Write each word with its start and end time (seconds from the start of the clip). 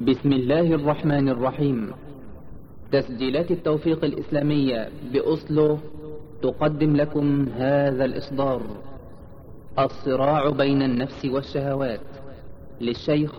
بسم 0.00 0.32
الله 0.32 0.60
الرحمن 0.60 1.28
الرحيم 1.28 1.92
تسجيلات 2.92 3.50
التوفيق 3.50 4.04
الإسلامية 4.04 4.88
بأصله 5.12 5.78
تقدم 6.42 6.96
لكم 6.96 7.48
هذا 7.56 8.04
الإصدار 8.04 8.62
الصراع 9.78 10.48
بين 10.50 10.82
النفس 10.82 11.24
والشهوات 11.24 12.00
للشيخ 12.80 13.32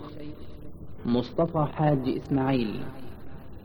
مصطفى 1.06 1.66
حاج 1.74 2.08
إسماعيل 2.24 2.80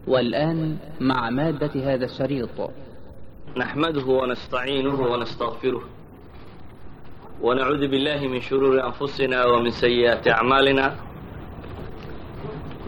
والآن 0.07 0.77
مع 1.01 1.29
مادة 1.29 1.71
هذا 1.93 2.05
الشريط 2.05 2.71
نحمده 3.57 4.05
ونستعينه 4.05 5.01
ونستغفره 5.01 5.81
ونعوذ 7.41 7.87
بالله 7.87 8.27
من 8.27 8.41
شرور 8.41 8.85
أنفسنا 8.85 9.45
ومن 9.45 9.71
سيئات 9.71 10.27
أعمالنا 10.27 10.95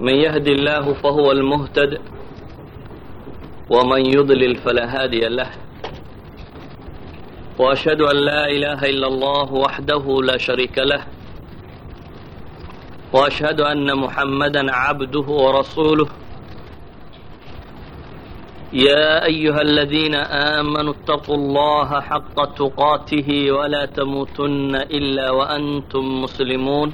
من 0.01 0.13
يهدي 0.15 0.51
الله 0.51 0.93
فهو 0.93 1.31
المهتد 1.31 2.01
ومن 3.69 4.05
يضلل 4.05 4.55
فلا 4.55 4.85
هادي 5.03 5.19
له 5.19 5.49
وأشهد 7.59 8.01
أن 8.01 8.15
لا 8.15 8.47
إله 8.49 8.79
إلا 8.89 9.07
الله 9.07 9.53
وحده 9.53 10.21
لا 10.23 10.37
شريك 10.37 10.77
له 10.77 11.03
وأشهد 13.13 13.61
أن 13.61 13.97
محمدا 13.97 14.71
عبده 14.71 15.27
ورسوله 15.43 16.07
يا 18.73 19.25
أيها 19.25 19.61
الذين 19.61 20.15
آمنوا 20.59 20.93
اتقوا 20.93 21.35
الله 21.35 22.01
حق 22.01 22.53
تقاته 22.55 23.51
ولا 23.51 23.85
تموتن 23.85 24.75
إلا 24.75 25.31
وأنتم 25.31 26.21
مسلمون 26.23 26.93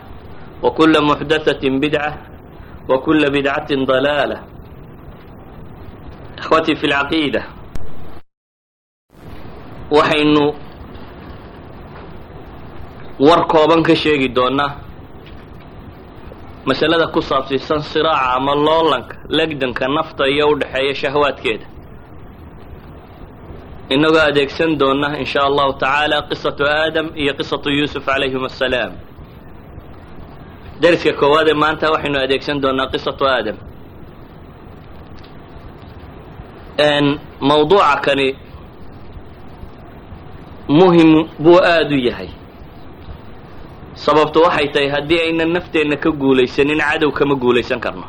وكل 0.62 0.94
محدثة 1.04 1.62
بدعة 1.84 2.12
وكل 2.88 3.22
بدعة 3.30 3.68
ضلالة 3.84 4.38
إخوتي 6.38 6.74
في 6.74 6.86
العقيدة 6.86 7.42
waxaynu 9.90 10.44
war 13.20 13.46
kooban 13.46 13.82
ka 13.86 13.94
sheegi 13.94 14.28
doonnaa 14.34 14.70
masalada 16.66 17.06
ku 17.14 17.20
saabsiisan 17.22 17.80
siraaca 17.86 18.34
ama 18.36 18.54
loolanka 18.54 19.16
legdanka 19.28 19.86
nafta 19.88 20.26
iyo 20.28 20.48
u 20.50 20.58
dhexeeya 20.58 20.94
shahwaadkeeda 20.94 21.66
inagoo 23.94 24.24
adeegsan 24.30 24.74
doonna 24.80 25.08
in 25.18 25.24
sha 25.32 25.40
allahu 25.48 25.72
tacaala 25.78 26.22
qisatu 26.28 26.62
aadam 26.66 27.06
iyo 27.14 27.32
qisatu 27.38 27.68
yuusuf 27.70 28.02
calayhim 28.04 28.42
assalaam 28.50 28.92
dariska 30.81 31.13
koowaad 31.19 31.47
ee 31.47 31.53
maanta 31.63 31.85
waxaynu 31.93 32.17
adeegsan 32.25 32.57
doonnaa 32.63 32.87
qisatu 32.93 33.23
aadam. 33.35 33.57
Mawduuca 37.47 37.95
kani 38.05 38.35
muhiim 40.69 41.27
buu 41.39 41.57
aada 41.59 41.95
u 41.95 41.99
yahay. 42.07 42.29
Sababtu 43.93 44.39
waxay 44.45 44.67
tahay 44.73 44.89
haddii 44.89 45.19
aynan 45.25 45.51
nafteenna 45.53 45.97
ka 45.97 46.09
guulaysanin 46.11 46.79
cadow 46.79 47.11
kama 47.11 47.35
guulaysan 47.35 47.79
karno. 47.79 48.03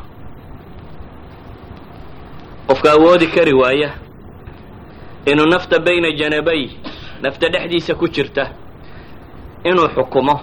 Qofka 2.67 2.91
awoodi 2.91 3.27
kari 3.27 3.53
waaya 3.53 3.89
inuu 5.25 5.45
nafta 5.45 5.79
bayna 5.79 6.11
janabay 6.19 6.69
nafta 7.21 7.49
dhexdiisa 7.49 7.95
ku 7.95 8.07
jirta 8.07 8.43
inuu 9.63 9.87
xukumo 9.95 10.35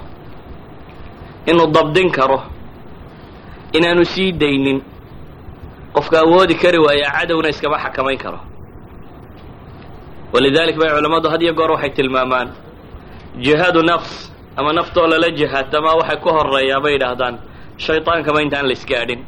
inuu 1.50 1.66
dabdin 1.76 2.10
karo 2.16 2.38
inaanu 3.76 4.04
sii 4.04 4.32
daynin. 4.32 4.78
Qofka 5.94 6.16
awoodi 6.24 6.54
kari 6.62 6.78
waaya 6.86 7.08
cadowna 7.16 7.48
iskama 7.52 7.78
xakamayn 7.84 8.18
karo. 8.24 8.40
Walidalik 10.32 10.76
bay 10.78 10.90
culammadu 10.94 11.28
had 11.32 11.42
iyo 11.42 11.52
goor 11.58 11.70
waxay 11.74 11.90
tilmaamaan 11.96 12.48
jihaadu 13.44 13.82
nafs 13.82 14.30
ama 14.56 14.72
naftoo 14.72 15.06
lala 15.10 15.28
jihaadtamaa 15.38 15.94
waxay 16.00 16.16
ku 16.22 16.28
horeeyaa 16.36 16.80
bay 16.84 16.92
yidhaahdaan 16.94 17.34
shaytaankama 17.84 18.38
intaan 18.44 18.66
la 18.70 18.72
isgaadhin 18.78 19.20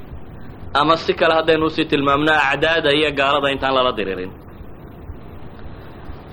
ama 0.81 0.97
si 0.97 1.13
kale 1.15 1.35
haddaynu 1.35 1.67
u 1.67 1.71
sii 1.71 1.85
tilmaamno 1.91 2.33
acdaada 2.51 2.91
iyo 2.99 3.11
gaalada 3.19 3.49
intaan 3.55 3.75
lala 3.77 3.93
diririn. 3.99 4.31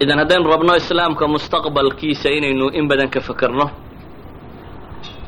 Idan 0.04 0.20
haddaynu 0.22 0.46
rabno 0.54 0.74
islaamka 0.82 1.26
mustaqbalkiisa 1.34 2.30
inaynu 2.38 2.66
in 2.78 2.86
badan 2.90 3.10
ka 3.10 3.20
fekerno 3.28 3.66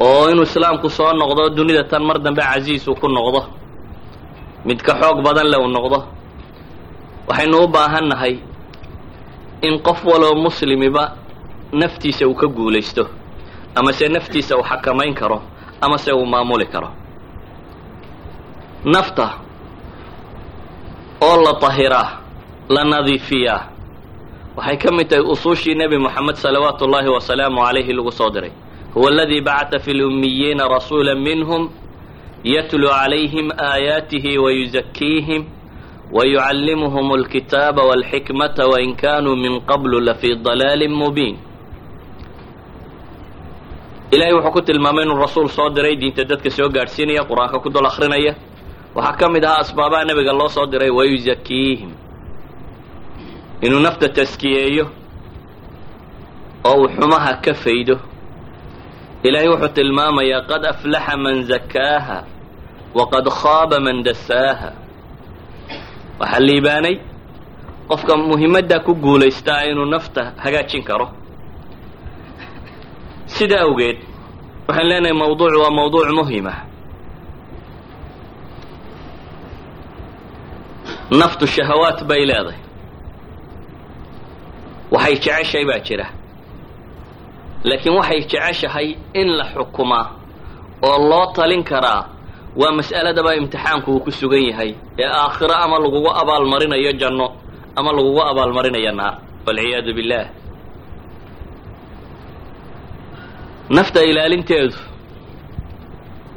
oo 0.06 0.24
inuu 0.32 0.44
islaamku 0.50 0.88
soo 0.98 1.12
noqdo 1.22 1.44
dunida 1.58 1.84
tan 1.92 2.04
mar 2.08 2.18
dambe 2.26 2.42
casiis 2.50 2.88
uu 2.88 2.96
ku 3.02 3.08
noqdo. 3.18 3.42
Mid 4.68 4.80
ka 4.86 4.94
xoog 5.02 5.18
badan 5.26 5.48
le 5.52 5.58
uu 5.64 5.68
noqdo. 5.78 5.98
Waxaynu 7.28 7.58
u 7.64 7.68
baahan 7.76 8.06
nahay 8.12 8.34
in 9.68 9.76
qof 9.86 10.00
waloo 10.10 10.36
muslimiba 10.46 11.04
naftiisa 11.80 12.24
uu 12.28 12.36
ka 12.42 12.48
guulaysto 12.48 13.04
amase 13.78 14.06
naftiisa 14.16 14.54
uu 14.58 14.64
xakamayn 14.70 15.14
karo 15.20 15.38
amase 15.86 16.12
uu 16.14 16.26
maamuli 16.26 16.66
karo. 16.74 16.90
Nafta 18.94 19.28
oo 21.22 21.36
la 21.46 21.54
tahiraa 21.64 22.08
la 22.70 22.84
nadiifiyaa 22.92 23.62
waxay 24.58 24.78
ka 24.78 24.90
mid 24.98 25.08
tahay 25.10 25.24
usuushii 25.34 25.76
nebi 25.76 25.98
moxamed 25.98 26.36
salawaatu 26.36 26.86
ullaahi 26.86 27.08
wasalaamu 27.18 27.62
calayhi 27.66 27.94
lagu 27.94 28.12
soo 28.12 28.30
diray 28.30 28.52
huwa 28.94 29.10
aladii 29.12 29.42
bacata 29.42 29.80
fi 29.80 29.94
lummiyiina 29.94 30.68
rasuula 30.68 31.16
minhum 31.16 31.70
yatluu 32.44 32.90
calayhim 32.90 33.52
aayaatihi 33.58 34.38
wayuzakiihim 34.38 35.44
wayucallimuhum 36.12 37.12
alkitaaba 37.12 37.82
walxikmata 37.84 38.68
wain 38.68 38.96
kaanuu 38.96 39.36
min 39.36 39.62
qablu 39.62 40.00
lafii 40.00 40.36
dalaalin 40.36 40.92
mubiin 40.94 41.38
ilahay 44.12 44.34
wuxuu 44.34 44.52
ku 44.52 44.62
tilmaamay 44.62 45.04
inuu 45.06 45.16
rasuul 45.18 45.48
soo 45.50 45.70
diray 45.70 45.96
diinta 45.96 46.24
dadka 46.30 46.50
soo 46.50 46.70
gaadhsiinaya 46.70 47.24
qur'aanka 47.30 47.60
ku 47.64 47.70
dul 47.70 47.86
akrinaya 47.88 48.36
waxaa 48.96 49.16
ka 49.20 49.30
mid 49.30 49.44
ahaa 49.46 49.60
asbaabaha 49.64 50.04
nebiga 50.06 50.34
loo 50.34 50.50
soo 50.50 50.66
diray 50.72 50.90
wayuzakiihim 50.90 51.92
inuu 53.62 53.80
nafta 53.80 54.10
taskiyeeyo 54.10 54.86
oo 56.70 56.76
uu 56.82 56.90
xumaha 56.96 57.34
ka 57.44 57.54
faydo 57.54 57.96
ilaahay 59.28 59.50
wuxuu 59.54 59.74
tilmaamayaa 59.78 60.42
qad 60.50 60.64
aflaxa 60.74 61.16
man 61.24 61.38
zakaaha 61.52 62.18
waqad 62.98 63.26
khaaba 63.42 63.78
man 63.86 63.98
dasaaha 64.08 64.70
waxaa 66.20 66.40
liibaanay 66.48 66.96
qofka 67.90 68.14
muhimaddaa 68.30 68.80
ku 68.86 68.92
guulaystaa 69.04 69.62
inuu 69.70 69.86
nafta 69.94 70.24
hagaajin 70.44 70.84
karo. 70.90 71.08
Sida 73.36 73.58
awgeed 73.66 73.98
waxaan 74.68 74.88
leenahay 74.90 75.16
mawduucu 75.22 75.58
waa 75.64 75.72
mawduuc 75.80 76.10
muhima 76.20 76.54
naftu 81.20 81.46
shahawaat 81.56 82.00
bay 82.10 82.24
leedahay. 82.30 82.60
Waxay 84.94 85.16
jeceshahay 85.24 85.66
baa 85.70 85.80
jira 85.88 86.08
laakiin 87.64 87.96
waxay 88.00 88.20
jeceshahay 88.32 88.88
in 89.14 89.28
la 89.38 89.46
xukumaa 89.54 90.06
oo 90.88 90.98
loo 91.10 91.26
talin 91.36 91.64
karaa. 91.64 92.02
Waa 92.56 92.72
mas'aladaba 92.80 93.32
imtixaanku 93.40 93.90
uu 93.92 94.00
ku 94.06 94.12
sugan 94.12 94.44
yahay. 94.50 94.72
Ee 95.00 95.06
aakhiro 95.08 95.56
ama 95.64 95.78
lagugu 95.84 96.10
abaalmarinayo 96.22 96.92
janno 97.02 97.28
ama 97.78 97.92
lagugu 97.98 98.22
abaalmarinaya 98.32 98.92
naar. 99.00 99.14
Walciyaadu 99.48 99.92
billaah 99.98 100.28
nafta 103.70 104.00
ilaalinteedu 104.04 104.76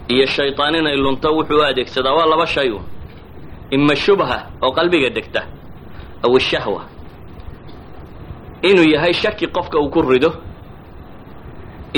iyo 0.08 0.26
shaytaan 0.26 0.74
inay 0.74 0.96
lunto 0.96 1.28
wuxuu 1.36 1.62
adeegsadaa. 1.68 2.14
Waa 2.18 2.26
laba 2.32 2.46
shay 2.46 2.70
un 2.70 2.82
ima 3.70 3.94
shubha 3.96 4.38
oo 4.62 4.70
qalbiga 4.76 5.10
degta. 5.16 5.42
Aw 6.24 6.36
ishahwa 6.36 6.82
inuu 8.62 8.86
yahay 8.94 9.12
shaki 9.12 9.46
qofka 9.56 9.78
uu 9.78 9.90
ku 9.90 10.02
rido 10.02 10.30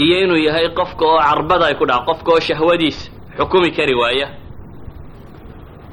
iyo 0.02 0.16
inuu 0.24 0.40
yahay 0.46 0.68
qofka 0.78 1.04
oo 1.10 1.18
carbada 1.26 1.64
ay 1.68 1.74
ku 1.80 1.84
dhaca 1.90 2.04
qofka 2.08 2.30
oo 2.34 2.40
shahwadiisa 2.48 3.10
xukumi 3.38 3.70
kari 3.76 3.94
waaya. 4.02 4.28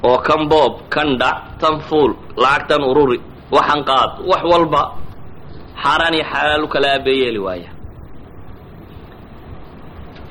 Oo 0.06 0.18
kan 0.26 0.42
boob 0.50 0.72
kan 0.94 1.08
dhac 1.20 1.38
tan 1.60 1.80
fuul 1.88 2.12
lacagtan 2.42 2.82
ururi 2.90 3.18
waxan 3.56 3.80
qaad 3.88 4.10
wax 4.30 4.42
walba 4.52 4.82
xaaraan 5.82 6.14
iyo 6.16 6.24
xalaal 6.32 6.62
u 6.64 6.68
kala 6.74 6.86
aabeeyeeli 6.96 7.38
waaya. 7.46 7.70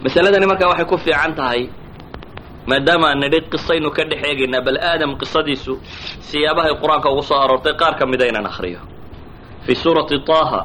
Masaladani 0.03 0.45
markaa 0.51 0.69
waxay 0.71 0.85
ku 0.91 0.97
fiican 0.97 1.33
tahay 1.39 1.61
maadaama 2.69 3.07
aan 3.09 3.19
nidhi 3.23 3.39
qisaynu 3.51 3.89
ka 3.95 4.03
dhex 4.09 4.21
eegaynaa 4.29 4.61
bal 4.67 4.77
aadam 4.89 5.11
qisadiisu 5.21 5.73
siyaabahay 6.29 6.73
qur'aanka 6.81 7.07
ugu 7.13 7.23
soo 7.29 7.37
aroortay 7.43 7.73
qaar 7.81 7.93
ka 7.99 8.05
mida 8.11 8.25
inaan 8.31 8.45
akhriyo. 8.51 8.79
Fii 9.65 9.75
suurati 9.83 10.17
taha 10.29 10.61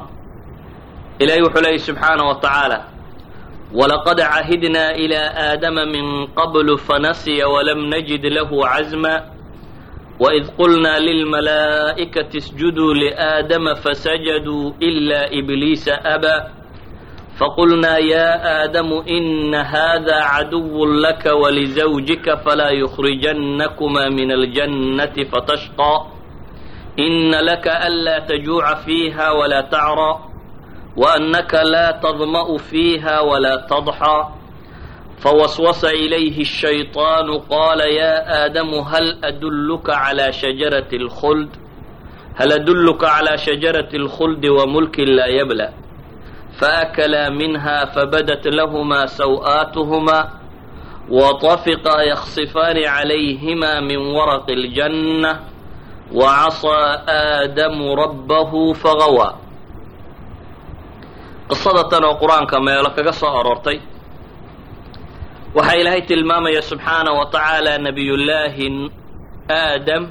ilahay 1.21 1.41
wuxuu 1.45 1.61
leeyay 1.65 1.79
subxaana 1.87 2.23
wa 2.29 2.35
tacaala 2.43 2.77
walaqad 3.73 4.17
cahidnaa 4.17 4.93
ilaa 4.97 5.33
aadama 5.53 5.85
min 5.85 6.27
qablu 6.35 6.77
fanasiya 6.77 7.47
walam 7.47 7.85
najid 7.89 8.23
lahu 8.25 8.65
cazma 8.65 9.13
waid 10.19 10.45
qulnaa 10.57 10.99
lilmalaa'ikati 10.99 12.37
isjuduu 12.37 12.93
liaadama 12.93 13.75
fasajaduu 13.75 14.73
ila 14.79 15.29
ibliisa 15.31 16.01
aba 16.05 16.51
faqulnaa 17.39 17.97
ya 18.01 18.25
aadamu 18.43 19.03
ina 19.05 19.63
hada 19.63 20.17
caduw 20.31 20.85
laka 20.85 21.35
walizawjika 21.35 22.37
falaa 22.37 22.71
yukhrijannakuma 22.71 24.09
min 24.09 24.31
aljannati 24.31 25.25
fatashqى 25.25 25.93
ina 26.97 27.41
laka 27.41 27.79
anlaa 27.79 28.21
tajuuca 28.27 28.75
fiiha 28.85 29.33
walaa 29.33 29.63
tacrى 29.63 30.28
وأنك 30.99 31.53
لا 31.53 31.99
تظمأ 32.03 32.57
فيها 32.57 33.19
ولا 33.19 33.55
تضحى 33.69 34.27
فوسوس 35.19 35.85
إليه 35.85 36.41
الشيطان 36.41 37.39
قال 37.39 37.79
يا 37.79 38.45
آدم 38.45 38.73
هل 38.73 39.19
أدلك 39.23 39.89
على 39.89 40.33
شجرة 40.33 40.87
الخلد 40.93 41.49
هل 42.35 42.51
أدلك 42.51 43.03
على 43.03 43.37
شجرة 43.37 43.89
الخلد 43.93 44.45
وملك 44.45 44.99
لا 44.99 45.25
يبلى 45.27 45.69
فأكلا 46.59 47.29
منها 47.29 47.85
فبدت 47.85 48.47
لهما 48.47 49.05
سوآتهما 49.05 50.29
وطفقا 51.09 52.01
يخصفان 52.01 52.85
عليهما 52.85 53.79
من 53.79 53.97
ورق 53.97 54.49
الجنة 54.49 55.39
وعصى 56.13 56.99
آدم 57.09 57.91
ربه 57.91 58.73
فغوى 58.73 59.48
qisada 61.49 61.83
tan 61.91 62.03
oo 62.07 62.15
qur'aanka 62.21 62.57
meelo 62.65 62.89
kaga 62.97 63.11
soo 63.19 63.29
aroortay. 63.39 63.77
Waxaa 65.55 65.75
ilaahay 65.81 66.01
tilmaamaya 66.09 66.61
subxaana 66.69 67.11
wa 67.19 67.25
tacaala 67.33 67.71
nabiyullaahi 67.85 68.67
aadam 69.49 70.03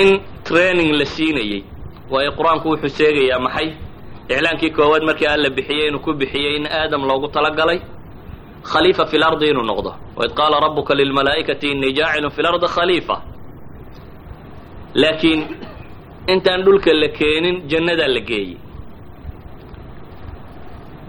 in 0.00 0.08
training 0.48 0.92
la 0.98 1.04
siinayey 1.14 1.60
waayo 2.12 2.30
qur'aanku 2.38 2.66
wuxuu 2.72 2.88
sheegayaa 2.98 3.38
maxay? 3.46 3.68
Iclaankii 4.32 4.70
koowaad 4.76 5.02
markii 5.08 5.26
alla 5.34 5.50
bixiyey 5.56 5.88
inuu 5.88 6.00
ku 6.04 6.12
bixiyey 6.20 6.56
in 6.58 6.66
aadam 6.66 7.02
loogu 7.08 7.28
talagalay 7.36 7.78
khaliifa 8.70 9.04
fi 9.10 9.16
lardi 9.22 9.46
inuu 9.52 9.62
noqdo. 9.70 9.90
Waid 10.18 10.32
qaala 10.38 10.56
rabuka 10.64 10.92
lilmalaa'ikati 10.94 11.66
inii 11.74 11.92
jaacilun 11.98 12.30
fi 12.36 12.42
lardi 12.42 12.66
khaliifa. 12.76 13.16
Laakiin 14.94 15.40
intaan 16.32 16.60
dhulka 16.64 16.92
la 17.02 17.08
keenin 17.18 17.56
jannadaa 17.70 18.08
la 18.16 18.20
geeyey 18.30 18.56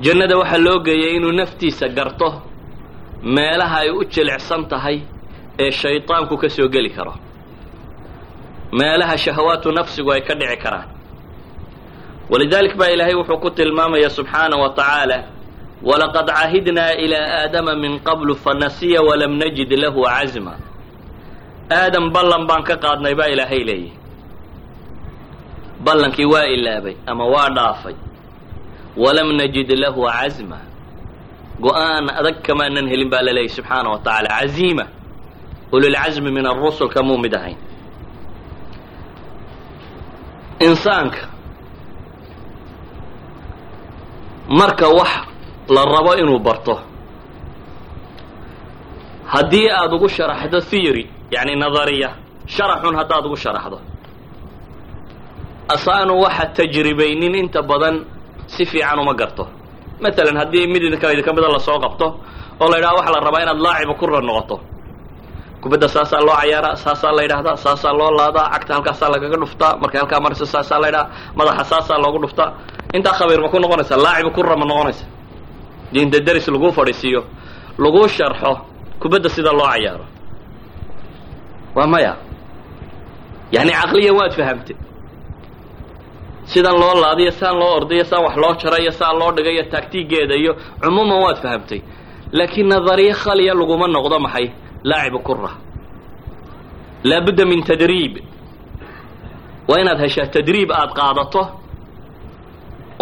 jannada 0.04 0.36
waxaa 0.42 0.57
loo 0.66 0.80
geeyey 0.88 1.12
inuu 1.18 1.31
naftiisa 1.39 1.88
garto 1.98 2.30
meelaha 3.36 3.77
ay 3.83 3.89
u 3.92 4.04
jilicsan 4.13 4.62
tahay 4.71 4.98
ee 5.63 5.71
shaydaanku 5.71 6.36
ka 6.42 6.50
soo 6.50 6.68
geli 6.74 6.89
karo. 6.98 7.13
Meelaha 8.80 9.18
shahawaatu 9.24 9.71
nafsigu 9.77 10.12
ay 10.16 10.21
ka 10.27 10.33
dhici 10.39 10.57
karaan. 10.63 10.88
Walidalik 12.31 12.74
baa 12.80 12.88
ilaahay 12.94 13.16
wuxuu 13.19 13.38
ku 13.44 13.50
tilmaamaya 13.51 14.10
subxaanaه 14.10 14.62
wa 14.63 14.69
tacaala 14.77 15.18
walaqad 15.83 16.27
cahidnaa 16.38 16.94
ilaa 17.04 17.27
aadama 17.44 17.75
min 17.75 18.00
qablu 18.07 18.36
fanasiya 18.44 19.01
walam 19.07 19.33
najid 19.42 19.71
lahu 19.83 20.01
cazma. 20.07 20.54
Aadam 21.80 22.06
ballan 22.16 22.44
baan 22.48 22.63
ka 22.63 22.75
qaadnay 22.83 23.16
baa 23.19 23.27
ilaahay 23.33 23.63
leeyahy 23.69 23.92
ballankii 25.84 26.26
waa 26.26 26.46
ilaabay 26.46 26.96
ama 27.06 27.26
waa 27.26 27.50
dhaafay. 27.50 27.96
Walam 28.98 29.30
najid 29.38 29.70
lahu 29.84 30.02
cazma 30.08 30.60
go'aan 31.64 32.10
adag 32.20 32.38
kamaanan 32.46 32.88
helin 32.92 33.10
baa 33.10 33.22
la 33.22 33.31
leeyahy 33.34 33.50
subxaana 33.58 33.90
wa 33.90 34.00
tacaala 34.00 34.30
caziima 34.40 34.86
ulilcazmi 35.72 36.31
min 36.31 36.46
arusul 36.46 36.90
kamuu 36.90 37.18
mid 37.18 37.34
ahayn. 37.36 37.58
Insaanka. 40.60 41.28
Marka 44.50 44.88
wax 44.90 45.12
la 45.70 45.81
rabo 45.86 46.16
inuu 46.22 46.40
barto. 46.40 46.80
Haddii 49.26 49.70
aada 49.70 49.96
ugu 49.96 50.10
sharaxdo 50.10 50.60
theory 50.62 51.06
yacni 51.31 51.56
nadariya 51.56 52.10
sharaxun 52.48 52.96
haddaad 53.00 53.26
ugu 53.26 53.38
sharaxdo 53.38 53.80
asaanu 55.75 56.13
waxa 56.24 56.45
tajribaynin 56.57 57.36
inta 57.42 57.62
badan 57.69 57.95
si 58.54 58.66
fiican 58.66 59.00
uma 59.04 59.13
garto. 59.13 59.44
Matalan 60.04 60.38
haddii 60.42 60.68
mid 60.74 60.83
idinka 60.88 61.07
idinka 61.13 61.31
mida 61.36 61.50
la 61.56 61.60
soo 61.68 61.80
qabto 61.83 62.07
oo 62.62 62.68
la 62.71 62.77
yidhaha 62.77 62.95
waxa 63.00 63.12
la 63.16 63.19
rabaa 63.27 63.42
inaad 63.45 63.60
laaciba 63.66 63.94
kura 64.00 64.21
noqoto. 64.30 64.56
Kubadda 65.62 65.88
saasaa 65.95 66.21
loo 66.27 66.36
cayaaraa 66.42 66.75
saasaa 66.83 67.12
la 67.18 67.21
yidhahdaa 67.25 67.56
saasaa 67.66 67.94
loo 68.00 68.12
laadaa 68.19 68.48
cagta 68.54 68.74
halkaasaa 68.75 69.10
lagaga 69.13 69.38
dhuftaa 69.42 69.73
markay 69.81 69.99
halkaa 70.02 70.19
mariso 70.26 70.45
saasaa 70.54 70.80
la 70.83 70.88
yidhaha 70.88 71.06
madaxa 71.38 71.64
saasaa 71.71 71.97
loogu 72.04 72.19
dhuftaa 72.23 72.49
intaa 72.97 73.14
khabiir 73.18 73.42
ma 73.44 73.49
ku 73.54 73.57
noqonaysa 73.64 73.95
laaciba 74.06 74.30
kura 74.35 74.56
ma 74.61 74.66
noqonaysa. 74.71 75.06
Diinta 75.94 76.18
deris 76.28 76.47
laguu 76.54 76.71
fadhiisiiyo 76.78 77.21
laguu 77.83 78.07
sharxo 78.16 78.52
kubadda 79.02 79.30
sida 79.35 79.52
loo 79.59 79.68
cayaaro. 79.73 80.06
Waa 81.76 81.88
maya. 81.94 82.14
Yacni 83.56 83.71
caqliyan 83.80 84.16
waad 84.19 84.33
fahamte 84.40 84.73
sidan 86.52 86.76
loo 86.82 86.94
laadiyo 87.04 87.32
saan 87.40 87.56
loo 87.62 87.72
ordayo 87.78 88.04
saan 88.10 88.24
wax 88.26 88.36
loo 88.44 88.54
jarayo 88.62 88.92
saan 89.00 89.16
loo 89.20 89.32
dhigayo 89.36 89.64
taagtigeeda 89.72 90.36
iyo 90.42 90.52
cumuuman 90.82 91.20
waad 91.24 91.38
fahamtay. 91.44 91.82
Laakiin 92.38 92.68
nadariye 92.72 93.14
khaliya 93.22 93.54
laguma 93.60 93.88
noqdo 93.96 94.18
maxay? 94.26 94.48
Laacibu 94.90 95.20
kura 95.28 95.52
laabudda 97.10 97.44
min 97.52 97.62
tadriib. 97.70 98.14
Waa 99.68 99.80
inaad 99.82 100.00
heshaa 100.04 100.28
tadriib 100.36 100.70
aada 100.72 100.94
qaadato 101.00 101.42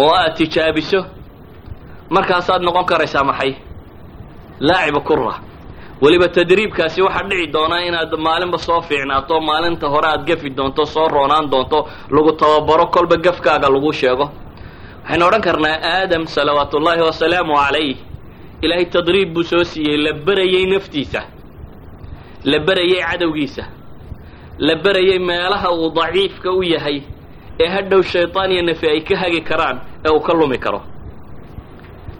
oo 0.02 0.12
aada 0.18 0.34
tijaabiso. 0.38 1.00
Markaasaad 2.14 2.62
noqon 2.66 2.84
karaysaa 2.90 3.24
maxay? 3.30 3.52
Laacibu 4.68 5.00
kura 5.08 5.34
weliba 6.02 6.28
tadriibkaasi 6.28 7.02
waxaa 7.02 7.28
dhici 7.30 7.46
doonaa 7.54 7.80
inaad 7.88 8.12
maalinba 8.26 8.58
soo 8.58 8.80
fiicnaato 8.88 9.40
maalinta 9.40 9.86
hore 9.92 10.08
aad 10.08 10.24
gafi 10.28 10.50
doonto 10.50 10.84
soo 10.86 11.08
roonaan 11.08 11.50
doonto 11.50 11.78
lagu 12.14 12.32
tababaro 12.40 12.86
kolba 12.94 13.16
gafkaaga 13.16 13.68
lagu 13.74 13.92
sheego. 13.92 14.26
Waxaynu 15.02 15.24
odhan 15.28 15.42
karnaa 15.46 15.76
aadam 15.92 16.26
salawaatu 16.26 16.76
ullaahi 16.78 17.00
wasalaamu 17.08 17.54
calayh 17.56 17.96
ilaahay 18.62 18.86
tadriib 18.94 19.32
buu 19.34 19.42
soo 19.50 19.64
siiyey 19.64 19.96
la 20.04 20.12
berayey 20.26 20.66
naftiisa 20.72 21.20
la 22.44 22.58
berayey 22.66 23.00
cadowgiisa 23.10 23.64
la 24.58 24.74
berayey 24.84 25.18
meelaha 25.18 25.68
uu 25.72 25.90
daciifka 25.96 26.50
u 26.52 26.62
yahay 26.62 27.02
ee 27.60 27.66
hadhow 27.74 28.02
shaydaan 28.02 28.52
iyo 28.52 28.62
nafi 28.62 28.86
ay 28.88 29.00
ka 29.00 29.16
hagi 29.16 29.40
karaan 29.40 29.76
ee 30.06 30.10
uu 30.10 30.20
ka 30.20 30.32
lumi 30.32 30.58
karo. 30.58 30.80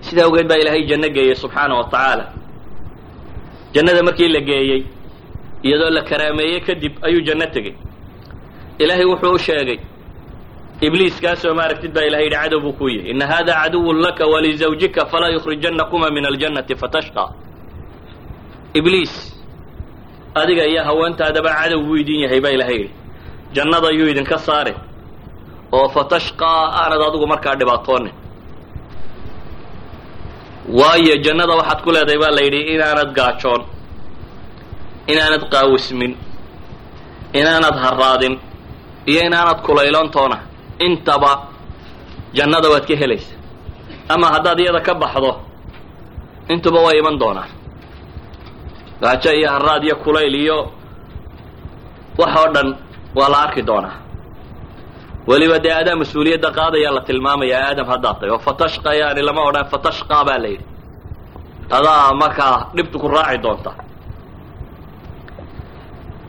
Sidaa 0.01 0.25
awgeed 0.27 0.49
baa 0.49 0.57
ilaahay 0.63 0.83
janno 0.91 1.09
geeyey 1.17 1.35
subxaana 1.35 1.75
wa 1.79 1.85
tacaala 1.85 2.25
jannada 3.75 4.03
markii 4.03 4.29
la 4.29 4.41
geeyey 4.41 4.83
iyadoo 5.67 5.91
la 5.97 6.03
karaameeyey 6.11 6.61
kadib 6.61 6.93
ayuu 7.07 7.21
janno 7.29 7.47
tegey. 7.55 7.75
Ilaahay 8.79 9.05
wuxuu 9.05 9.33
u 9.35 9.39
sheegay 9.39 9.79
ibliis 10.81 11.21
kaasoo 11.21 11.55
maaragtid 11.55 11.93
baa 11.95 12.05
ilahay 12.09 12.25
yidhi 12.25 12.37
cadow 12.43 12.61
buu 12.61 12.73
ku 12.73 12.89
yahay 12.89 13.11
ina 13.11 13.27
hada 13.27 13.53
caduwun 13.63 13.99
laka 14.05 14.27
walizawjika 14.27 15.07
falaa 15.07 15.29
yukhrijannakuma 15.37 16.11
min 16.11 16.25
aljannati 16.27 16.75
fatashqa 16.77 17.25
ibliis 18.79 19.15
adiga 20.35 20.65
iyo 20.67 20.83
haweentaadaba 20.85 21.51
cadow 21.59 21.81
buu 21.87 21.97
idin 21.97 22.21
yahay 22.25 22.41
baa 22.41 22.51
ilahay 22.57 22.77
yidhi. 22.77 22.91
Jannada 23.53 23.91
yuu 23.91 24.09
idinka 24.13 24.39
saari 24.39 24.75
oo 25.73 25.89
fatashqaa 25.89 26.63
aanad 26.81 27.01
adigu 27.09 27.27
markaa 27.27 27.55
dhibaatoonin 27.61 28.13
waayo 30.69 31.17
jannada 31.25 31.55
waxaad 31.57 31.81
ku 31.85 31.91
leedahay 31.95 32.19
baa 32.23 32.31
la 32.37 32.43
yidhi 32.47 32.61
inaanad 32.75 33.11
gaajoon 33.19 33.63
inaanad 35.13 35.43
qaawismin 35.53 36.13
inaanad 37.41 37.77
harraadin 37.85 38.35
iyo 39.11 39.21
inaanad 39.29 39.59
kulayloontoona 39.67 40.39
intaba 40.87 41.33
jannada 42.37 42.69
waad 42.73 42.85
ka 42.89 42.95
helaysa. 42.97 43.35
Ama 44.09 44.27
haddaad 44.35 44.59
iyada 44.61 44.81
ka 44.81 44.95
baxdo 44.95 45.31
intuba 46.49 46.81
way 46.87 46.99
iman 46.99 47.19
doonaan 47.19 47.51
gaajo 49.03 49.31
iyo 49.33 49.49
harraad 49.55 49.83
iyo 49.85 49.97
kulayl 50.05 50.35
iyo 50.35 50.59
wax 52.19 52.33
oo 52.41 52.49
dhan 52.55 52.69
waa 53.15 53.29
la 53.33 53.39
arki 53.45 53.63
doonaa 53.63 53.97
weliba 55.31 55.59
dee 55.65 55.73
adaa 55.81 55.97
mas'uuliyadda 56.03 56.49
qaadayaa 56.59 56.95
la 56.97 57.01
tilmaamayaa 57.09 57.63
aadam 57.71 57.87
haddaad 57.93 58.17
tahy 58.21 58.31
oo 58.35 58.39
fatashqa 58.49 58.91
yaani 59.01 59.23
lama 59.29 59.43
odhan 59.49 59.67
fatashqaa 59.73 60.25
baa 60.29 60.39
la 60.43 60.49
yidhi. 60.53 60.67
Adaa 61.77 62.15
markaa 62.23 62.57
dhibtu 62.77 62.97
ku 63.03 63.09
raaci 63.15 63.39
doonta. 63.45 63.71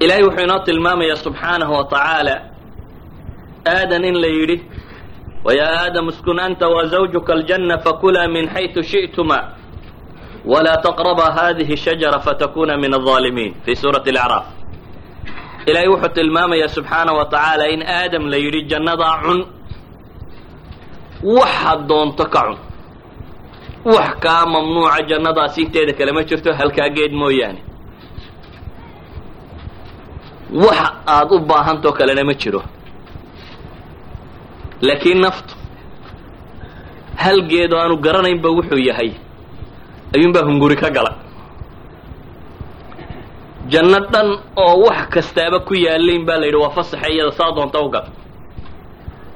Ilaahay 0.03 0.23
wuxuu 0.27 0.43
inoo 0.47 0.59
tilmaamayaa 0.67 1.15
subxaanahu 1.25 1.73
wa 1.77 1.83
tacaala 1.91 2.35
aadan 3.75 4.03
in 4.09 4.15
la 4.23 4.27
yidhi 4.37 4.57
wayaa 5.45 5.73
aadam 5.83 6.05
uskun 6.11 6.39
anta 6.45 6.65
wa 6.75 6.81
zawjuka 6.91 7.31
aljanna 7.37 7.75
fakulaa 7.85 8.27
min 8.35 8.45
xaytu 8.53 8.79
shi'tuma 8.91 9.37
walaa 10.51 10.77
taqrabaa 10.85 11.31
hadihi 11.37 11.75
shajara 11.83 12.19
fatakuna 12.25 12.73
min 12.83 12.91
alظaalimiin 12.97 13.53
fi 13.65 13.71
suurati 13.81 14.09
alacraaf 14.13 14.45
ilaahay 15.67 15.89
wuxuu 15.93 16.13
tilmaamayaa 16.17 16.67
subxaana 16.75 17.11
wa 17.17 17.25
tacaala 17.25 17.65
in 17.73 17.81
aadam 17.97 18.23
la 18.31 18.37
yidhi 18.43 18.61
jannadaa 18.71 19.15
cun 19.23 19.39
waxaad 21.37 21.79
doonto 21.89 22.25
ka 22.33 22.41
cun. 22.47 22.57
Wax 23.93 24.09
kaa 24.23 24.45
mamnuuca 24.53 25.01
jannadaasi 25.09 25.59
inteeda 25.65 25.93
kale 25.97 26.11
ma 26.15 26.21
jirto 26.29 26.49
halkaa 26.59 26.89
geed 26.95 27.11
mooyaane. 27.21 27.61
Wax 30.63 30.79
aada 31.13 31.35
u 31.35 31.39
baahantoo 31.49 31.93
kalena 31.97 32.23
ma 32.29 32.33
jiro. 32.41 32.61
Laakiin 34.81 35.19
naftu 35.25 35.53
hal 37.23 37.37
geed 37.51 37.71
oo 37.73 37.79
aanu 37.83 37.95
garanaynba 38.05 38.49
wuxuu 38.57 38.77
yahay. 38.89 39.11
Ayuunbaa 40.15 40.43
hunguri 40.47 40.75
ka 40.75 40.89
gala 40.95 41.11
janno 43.71 43.99
dhan 44.11 44.29
oo 44.55 44.73
wax 44.85 45.09
kastaaba 45.13 45.59
ku 45.67 45.73
yaalayn 45.73 46.25
baa 46.25 46.37
la 46.41 46.45
yidhi 46.45 46.57
waa 46.63 46.69
fasaxa 46.77 47.07
iyada 47.09 47.31
saa 47.31 47.51
doonta 47.55 47.79
u 47.81 47.89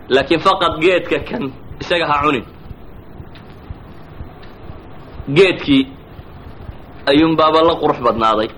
laakiin 0.10 0.40
faqad 0.40 0.74
geedka 0.82 1.20
kan 1.30 1.52
isaga 1.82 2.06
ha 2.08 2.22
cunin. 2.24 2.46
Geedkii 5.34 5.88
ayuunbaaba 7.06 7.62
la 7.62 7.74
qurux 7.82 8.00
badnaaday 8.06 8.50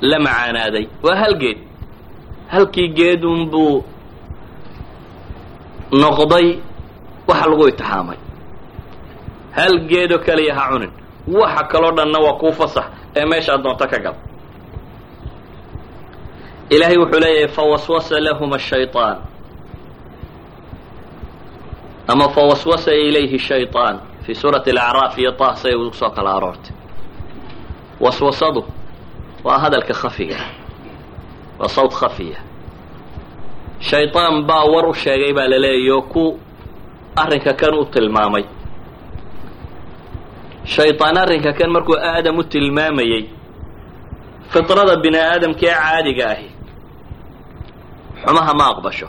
la 0.00 0.18
macaanaaday. 0.18 0.88
Waa 1.02 1.16
hal 1.16 1.34
geed. 1.38 1.58
Halkii 2.48 2.88
geedunbuu 2.88 3.84
noqday 5.92 6.58
waxa 7.28 7.46
lagu 7.50 7.68
itixaamay. 7.68 8.18
Hal 9.56 9.74
geedoo 9.90 10.18
kaliya 10.26 10.54
ha 10.54 10.70
cunin. 10.70 10.92
Waxa 11.28 11.62
kaloo 11.72 11.92
dhanna 11.96 12.18
waa 12.18 12.38
kuu 12.40 12.52
fasax 12.52 12.86
ee 13.16 13.24
meeshaad 13.24 13.62
doonto 13.62 13.86
ka 13.86 13.98
gal 13.98 14.27
ilaahay 16.74 16.96
wuxuu 17.02 17.20
leeyahay 17.24 17.48
fawaswasa 17.56 18.20
lahuma 18.20 18.56
ashayطaan 18.56 19.16
ama 22.12 22.28
fawaswasa 22.28 22.92
ilayhi 22.94 23.38
shayطaan 23.38 23.96
fii 24.24 24.34
suurati 24.34 24.70
alacraaf 24.70 25.18
iyo 25.18 25.32
tahsay 25.32 25.74
ugu 25.74 25.94
soo 25.94 26.10
kala 26.10 26.30
aroortay. 26.36 26.72
Waswasadu 28.00 28.64
waa 29.44 29.58
hadalka 29.58 29.94
khafiga. 29.94 30.36
Waa 31.58 31.68
sawd 31.68 31.92
khafiya 31.92 32.38
shayطaan 33.80 34.42
baa 34.48 34.64
war 34.72 34.86
u 34.88 34.94
sheegay 34.94 35.32
baa 35.32 35.48
la 35.52 35.58
leeyayo 35.58 36.02
ku 36.02 36.38
arrinka 37.16 37.52
kan 37.60 37.74
u 37.74 37.84
tilmaamay. 37.84 38.44
Shayطaan 40.64 41.16
arrinka 41.22 41.52
kan 41.52 41.70
markuu 41.70 41.96
aadam 41.96 42.38
u 42.38 42.42
tilmaamayey 42.44 43.22
fitrada 44.52 44.96
bini 45.02 45.18
aadamka 45.18 45.66
ee 45.66 45.74
caadiga 45.74 46.26
ahi 46.34 46.48
xumaha 48.24 48.54
ma 48.54 48.64
aqbasho. 48.72 49.08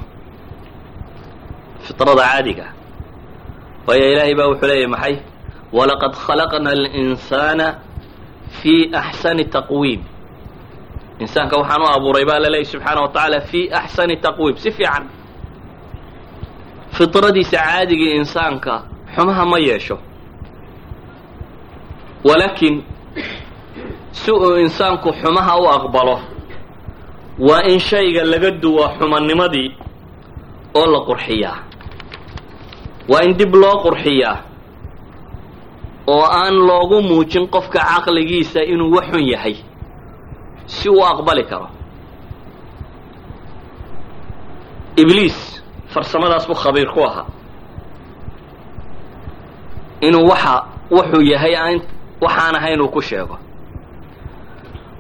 Firada 1.82 2.22
caadiga 2.22 2.66
ah. 2.70 2.74
waayo 3.88 4.12
ilaahay 4.13 4.36
baa 4.36 4.48
wuxuu 4.48 4.68
leeyahy 4.68 4.88
maxay? 4.88 5.16
Walaqad 5.74 6.13
khalaqna 6.16 6.70
alinsaana 6.72 7.80
fii 8.62 8.92
axsani 8.94 9.46
taqwiim. 9.46 10.01
Insaanka 11.20 11.58
waxaan 11.58 11.82
u 11.82 11.88
abuuray 11.98 12.25
baa 12.25 12.39
la 12.39 12.50
leeyay 12.50 12.66
subxaana 12.66 13.01
wa 13.01 13.10
tacaala 13.10 13.42
fii 13.42 13.72
axsani 13.72 14.18
taqwiim. 14.18 14.58
Si 14.58 14.72
fiican. 14.72 15.10
Fidradiisa 16.92 17.58
caadigii 17.58 18.16
insaanka 18.16 18.84
xumaha 19.16 19.46
ma 19.46 19.58
yeesho. 19.60 19.98
Walaakiin 22.24 22.84
si 24.12 24.32
uu 24.32 24.58
insaanku 24.58 25.13
xumaha 25.13 25.58
u 25.58 25.68
aqbalo 25.70 26.38
waa 27.39 27.62
in 27.72 27.79
shayga 27.79 28.24
laga 28.31 28.51
duwa 28.51 28.86
xumannimadii 29.00 29.69
oo 30.79 30.86
la 30.93 31.00
qurxiyaa. 31.08 31.58
Waa 33.10 33.24
in 33.27 33.34
dib 33.38 33.53
loo 33.55 33.77
qurxiyaa 33.84 34.38
oo 36.08 36.24
aan 36.39 36.55
loogu 36.67 37.01
muujin 37.01 37.48
qofka 37.48 37.79
caqligiisa 37.79 38.62
inuu 38.63 38.91
wax 38.96 39.08
xun 39.12 39.24
yahay 39.34 39.55
si 40.65 40.89
uu 40.89 41.03
aqbali 41.12 41.43
karo. 41.50 41.67
Ibliis 45.01 45.38
farsamadaas 45.93 46.46
buu 46.48 46.55
khabiir 46.63 46.89
ku 46.93 47.01
ahaa. 47.08 47.25
Inuu 50.01 50.27
waxa 50.31 50.53
wuxuu 50.91 51.22
yahay 51.34 51.55
aan 51.55 51.81
waxaan 52.22 52.55
ahayn 52.60 52.81
uu 52.81 52.89
ku 52.96 53.01
sheego 53.01 53.38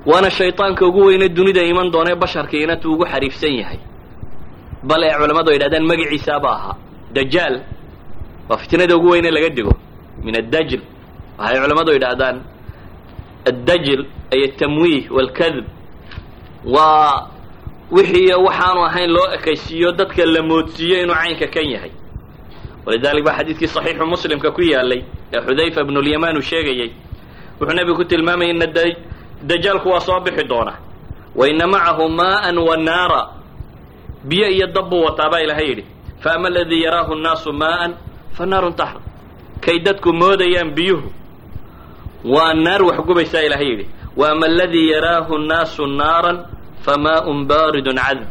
waana 0.09 0.29
shayطaanka 0.31 0.85
ugu 0.89 1.01
weyne 1.05 1.29
dunida 1.29 1.61
iman 1.71 1.91
doonee 1.91 2.15
basharka 2.15 2.57
tuu 2.81 2.93
ugu 2.93 3.05
xariifsan 3.05 3.53
yahay. 3.61 3.79
Bal 4.83 5.03
ee 5.03 5.13
culammadu 5.19 5.51
yidhahdaan 5.51 5.83
dhahdaan 5.83 5.87
magiciisaaba 5.87 6.49
ahaa 6.57 6.75
dajaal 7.13 7.55
waa 8.49 8.57
fitnada 8.57 8.95
ugu 8.97 9.09
weyne 9.09 9.31
laga 9.31 9.49
digo 9.49 9.73
min 10.23 10.35
addajl 10.41 10.81
waxay 11.37 11.59
culammadu 11.61 11.91
yidhahdaan 11.91 12.37
addajl 13.49 14.01
ay 14.33 14.43
atamwiih 14.47 15.11
walkadb 15.11 15.65
waa 16.65 17.27
wixii 17.91 18.33
waxaanu 18.33 18.81
ahayn 18.85 19.09
loo 19.11 19.27
ekaysiiyo 19.37 19.91
dadka 19.91 20.25
la 20.25 20.41
moodsiiyo 20.41 21.03
inuu 21.03 21.15
caynka 21.15 21.47
kan 21.47 21.69
yahay. 21.69 21.91
Walidalik 22.85 23.23
baa 23.25 23.37
xadiidkii 23.37 23.67
saxiixu 23.67 24.05
muslimka 24.05 24.51
ku 24.51 24.61
yaalay 24.61 25.03
ee 25.33 25.41
xudayfa 25.45 25.83
bnu 25.83 26.01
lyamaan 26.01 26.37
uu 26.37 26.41
sheegayay. 26.41 26.91
Wuxuu 27.59 27.75
nebigu 27.75 27.97
ku 27.97 28.05
tilmaamayay 28.05 28.53
dajaalku 29.43 29.89
waa 29.89 29.99
soo 29.99 30.19
bixi 30.19 30.43
doona. 30.43 30.73
Wa 31.35 31.47
ina 31.49 31.67
macahu 31.67 32.09
maa'an 32.09 32.57
wa 32.57 32.77
naara. 32.77 33.21
Biyo 34.23 34.47
iyo 34.49 34.67
dab 34.67 34.89
buu 34.89 35.03
wataa 35.05 35.29
baa 35.29 35.39
ilahay 35.41 35.67
yidhi. 35.69 35.85
Fa 36.19 36.33
ama 36.35 36.47
aladii 36.47 36.81
yaraahu 36.83 37.15
nnaasu 37.15 37.53
maa'an 37.53 37.91
fa 38.35 38.45
naarun 38.45 38.73
taxr 38.73 38.99
kay 39.61 39.79
dadku 39.79 40.13
moodayaan 40.13 40.71
biyuhu. 40.75 41.09
Waa 42.25 42.53
naar 42.53 42.81
wax 42.83 42.97
gubaysaa 43.07 43.41
ilahay 43.47 43.67
yidhi. 43.69 43.85
Wa 44.17 44.31
ama 44.31 44.45
aladii 44.45 44.89
yaraahu 44.91 45.37
nnaasu 45.37 45.87
naaran 45.87 46.37
fa 46.83 46.97
maa'un 46.97 47.45
baaridun 47.47 47.95
cadb 47.95 48.27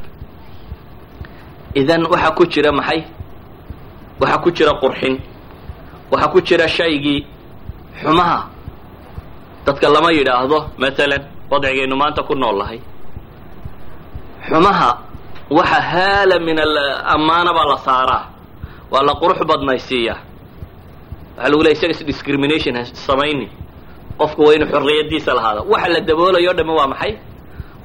idan 1.74 2.02
waxa 2.10 2.30
ku 2.36 2.44
jira 2.46 2.72
maxay? 2.72 3.00
Waxa 4.20 4.38
ku 4.42 4.50
jira 4.50 4.72
qurxin. 4.80 5.14
Waxa 6.10 6.28
ku 6.32 6.40
jira 6.40 6.68
shaygii 6.68 7.26
xumaha 8.02 8.38
dadka 9.66 9.88
lama 9.88 10.10
yidhaahdo 10.12 10.58
maalan 10.78 11.22
wadcigaynu 11.50 11.96
maanta 11.96 12.22
ku 12.22 12.34
nool 12.34 12.58
lahay. 12.58 12.80
Xumaha 14.48 14.90
waxa 15.50 15.80
haala 15.80 16.38
min 16.38 16.58
ammaana 17.14 17.50
baa 17.52 17.66
la 17.72 17.78
saaraa. 17.78 18.24
Waa 18.90 19.02
la 19.02 19.12
qurux 19.20 19.38
badnaysiiyaa 19.48 20.18
waxaa 21.36 21.50
lagu 21.50 21.62
leey 21.62 21.72
isaga 21.76 22.04
discrimination 22.04 22.76
ha 22.76 22.84
samayni. 22.84 23.48
Qofku 24.18 24.42
waa 24.46 24.54
inuu 24.54 24.68
xorriyadiisa 24.72 25.34
lahaada 25.34 25.62
waxa 25.62 25.88
la 25.88 26.00
daboolayo 26.00 26.50
o 26.52 26.74
waa 26.78 26.86
maxay? 26.92 27.12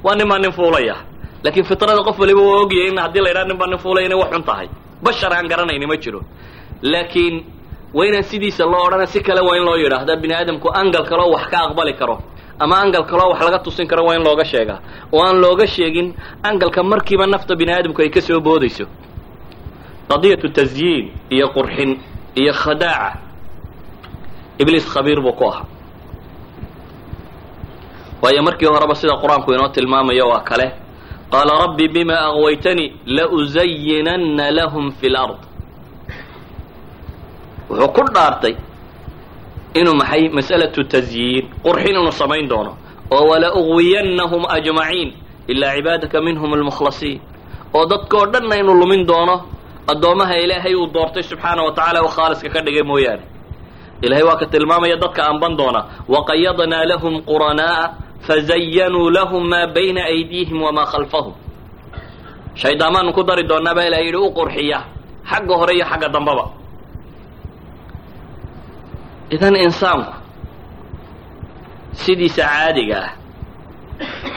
Waa 0.04 0.14
nin 0.14 0.28
baa 0.28 0.38
nin 0.38 0.52
fuulaya. 0.52 0.96
Laakiin 1.44 1.64
fitrada 1.64 2.02
qof 2.04 2.18
waliba 2.18 2.40
waa 2.40 2.60
ogyahay 2.64 2.88
in 2.88 2.98
haddii 2.98 3.20
la 3.20 3.28
yidhaha 3.28 3.48
nin 3.48 3.58
baa 3.58 3.66
nin 3.66 3.78
fuulaya 3.78 4.06
inay 4.06 4.18
wax 4.18 4.30
xun 4.32 4.44
tahay. 4.44 4.68
Bashar 5.02 5.32
aan 5.32 5.48
garanayni 5.48 5.86
ma 5.86 5.96
jiro. 5.96 6.20
Laakiin 6.82 7.44
waa 7.94 8.06
inaan 8.08 8.22
sidiisa 8.30 8.64
loo 8.64 8.82
odhana 8.86 9.06
si 9.06 9.20
kale 9.26 9.40
waa 9.48 9.56
in 9.56 9.64
loo 9.64 9.76
yidhaahda 9.76 10.16
bini 10.22 10.34
aadamku 10.34 10.68
angal 10.80 11.04
kaleo 11.10 11.30
wax 11.34 11.44
ka 11.50 11.58
aqbali 11.66 11.94
karo 12.00 12.16
ama 12.58 12.76
angal 12.82 13.04
kaloo 13.10 13.30
wax 13.32 13.40
laga 13.46 13.58
tusin 13.58 13.86
karo 13.90 14.02
waa 14.06 14.16
in 14.16 14.22
looga 14.26 14.44
sheegaa 14.44 14.78
oo 15.12 15.22
aan 15.26 15.38
looga 15.44 15.66
sheegin 15.66 16.14
angalka 16.42 16.82
markiiba 16.82 17.26
nafta 17.26 17.54
bini 17.56 17.72
aadamku 17.72 18.00
ay 18.02 18.10
ka 18.10 18.20
soo 18.20 18.40
boodayso. 18.40 18.86
Qadiyatu 20.10 20.48
tasyiin 20.56 21.06
iyo 21.30 21.46
qurxin 21.54 21.90
iyo 22.40 22.52
khadaaca. 22.52 23.18
Ibliis 24.58 24.86
khabiir 24.92 25.20
buu 25.24 25.32
ku 25.32 25.44
ahaa. 25.48 25.64
Waayo 28.22 28.42
markii 28.42 28.66
horeba 28.68 28.94
sida 28.94 29.16
qur'aanku 29.22 29.52
inoo 29.54 29.68
tilmaamayo 29.68 30.28
waa 30.28 30.40
kale. 30.48 30.66
Qaala 31.32 31.52
rabbi 31.66 31.88
bima 31.88 32.16
agwaytanii 32.28 32.88
lausayinanna 33.06 34.50
lahum 34.50 34.92
fi 35.00 35.08
lard 35.08 35.38
wuxuu 37.70 37.88
ku 37.96 38.02
dhaartay 38.14 38.54
inuu 39.78 39.94
maxay 40.00 40.28
mas'alatu 40.36 40.80
tasyiin 40.92 41.44
qurxin 41.64 41.90
inuu 41.96 42.12
samayn 42.20 42.48
doono. 42.48 42.72
Oo 43.14 43.24
wala 43.30 43.48
ugwiyannahum 43.60 44.42
ajmaciin 44.56 45.10
ilaa 45.52 45.74
cibaadaka 45.76 46.18
minhum 46.26 46.50
almukhlasiin. 46.56 47.20
Oo 47.74 47.84
dadkoo 47.90 48.26
dhanna 48.32 48.54
inuu 48.62 48.74
lumin 48.80 49.02
doono 49.10 49.36
addoommaha 49.92 50.34
ilaahay 50.44 50.74
uu 50.74 50.86
doortay 50.94 51.22
subxaana 51.22 51.62
wa 51.66 51.72
tacala 51.76 52.02
uu 52.04 52.08
khaaliska 52.16 52.48
ka 52.54 52.60
dhigay 52.66 52.82
mooyaane. 52.90 53.22
Ilahay 54.04 54.24
waa 54.28 54.36
ka 54.40 54.46
tilmaamaya 54.46 54.96
dadka 54.96 55.22
anban 55.30 55.56
doona. 55.58 55.80
Waqayadnaa 56.08 56.84
lahum 56.90 57.14
quranaa'a 57.28 57.84
fazayanuu 58.26 59.10
lahum 59.16 59.42
maa 59.52 59.66
bayna 59.74 60.02
aydiihim 60.12 60.58
wamaa 60.62 60.86
khalfahum. 60.92 61.34
Shayddaamaanu 62.54 63.12
ku 63.16 63.22
dari 63.28 63.42
doonaa 63.50 63.74
baa 63.76 63.86
ilahay 63.88 64.06
yidhi 64.08 64.18
u 64.18 64.30
qurxiya 64.38 64.78
xagga 65.30 65.54
hore 65.60 65.72
iyo 65.76 65.84
xagga 65.90 66.08
dambaba 66.14 66.44
idan 69.30 69.56
insaanku 69.56 70.12
sidiisa 71.92 72.42
caadiga 72.42 72.98
ah 73.04 73.10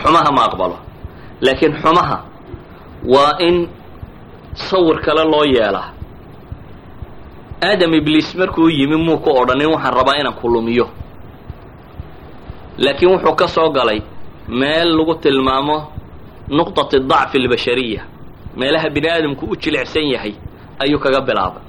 xumaha 0.04 0.32
ma 0.32 0.42
aqbalo. 0.48 0.78
Laakiin 1.42 1.74
xumaha 1.82 2.18
waa 3.14 3.38
in 3.48 3.68
sawir 4.54 4.98
kale 5.06 5.24
loo 5.32 5.44
yeelaa 5.46 5.90
aadam 7.70 7.94
ibliis 7.94 8.36
markuu 8.36 8.70
yimi 8.70 8.96
muu 8.96 9.18
ku 9.18 9.30
odhanin 9.42 9.70
waxaan 9.74 9.94
rabaa 9.98 10.16
inaan 10.22 10.34
ku 10.40 10.48
lumiyo. 10.50 10.86
Laakiin 12.78 13.12
wuxuu 13.12 13.36
ka 13.36 13.48
soo 13.48 13.70
galay 13.70 14.02
meel 14.48 14.90
lagu 14.98 15.16
tilmaamo 15.16 15.78
nuqطati 16.50 17.00
dacfi 17.00 17.38
اlbashariya 17.42 18.02
meelaha 18.58 18.90
bini 18.90 19.10
aadamku 19.10 19.46
u 19.52 19.56
jilicsan 19.62 20.06
yahay 20.14 20.34
ayuu 20.80 21.00
kaga 21.00 21.22
bilaabay 21.22 21.64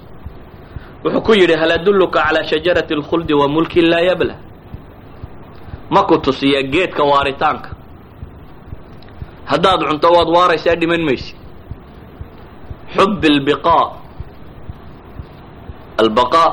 wuxuu 1.05 1.21
ku 1.27 1.33
yidhi 1.35 1.55
hal 1.61 1.71
adulluka 1.73 2.21
calaa 2.23 2.45
shajarati 2.51 2.95
اlkhuldi 2.95 3.35
wa 3.35 3.49
mulkin 3.49 3.87
laa 3.91 4.01
yabla? 4.01 4.35
Ma 5.91 6.03
ku 6.03 6.19
tusiya 6.19 6.63
geedka 6.63 7.03
waaritaanka. 7.05 7.71
Haddaad 9.51 9.81
cunto 9.89 10.09
waad 10.17 10.29
waaraysaa 10.37 10.75
dhiman 10.81 11.03
maysid. 11.05 11.37
Xub 12.97 13.25
اlbiqaa 13.25 13.87
albaqaa. 16.03 16.51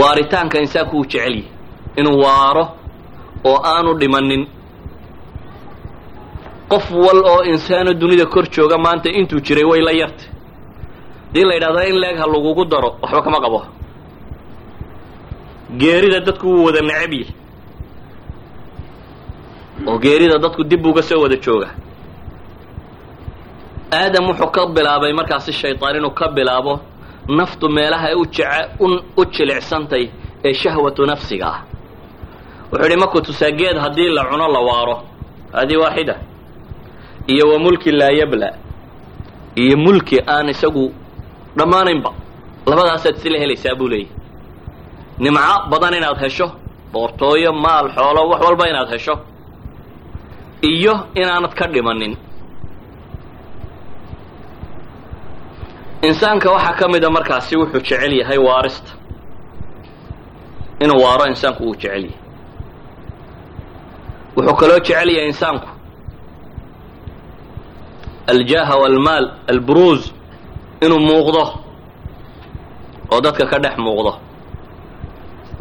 Waaritaanka 0.00 0.58
insaanku 0.60 0.96
uu 0.98 1.04
jecel 1.06 1.42
inuu 1.96 2.18
waaro 2.24 2.64
oo 3.44 3.58
aanu 3.64 3.94
dhimanin 4.00 4.46
qof 6.68 6.90
wal 6.90 7.20
oo 7.32 7.42
insaano 7.44 7.94
dunida 7.94 8.26
kor 8.26 8.44
jooga 8.54 8.78
maanta 8.78 9.08
intuu 9.10 9.40
jiray 9.40 9.64
way 9.64 9.80
la 9.80 9.92
yartay 9.92 10.28
haddii 11.28 11.44
la 11.44 11.54
yidhahdo 11.54 11.80
in 11.88 11.96
leeg 12.00 12.16
ha 12.18 12.26
lagugu 12.26 12.64
daro 12.64 12.96
waxba 13.02 13.22
kama 13.22 13.40
qabo. 13.40 13.60
Geerida 15.78 16.20
dadku 16.20 16.46
wuu 16.46 16.64
wada 16.64 16.80
necab 16.80 17.12
yahy 17.12 17.26
oo 19.86 19.98
geerida 19.98 20.38
dadku 20.38 20.64
dib 20.64 20.86
uga 20.86 21.02
soo 21.02 21.20
wada 21.22 21.36
jooga 21.36 21.68
aadam 23.92 24.26
wuxuu 24.28 24.50
ka 24.50 24.66
bilaabay 24.66 25.12
markaasi 25.12 25.52
shaydaan 25.52 25.96
inuu 25.96 26.10
ka 26.10 26.28
bilaabo 26.28 26.80
naftu 27.28 27.68
meelaha 27.68 28.08
u 29.16 29.24
jilicsantay 29.24 30.10
ee 30.44 30.54
shahwatu 30.54 31.06
nafsiga 31.06 31.46
ah. 31.46 31.60
Wuxuu 32.72 32.84
yidhi 32.84 32.96
maku 32.96 33.20
tusaa 33.20 33.50
geed 33.50 33.76
haddii 33.76 34.08
la 34.08 34.24
cuno 34.24 34.48
la 34.48 34.60
waaro. 34.60 35.02
Haadii 35.52 35.76
waaxida 35.76 36.16
iyo 37.26 37.48
wa 37.52 37.58
mulki 37.58 37.90
laa 37.92 38.10
yabla. 38.10 38.52
Iyo 39.54 39.76
mulki 39.76 40.20
aan 40.26 40.48
isagu 40.48 40.92
dhammaanaynba 41.58 42.10
labadaasaad 42.70 43.16
isla 43.18 43.38
helaysaa 43.42 43.74
buu 43.78 43.88
leeyahy 43.92 44.10
nimco 45.22 45.54
badan 45.70 45.94
inaad 45.98 46.18
hesho 46.24 46.46
boortooyo 46.92 47.52
maal 47.64 47.86
xoolo 47.96 48.20
wax 48.30 48.40
walba 48.46 48.64
inaad 48.70 48.90
hesho. 48.94 49.14
Iyo 50.62 50.94
inaanad 51.14 51.52
ka 51.58 51.66
dhimanin. 51.72 52.14
Insaanka 56.02 56.50
waxaa 56.54 56.72
ka 56.78 56.88
mida 56.88 57.10
markaasi 57.10 57.56
wuxuu 57.56 57.80
jecel 57.80 58.12
yahay 58.20 58.38
waarista. 58.38 58.90
Inuu 60.82 61.02
waaro 61.04 61.24
insaanku 61.32 61.62
uu 61.64 61.74
jecel 61.74 62.04
yahay. 62.04 62.10
Wuxuu 64.36 64.56
kaloo 64.60 64.78
jecel 64.86 65.08
yahay 65.14 65.28
insaanku. 65.32 65.68
Aljaaha 68.26 68.74
walmaal 68.82 69.26
albruuz 69.50 70.02
inuu 70.84 71.00
muuqdo 71.08 71.42
oo 73.12 73.20
dadka 73.24 73.44
ka 73.50 73.58
dhex 73.64 73.76
muuqdo 73.78 74.12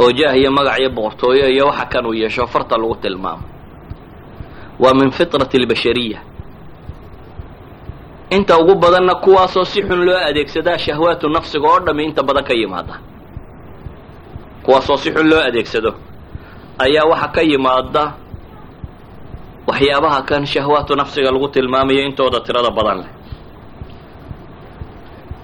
oo 0.01 0.09
jaah 0.19 0.35
iyo 0.37 0.51
magac 0.51 0.77
iyo 0.79 0.89
boqortooyo 0.95 1.45
iyo 1.49 1.65
waxa 1.69 1.85
kan 1.91 2.05
uu 2.05 2.13
yeesho 2.13 2.47
farta 2.47 2.77
lagu 2.77 2.95
tilmaamo. 2.95 3.43
Waa 4.79 4.93
min 4.93 5.09
fitrati 5.11 5.57
albashariya. 5.57 6.19
Inta 8.29 8.57
ugu 8.61 8.75
badanna 8.75 9.15
kuwaasoo 9.15 9.65
si 9.65 9.81
xun 9.81 10.05
loo 10.05 10.17
adeegsadaa 10.29 10.77
shahwaatu 10.77 11.29
nafsiga 11.29 11.67
oo 11.67 11.79
dhammi 11.85 12.03
inta 12.05 12.21
badan 12.23 12.43
ka 12.43 12.53
yimaada. 12.53 12.95
Kuwaasoo 14.63 14.97
si 14.97 15.09
xun 15.11 15.25
loo 15.29 15.41
adeegsado 15.47 15.91
ayaa 16.79 17.05
waxa 17.11 17.27
ka 17.35 17.41
yimaada 17.41 18.03
waxyaabaha 19.67 20.21
kan 20.29 20.45
shahwaatu 20.45 20.93
nafsiga 20.95 21.31
lagu 21.31 21.47
tilmaamayo 21.49 22.01
intooda 22.05 22.39
tirada 22.45 22.69
badan 22.69 22.97
leh 23.01 23.09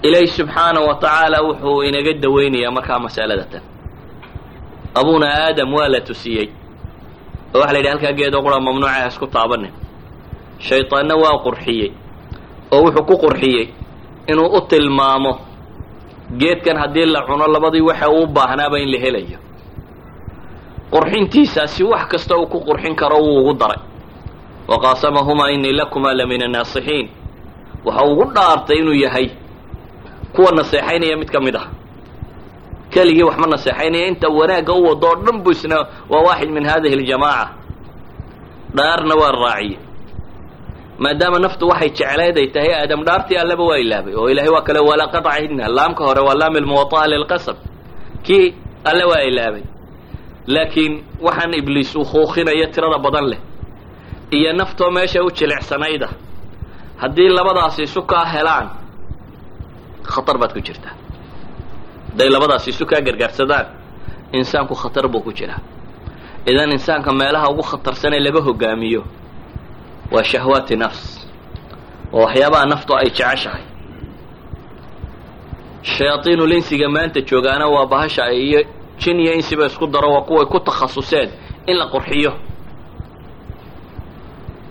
ilaahi 0.06 0.26
subxaanahu 0.36 0.86
wa 0.88 0.94
tacaala 1.02 1.38
wuxuu 1.46 1.82
inaga 1.88 2.12
daweynayaa 2.22 2.70
markaa 2.76 2.98
masalada 3.04 3.44
tan 3.52 3.62
abuna 4.98 5.26
aadam 5.46 5.70
waa 5.76 5.88
la 5.94 6.00
tusiyey 6.08 6.46
oo 7.54 7.58
waxa 7.60 7.72
la 7.72 7.78
yidhi 7.78 7.88
halkaa 7.92 8.12
geedoo 8.18 8.42
qura 8.44 8.60
mamnuuca 8.66 8.92
ha 8.94 9.06
isku 9.10 9.26
taabanin 9.34 9.72
shaydaanna 10.66 11.14
waa 11.22 11.38
qurxiyey 11.46 11.88
oo 12.74 12.80
wuxuu 12.84 13.04
ku 13.08 13.14
qurxiyey 13.24 13.64
inuu 14.30 14.48
u 14.56 14.60
tilmaamo 14.70 15.32
geedkan 16.40 16.76
haddii 16.82 17.06
la 17.14 17.20
cuno 17.26 17.46
labadii 17.54 17.80
waxa 17.90 18.06
uu 18.16 18.26
baahnaaba 18.36 18.76
in 18.82 18.88
la 18.92 18.98
helayo 19.04 19.38
qurxintiisaasi 20.92 21.82
wax 21.92 22.04
kasta 22.12 22.36
uu 22.36 22.46
ku 22.52 22.58
qurxin 22.66 22.94
karo 23.00 23.18
wuu 23.24 23.38
ugu 23.40 23.54
daray 23.60 23.80
wa 24.68 24.76
qaasamahumaa 24.84 25.50
inii 25.56 25.72
lakumaa 25.80 26.14
la 26.18 26.26
min 26.26 26.42
annaasixiin 26.42 27.06
waxa 27.84 28.04
ugu 28.10 28.24
dhaartay 28.34 28.78
inuu 28.78 28.94
yahay 29.04 29.26
kuwa 30.34 30.50
naseexaynaya 30.52 31.16
mid 31.16 31.30
ka 31.30 31.40
mid 31.40 31.56
ah. 31.56 31.66
Keligii 32.90 33.22
waxma 33.22 33.46
naseexaynaya 33.46 34.06
inta 34.06 34.28
wanaagga 34.28 34.72
u 34.72 34.82
wado 34.88 35.06
oo 35.08 35.16
dhan 35.24 35.38
bu 35.42 35.50
isna 35.50 35.76
waa 36.10 36.22
waaxid 36.26 36.50
min 36.50 36.64
hadihi 36.70 36.94
aljamaaca. 36.94 37.48
Dhaarna 38.76 39.14
waa 39.14 39.32
raaciye. 39.32 39.78
Maadaama 40.98 41.38
naftu 41.38 41.68
waxay 41.68 41.90
jecleed 41.90 42.36
ay 42.38 42.46
tahay 42.54 42.72
aadam 42.74 43.04
dhaartii 43.06 43.36
alleba 43.36 43.64
waa 43.64 43.78
ilaabay 43.78 44.14
oo 44.14 44.28
ilahay 44.30 44.48
waa 44.54 44.62
kale 44.62 44.78
walaqad 44.80 45.24
cahidna 45.24 45.68
laamka 45.68 46.04
hore 46.04 46.20
waa 46.28 46.34
laam 46.40 46.56
ilmuwaطa'a 46.56 47.06
lilqasab 47.12 47.56
kii 48.26 48.54
alle 48.84 49.04
waa 49.04 49.22
ilaabay. 49.30 49.62
Laakiin 50.46 51.04
waxaan 51.20 51.54
ibliis 51.54 51.96
uu 51.96 52.04
kuuqinayo 52.04 52.66
tirada 52.74 52.98
badan 52.98 53.26
leh 53.30 53.38
iyo 54.30 54.52
naftoo 54.52 54.90
meesha 54.90 55.22
u 55.24 55.30
jilicsanayda 55.30 56.08
haddii 57.00 57.28
labadaasi 57.28 57.82
isu 57.82 58.02
kaa 58.02 58.24
helaan 58.24 58.66
khatar 60.12 60.36
baad 60.40 60.52
ku 60.52 60.60
jirtaa 60.66 60.94
hadday 62.10 62.28
labadaasi 62.34 62.70
isu 62.70 62.84
kaa 62.90 63.00
gargaarsadaan 63.06 63.66
insaanku 64.38 64.74
khatar 64.74 65.08
buu 65.12 65.20
ku 65.26 65.32
jiraa. 65.32 65.60
Idan 66.46 66.70
insaanka 66.76 67.10
meelaha 67.12 67.46
ugu 67.52 67.62
khatarsanee 67.70 68.20
laga 68.26 68.40
hogaamiyo 68.48 69.02
waa 70.12 70.22
shahwaati 70.30 70.76
nafs 70.76 71.02
oo 72.12 72.20
waxyaabaha 72.24 72.66
naftu 72.72 72.92
ay 72.96 73.08
jeceshahay. 73.10 73.64
Shayaaiinul 75.82 76.52
insiga 76.52 76.88
maanta 76.88 77.20
joogaana 77.20 77.66
waa 77.74 77.86
bahasha 77.86 78.32
iyo 78.32 78.60
jin 79.00 79.20
iyo 79.20 79.32
insiba 79.34 79.66
isku 79.66 79.86
daro 79.86 80.12
waa 80.12 80.20
kuway 80.28 80.46
ku 80.46 80.58
takhasuseen 80.60 81.30
in 81.66 81.76
la 81.76 81.86
qurxiyo. 81.86 82.32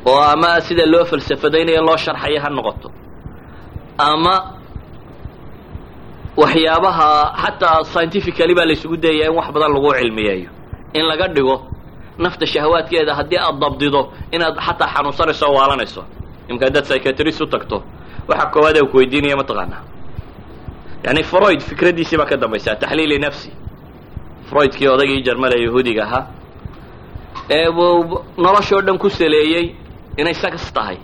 Oo 0.05 0.19
ama 0.33 0.61
sida 0.61 0.85
loo 0.85 1.05
falsafadaynayo 1.05 1.81
loo 1.81 1.97
sharxayo 1.97 2.39
ha 2.41 2.49
noqoto. 2.49 2.91
Ama 3.97 4.52
waxyaabaha 6.37 7.09
xataa 7.43 7.83
scientifically 7.91 8.53
baa 8.57 8.65
laysugu 8.69 8.97
dayayaa 8.97 9.29
in 9.31 9.35
wax 9.37 9.47
badan 9.55 9.71
lagu 9.75 9.89
cilmiyeeyo. 9.99 10.49
In 10.93 11.05
laga 11.09 11.27
dhigo 11.35 11.55
nafta 12.17 12.45
shahawaadkeeda 12.45 13.13
haddii 13.19 13.37
aad 13.47 13.59
dabdido 13.63 14.01
inaad 14.31 14.55
xataa 14.65 14.87
xanuunsanayso 14.95 15.45
o 15.49 15.53
waalanayso. 15.57 16.01
Imka 16.49 16.65
haddaad 16.65 16.83
psychiatrist 16.87 17.41
u 17.41 17.45
tagto 17.45 17.83
waxa 18.27 18.45
koowaad 18.53 18.77
ee 18.77 18.85
ku 18.91 18.97
weydiinaya 18.97 19.35
mataqaanaa 19.41 19.81
yani 21.05 21.23
freud 21.23 21.59
fikraddiisii 21.61 22.17
baa 22.17 22.25
ka 22.25 22.37
dambaysaa 22.37 22.75
taxliili 22.75 23.17
nafsi. 23.19 23.49
Freudkii 24.49 24.87
odaygii 24.87 25.21
jarmale 25.23 25.55
yahuudiga 25.65 26.03
ahaa 26.03 26.27
ee 27.49 27.67
noloshoo 28.37 28.81
dhan 28.81 28.97
ku 28.97 29.09
saleeyey 29.09 29.75
inay 30.17 30.33
sagas 30.33 30.73
tahay 30.73 30.97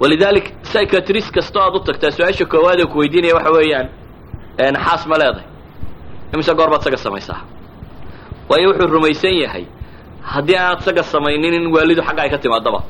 walidalik 0.00 0.46
psychiatrist 0.62 1.30
kastoo 1.36 1.62
aad 1.66 1.74
u 1.76 1.80
tagtaa 1.88 2.10
su'aasha 2.16 2.44
koowaad 2.52 2.80
ee 2.80 2.86
ku 2.92 2.98
weydiinaya 3.00 3.34
waxa 3.38 3.50
weeyaan 3.58 3.86
naxaas 4.76 5.02
ma 5.10 5.16
leedahay 5.20 5.46
imise 6.34 6.52
goor 6.58 6.70
baad 6.72 6.82
saga 6.86 6.96
samaysaa 7.06 7.40
waayo 8.48 8.68
wuxuu 8.70 8.86
rumaysan 8.96 9.34
yahay 9.44 9.64
haddii 10.32 10.56
aanaad 10.58 10.80
saga 10.86 11.02
samaynin 11.12 11.54
in 11.58 11.66
waalidu 11.74 12.02
xagga 12.08 12.22
ay 12.24 12.30
ka 12.34 12.38
timaadaba 12.44 12.80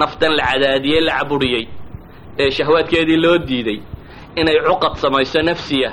naftan 0.00 0.32
la 0.38 0.44
cadaadiyey 0.50 1.00
la 1.08 1.12
caburiyey 1.18 1.64
ee 2.42 2.50
shahwaadkeedii 2.56 3.16
loo 3.24 3.38
diiday 3.48 3.78
inay 4.40 4.56
cuqad 4.68 4.94
samayso 5.04 5.38
nafsiya 5.50 5.90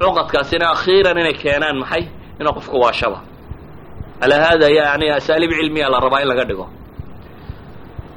cuqadkaasina 0.00 0.64
akhiiran 0.74 1.18
inay 1.22 1.34
keenaan 1.42 1.76
maxay 1.82 2.04
inuu 2.40 2.52
qofku 2.58 2.76
waashaba 2.84 3.18
calaa 4.20 4.40
haada 4.44 4.68
yani 4.78 5.06
asaaliib 5.18 5.50
cilmiya 5.60 5.88
la 5.92 5.98
rabaa 6.04 6.20
in 6.22 6.28
laga 6.32 6.44
dhigo 6.48 6.66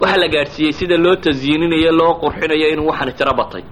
waxaa 0.01 0.17
la 0.23 0.27
gaadhsiiyey 0.27 0.73
sida 0.79 0.97
loo 0.97 1.15
tasyiininayo 1.15 1.91
loo 1.99 2.13
qurxinayo 2.21 2.67
inuu 2.73 2.87
waxani 2.91 3.13
tiro 3.13 3.33
batay. 3.39 3.63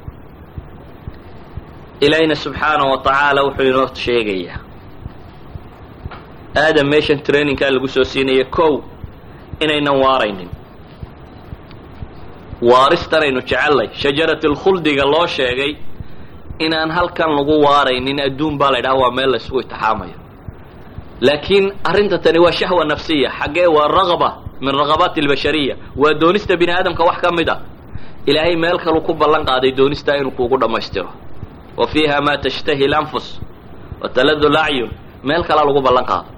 Ilaahina 2.06 2.36
subxaanahu 2.36 2.90
wa 2.92 2.98
tacaala 3.06 3.42
wuxuu 3.46 3.64
inoo 3.72 3.88
sheegayaa. 4.04 4.60
Aadam 6.64 6.88
meeshan 6.92 7.20
trainingkaa 7.28 7.70
lagu 7.76 7.88
soo 7.88 8.04
siinaya 8.04 8.46
kow 8.46 8.74
inaynan 9.64 9.98
waaraynin. 10.04 10.50
Waaristanaynu 12.62 13.42
jecellay. 13.42 13.90
Shajarat 14.02 14.46
alkhuldiga 14.46 15.04
loo 15.06 15.28
sheegay 15.28 15.76
inaan 16.60 16.92
halkan 16.92 17.30
lagu 17.38 17.56
waaraynin 17.66 18.20
adduun 18.28 18.58
baa 18.58 18.72
la 18.72 18.80
ydhaha 18.80 18.96
waa 19.02 19.12
meel 19.12 19.32
laysugu 19.32 19.60
itixaamayo 19.62 20.14
laakiin 21.22 21.66
arrinta 21.84 22.18
tani 22.24 22.40
waa 22.40 22.52
shahwa 22.52 22.86
nafsiya 22.86 23.30
xaggee 23.40 23.68
waa 23.68 23.88
ragba 23.88 24.30
min 24.66 24.74
ragabaati 24.82 25.20
albashariya 25.24 25.76
waa 26.02 26.14
doonista 26.22 26.54
bini 26.62 26.72
aadamka 26.78 27.04
wax 27.10 27.18
ka 27.24 27.30
mid 27.38 27.50
a 27.50 27.56
ilaahay 28.30 28.56
meel 28.64 28.78
kalu 28.86 29.00
ku 29.08 29.14
ballan 29.22 29.44
qaaday 29.50 29.72
doonistaa 29.80 30.16
inuu 30.20 30.32
kuugu 30.38 30.58
dhammaystiro. 30.62 31.10
Wa 31.78 31.86
fiiha 31.92 32.18
maa 32.26 32.38
tashtahi 32.44 32.88
lanfus 32.94 33.28
wa 34.02 34.08
taladu 34.16 34.48
lacyun 34.58 34.90
meel 35.28 35.44
kalaa 35.48 35.66
lagu 35.68 35.82
ballan 35.88 36.06
qaado 36.12 36.30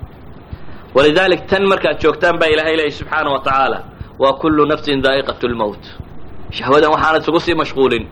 walidalik 0.96 1.42
tan 1.50 1.64
markaad 1.72 1.98
joogtaan 2.04 2.38
baa 2.42 2.48
ilaahay 2.54 2.76
leeyahy 2.80 2.92
subxaana 3.00 3.30
wa 3.36 3.40
tacaala 3.46 3.80
waa 4.22 4.34
kullu 4.42 4.64
nafsin 4.72 5.02
daa'iqat 5.06 5.42
lmowt 5.54 5.84
shahwadan 6.58 6.90
waxaanad 6.96 7.22
isugu 7.24 7.40
sii 7.46 7.56
mashquulin. 7.62 8.06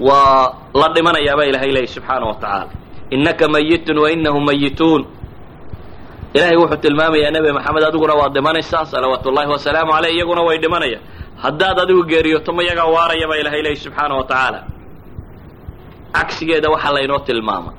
Waa 0.00 0.54
la 0.80 0.88
dhimanayaabaa 0.94 1.44
ilaahay 1.50 1.70
leeyahy 1.76 1.86
subxaana 1.96 2.24
wa 2.30 2.34
tacaala 2.42 2.70
innaka 3.14 3.44
mayitun 3.54 3.98
wa 4.02 4.08
inahum 4.14 4.44
mayituun 4.48 5.02
ilaahay 6.34 6.56
wuxuu 6.62 6.76
tilmaamayaa 6.84 7.30
nebi 7.36 7.50
maxamed 7.56 7.82
adiguna 7.88 8.14
waad 8.20 8.32
dhimanaysaa 8.36 8.84
salawaatu 8.92 9.26
ullahi 9.30 9.48
wasalaamu 9.54 9.92
caleyh 9.94 10.12
iyaguna 10.16 10.42
way 10.48 10.58
dhimanaya. 10.64 10.98
Haddaad 11.44 11.78
adigu 11.84 12.02
geeriyoto 12.10 12.50
ma 12.56 12.62
yagaa 12.70 12.86
waaraya 12.96 13.26
baa 13.30 13.36
ilahay 13.42 13.62
leeyahy 13.64 13.80
subxaana 13.84 14.14
wa 14.18 14.24
tacaala. 14.30 14.60
Cagsigeeda 16.16 16.68
waxaa 16.74 16.92
laynoo 16.96 17.18
tilmaama. 17.28 17.70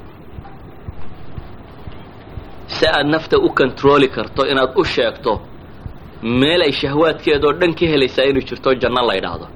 Si 2.76 2.86
aad 2.88 3.08
nafta 3.14 3.38
u 3.38 3.50
controli 3.60 4.08
karto 4.16 4.42
inaad 4.52 4.72
u 4.76 4.84
sheegto 4.94 5.32
meel 6.40 6.62
ay 6.68 6.72
shahwaadkeedoo 6.82 7.54
dhan 7.60 7.74
ka 7.80 7.86
helaysaa 7.92 8.26
inuu 8.30 8.42
jirto 8.50 8.70
janno 8.82 9.02
la 9.10 9.14
ydhaahdo 9.20 9.48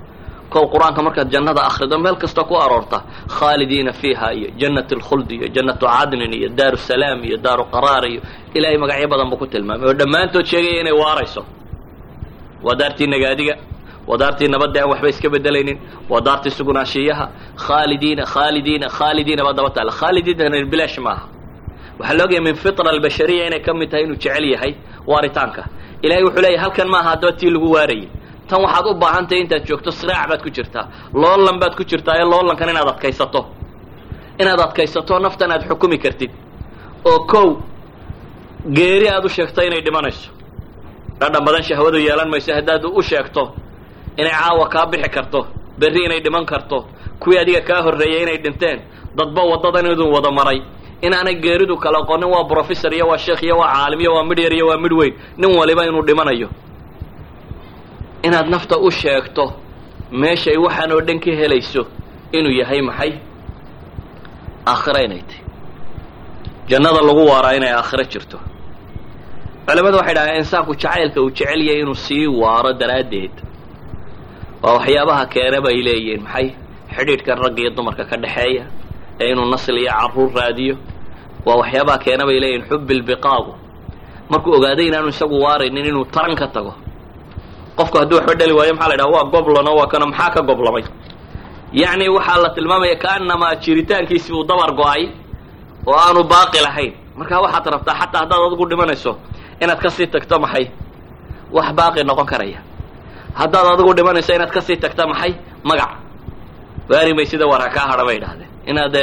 kow 0.54 0.64
qur'aanka 0.74 1.02
markaad 1.08 1.30
jannada 1.34 1.62
akhrido 1.70 1.98
meel 2.00 2.16
kasta 2.22 2.42
ku 2.50 2.56
aroorta 2.64 2.98
khaalidiina 3.38 3.92
fiiha 4.02 4.28
iyo 4.38 4.48
jannat 4.62 4.90
alkhuld 4.96 5.30
iyo 5.32 5.48
jannatu 5.56 5.86
cadnin 5.96 6.34
iyo 6.40 6.50
daaru 6.60 6.78
salaam 6.90 7.20
iyo 7.28 7.38
daaru 7.46 7.64
qaraar 7.74 8.04
iyo 8.12 8.22
ilaahay 8.56 8.78
magacyo 8.84 9.08
badan 9.12 9.30
buu 9.32 9.38
ku 9.42 9.46
tilmaamay. 9.54 9.88
Oo 9.90 9.94
dhammaantood 10.00 10.46
sheegaya 10.52 10.82
inay 10.82 10.94
waarayso. 11.02 11.42
Waa 12.66 12.76
daartii 12.80 13.08
nagaadiga 13.14 13.56
waa 14.08 14.18
daartii 14.22 14.48
nabadda 14.54 14.80
aan 14.84 14.90
waxba 14.92 15.10
iska 15.14 15.30
bedelaynin 15.36 15.78
waa 16.10 16.22
daartii 16.28 16.52
sugnaanshiyaha. 16.58 17.26
Khaalidiina 17.66 18.24
khaalidiina 18.34 18.88
khaalidiina 18.98 19.42
baa 19.48 19.54
daba 19.58 19.70
taala 19.76 19.92
khaalidiina 20.00 20.66
bilaash 20.74 20.98
maaha. 21.08 21.26
Waxaa 22.00 22.18
laogaya 22.20 22.42
min 22.48 22.56
fitra 22.56 22.90
albashariya 22.94 23.44
inay 23.50 23.60
ka 23.66 23.72
mid 23.74 23.90
tahay 23.92 24.04
inuu 24.06 24.16
jecel 24.24 24.46
yahay 24.54 24.74
waaritaanka. 25.12 25.64
Ilahay 26.06 26.24
wuxuu 26.24 26.42
leeyahy 26.46 26.62
halkan 26.64 26.88
maaha 26.94 27.10
haddaba 27.14 27.34
tii 27.40 27.50
lagu 27.56 27.68
waarayay 27.76 28.08
tan 28.50 28.62
waxaad 28.66 28.86
u 28.88 28.94
baahan 29.02 29.26
tahay 29.28 29.42
intaad 29.44 29.64
joogto 29.68 29.92
siraac 29.92 30.28
baad 30.30 30.42
ku 30.46 30.50
jirtaa 30.50 30.86
loolan 31.22 31.58
baad 31.62 31.74
ku 31.78 31.84
jirtaa 31.90 32.16
ee 32.22 32.26
loolankan 32.32 32.70
inaad 32.70 32.88
adkaysato. 32.94 33.42
Inaad 34.42 34.60
adkaysato 34.66 35.20
naftan 35.26 35.52
aad 35.52 35.64
xukumi 35.70 35.98
kartid. 36.04 36.32
Oo 37.10 37.20
kow 37.32 37.48
geeri 38.78 39.08
aad 39.10 39.26
u 39.26 39.30
sheegto 39.30 39.62
inay 39.68 39.82
dhimanayso. 39.86 40.30
Dhadhan 41.20 41.44
badan 41.46 41.64
shahwadu 41.68 41.98
yeelan 42.08 42.30
mayso 42.34 42.52
haddaad 42.58 42.84
u 42.86 43.02
sheegto 43.10 43.44
inay 44.18 44.32
caawa 44.40 44.66
kaa 44.74 44.86
bixi 44.92 45.10
karto 45.16 45.40
berri 45.80 46.02
inay 46.06 46.20
dhiman 46.26 46.46
karto 46.46 46.78
kuwii 47.22 47.38
adiga 47.42 47.62
kaa 47.62 47.82
horreeyay 47.86 48.22
inay 48.24 48.38
dhinteen 48.44 48.80
dadba 49.18 49.42
waddadan 49.52 49.86
iduu 49.94 50.12
wada 50.16 50.32
maray. 50.32 50.60
Inaanay 51.02 51.36
geeridu 51.44 51.76
kala 51.78 52.00
qonin 52.10 52.30
waa 52.34 52.44
brofessor 52.50 52.94
iyo 52.94 53.06
waa 53.12 53.18
sheekh 53.18 53.44
iyo 53.44 53.56
waa 53.62 53.74
caalim 53.74 54.00
iyo 54.02 54.12
waa 54.16 54.24
midh 54.30 54.40
yar 54.46 54.54
iyo 54.54 54.68
waa 54.68 54.78
midh 54.84 54.94
weyn 55.00 55.14
nin 55.38 55.52
waliba 55.60 55.86
inuu 55.86 56.02
dhimanayo 56.08 56.50
inaad 58.26 58.48
nafta 58.54 58.76
u 58.78 58.90
sheegto 58.92 59.46
meeshay 60.22 60.58
waxaan 60.66 60.92
oo 60.96 61.02
dhan 61.08 61.20
ka 61.24 61.32
helayso 61.40 61.84
inuu 62.38 62.52
yahay 62.62 62.82
maxay? 62.82 63.12
Aakhira 64.72 65.02
inay 65.08 65.22
tahy 65.30 65.42
jannada 66.70 67.02
lagu 67.08 67.24
waaraa 67.32 67.56
inay 67.60 67.72
aakhiro 67.80 68.04
jirto. 68.12 68.38
Culamadu 69.68 69.98
waxay 70.00 70.16
dhahaan 70.18 70.38
insaanku 70.42 70.74
jacaylka 70.82 71.20
uu 71.22 71.32
jecel 71.38 71.62
yahay 71.68 71.82
inuu 71.84 71.96
sii 72.06 72.28
waaro 72.42 72.72
daraaddeed. 72.80 73.36
Waa 74.64 74.74
waxyaabaha 74.78 75.26
keena 75.34 75.60
bay 75.66 75.78
leeyihiin 75.88 76.22
maxay? 76.28 76.48
Xidhiidhkan 76.96 77.38
ragga 77.44 77.62
iyo 77.62 77.72
dumarka 77.78 78.04
ka 78.10 78.16
dhexeeya 78.24 78.64
ee 79.22 79.28
inuu 79.32 79.46
nasl 79.54 79.78
iyo 79.84 79.92
carruur 80.00 80.32
raadiyo. 80.40 80.76
Waa 81.46 81.58
waxyaabaha 81.62 81.98
keena 82.06 82.24
bay 82.30 82.40
leeyihiin 82.44 82.66
xubbi 82.70 82.94
lbiqaagu 83.00 83.54
markuu 84.32 84.52
ogaaday 84.58 84.88
inaanu 84.90 85.10
isagu 85.14 85.36
waaraynin 85.46 85.86
inuu 85.92 86.06
taran 86.14 86.36
ka 86.42 86.48
tago 86.56 86.74
qofku 87.78 87.96
hadduu 88.00 88.18
waxba 88.20 88.34
dhali 88.40 88.54
waayo 88.58 88.74
maxaa 88.74 88.90
la 88.90 88.96
ydhaha 88.96 89.12
waa 89.16 89.26
goblano 89.34 89.72
waa 89.80 89.88
kana 89.92 90.06
maxaa 90.12 90.30
ka 90.36 90.42
goblamay? 90.50 90.84
Yacni 91.82 92.06
waxaa 92.16 92.38
la 92.44 92.50
tilmaamaya 92.56 92.96
kaanamaa 93.04 93.56
jiritaankiisi 93.64 94.32
uu 94.34 94.44
dabar 94.50 94.72
go'ay 94.80 95.04
oo 95.90 95.96
aanu 96.06 96.22
baaqi 96.32 96.60
lahayn. 96.66 96.94
Markaa 97.20 97.42
waxaad 97.46 97.66
rabtaa 97.74 97.96
xataa 98.00 98.20
haddaad 98.22 98.42
adigu 98.48 98.66
dhimanayso 98.70 99.12
inaad 99.64 99.80
ka 99.84 99.90
sii 99.96 100.08
tagto 100.14 100.36
maxay? 100.44 100.66
Wax 101.56 101.68
baaqi 101.78 102.02
noqon 102.10 102.26
karaya. 102.32 102.60
Haddaad 103.40 103.66
adigu 103.74 103.94
dhimanayso 103.98 104.32
inaad 104.38 104.52
ka 104.56 104.62
sii 104.68 104.78
tagto 104.84 105.04
maxay? 105.12 105.32
Magac. 105.70 105.92
Waari 106.90 107.14
may 107.18 107.26
sida 107.26 107.46
war 107.52 107.62
ha 107.62 107.70
kaa 107.76 107.88
hadha 107.92 108.04
bay 108.08 108.18
idhahdeen 108.20 108.50
inaad 108.70 108.96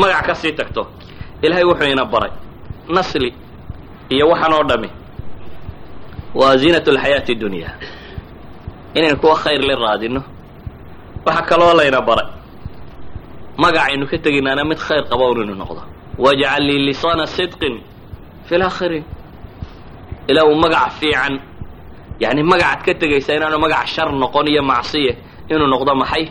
magac 0.00 0.24
ka 0.26 0.34
sii 0.40 0.52
tagto. 0.58 0.82
Ilaahay 1.42 1.64
wuxuu 1.68 1.88
ina 1.94 2.04
baray. 2.12 2.32
Nasli 2.94 3.30
iyo 4.14 4.24
waxaan 4.32 4.52
oo 4.56 4.64
dhami 4.70 4.88
waa 6.34 6.56
ziinat 6.56 6.88
alxayaati 6.88 7.34
dunya. 7.34 7.70
Inaynu 8.94 9.16
kuwa 9.20 9.36
khayr 9.36 9.60
la 9.68 9.74
raadino 9.76 10.22
waxaa 11.26 11.42
kaloo 11.48 11.74
layna 11.78 12.00
baray. 12.00 12.26
Magacaynu 13.58 14.06
ka 14.10 14.16
teginaana 14.18 14.64
mid 14.64 14.78
khayr 14.78 15.04
qaba 15.10 15.24
un 15.30 15.42
inu 15.44 15.54
noqdo. 15.54 15.82
Wajcal 16.18 16.62
lii 16.68 16.86
lisaana 16.88 17.26
sidqin 17.26 17.74
fi 18.46 18.54
laakhiriin 18.58 19.04
ilaa 20.28 20.44
uu 20.44 20.54
magac 20.54 20.90
fiican 21.00 21.34
yani 22.20 22.42
magacaad 22.42 22.80
ka 22.86 22.92
tegaysaa 22.94 23.36
inaanu 23.38 23.58
magac 23.58 23.86
shar 23.94 24.08
noqon 24.12 24.46
iyo 24.48 24.62
macsiye 24.62 25.12
inuu 25.50 25.66
noqdo 25.66 25.94
maxay? 25.94 26.24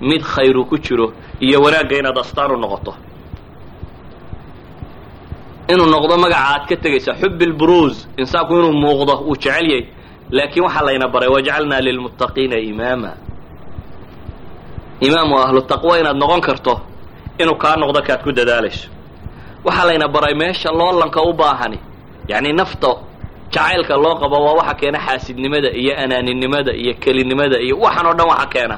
Mid 0.00 0.22
khayru 0.22 0.64
ku 0.64 0.76
jiro 0.78 1.12
iyo 1.40 1.60
wanaagga 1.64 1.96
inaad 2.00 2.18
astaan 2.18 2.50
u 2.52 2.56
noqoto 2.56 2.92
inuu 5.72 5.86
noqdo 5.94 6.14
magaca 6.22 6.44
aad 6.52 6.62
ka 6.68 6.76
tegaysaa 6.82 7.14
xub 7.20 7.40
lbruuz 7.50 7.94
insaanku 8.20 8.52
inuu 8.58 8.72
muuqdo 8.82 9.14
wuu 9.26 9.36
jecel 9.42 9.66
yahay. 9.70 9.84
Laakiin 10.36 10.64
waxaa 10.66 10.84
layna 10.86 11.06
baray 11.14 11.28
wajcalnaa 11.34 11.80
lilmuttaqiina 11.86 12.56
imaama. 12.70 13.10
Imaam 15.06 15.32
oo 15.32 15.38
ahlu 15.46 15.60
taqwa 15.70 15.98
inaad 16.00 16.16
noqon 16.22 16.40
karto 16.46 16.74
inuu 17.42 17.54
kaa 17.62 17.76
noqdo 17.82 18.00
kaad 18.06 18.20
ku 18.24 18.30
dadaalayso 18.32 18.88
waxaa 19.64 19.86
layna 19.88 20.08
baray 20.14 20.34
meesha 20.40 20.70
loolanka 20.78 21.20
u 21.22 21.32
baahani 21.32 21.78
yacni 22.30 22.52
nafta 22.52 22.90
jacaylka 23.52 23.94
loo 24.04 24.14
qabo 24.22 24.36
waa 24.46 24.54
waxa 24.60 24.74
keena 24.80 24.98
xaasidnimada 25.06 25.70
iyo 25.82 25.92
anaaninimada 26.02 26.72
iyo 26.82 26.94
kelinimada 27.02 27.56
iyo 27.66 27.74
waxaan 27.84 28.06
oo 28.06 28.14
dhan 28.18 28.28
waxa 28.32 28.46
keena 28.54 28.76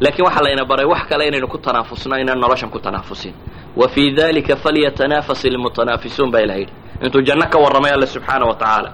laakiin 0.00 0.24
waxaa 0.26 0.42
layna 0.44 0.64
baray 0.64 0.86
wax 0.92 1.02
kale 1.08 1.28
inaynu 1.28 1.48
ku 1.48 1.58
tanaafusno 1.58 2.16
inaan 2.18 2.38
noloshan 2.40 2.70
ku 2.70 2.78
tanaafusin. 2.78 3.34
Wa 3.76 3.88
fii 3.88 4.10
dalika 4.10 4.56
falyatanafas 4.56 5.44
ilmutanaafisuun 5.44 6.30
baa 6.32 6.40
ilaha 6.40 6.58
yidhi 6.58 6.72
intuu 7.04 7.20
janno 7.22 7.46
ka 7.52 7.58
warramay 7.58 7.92
alle 7.92 8.06
subxaana 8.06 8.44
wa 8.46 8.54
tacaala 8.54 8.90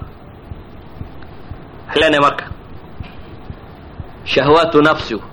leenahay 1.95 2.19
marka 2.21 2.45
shahwaatu 4.25 4.81
nafsigu 4.81 5.23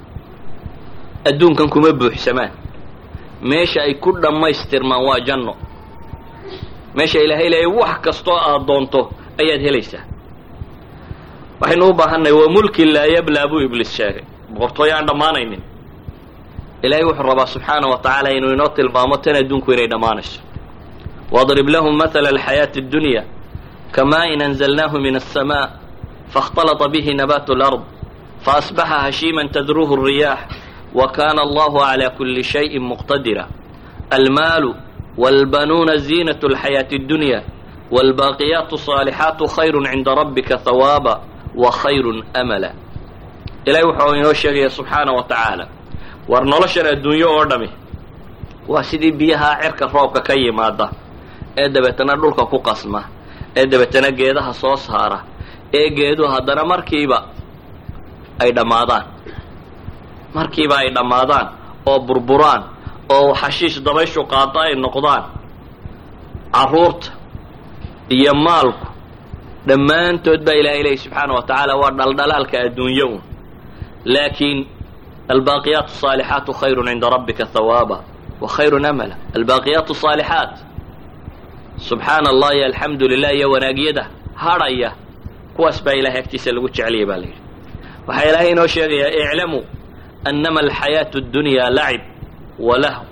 adduunkan 1.29 1.69
kuma 1.69 1.93
buuxsamaan. 1.93 2.51
Meesha 3.43 3.81
ay 3.83 3.95
ku 3.95 4.13
dhammaystirmaan 4.23 5.03
waa 5.09 5.21
janno. 5.21 5.55
Meesha 6.95 7.19
ilaahay 7.21 7.49
leeyahy 7.51 7.67
wax 7.81 8.01
kastoo 8.05 8.37
aad 8.37 8.67
doonto 8.67 9.01
ayaad 9.41 9.61
helaysaa. 9.67 10.05
Waxaynu 11.61 11.89
u 11.91 11.93
baahannahay 11.93 12.33
waa 12.33 12.49
mulki 12.55 12.85
laa 12.85 13.07
yablaa 13.17 13.49
buu 13.51 13.61
ibliis 13.67 13.93
sheegay 13.97 14.25
boqortooyo 14.55 14.95
aan 14.97 15.07
dhammaanaynin. 15.07 15.63
Ilaahay 16.83 17.05
wuxuu 17.05 17.23
rabaa 17.23 17.47
subxaana 17.47 17.87
wa 17.89 17.99
tacaala 17.99 18.31
inuu 18.31 18.53
inoo 18.53 18.69
tilmaamo 18.69 19.17
tan 19.17 19.37
adduunku 19.37 19.73
inay 19.73 19.89
dhammaanayso. 19.89 20.41
Wadrib 21.31 21.69
lahum 21.69 21.97
mahala 21.97 22.29
alxayaati 22.29 22.79
addunya 22.79 23.25
kamaa 23.93 24.27
in 24.33 24.43
anzalnaahu 24.43 25.01
min 25.01 25.15
alsamaa 25.15 25.71
faاkhtalata 26.35 26.89
bihi 26.89 27.15
nabaatu 27.15 27.53
alard 27.53 27.83
faasbaxa 28.45 28.99
hashiiman 29.07 29.49
tadruhu 29.49 29.95
الriyaax 29.95 30.41
wakaana 30.95 31.43
allahu 31.43 31.79
calaa 31.79 32.11
kuli 32.17 32.43
shayin 32.45 32.83
muqtadira. 32.83 33.47
Almaalu 34.11 34.75
wاlbanuuna 35.19 35.97
ziinaة 35.97 36.41
اlxayaati 36.43 36.95
اddunya 36.97 37.43
wاlbaaqiyaatu 37.91 38.75
الصaalixaatu 38.79 39.45
khayru 39.55 39.85
cinda 39.87 40.15
rabbika 40.15 40.59
hawaaba 40.65 41.21
wa 41.55 41.71
khayru 41.71 42.25
amala 42.35 42.75
ilaahay 43.67 43.85
wuxuu 43.89 44.15
inoo 44.21 44.33
sheegaya 44.41 44.71
subxaana 44.77 45.13
wa 45.19 45.23
tacaala 45.31 45.65
war 46.31 46.45
noloshan 46.53 46.87
adduunyo 46.93 47.29
oo 47.37 47.45
dhami 47.51 47.69
waa 48.73 48.83
sidii 48.89 49.13
biyaha 49.19 49.49
cirka 49.63 49.85
roobka 49.95 50.21
ka 50.27 50.35
yimaada 50.43 50.87
ee 51.61 51.69
dabeetana 51.75 52.15
dhulka 52.21 52.45
ku 52.53 52.59
qasma 52.69 53.01
ee 53.59 53.67
dabeetana 53.73 54.09
geedaha 54.19 54.53
soo 54.61 54.77
saara 54.77 55.19
ee 55.79 55.89
geeduhu 55.97 56.29
haddana 56.35 56.65
markiiba 56.65 57.19
ay 58.43 58.51
dhammaadaan. 58.57 59.05
Markiiba 60.35 60.77
ay 60.83 60.89
dhammaadaan 60.97 61.47
oo 61.91 61.99
burburaan 62.07 62.63
oo 63.15 63.35
xashiish 63.41 63.77
dabayshu 63.87 64.21
qaado 64.33 64.59
ay 64.65 64.73
noqdaan. 64.85 65.25
Carruurta 66.55 67.09
iyo 68.17 68.33
maalku 68.47 68.87
dhammaantood 69.69 70.41
baa 70.47 70.55
ilahay 70.61 70.83
leeya 70.85 70.99
subxaana 71.05 71.33
wa 71.37 71.43
tacaala 71.49 71.75
waa 71.81 71.91
dhaldhalaalka 71.99 72.57
adduunyo 72.67 73.07
un 73.15 73.21
laakiin 74.05 74.67
albaaqiyaat 75.29 75.85
asaalixaatu 75.95 76.53
khayrun 76.61 76.87
cinda 76.89 77.11
rabbika 77.11 77.45
hawaaba 77.55 77.97
wa 78.41 78.49
khayrun 78.49 78.85
amala 78.85 79.15
albaaqiyaat 79.37 79.89
asaalixaat 79.91 80.53
subxaana 81.89 82.29
allah 82.31 82.51
iyo 82.57 82.65
alxamdu 82.71 83.09
lilah 83.09 83.33
iyo 83.39 83.51
wanaagyada 83.55 84.05
hadhaya 84.35 84.91
kuwaas 85.57 85.85
baa 85.85 85.93
ilahay 86.01 86.21
agtiisa 86.23 86.53
lagu 86.53 86.69
jecelyay 86.69 87.07
baa 87.11 87.17
la 87.17 87.27
yidhi 87.27 87.41
waxaa 88.07 88.29
ilaahay 88.31 88.51
inoo 88.55 88.67
sheegayaa 88.67 89.11
iclamuu 89.25 89.63
annama 90.29 90.61
alxayaatu 90.65 91.17
اddunyaa 91.23 91.71
lacib 91.79 92.01
walahu 92.59 93.05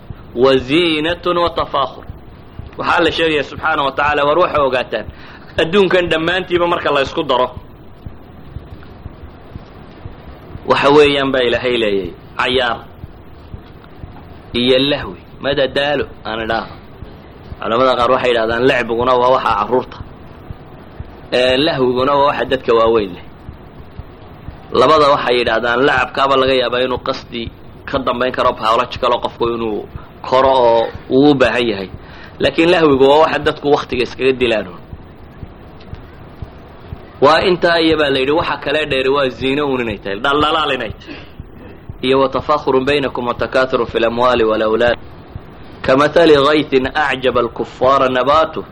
wa 0.45 0.57
ziinatun 0.57 1.37
wa 1.45 1.51
tafaakhur 1.51 2.05
waxaa 2.79 3.01
la 3.05 3.11
sheegaya 3.13 3.45
subxaana 3.51 3.83
wa 3.87 3.93
tacaala 3.93 4.23
war 4.29 4.39
waxay 4.39 4.63
ogaataan 4.69 5.07
adduunkan 5.63 6.05
dhammaantiiba 6.13 6.67
marka 6.73 6.91
la 6.97 7.01
ysku 7.07 7.23
daro 7.31 7.49
waxa 10.71 10.89
weeyaan 10.97 11.31
baa 11.33 11.43
ilaahay 11.49 11.77
leeyahay 11.83 12.13
cayaar 12.39 12.79
iyo 14.61 14.79
lahwi. 14.91 15.21
Madadaalo 15.45 16.05
aan 16.29 16.41
idhaaho 16.45 16.75
culamada 17.61 17.93
qaar 17.99 18.11
waxay 18.15 18.31
yidhahdaan 18.33 18.63
lacbiguna 18.71 19.13
waa 19.21 19.31
waxa 19.37 19.51
carruurta 19.59 19.99
lahwiguna 21.67 22.13
waa 22.19 22.27
waxa 22.31 22.45
dadka 22.51 22.71
waaweyn 22.79 23.11
leh. 23.17 23.25
Labada 24.81 25.07
waxay 25.15 25.35
yidhaahdaan 25.41 25.79
lacabkaaba 25.89 26.35
laga 26.41 26.55
yaabaa 26.63 26.83
inuu 26.87 27.01
qasdi 27.09 27.43
ka 27.89 27.99
dambayn 28.07 28.33
karo 28.37 28.51
biological 28.61 29.13
oo 29.15 29.21
qofku 29.25 29.45
inuu 29.55 29.79
koro 30.29 30.53
oo 30.69 30.83
uu 31.11 31.31
u 31.31 31.35
baahan 31.41 31.65
yahay. 31.71 31.89
Laakiin 32.43 32.71
lahwigu 32.73 33.05
waa 33.11 33.21
waxa 33.25 33.39
dadku 33.47 33.67
waktiga 33.77 34.03
iskaga 34.07 34.33
dilaan 34.41 34.67
waa 37.22 37.42
intaa 37.42 37.80
iyo 37.80 37.98
baa 37.98 38.10
la 38.10 38.20
yidhi 38.20 38.32
waxa 38.32 38.58
kale 38.58 38.86
dheeri 38.86 39.10
waa 39.10 39.30
ziino 39.30 39.66
un 39.68 39.82
inay 39.82 39.98
tahay 39.98 40.20
dhaldhalaal 40.20 40.72
inay 40.74 40.90
tahay 40.92 41.16
iyo 42.02 42.20
watafaakhurun 42.20 42.86
baynakum 42.86 43.28
watakathurun 43.28 43.88
fi 43.88 44.00
lamwaali 44.00 44.44
walawlaad 44.44 44.98
كمثل 45.84 46.32
غيث 46.50 46.72
أعجب 46.98 47.38
الكفار 47.38 48.12
نباته 48.12 48.64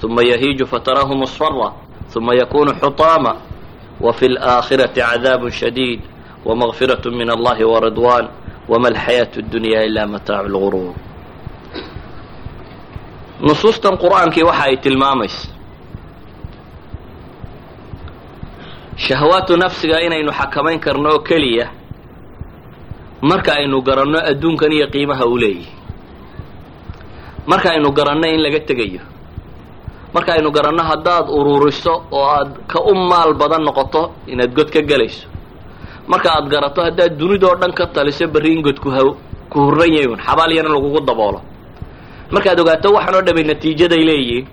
ثم 0.00 0.20
يهيج 0.20 0.62
فتراه 0.62 1.14
مصفرا 1.14 1.76
ثم 2.08 2.32
يكون 2.32 2.74
حطاما 2.76 3.36
وفي 4.00 4.26
الآخرة 4.26 5.02
عذاب 5.02 5.48
شديد 5.48 6.00
ومغفرة 6.44 7.08
من 7.10 7.30
الله 7.30 7.66
ورضوان 7.68 8.28
وما 8.68 8.88
الحياة 8.88 9.30
الدنيا 9.36 9.84
إلا 9.84 10.06
متاع 10.06 10.40
الغرور 10.40 10.94
نصوصا 13.40 13.90
قرآن 13.90 14.30
كي 14.30 14.42
وحا 14.42 14.68
shahawaatu 18.97 19.57
nafsiga 19.57 20.01
inaynu 20.01 20.31
xakamayn 20.39 20.79
karno 20.79 21.09
oo 21.09 21.19
keliya 21.19 21.69
marka 23.21 23.51
aynu 23.61 23.81
garanno 23.81 24.19
adduunkan 24.29 24.71
iyo 24.73 24.87
qiimaha 24.93 25.25
uu 25.25 25.37
leeyahy 25.37 25.67
marka 27.47 27.71
aynu 27.73 27.91
garanno 27.91 28.27
in 28.27 28.41
laga 28.41 28.59
tegayo. 28.59 29.01
Marka 30.13 30.33
aynu 30.33 30.49
garanno 30.51 30.83
haddaad 30.83 31.29
ururiso 31.29 31.93
oo 32.11 32.25
aad 32.25 32.51
ka 32.67 32.79
u 32.81 32.93
maal 32.95 33.33
badan 33.33 33.63
noqoto 33.63 34.01
inaad 34.27 34.51
god 34.55 34.69
ka 34.73 34.81
gelayso 34.81 35.27
marka 36.07 36.29
aad 36.33 36.49
garato 36.49 36.81
haddaad 36.81 37.17
dunidoo 37.17 37.55
dhan 37.61 37.71
ka 37.73 37.85
taliso 37.87 38.27
berri 38.27 38.53
in 38.53 38.61
god 38.61 38.79
kuha 38.79 39.01
ku 39.49 39.57
hurran 39.59 39.93
yayun 39.93 40.19
xabaal 40.19 40.51
yana 40.51 40.69
lagugu 40.69 40.99
daboolo. 41.05 41.41
Markaad 42.31 42.59
ogaato 42.59 42.89
waxaan 42.97 43.15
oo 43.15 43.21
dhamay 43.21 43.43
natiijaday 43.43 44.01
leeyihiin 44.09 44.45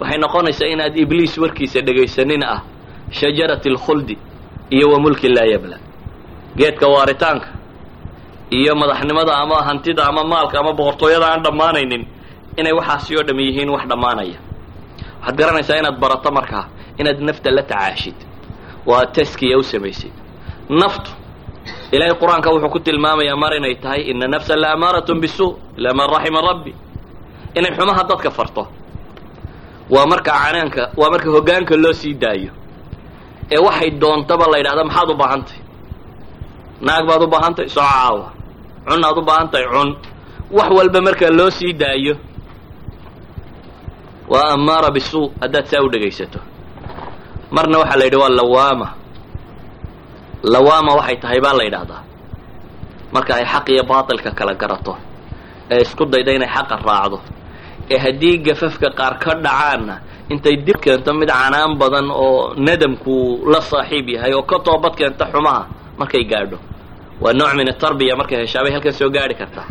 waxay 0.00 0.18
noqonaysaa 0.18 0.66
inaad 0.74 0.96
ibliis 0.96 1.38
warkiisa 1.38 1.80
dhegaysanin 1.86 2.42
ah 2.44 2.60
shajarati 3.10 3.68
alkhuldi 3.68 4.18
iyo 4.70 4.88
wa 4.92 4.98
mulki 5.00 5.28
laa 5.28 5.44
yabla. 5.44 5.78
Geedka 6.56 6.86
waaritaanka 6.88 7.48
iyo 8.50 8.74
madaxnimada 8.74 9.34
ama 9.36 9.56
hantida 9.62 10.04
ama 10.06 10.24
maalka 10.24 10.58
ama 10.60 10.72
boqortooyada 10.72 11.26
aan 11.32 11.42
dhammaanaynin 11.42 12.06
inay 12.56 12.72
waxaasi 12.72 13.16
oo 13.16 13.22
dham 13.22 13.38
yihiin 13.40 13.70
wax 13.70 13.84
dhammaanaya. 13.90 14.38
Waxaad 15.20 15.36
garanaysaa 15.38 15.78
inaad 15.80 15.98
barato 16.00 16.30
markaa 16.30 16.64
inaad 16.98 17.20
nafta 17.20 17.50
la 17.50 17.62
tacaashid. 17.62 18.14
Oo 18.86 18.94
aad 18.94 19.12
taskiya 19.14 19.58
u 19.58 19.62
samaysid. 19.62 20.12
Naftu 20.80 21.10
ilaahay 21.92 22.14
qur'aanka 22.20 22.48
wuxuu 22.50 22.70
ku 22.74 22.78
tilmaamayaa 22.80 23.36
mar 23.36 23.52
inay 23.56 23.74
tahay 23.74 24.02
ina 24.10 24.26
nafsa 24.28 24.56
la 24.56 24.68
amaaratun 24.76 25.20
bisu 25.20 25.46
ilaa 25.78 25.94
man 25.94 26.08
raxima 26.14 26.40
rabbi. 26.48 26.72
Inay 27.54 27.72
xumaha 27.76 28.02
dadka 28.08 28.30
farto. 28.30 28.62
Waa 29.90 30.06
marka 30.06 30.30
canaanka 30.32 30.82
waa 30.96 31.10
marka 31.10 31.28
hoggaanka 31.30 31.74
loo 31.76 31.92
sii 31.92 32.14
daayo 32.14 32.50
ee 33.54 33.58
waxay 33.66 33.90
doontaba 34.02 34.44
la 34.52 34.56
yidhahda 34.60 34.84
maxaad 34.88 35.10
u 35.10 35.16
baahantahy 35.22 35.60
naag 36.86 37.04
baad 37.08 37.22
u 37.22 37.28
baahantahy 37.34 37.68
soo 37.76 37.82
caawa. 37.92 38.26
Cunaad 38.88 39.18
u 39.18 39.22
baahan 39.28 39.48
tahay 39.52 39.66
cun. 39.74 39.90
Wax 40.56 40.68
walba 40.78 41.00
marka 41.06 41.26
loo 41.38 41.50
sii 41.58 41.72
daayo. 41.80 42.14
Waa 44.32 44.50
amaara 44.56 44.90
bisuu 44.96 45.32
haddaad 45.42 45.66
saa 45.70 45.82
u 45.82 45.88
dhegaysato. 45.92 46.38
Marna 47.54 47.78
waxaa 47.82 47.98
la 48.00 48.04
yidhi 48.04 48.16
waa 48.22 48.28
lawaama. 48.38 48.88
Lawaama 50.52 50.92
waxay 50.98 51.16
tahay 51.22 51.40
baa 51.44 51.54
la 51.58 51.64
yidhaahdaa 51.68 52.02
marka 53.14 53.32
ay 53.38 53.44
xaq 53.52 53.66
iyo 53.72 53.82
baatilka 53.90 54.30
kala 54.38 54.54
garato 54.60 54.94
ee 55.70 55.80
isku 55.84 56.04
dayda 56.12 56.32
inay 56.36 56.48
xaqa 56.56 56.76
raacdo 56.88 57.18
ee 57.92 57.98
haddii 58.04 58.36
gafafka 58.46 58.88
qaar 58.98 59.14
ka 59.22 59.32
dhacaanna 59.44 59.94
intay 60.33 60.55
dib 60.65 60.77
keento 60.83 61.13
mid 61.19 61.29
canaan 61.29 61.71
badan 61.81 62.07
oo 62.23 62.53
nadamku 62.67 63.15
la 63.51 63.59
saaxiib 63.71 64.07
yahay 64.15 64.33
oo 64.37 64.43
ka 64.51 64.57
toobad 64.65 64.93
keenta 64.99 65.25
xumaha 65.31 65.61
markay 65.99 66.23
gaadho 66.31 66.57
waa 67.23 67.33
nooc 67.39 67.51
min 67.59 67.67
atarbiya 67.73 68.13
markay 68.19 68.37
heshaabay 68.43 68.71
halkan 68.75 68.93
soo 68.99 69.09
gaadhi 69.15 69.35
kartaa 69.41 69.67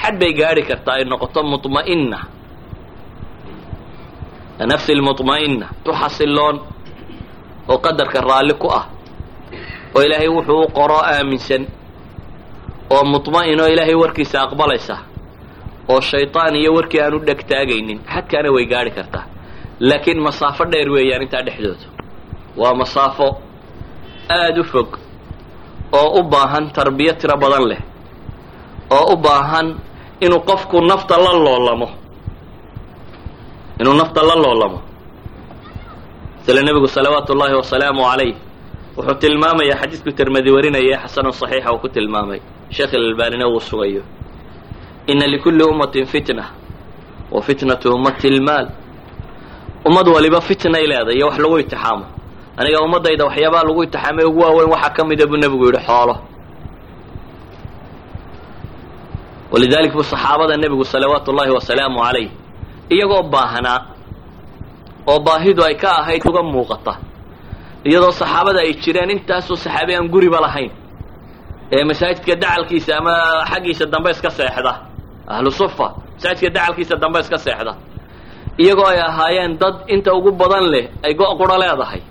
xad 0.00 0.14
bay 0.20 0.32
gaadhi 0.40 0.62
kartaa 0.70 0.94
ay 0.98 1.04
noqoto 1.10 1.40
muطma'ina 1.52 2.18
nafsi 4.70 4.92
lmuطma'ina 4.98 5.66
tu 5.84 5.90
xasiloon 6.00 6.56
oo 7.70 7.78
qadarka 7.84 8.18
raalli 8.28 8.54
ku 8.62 8.68
ah 8.78 8.84
oo 9.94 10.00
ilaahay 10.06 10.28
wuxuu 10.36 10.62
u 10.64 10.68
qoro 10.78 10.98
aaminsan 11.12 11.62
oo 12.94 13.04
muطma'in 13.12 13.60
oo 13.62 13.68
ilaahay 13.74 13.94
warkiisa 14.02 14.36
aqbalaysa 14.46 14.96
oo 15.92 16.00
shayطaan 16.10 16.54
iyo 16.60 16.70
warkii 16.76 17.00
aan 17.04 17.14
u 17.14 17.18
dheg 17.26 17.40
taagaynin 17.50 17.98
xadkaana 18.14 18.48
way 18.56 18.64
gaadhi 18.72 18.90
kartaa 18.98 19.24
laakiin 19.87 20.19
masaafo 20.27 20.63
dheer 20.71 20.89
weeyaan 20.95 21.21
intaa 21.25 21.41
dhexdooda. 21.47 21.87
Waa 22.61 22.73
masaafo 22.81 23.27
aada 24.37 24.61
u 24.61 24.63
fog 24.71 24.89
oo 25.99 26.09
u 26.19 26.23
baahan 26.31 26.65
tarbiya 26.75 27.13
tiro 27.19 27.35
badan 27.43 27.63
leh 27.71 27.81
oo 28.97 29.13
u 29.13 29.17
baahan 29.25 29.67
inuu 30.25 30.41
qofku 30.49 30.77
nafta 30.89 31.15
la 31.25 31.31
loolamo. 31.45 31.87
Inuu 33.81 33.93
nafta 34.01 34.21
la 34.29 34.35
loolamo. 34.43 34.79
Sila 36.45 36.61
nebigu 36.61 36.87
salawaatu 36.87 37.33
ullaahi 37.33 37.55
wasalaamu 37.61 38.01
calayh 38.09 38.35
wuxuu 38.97 39.15
tilmaamayaa 39.21 39.77
xadiidku 39.81 40.11
tirmadi 40.17 40.49
warinaya 40.55 40.97
xasanun 41.03 41.33
saxiixa 41.41 41.69
uu 41.73 41.79
ku 41.83 41.89
tilmaamay. 41.95 42.39
Sheekh 42.75 42.93
ilalbaanina 42.93 43.45
wuu 43.47 43.59
sugayo. 43.69 44.03
Ina 45.07 45.25
likulli 45.27 45.63
ummatin 45.63 46.05
fitna 46.05 46.43
wa 47.31 47.41
fitnatu 47.41 47.87
ummati 47.95 48.29
lmaal 48.29 48.67
ummad 49.87 50.07
waliba 50.15 50.39
fitnay 50.47 50.85
leedahay 50.91 51.15
iyo 51.17 51.25
wax 51.27 51.37
lagu 51.43 51.57
itixaamo. 51.63 52.05
Aniga 52.59 52.79
ummaddayda 52.85 53.23
waxyaabaha 53.27 53.63
lagu 53.67 53.81
itixaamay 53.87 54.25
ugu 54.29 54.39
waaweyn 54.43 54.69
waxaa 54.73 54.93
ka 54.95 55.01
mida 55.09 55.25
buu 55.29 55.37
nebigu 55.43 55.65
yidhi 55.67 55.81
xoolo. 55.87 56.15
Walidalik 59.51 59.93
buu 59.93 60.03
saxaabada 60.03 60.55
nebigu 60.57 60.85
salawaatu 60.85 61.31
ullaahi 61.31 61.51
wasalaamu 61.57 61.99
calayh 62.05 62.29
iyagoo 62.93 63.23
baahnaa 63.33 63.79
oo 65.11 65.19
baahidu 65.25 65.61
ay 65.67 65.75
ka 65.81 65.89
ahayd 66.01 66.23
uga 66.29 66.41
muuqata 66.51 66.93
iyadoo 67.89 68.11
saxaabada 68.21 68.59
ay 68.65 68.73
jireen 68.83 69.09
intaasoo 69.15 69.55
saxaabi 69.63 69.93
aan 69.97 70.07
guriba 70.13 70.39
lahayn 70.45 70.71
ee 71.75 71.83
masaajidka 71.89 72.35
dacalkiisa 72.43 72.91
ama 72.99 73.13
xaggiisa 73.51 73.85
dambe 73.93 74.09
iska 74.15 74.29
seexda 74.37 74.73
ahlu 75.33 75.51
sufa 75.59 75.87
masaajidka 76.15 76.49
dacalkiisa 76.55 76.95
dambe 77.03 77.19
iska 77.23 77.37
seexda 77.45 77.73
iyagoo 78.57 78.85
ay 78.87 78.99
ahaayeen 78.99 79.57
dad 79.59 79.75
inta 79.87 80.13
ugu 80.13 80.31
badan 80.31 80.65
leh 80.73 80.85
ay 81.03 81.13
go' 81.13 81.35
qura 81.39 81.57
leedahay. 81.57 82.01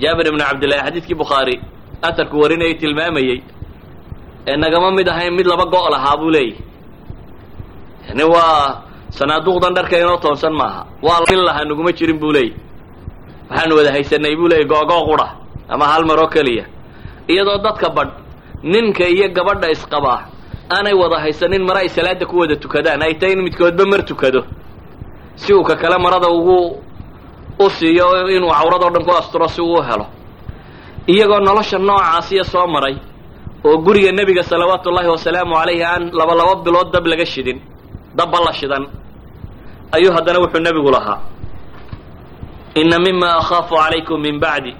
Jaabir 0.00 0.26
ibnu 0.30 0.40
cabdillahi 0.48 0.80
xadiidkii 0.86 1.14
bukhaari 1.22 1.56
atarku 2.02 2.36
warinayay 2.42 2.74
tilmaamayey 2.80 3.42
ee 4.48 4.56
nagama 4.56 4.90
mid 4.90 5.08
ahayn 5.08 5.34
mid 5.38 5.46
laba 5.46 5.64
go' 5.74 5.88
lahaa 5.94 6.16
buu 6.20 6.30
leeyahy 6.30 6.56
yani 8.08 8.24
waa 8.24 8.82
sanaaduuqdan 9.18 9.74
dharka 9.76 9.96
inoo 9.98 10.16
toonsan 10.24 10.52
maaha. 10.60 10.86
Waa 11.02 11.24
in 11.32 11.40
lahaa 11.48 11.64
naguma 11.64 11.92
jirin 11.92 12.18
buu 12.18 12.32
leeyahy 12.32 12.54
waxaanu 13.50 13.76
wada 13.76 13.90
haysanay 13.92 14.34
buu 14.36 14.48
leeyay 14.48 14.66
googoo 14.72 15.02
qura 15.10 15.28
ama 15.68 15.84
hal 15.86 16.04
mar 16.04 16.18
oo 16.20 16.28
keliya. 16.28 16.64
Iyadoo 17.28 17.58
dadka 17.64 17.88
badh 17.96 18.12
ninka 18.62 19.04
iyo 19.08 19.28
gabadha 19.36 19.68
isqabaa 19.70 20.20
aanay 20.74 20.94
wada 21.02 21.16
haysanin 21.24 21.62
mare 21.68 21.80
ay 21.84 21.88
salaada 21.88 22.26
ku 22.26 22.36
wada 22.40 22.56
tukadaan? 22.56 23.02
Ay 23.02 23.14
tahay 23.14 23.32
in 23.36 23.42
midkoodba 23.44 23.84
mar 23.86 24.02
tukado 24.10 24.40
si 25.40 25.50
uu 25.54 25.64
ka 25.68 25.74
kale 25.80 25.96
marada 26.04 26.28
ugu 26.36 26.58
u 27.64 27.66
siiyo 27.76 28.06
inuu 28.36 28.50
cawradoo 28.56 28.90
dhan 28.94 29.04
ku 29.06 29.10
asturo 29.20 29.48
si 29.54 29.60
uu 29.62 29.74
u 29.78 29.82
helo. 29.88 30.06
Iyagoo 31.12 31.40
nolosha 31.46 31.78
noocaasiya 31.78 32.44
soo 32.52 32.66
maray 32.74 32.96
oo 33.66 33.76
guriga 33.84 34.12
nebiga 34.12 34.42
salawaatu 34.50 34.88
ullaahi 34.90 35.08
wasalaamu 35.14 35.54
calayhi 35.60 35.82
aan 35.84 36.02
laba 36.18 36.34
laba 36.40 36.54
bilood 36.64 36.88
dab 36.94 37.04
laga 37.10 37.26
shidin 37.32 37.58
dabba 38.18 38.38
la 38.46 38.52
shidan 38.58 38.84
ayuu 39.94 40.12
haddana 40.16 40.38
wuxuu 40.42 40.60
nebigu 40.66 40.90
lahaa. 40.96 41.18
Ina 42.80 42.96
mima 43.04 43.28
akhaafu 43.40 43.74
calaykum 43.80 44.20
min 44.24 44.36
bacdi. 44.44 44.72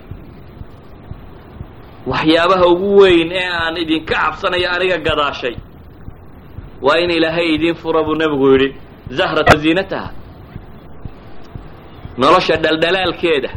Waxyaabaha 2.07 2.67
ugu 2.73 2.89
weyn 3.03 3.33
ee 3.33 3.49
aan 3.61 3.77
idinka 3.83 4.15
cabsanayo 4.15 4.69
aniga 4.75 4.99
gadaashay 5.07 5.55
waa 6.83 6.99
in 7.03 7.11
ilaahay 7.11 7.49
idiin 7.55 7.75
fura 7.83 8.01
buu 8.07 8.15
nebigu 8.21 8.47
yidhi 8.53 8.69
zahrata 9.19 9.57
ziinataha 9.63 10.09
nolosha 12.21 12.55
dhaldhalaalkeeda 12.65 13.51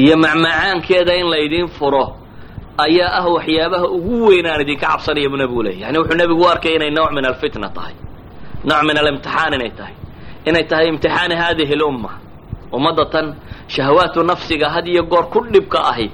iyo 0.00 0.14
macmacaankeeda 0.24 1.12
in 1.20 1.26
la 1.32 1.38
idiin 1.46 1.68
furo 1.78 2.04
ayaa 2.84 3.10
ah 3.20 3.26
waxyaabaha 3.36 3.86
ugu 3.96 4.16
weyn 4.28 4.46
aan 4.50 4.60
idinka 4.64 4.86
cabsanaya 4.86 5.28
buu 5.32 5.36
nebigu 5.42 5.62
leeyay 5.66 5.80
yani 5.82 5.96
wuxuu 6.00 6.16
nebigu 6.20 6.42
u 6.44 6.48
arkay 6.52 6.72
inay 6.78 6.90
nooc 6.98 7.10
min 7.16 7.24
alfitna 7.30 7.68
tahay 7.76 7.94
nooc 8.68 8.82
min 8.88 8.96
alimtixaan 9.02 9.52
inay 9.58 9.70
tahay 9.78 9.94
inay 10.48 10.64
tahay 10.70 10.86
imtixaani 10.92 11.34
hadihi 11.42 11.74
lumma. 11.80 12.10
Ummadda 12.76 13.04
tan 13.12 13.26
shahawaatu 13.74 14.22
nafsiga 14.30 14.66
had 14.74 14.86
iyo 14.92 15.02
goor 15.10 15.24
ku 15.32 15.38
dhibka 15.52 15.78
ahi 15.92 16.08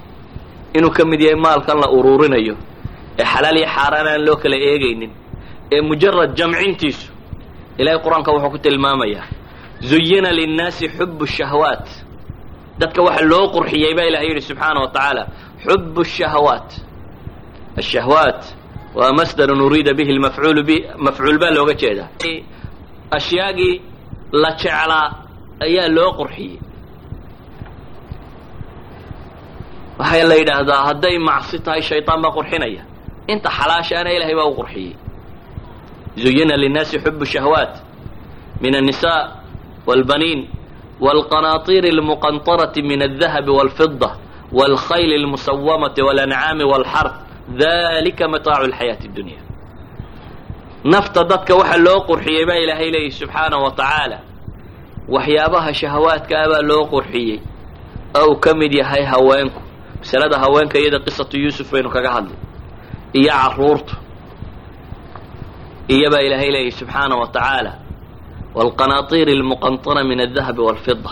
inuu 0.77 0.91
ka 0.97 1.05
mid 1.11 1.21
yahay 1.21 1.39
maalkan 1.45 1.77
la 1.83 1.89
uruurinayo 1.97 2.55
ee 3.19 3.25
xalaal 3.33 3.57
iyo 3.61 3.67
xaaraan 3.77 4.07
aan 4.13 4.23
loo 4.27 4.37
kala 4.43 4.57
eegaynin 4.69 5.11
ee 5.75 5.81
mujarad 5.89 6.31
jamcintiisu 6.39 7.07
ilahay 7.81 7.99
qur'aanka 8.05 8.31
wuxuu 8.35 8.51
ku 8.55 8.59
tilmaamayaa 8.65 9.27
zuyina 9.90 10.32
linnaasi 10.40 10.86
xubu 10.98 11.26
shahwaat 11.38 11.88
dadka 12.80 13.02
waxa 13.08 13.24
loo 13.32 13.46
qurxiyey 13.56 13.94
baa 13.98 14.06
ilahay 14.10 14.28
yidhi 14.30 14.42
subxaana 14.50 14.80
wa 14.84 14.88
tacaala 14.96 15.24
xubu 15.66 16.02
shahawaat 16.16 16.70
ashahwaat 17.82 18.42
waa 18.98 19.14
masdarun 19.20 19.62
uriida 19.68 19.94
bihi 19.98 20.12
lmafcuulu 20.18 20.62
bi 20.68 20.76
mafcuul 21.06 21.38
baa 21.42 21.52
looga 21.58 21.74
jeedaa 21.82 22.10
ashyaagii 23.18 23.74
la 24.42 24.52
jeclaa 24.62 25.08
ayaa 25.66 25.88
loo 25.98 26.12
qurxiyey 26.20 26.58
waxaa 30.00 30.24
la 30.30 30.36
yidhaahdaa 30.42 30.82
hadday 30.88 31.18
macsi 31.30 31.58
tahay 31.66 31.82
shayطaan 31.90 32.22
baa 32.24 32.32
qurxinaya 32.38 32.84
inta 33.34 33.50
xalaashaana 33.58 34.10
ilahay 34.16 34.36
baa 34.40 34.46
u 34.52 34.56
qurxiyey 34.60 34.94
zuyina 36.24 36.56
linnaasi 36.64 36.96
xubu 37.04 37.26
shahwaat 37.34 37.74
min 38.62 38.74
الnisaء 38.82 39.24
والبنين 39.87 40.49
والقناطير 41.01 41.85
المقنطرة 41.85 42.73
من 42.77 43.03
الذهب 43.03 43.49
والفضة 43.49 44.11
والخيل 44.53 45.13
المسومة 45.21 45.95
والأنعام 46.07 46.61
والحرث. 46.71 47.13
ذلika 47.63 48.29
mataacu 48.29 48.65
اlxayaati 48.71 49.07
اddunya 49.11 49.39
nafta 50.93 51.21
dadka 51.31 51.55
waxa 51.61 51.77
loo 51.87 52.01
qurxiyey 52.09 52.45
baa 52.49 52.55
ilaahay 52.65 52.91
leeyahy 52.95 53.11
subxaana 53.21 53.57
wa 53.65 53.71
tacaala 53.79 54.19
waxyaabaha 55.15 55.71
shahawaadka 55.81 56.35
ah 56.43 56.49
baa 56.53 56.63
loo 56.71 56.85
qurxiyey 56.95 57.39
oo 58.21 58.27
uu 58.31 58.37
ka 58.45 58.51
mid 58.61 58.73
yahay 58.81 59.05
haweenku 59.13 59.61
masalada 60.01 60.37
haweenka 60.43 60.77
iyada 60.79 60.99
qisatu 61.07 61.35
yuusuf 61.43 61.69
baynu 61.73 61.91
kaga 61.97 62.11
hadlay 62.17 62.37
iyo 63.19 63.33
caruurtu 63.33 63.95
iyo 65.95 66.11
baa 66.13 66.23
ilaahay 66.27 66.51
leeyahy 66.55 66.71
subxaana 66.81 67.15
wa 67.21 67.27
tacaala 67.35 67.73
wاlqanaطiir 68.58 69.28
اlmuqanطara 69.38 70.02
min 70.10 70.20
الdahabi 70.26 70.62
wاlfida 70.68 71.12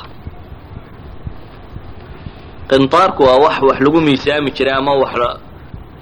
qinطaarku 2.70 3.22
waa 3.28 3.38
wax 3.46 3.56
wax 3.70 3.78
lagu 3.86 4.00
miisaami 4.08 4.50
jiray 4.58 4.74
ama 4.82 4.94
wax 5.04 5.14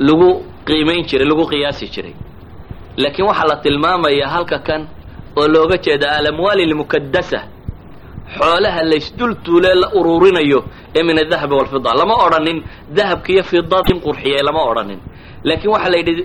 lagu 0.08 0.30
qiimayn 0.68 1.04
jiray 1.10 1.28
lagu 1.32 1.44
qiyaasi 1.52 1.86
jiray 1.94 2.14
laakiin 3.02 3.26
waxaa 3.30 3.48
la 3.52 3.56
tilmaamayaa 3.64 4.30
halka 4.36 4.60
kan 4.68 4.82
oo 5.40 5.48
looga 5.54 5.78
jeeda 5.86 6.08
alamwaali 6.20 6.62
اlmukadasa 6.70 7.40
xoolaha 8.38 8.82
laysdul 8.92 9.34
tuulee 9.46 9.76
la 9.82 9.88
uruurinayo 10.00 10.60
ee 10.96 11.04
min 11.08 11.18
adahabi 11.26 11.54
walfida 11.60 11.94
lama 12.00 12.16
odhanin 12.26 12.58
dahabka 12.98 13.30
iyo 13.34 13.44
fidadin 13.44 13.98
qurxiyey 14.06 14.42
lama 14.48 14.62
odhanin 14.72 15.00
laakiin 15.48 15.72
waxaa 15.76 15.90
la 15.94 15.98
yidhi 16.02 16.24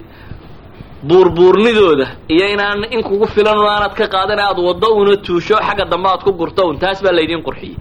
buurbuurnidooda 1.08 2.08
iyo 2.34 2.46
inaan 2.54 2.84
in 2.96 3.04
kugu 3.04 3.28
filan 3.36 3.58
un 3.60 3.68
aanad 3.74 3.94
ka 4.00 4.06
qaadan 4.08 4.40
aad 4.40 4.60
waddo 4.68 4.88
una 4.96 5.18
tuusho 5.26 5.56
xagga 5.68 5.86
dambe 5.92 6.08
aad 6.10 6.22
ku 6.24 6.32
gurto 6.40 6.62
un 6.70 6.78
taas 6.80 7.00
baa 7.04 7.12
laydin 7.18 7.42
qurxiyey 7.48 7.78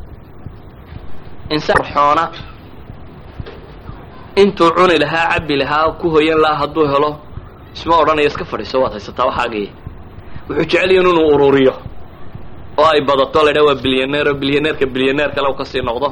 insaan 1.55 1.85
xoona 1.95 2.25
intuu 4.43 4.71
cuni 4.77 4.97
lahaa 5.03 5.27
cabbi 5.33 5.55
lahaa 5.63 5.93
ku 6.01 6.07
hoyan 6.15 6.39
lahaa 6.45 6.59
hadduu 6.63 6.87
helo 6.93 7.11
isma 7.75 7.95
odhanayo 8.03 8.27
iska 8.31 8.45
fadhiiso 8.45 8.77
waad 8.83 8.93
haysataa 8.97 9.27
waxaagii 9.31 9.69
wuxuu 10.49 10.65
jeceliyin 10.65 11.07
inuu 11.07 11.27
ururiyo. 11.35 11.75
Oo 12.79 12.87
ay 12.95 13.01
badato 13.09 13.39
la 13.45 13.51
ydhaha 13.51 13.67
waa 13.69 13.75
bilyaneer 13.85 14.27
oo 14.29 14.35
bilyaneerka 14.35 14.87
bilyaneer 14.95 15.31
kale 15.35 15.49
u 15.49 15.55
ka 15.55 15.65
sii 15.65 15.83
noqdo. 15.89 16.09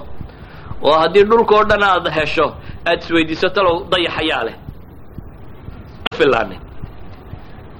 Oo 0.82 0.94
haddii 1.02 1.24
dhulka 1.30 1.54
oo 1.58 1.64
dhan 1.70 1.82
aad 1.82 2.06
hesho 2.16 2.46
aad 2.88 2.98
isweydiiso 3.02 3.48
talow 3.56 3.76
dayaxayaa 3.90 4.44
leh 4.46 4.56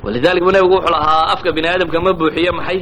walidalik 0.05 0.43
bu 0.45 0.51
nabigu 0.53 0.75
wuxuu 0.75 0.91
lahaa 0.97 1.27
afka 1.35 1.53
bini 1.53 1.69
aadamka 1.69 2.01
ma 2.01 2.13
buuxiyo 2.13 2.53
maxay? 2.59 2.81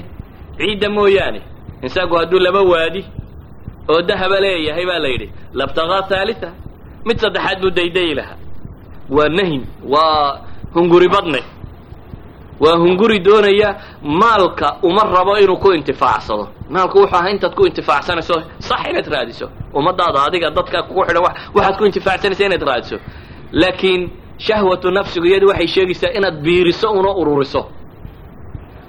Ciidda 0.58 0.88
mooyaane. 0.96 1.40
Insaanku 1.82 2.14
hadduu 2.20 2.38
laba 2.46 2.62
waadi 2.62 3.02
oo 3.90 4.02
dahaba 4.08 4.40
leeyahay 4.40 4.86
baa 4.90 4.98
la 5.04 5.08
yidhi 5.08 5.28
labtagaa 5.58 6.02
haalita 6.10 6.48
mid 7.06 7.16
saddexaad 7.22 7.58
buu 7.62 7.70
daydayi 7.70 8.14
lahaa. 8.14 8.36
Waa 9.16 9.28
nahim 9.28 9.62
waa 9.92 10.40
hunguri 10.74 11.08
badne. 11.08 11.40
Waa 12.60 12.76
hunguri 12.82 13.18
doonaya 13.26 13.68
maalka 14.02 14.76
uma 14.82 15.02
rabo 15.14 15.38
inuu 15.38 15.56
ku 15.62 15.72
intifaacsado. 15.72 16.48
Maalku 16.70 16.98
wuxuu 16.98 17.16
ahaa 17.16 17.30
intaad 17.30 17.54
ku 17.54 17.66
intifaacsanayso 17.66 18.34
sax 18.58 18.80
inaad 18.90 19.06
raadiso. 19.14 19.46
Ummadaada 19.74 20.22
adiga 20.26 20.50
dadka 20.50 20.82
kugu 20.82 21.02
xidhan 21.06 21.22
waxaad 21.54 21.76
ku 21.78 21.84
intifaacsanaysa 21.86 22.44
inaad 22.46 22.62
raadiso. 22.70 22.96
Laakiin 23.52 24.02
shahwatu 24.46 24.90
nafsigu 24.90 25.26
iyadu 25.26 25.46
waxay 25.48 25.66
sheegaysaa 25.74 26.12
inaad 26.18 26.36
biiriso 26.44 26.90
unoo 26.98 27.14
ururiso. 27.20 27.62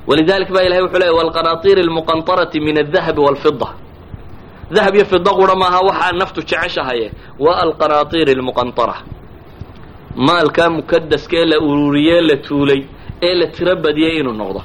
Walidaalika 0.08 0.54
baa 0.54 0.64
ilahay 0.68 0.84
wuxuu 0.84 1.00
leeyay 1.00 1.16
walqanaatiiri 1.20 1.82
almuqantarati 1.82 2.60
min 2.60 2.78
aldahabi 2.78 3.22
walfida 3.28 3.68
dahab 4.76 4.96
iyo 4.96 5.06
fida 5.06 5.32
qura 5.40 5.56
maaha 5.62 5.80
waxaa 5.90 6.12
naftu 6.22 6.42
jeceshahaye. 6.42 7.08
Waa 7.40 7.58
alqanaatiiri 7.66 8.32
almuqantara. 8.38 8.96
Maalkaa 10.16 10.70
mukadaska 10.70 11.36
ee 11.42 11.46
la 11.46 11.58
ururiyee 11.60 12.22
la 12.22 12.36
tuulay 12.38 12.82
ee 13.28 13.34
la 13.40 13.48
tiro 13.56 13.76
badiyey 13.84 14.20
inuu 14.20 14.34
noqdo. 14.42 14.62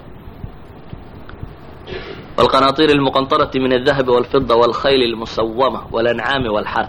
Walqanaatiiri 2.39 2.93
almuqantarati 2.93 3.61
min 3.61 3.73
aldahabi 3.73 4.11
walfida 4.17 4.55
walkhayli 4.63 5.05
almusawama 5.11 5.81
walancaami 5.95 6.49
walxar 6.57 6.87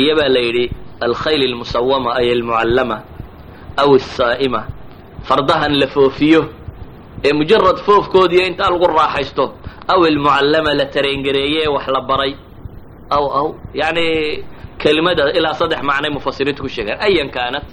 iyabaa 0.00 0.28
la 0.34 0.40
yidhi 0.46 0.64
alkhayl 1.00 1.42
اlmusawama 1.50 2.10
ay 2.20 2.32
almucallama 2.32 2.96
aw 3.82 3.90
asaa'ima 3.94 4.60
fardahan 5.28 5.72
la 5.80 5.86
foofiyo 5.86 6.42
ee 7.24 7.32
mujarad 7.32 7.78
foofkoodiiyo 7.86 8.46
intaa 8.46 8.70
lagu 8.70 8.86
raaxaysto 8.86 9.44
aw 9.92 10.00
almucallama 10.04 10.74
la 10.74 10.86
tareengareeyee 10.86 11.68
wax 11.68 11.86
la 11.88 12.00
baray 12.00 12.32
aw 13.10 13.24
aw 13.40 13.46
yani 13.74 14.06
kelimada 14.78 15.32
ilaa 15.38 15.54
saddex 15.54 15.82
macnay 15.82 16.10
mufasiriintu 16.10 16.62
ku 16.62 16.68
sheegaan 16.68 16.98
ayan 17.06 17.30
kaanat 17.36 17.64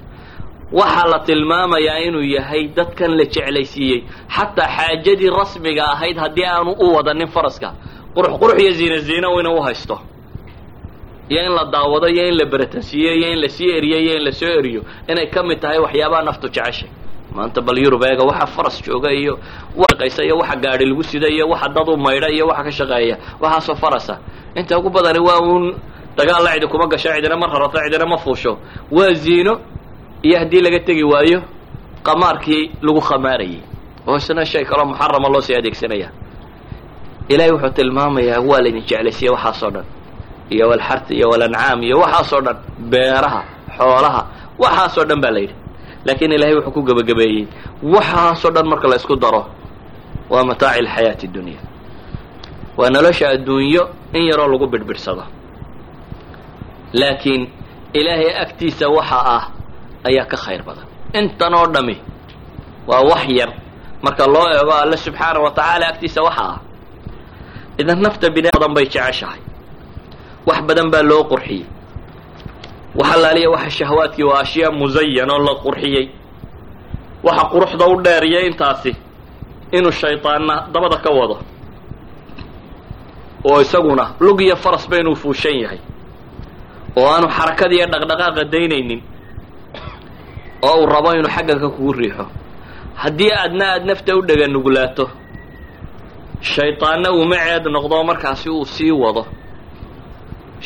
waxaa 0.72 1.08
la 1.14 1.20
tilmaamayaa 1.20 1.98
inuu 2.08 2.22
yahay 2.38 2.68
dadkan 2.78 3.12
la 3.18 3.26
jeclaysiiyey 3.36 4.00
xataa 4.36 4.68
xaajadii 4.78 5.30
rasmiga 5.40 5.84
ahayd 5.94 6.18
haddii 6.24 6.46
aanu 6.46 6.72
u 6.80 6.96
wada 6.96 7.14
nin 7.14 7.28
faraska 7.28 7.70
qurux 8.16 8.34
qurux 8.42 8.58
iyo 8.62 8.72
ziina 8.72 8.98
ziino 8.98 9.40
ina 9.40 9.52
u 9.52 9.62
haysto 9.62 9.96
iyo 11.30 11.42
in 11.46 11.52
la 11.58 11.66
daawado 11.66 12.08
iyo 12.08 12.24
in 12.30 12.36
la 12.38 12.46
beratansiiyo 12.46 13.12
iyo 13.16 13.28
in 13.34 13.40
la 13.42 13.50
sii 13.50 13.70
eriyo 13.78 13.98
iyo 14.00 14.14
in 14.18 14.24
la 14.24 14.32
soo 14.32 14.46
eriyo 14.60 14.82
inay 15.08 15.28
ka 15.34 15.44
mid 15.44 15.60
tahay 15.60 15.80
waxyaabaha 15.80 16.24
naftu 16.24 16.48
jeceshay. 16.50 16.90
Maanta 17.36 17.62
bal 17.62 17.78
yurub 17.84 18.04
eega 18.04 18.24
waxa 18.24 18.46
faras 18.48 18.76
jooga 18.86 19.12
iyo 19.12 19.40
shaqaysa 19.90 20.24
iyo 20.24 20.36
waxa 20.38 20.56
gaadhi 20.56 20.86
lagu 20.86 21.04
sida 21.04 21.28
iyo 21.30 21.48
waxa 21.50 21.70
dad 21.70 21.90
u 21.90 21.98
maydha 21.98 22.30
iyo 22.30 22.46
waxa 22.48 22.64
ka 22.64 22.72
shaqeeya. 22.72 23.18
Waxaasoo 23.42 23.76
farasa. 23.76 24.20
Inta 24.56 24.78
ugu 24.78 24.90
badani 24.90 25.20
waa 25.20 25.40
uun 25.42 25.74
dagaalla 26.18 26.54
cidi 26.54 26.68
kuma 26.68 26.88
gasho 26.88 27.10
cidina 27.16 27.36
ma 27.38 27.48
rarato 27.48 27.78
cidina 27.80 28.06
ma 28.06 28.18
fuusho. 28.18 28.58
Waa 28.92 29.14
ziino 29.14 29.54
iyo 30.22 30.38
haddii 30.40 30.62
laga 30.62 30.80
tegi 30.80 31.04
waayo 31.04 31.42
qamaarkii 32.04 32.72
lagu 32.82 33.02
khamaarayay. 33.02 33.62
Oo 34.08 34.20
shay 34.20 34.66
kaloo 34.66 34.86
muxarama 34.86 35.30
loo 35.30 35.42
sii 35.42 35.56
adeegsanaya. 35.56 36.10
Ilaahay 37.30 37.52
wuxuu 37.52 37.70
tilmaamayaa 37.74 38.40
waa 38.50 38.62
laydin 38.62 38.84
jeclaysiiya 38.86 39.32
waxaasoo 39.32 39.72
dhan 39.72 39.86
iyo 40.50 40.66
walxarta 40.72 41.14
iyo 41.14 41.30
walancaam 41.30 41.84
iyo 41.84 41.98
waxaasoo 42.04 42.42
dhan 42.46 42.58
beeraha 42.92 43.42
xoolaha 43.78 44.22
waxaasoo 44.60 45.06
dhan 45.10 45.22
baa 45.24 45.32
la 45.36 45.40
yidhi. 45.40 45.56
Laakiin 46.06 46.32
ilaahay 46.32 46.56
wuxuu 46.58 46.72
ku 46.76 46.82
gebagabeeyey 46.88 47.48
waxaasoo 47.84 48.52
dhan 48.56 48.66
marka 48.72 48.88
la 48.88 48.96
isku 48.96 49.16
daro 49.16 49.42
waa 50.30 50.44
mataaci 50.50 50.80
alxayaati 50.80 51.28
dunya. 51.28 51.60
Waa 52.78 52.90
nolosha 52.90 53.30
adduunyo 53.30 53.84
in 54.14 54.24
yaroo 54.30 54.48
lagu 54.52 54.68
bidhbidhsado 54.68 55.24
laakiin 56.94 57.44
ilaahay 57.94 58.32
agtiisa 58.44 58.86
waxa 58.90 59.20
ah 59.36 59.44
ayaa 60.08 60.26
ka 60.32 60.38
khayr 60.38 60.62
badan. 60.68 60.86
Intan 61.14 61.54
oo 61.54 61.68
dhami 61.74 61.96
waa 62.88 63.02
wax 63.12 63.24
yar 63.30 63.52
marka 64.04 64.26
loo 64.28 64.48
eego 64.56 64.74
alle 64.74 64.98
subxaana 64.98 65.40
wa 65.40 65.52
tacaala 65.52 65.86
agtiisa 65.88 66.22
waxa 66.28 66.44
ah. 66.52 66.60
Idan 67.80 68.00
nafta 68.04 68.30
bini 68.30 68.50
badan 68.54 68.74
bay 68.76 68.86
jeceshahay 68.86 69.40
wax 70.48 70.60
badan 70.68 70.90
baa 70.94 71.04
loo 71.10 71.24
qurxiyey. 71.32 71.66
Waxa 73.00 73.18
laaliya 73.24 73.50
waxa 73.56 73.70
shahawaadkii 73.78 74.24
waa 74.30 74.42
ashyaa 74.44 74.72
musayan 74.80 75.30
oo 75.34 75.40
la 75.48 75.54
qurxiyey. 75.64 76.06
Waxa 77.24 77.44
quruxda 77.52 77.86
u 77.88 77.96
dheeriya 78.06 78.40
intaasi 78.50 78.92
inuu 79.78 79.92
shaydaanna 79.92 80.56
dabada 80.74 80.98
ka 81.04 81.10
wado. 81.18 81.38
Oo 83.50 83.62
isaguna 83.62 84.06
lug 84.20 84.42
iyo 84.42 84.56
farasba 84.56 84.96
inuu 85.02 85.16
fuushan 85.16 85.56
yahay. 85.64 85.80
Oo 86.98 87.08
aanu 87.14 87.28
xarakada 87.38 87.74
iyo 87.76 87.86
dhaqdhaqaaqa 87.92 88.44
daynaynin 88.54 89.02
oo 90.68 90.76
uu 90.82 90.86
rabo 90.94 91.10
inuu 91.18 91.32
xagganka 91.36 91.70
kugu 91.76 91.94
riixo. 91.94 92.26
Haddii 93.02 93.32
aadna 93.42 93.66
aada 93.74 93.86
nafta 93.86 94.16
u 94.16 94.22
dhega 94.28 94.48
nuglaato 94.48 95.06
shaydaanna 96.42 97.10
uuma 97.18 97.36
ceed 97.46 97.66
noqdo 97.76 98.04
markaasi 98.10 98.50
uu 98.50 98.66
sii 98.66 98.92
wado 98.92 99.24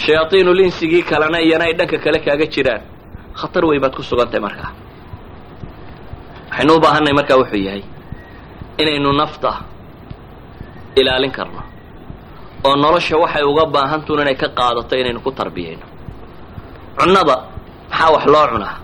shayaadiinul 0.03 0.59
insigii 0.67 1.03
kalena 1.09 1.39
iyana 1.45 1.65
ay 1.67 1.73
dhanka 1.79 1.97
kale 2.03 2.19
kaaga 2.25 2.45
jiraan. 2.53 2.81
Khatar 3.39 3.63
weyn 3.69 3.81
baad 3.83 3.93
ku 3.97 4.03
sugantahay 4.09 4.41
markaa 4.47 4.71
waxaynu 6.49 6.73
u 6.75 6.79
baahannahay 6.83 7.13
markaa 7.19 7.37
wuxuu 7.41 7.61
yahay 7.67 7.83
inaynu 8.81 9.09
nafta 9.21 9.51
ilaalin 10.99 11.31
karno 11.37 11.61
oo 12.67 12.75
nolosha 12.83 13.15
waxay 13.23 13.43
uga 13.51 13.65
baahantuun 13.75 14.21
inay 14.23 14.35
ka 14.41 14.47
qaadato 14.57 14.93
inaynu 15.01 15.19
ku 15.25 15.31
tarbiyayno. 15.39 15.85
Cunnada 16.97 17.35
maxaa 17.89 18.09
wax 18.15 18.25
loo 18.33 18.45
cunaa? 18.51 18.75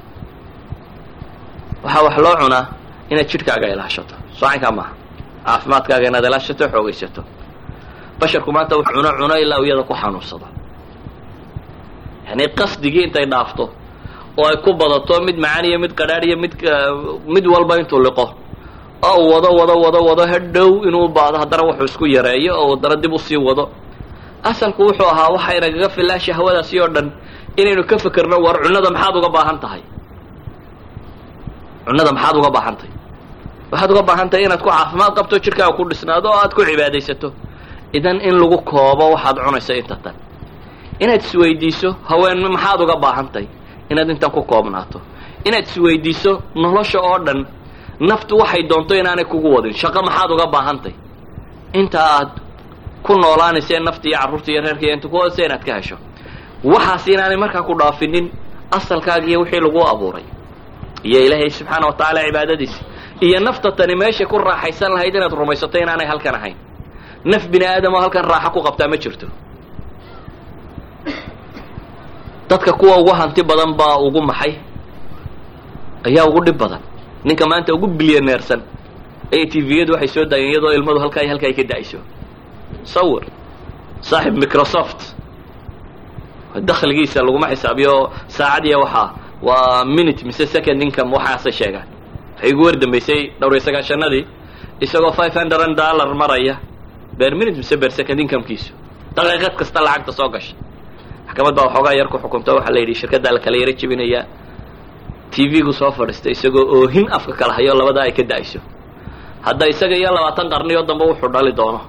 Waxaa 1.83 2.03
wax 2.07 2.15
loo 2.25 2.35
cunaa 2.41 2.65
inaad 3.11 3.27
jidhkaaga 3.31 3.67
ilaashato. 3.73 4.15
Socankaa 4.39 4.71
maaha 4.77 4.93
caafimaadkaaga 5.45 6.05
inaad 6.11 6.25
ilaashato 6.29 6.63
xoogaysato. 6.73 7.21
Basharku 8.19 8.49
maanta 8.55 8.73
wax 8.79 8.87
cuno 8.95 9.09
cuno 9.19 9.35
ilaa 9.43 9.61
iyada 9.65 9.83
ku 9.89 9.93
xanuunsado 10.01 10.45
yani 12.27 12.43
qasdigii 12.59 13.03
intay 13.07 13.25
dhaafto 13.31 13.65
oo 14.39 14.45
ay 14.49 14.57
ku 14.65 14.71
badato 14.81 15.15
mid 15.27 15.37
macaan 15.43 15.65
iyo 15.69 15.77
mid 15.83 15.93
qadhaadh 15.99 16.25
iyo 16.29 16.37
mid 16.43 16.53
mid 17.35 17.45
walba 17.53 17.73
intuu 17.81 17.99
liqo. 18.05 18.25
Oo 19.03 19.15
uu 19.23 19.29
wado 19.35 19.49
wado 19.59 19.73
wado 19.83 19.99
wado 20.09 20.23
hadhow 20.33 20.69
inuu 20.87 21.07
baado 21.17 21.37
haddana 21.41 21.63
wuxuu 21.69 21.85
isku 21.91 22.05
yareeyo 22.15 22.51
oo 22.61 22.69
haddana 22.75 22.95
dib 23.03 23.13
u 23.13 23.19
sii 23.19 23.37
wado. 23.47 23.63
Asalku 24.49 24.81
wuxuu 24.87 25.07
ahaa 25.13 25.29
waxaynagaga 25.35 25.89
filaa 25.95 26.19
shahwadaasi 26.25 26.75
oo 26.83 26.87
dhan 26.95 27.07
inaynu 27.59 27.83
ka 27.89 27.95
fekerno 28.03 28.37
war 28.45 28.55
cunnada 28.63 28.89
maxaad 28.95 29.15
uga 29.19 29.29
baahan 29.35 29.57
tahay? 29.63 29.81
Cunnada 31.85 32.11
maxaad 32.15 32.35
uga 32.39 32.49
baahan 32.55 32.75
tahay? 32.79 32.91
Waxaad 33.71 33.89
uga 33.93 34.03
baahan 34.09 34.27
tahay 34.31 34.43
inaad 34.47 34.61
ku 34.63 34.69
caafimaad 34.71 35.11
qabto 35.17 35.35
jidhkaaga 35.45 35.73
ku 35.77 35.83
dhisnaado 35.89 36.27
oo 36.31 36.39
aad 36.43 36.51
ku 36.55 36.61
cibaadaysato. 36.67 37.29
Idan 37.97 38.17
in 38.27 38.35
lagu 38.41 38.57
koobo 38.71 39.05
waxaad 39.13 39.35
cunayso 39.45 39.73
inta 39.81 39.95
tan 40.03 40.15
inaad 40.99 41.21
isweydiiso 41.25 41.89
haween 42.09 42.39
maxaad 42.55 42.81
uga 42.81 42.95
baahan 43.03 43.27
tahay 43.33 43.47
inaad 43.91 44.09
intan 44.09 44.31
ku 44.31 44.41
koobnaato. 44.51 44.99
Inaad 45.47 45.65
isweydiiso 45.69 46.31
nolosha 46.55 46.99
oo 46.99 47.19
dhan 47.25 47.39
naftu 47.99 48.37
waxay 48.37 48.63
doonto 48.69 48.93
inaanay 48.95 49.25
kugu 49.25 49.49
wadin. 49.55 49.73
Shaqo 49.73 49.99
maxaad 50.07 50.31
uga 50.31 50.47
baahan 50.53 50.77
tahay 50.83 50.95
inta 51.73 51.99
aad 52.17 52.31
ku 53.05 53.13
noolaanaysa 53.21 53.79
nafta 53.79 54.07
iyo 54.09 54.17
carruurta 54.19 54.51
iyo 54.51 54.61
reerka 54.61 54.85
iyo 54.85 54.93
inta 54.93 55.07
ku 55.11 55.17
hoose 55.17 55.45
inaad 55.45 55.63
ka 55.65 55.73
hesho. 55.75 55.97
Waxaas 56.63 57.07
inaanay 57.07 57.37
markaa 57.43 57.63
ku 57.67 57.73
dhaafinin 57.79 58.25
asalkaaga 58.71 59.27
iyo 59.27 59.39
wixii 59.41 59.59
lagu 59.65 59.81
abuuray. 59.91 60.23
Iyo 61.03 61.19
ilaahay 61.25 61.49
subxaana 61.49 61.85
wa 61.87 61.93
tacaala 61.93 62.21
cibaadadiisa. 62.27 62.81
Iyo 63.21 63.39
nafta 63.39 63.71
tani 63.71 63.95
meeshay 63.95 64.25
ku 64.27 64.37
raaxaysan 64.37 64.91
lahayd 64.95 65.15
inaad 65.15 65.33
rumaysato 65.33 65.77
inaanay 65.79 66.07
halkan 66.07 66.35
ahayn. 66.35 66.55
Naf 67.25 67.47
bini 67.51 67.65
aadam 67.65 67.93
oo 67.93 67.99
halkan 68.01 68.23
raaxo 68.31 68.49
ku 68.55 68.59
qabtaa 68.67 68.87
ma 68.87 68.97
jirto 68.97 69.27
dadka 72.49 72.73
kuwa 72.73 72.97
ugu 73.01 73.11
hanti 73.19 73.43
badan 73.43 73.73
baa 73.79 73.97
ugu 73.97 74.21
maxay? 74.21 74.53
Ayaa 76.05 76.25
ugu 76.29 76.41
dhib 76.45 76.57
badan. 76.57 76.81
Ninka 77.23 77.45
maanta 77.47 77.73
ugu 77.73 77.87
bilyaneersan 77.87 78.61
ee 79.31 79.45
tviyadu 79.51 79.93
waxay 79.93 80.07
soo 80.07 80.25
daayeen 80.25 80.51
iyadoo 80.51 80.71
ilmadu 80.77 80.99
halkaa 80.99 81.21
iyo 81.23 81.29
halka 81.33 81.47
ay 81.47 81.53
ka 81.53 81.63
da'ayso. 81.63 81.97
Sawir. 82.83 83.23
Saaxib 84.01 84.35
microsoft. 84.37 84.99
Dakhligiisa 86.69 87.21
laguma 87.25 87.47
xisaabiyo 87.49 88.11
saacadiya 88.27 88.77
waxaa 88.79 89.09
waa 89.41 89.85
minute 89.85 90.25
mise 90.25 90.45
second 90.47 90.81
income 90.83 91.11
waxaasay 91.15 91.51
sheegaan. 91.51 91.87
Waxay 92.35 92.53
ugu 92.53 92.63
war 92.65 92.75
dambaysay 92.75 93.21
dhowr 93.39 93.53
iyo 93.55 93.63
sagaashanadii 93.67 94.23
isagoo 94.81 95.11
five 95.11 95.33
hundred 95.33 95.75
dollar 95.75 96.13
maraya. 96.15 96.55
Beer 97.17 97.35
minute 97.35 97.57
mise 97.57 97.75
beer 97.77 97.91
second 97.91 98.19
incomekiisu. 98.19 98.71
Daqiiqad 99.15 99.55
kasta 99.59 99.79
lacagta 99.81 100.11
soo 100.11 100.29
gasha 100.29 100.53
maxkamad 101.33 101.55
baa 101.55 101.65
waxoogaa 101.67 101.93
yar 101.99 102.07
ku 102.13 102.17
xukunto 102.23 102.51
waxaa 102.57 102.73
la 102.75 102.79
yidhi 102.79 102.93
shirkaddaa 103.01 103.33
la 103.35 103.39
kala 103.45 103.57
yaro 103.61 103.73
jebinayaa 103.79 104.25
t 105.33 105.49
v-gu 105.51 105.73
soo 105.73 105.91
fadhiistay 105.97 106.31
isagoo 106.37 106.65
oohin 106.77 107.07
afka 107.17 107.33
kala 107.39 107.53
hayo 107.57 107.73
labadaa 107.79 108.03
ay 108.07 108.11
ka 108.17 108.23
da'ayso. 108.23 108.59
Hadda 109.45 109.65
isaga 109.73 109.95
iyo 110.01 110.11
labaatan 110.17 110.47
qarniyoo 110.53 110.83
dambe 110.89 111.03
wuxuu 111.09 111.29
dhali 111.33 111.51
doono. 111.59 111.81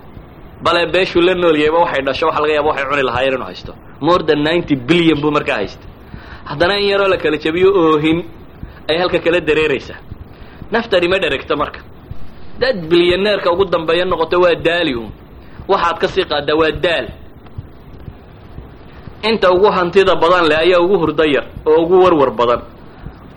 Bale 0.64 0.86
beeshuu 0.92 1.20
la 1.26 1.34
noolyayba 1.34 1.78
waxay 1.84 2.02
dhasho 2.06 2.26
waxa 2.26 2.40
laga 2.42 2.54
yaaba 2.56 2.68
waxay 2.70 2.86
cuni 2.90 3.02
lahaayeen 3.08 3.34
inuu 3.36 3.44
haysto. 3.50 3.72
More 4.00 4.22
than 4.28 4.40
ninety 4.48 4.74
billion 4.88 5.20
buu 5.22 5.30
markaa 5.30 5.56
haystay. 5.60 5.88
Haddana 6.48 6.74
in 6.80 6.86
yaroo 6.92 7.08
la 7.12 7.16
kala 7.16 7.36
jebiyo 7.44 7.68
oohin 7.82 8.18
ay 8.90 8.96
halka 8.98 9.18
kala 9.24 9.40
dareeraysaa. 9.40 9.98
Naftani 10.72 11.08
ma 11.08 11.18
dheregto 11.22 11.54
marka. 11.56 11.80
Dad 12.60 12.76
bilyaneerka 12.90 13.48
ugu 13.52 13.64
dambeeya 13.74 14.04
noqoto 14.04 14.36
waa 14.44 14.54
daali 14.66 14.94
un 14.94 15.08
waxaad 15.68 15.96
ka 16.02 16.08
sii 16.08 16.24
qaaddaa 16.24 16.56
waa 16.60 16.70
daal 16.84 17.06
inta 19.30 19.48
ugu 19.54 19.68
hantida 19.76 20.14
badan 20.22 20.44
leh 20.50 20.58
ayaa 20.64 20.80
ugu 20.84 20.96
hurdo 21.02 21.24
yar 21.34 21.44
oo 21.66 21.76
ugu 21.82 21.96
warwar 22.04 22.30
badan 22.40 22.60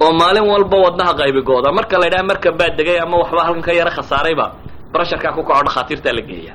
oo 0.04 0.12
maalin 0.20 0.46
walba 0.52 0.78
wadnaha 0.86 1.12
qaybigooda. 1.20 1.70
Marka 1.78 1.96
la 2.02 2.06
ydhaha 2.10 2.24
marka 2.32 2.50
baa 2.60 2.70
degay 2.78 2.98
ama 3.04 3.16
waxba 3.22 3.42
halkan 3.46 3.62
ka 3.68 3.72
yaro 3.80 3.92
khasaarayba 3.98 4.46
brasharkaa 4.94 5.34
ku 5.36 5.42
kaco 5.50 5.64
dhakhaatiirtaa 5.68 6.14
la 6.18 6.22
geeya. 6.30 6.54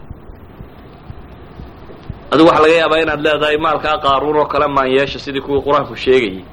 Adigu 2.32 2.48
waxaa 2.48 2.62
laga 2.64 2.74
yaabaa 2.80 3.00
inaad 3.04 3.20
leedahay 3.26 3.56
maalkaa 3.66 3.96
qaaruun 4.04 4.36
oo 4.40 4.46
kale 4.52 4.66
maan 4.76 4.88
yeesha 4.96 5.18
sidii 5.24 5.40
kuwii 5.46 5.62
qur'aanku 5.66 5.94
sheegayay 6.04 6.44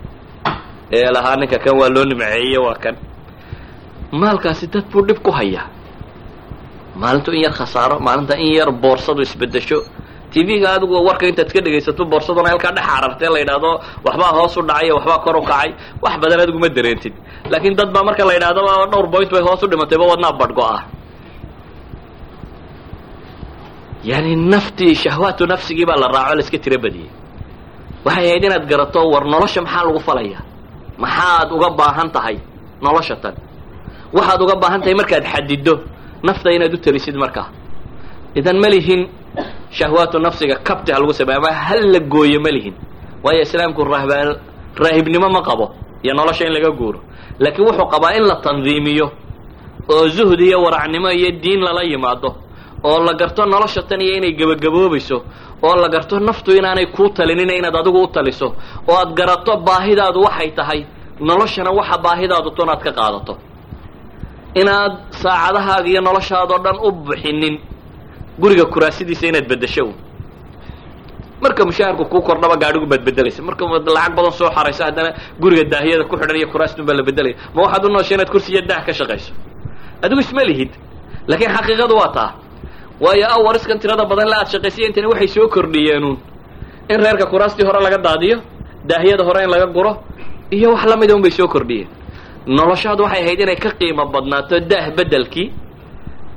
ee 0.97 1.09
lahaa 1.15 1.35
ninka 1.39 1.57
kan 1.63 1.75
waa 1.81 1.89
loo 1.95 2.05
nimceeyey 2.09 2.57
waa 2.65 2.75
kan. 2.83 2.95
Maalkaasi 4.21 4.65
dad 4.73 4.85
buu 4.91 5.01
dhib 5.07 5.19
ku 5.25 5.31
hayaa. 5.31 5.65
Maalintu 7.01 7.31
in 7.31 7.41
yar 7.45 7.53
khasaaro 7.59 7.95
maalinta 8.07 8.35
in 8.43 8.51
yar 8.59 8.71
boorsadu 8.83 9.21
isbedesho 9.27 9.77
tv-ga 10.33 10.67
adigu 10.77 10.95
warka 11.07 11.25
intaad 11.31 11.49
ka 11.55 11.59
dhegaysato 11.65 12.03
boorsaduna 12.11 12.49
halkaa 12.53 12.71
dhex 12.77 12.85
carartee 12.91 13.29
la 13.33 13.39
yidhaahdo 13.43 13.71
waxbaa 14.05 14.31
hoos 14.37 14.53
u 14.57 14.61
dhacay 14.69 14.89
waxbaa 14.97 15.19
kor 15.25 15.35
u 15.37 15.43
kacay 15.49 15.69
wax 16.03 16.13
badan 16.21 16.39
adigu 16.43 16.59
ma 16.63 16.69
dareentid. 16.77 17.13
Laakiin 17.51 17.73
dad 17.79 17.89
baa 17.95 18.03
marka 18.07 18.23
la 18.29 18.33
yidhahdo 18.37 18.61
dhowr 18.91 19.07
point 19.13 19.29
bay 19.33 19.41
hoos 19.47 19.61
u 19.63 19.67
dhimatayba 19.71 20.05
wadnaa 20.11 20.33
badhgo-ah 20.41 20.81
yani 24.09 24.35
naftii 24.35 24.95
shahwaatu 24.95 25.43
nafsigii 25.51 25.85
baa 25.89 25.95
la 26.03 26.07
raaco 26.07 26.35
la 26.35 26.41
iska 26.45 26.57
tiro 26.63 26.77
badiyey 26.83 27.09
waxay 28.05 28.25
ahayd 28.29 28.43
inaad 28.47 28.65
garato 28.71 28.99
war 29.13 29.23
nolosha 29.33 29.61
maxaa 29.61 29.83
lagu 29.87 29.99
falaya? 29.99 30.39
Maxaad 31.03 31.49
uga 31.55 31.69
baahan 31.79 32.09
tahay 32.15 32.37
nolosha 32.85 33.15
tan? 33.23 33.35
Waxaad 34.15 34.39
uga 34.45 34.55
baahan 34.61 34.79
tahay 34.83 34.95
markaad 35.01 35.23
xadido 35.33 35.73
nafta 36.27 36.47
inaad 36.55 36.73
u 36.73 36.77
talisid 36.85 37.15
markaa. 37.23 37.47
Idan 38.39 38.57
ma 38.63 38.69
lihin 38.73 39.01
shahwaatu 39.77 40.19
nafsiga 40.19 40.55
kabti 40.67 40.91
ha 40.93 40.99
lagu 40.99 41.13
sameey 41.13 41.37
ama 41.37 41.51
hal 41.67 41.81
la 41.93 41.99
gooyo 42.13 42.39
ma 42.45 42.49
lihin 42.55 42.73
waayo 43.23 43.41
islaamku 43.45 43.81
rahbaan 43.83 44.29
raahibnimo 44.83 45.27
ma 45.35 45.41
qabo 45.49 45.65
iyo 46.03 46.13
nolosha 46.19 46.45
in 46.47 46.53
laga 46.57 46.71
guuro 46.79 46.99
laakiin 47.39 47.65
wuxuu 47.67 47.87
qabaa 47.93 48.13
in 48.17 48.23
la 48.29 48.35
tandiimiyo 48.45 49.07
oo 49.93 50.07
zuhd 50.15 50.39
iyo 50.41 50.57
waracnimo 50.65 51.09
iyo 51.11 51.29
diin 51.43 51.61
lala 51.67 51.83
yimaado 51.83 52.29
oo 52.83 52.99
la 53.07 53.13
garto 53.13 53.45
nolosha 53.45 53.81
tan 53.89 54.01
iyo 54.01 54.13
inay 54.17 54.33
gebagaboobayso 54.39 55.17
oo 55.63 55.75
la 55.81 55.87
garto 55.89 56.19
naftu 56.19 56.49
inaanay 56.59 56.85
kuu 56.95 57.09
talinina 57.17 57.53
inaad 57.59 57.75
adigu 57.81 57.99
u 58.03 58.07
taliso 58.07 58.47
oo 58.89 58.95
aad 59.01 59.11
garato 59.19 59.57
baahidaadu 59.67 60.19
waxay 60.27 60.51
tahay 60.59 60.79
noloshana 61.19 61.71
waxa 61.79 61.97
baahidaadu 62.05 62.49
to 62.55 62.61
inaad 62.65 62.81
ka 62.85 62.91
qaadato 62.99 63.33
inaad 64.61 64.93
saacadahaaga 65.21 65.87
iyo 65.91 66.01
noloshaadoo 66.07 66.59
dhan 66.65 66.77
u 66.87 66.91
bixinin 67.05 67.55
guriga 68.41 68.65
kuraasidiisa 68.73 69.25
inaad 69.31 69.47
beddesho 69.51 69.83
un 69.89 69.93
marka 71.43 71.61
mushaharku 71.69 72.03
kuu 72.11 72.21
kordhaba 72.27 72.55
gaadhigu 72.63 72.85
baad 72.91 73.03
bedelaysa 73.07 73.41
marka 73.49 73.63
lacag 73.95 74.13
badan 74.17 74.31
soo 74.39 74.49
xarayso 74.55 74.83
haddana 74.87 75.09
guriga 75.41 75.63
daahiyada 75.73 76.03
ku 76.09 76.15
xidhan 76.19 76.35
iyo 76.39 76.47
kuraastun 76.53 76.85
baa 76.87 76.95
la 76.99 77.03
bedelaya 77.09 77.35
ma 77.55 77.59
waxaad 77.65 77.85
u 77.85 77.89
nooshay 77.95 78.15
inaad 78.17 78.29
kursi 78.33 78.49
iyo 78.53 78.61
daah 78.69 78.81
ka 78.87 78.93
shaqayso? 78.99 79.31
Adigu 80.03 80.21
isma 80.25 80.43
lihid 80.49 80.71
laakiin 81.29 81.51
xaqiiqadu 81.57 81.93
waa 82.01 82.11
taa. 82.17 82.31
Waayo 83.03 83.25
awariskan 83.37 83.79
tirada 83.81 84.03
badan 84.11 84.27
la 84.31 84.35
aad 84.41 84.49
shaqaysay 84.53 84.83
intani 84.87 85.07
waxay 85.11 85.27
soo 85.35 85.47
kordhiyeenuun 85.55 86.17
in 86.91 86.97
reerka 87.03 87.25
kuraastii 87.31 87.65
hore 87.67 87.79
laga 87.85 87.97
daadiyo 88.07 88.37
daahiyada 88.89 89.23
hore 89.27 89.39
in 89.45 89.49
laga 89.53 89.67
guro 89.75 89.91
iyo 90.55 90.67
wax 90.73 90.83
lamida 90.91 91.15
un 91.15 91.21
bay 91.21 91.31
soo 91.31 91.47
kordhiyeen. 91.47 91.87
Noloshaadu 92.57 93.03
waxay 93.03 93.21
ahayd 93.23 93.39
inay 93.45 93.55
ka 93.63 93.69
qiimo 93.79 94.03
badnaato 94.13 94.59
daah 94.71 94.87
bedelkii 94.97 95.47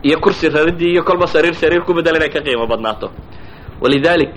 iyo 0.02 0.20
kursi 0.20 0.48
raridii 0.48 0.90
iyo 0.92 1.02
kolba 1.04 1.26
sariir 1.26 1.54
sariir 1.54 1.82
ku 1.86 1.94
bedel 1.94 2.16
inay 2.16 2.30
ka 2.30 2.40
qiimo 2.40 2.66
badnaato. 2.66 3.10
Walidalik 3.80 4.34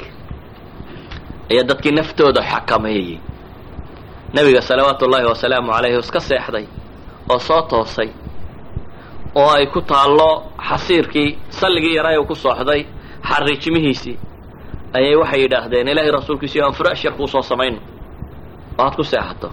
ayaa 1.52 1.64
dadkii 1.70 1.92
naftooda 1.92 2.42
xakameeyey. 2.42 3.20
Nebiga 4.34 4.62
salawaatu 4.62 5.06
ullaahi 5.06 5.26
wasalaamu 5.26 5.72
calayhi 5.72 6.00
iska 6.00 6.20
seexday 6.20 6.66
oo 7.30 7.40
soo 7.40 7.62
toosay 7.62 8.10
oo 9.36 9.50
ay 9.58 9.66
ku 9.74 9.82
taallo 9.82 10.52
xasiirkii 10.70 11.38
salligii 11.50 11.96
yaraa 11.96 12.20
uu 12.20 12.26
ku 12.26 12.36
sooxday 12.36 12.86
xariijimihiisii 13.30 14.18
ayay 14.94 15.16
waxay 15.16 15.42
yidhaahdeen 15.42 15.88
ilaahay 15.88 16.12
rasuulkiisi 16.12 16.62
aan 16.62 16.74
furaash 16.74 17.06
yar 17.06 17.14
samayno 17.44 17.80
oo 18.78 18.86
aad 18.86 18.96
ku 18.96 19.04
seexato. 19.04 19.50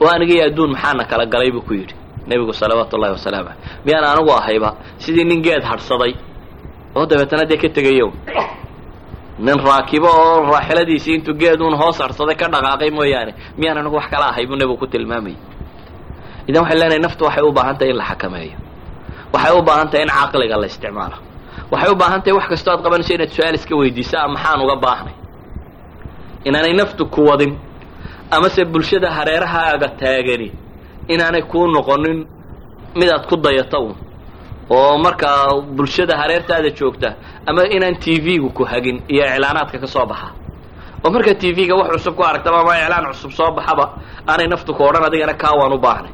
Oo 0.00 0.08
anigii 0.08 0.42
adduun 0.42 0.70
maxaana 0.72 1.04
kala 1.04 1.26
galay 1.26 1.50
buu 1.50 1.62
ku 1.62 1.74
yidhi 1.74 2.01
nebigu 2.28 2.52
salawaatu 2.60 2.94
ullahi 2.96 3.12
wasalaamu 3.18 3.48
caleyh 3.48 3.84
miyaan 3.86 4.04
anigu 4.12 4.30
ahayba 4.40 4.70
sidii 5.04 5.24
nin 5.30 5.40
geed 5.46 5.62
hadhsaday 5.70 6.12
oo 6.96 7.04
dabeetana 7.10 7.44
dee 7.50 7.56
ka 7.62 7.68
tegayo 7.76 8.08
nin 9.46 9.58
raakibo 9.68 10.08
oo 10.22 10.36
raaxiladiisii 10.54 11.14
intuu 11.18 11.34
geeduun 11.40 11.74
hoos 11.80 11.98
hadhsaday 12.04 12.36
ka 12.40 12.46
dhaqaaqay 12.54 12.90
mooyaane. 12.98 13.32
Miyaan 13.58 13.78
anigu 13.80 13.96
wax 13.98 14.06
kala 14.12 14.26
ahay 14.30 14.44
buu 14.48 14.56
nebigu 14.60 14.76
ku 14.82 14.86
tilmaamayay 14.92 15.36
idan 16.48 16.62
waxay 16.64 16.78
leenahay 16.80 17.00
naftu 17.06 17.22
waxay 17.28 17.42
u 17.42 17.52
baahan 17.58 17.76
tahay 17.78 17.90
in 17.92 17.96
la 18.00 18.04
xakameeyo. 18.10 18.56
Waxay 19.34 19.52
u 19.58 19.62
baahan 19.68 19.88
tahay 19.90 20.02
in 20.06 20.10
caqliga 20.18 20.56
la 20.62 20.66
isticmaalo. 20.70 21.16
Waxay 21.72 21.90
u 21.92 21.96
baahan 22.00 22.20
tahay 22.24 22.34
wax 22.38 22.46
kastoo 22.52 22.72
aad 22.74 22.82
qabanayso 22.84 23.12
inaad 23.16 23.30
su'aal 23.36 23.54
iska 23.58 23.74
weydiiso 23.80 24.16
a 24.18 24.28
maxaan 24.34 24.60
uga 24.64 24.76
baahnay 24.84 25.14
inaanay 26.48 26.74
naftu 26.80 27.02
ku 27.14 27.20
wadin 27.30 27.52
amase 28.36 28.62
bulshada 28.72 29.08
hareerahaaga 29.16 29.88
taagani 30.00 30.48
inaanay 31.08 31.42
kuu 31.42 31.66
noqonin 31.66 32.26
midaad 32.94 33.26
ku 33.28 33.36
dayato 33.36 33.78
un. 33.80 33.94
Oo 34.70 34.98
markaa 34.98 35.60
bulshada 35.76 36.16
hareertaada 36.16 36.70
joogta 36.78 37.14
ama 37.46 37.62
inaan 37.76 37.96
t 38.02 38.20
v-gu 38.24 38.50
ku 38.50 38.64
hagin 38.64 39.02
iyo 39.08 39.24
iclaanaadka 39.26 39.78
ka 39.78 39.86
soo 39.86 40.06
baxa. 40.06 40.28
Oo 41.04 41.10
markaa 41.10 41.34
t 41.34 41.52
v-ga 41.56 41.74
wax 41.76 41.90
cusub 41.92 42.14
ku 42.16 42.22
aragtaba 42.22 42.60
ama 42.60 42.72
iclaan 42.78 43.06
cusub 43.12 43.32
soo 43.32 43.50
baxaba 43.56 43.84
aanay 44.28 44.46
naftu 44.48 44.74
ku 44.74 44.82
odhan 44.88 45.04
adigana 45.04 45.34
kaa 45.34 45.54
waan 45.58 45.72
u 45.72 45.78
baahnay 45.78 46.12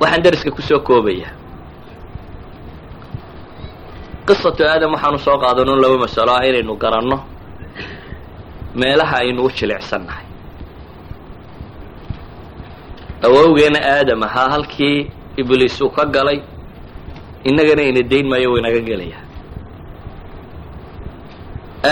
waxaan 0.00 0.22
dariska 0.24 0.50
ku 0.50 0.62
soo 0.62 0.80
koobaya 0.80 1.28
qisatu 4.26 4.62
aadam 4.66 4.92
waxaanu 4.94 5.18
soo 5.18 5.36
qaadano 5.42 5.72
laba 5.82 5.96
masalo 6.04 6.32
ah 6.32 6.44
inaynu 6.48 6.74
garanno. 6.76 7.18
Meelaha 8.74 9.16
aynu 9.22 9.42
u 9.46 9.50
jilicsannahay 9.56 10.26
awowgeena 13.26 13.78
aadam 13.96 14.22
ahaa 14.28 14.48
halkii 14.54 15.10
ibliis 15.40 15.80
uu 15.80 15.90
ka 15.96 16.04
galay? 16.14 16.38
Innagana 17.48 17.82
ina 17.82 18.02
dayn 18.10 18.26
maayo 18.30 18.50
wuu 18.50 18.58
inaga 18.62 18.80
gelaya 18.88 19.18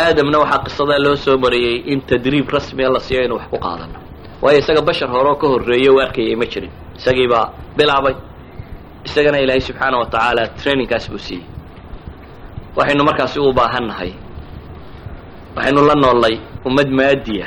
aadamna 0.00 0.38
waxaa 0.42 0.64
qisadaa 0.66 0.98
loo 1.04 1.16
soo 1.24 1.36
mariyey 1.44 1.76
in 1.92 2.00
tadriib 2.08 2.48
rasmiga 2.54 2.88
la 2.94 3.00
siiyo 3.06 3.24
inu 3.26 3.34
wax 3.38 3.46
ku 3.52 3.58
qaadano 3.64 3.98
waayo 4.42 4.58
isaga 4.62 4.80
bashar 4.88 5.08
hore 5.14 5.28
oo 5.30 5.36
ka 5.40 5.46
horreeye 5.52 5.90
u 5.90 6.00
arkayay 6.04 6.36
ma 6.40 6.46
jirin. 6.52 6.70
Isagii 6.98 7.28
baa 7.32 7.52
bilaabay. 7.76 8.14
Isagana 9.06 9.38
ilaahay 9.44 9.60
subxaana 9.60 9.96
wa 10.00 10.06
tacaala 10.06 10.42
trainingkaas 10.60 11.10
buu 11.10 11.18
siiyey. 11.18 11.44
Waxaynu 12.76 13.04
markaasi 13.04 13.38
u 13.40 13.52
baahan 13.52 13.86
nahay 13.90 14.12
waxaynu 15.56 15.80
la 15.88 15.94
noolnay 16.02 16.34
ummad 16.66 16.88
maadiya 16.98 17.46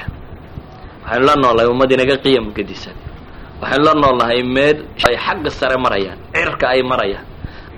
waxaynu 1.03 1.25
la 1.29 1.35
noolnahay 1.41 1.67
ummad 1.73 1.91
inaga 1.95 2.17
qiyam 2.23 2.45
gedisan 2.55 2.93
waxaynu 3.65 3.83
la 3.87 3.93
noolnahay 4.01 4.43
meel 4.55 4.77
ay 5.09 5.15
xagga 5.25 5.49
sare 5.59 5.77
marayaan 5.85 6.19
cirka 6.35 6.65
ay 6.73 6.81
marayaan 6.91 7.25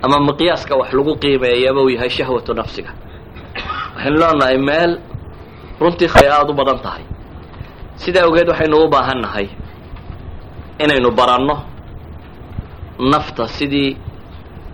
ama 0.04 0.16
miqyaaska 0.28 0.74
wax 0.80 0.90
lagu 0.96 1.12
qiimeeyaba 1.22 1.80
uu 1.82 1.88
yahay 1.96 2.10
shahwatu 2.16 2.52
nafsiga. 2.60 2.90
Waxaynu 3.96 4.16
leenahay 4.22 4.56
meel 4.68 4.92
runtii 5.80 6.08
ay 6.20 6.28
aada 6.28 6.50
u 6.52 6.54
badan 6.60 6.78
tahay. 6.84 7.02
Sidaa 8.02 8.24
awgeed 8.26 8.48
waxaynu 8.52 8.76
u 8.84 8.88
baahan 8.94 9.20
nahay 9.24 9.46
inaynu 10.84 11.10
baranno 11.18 11.56
nafta 13.12 13.48
sidii 13.48 13.96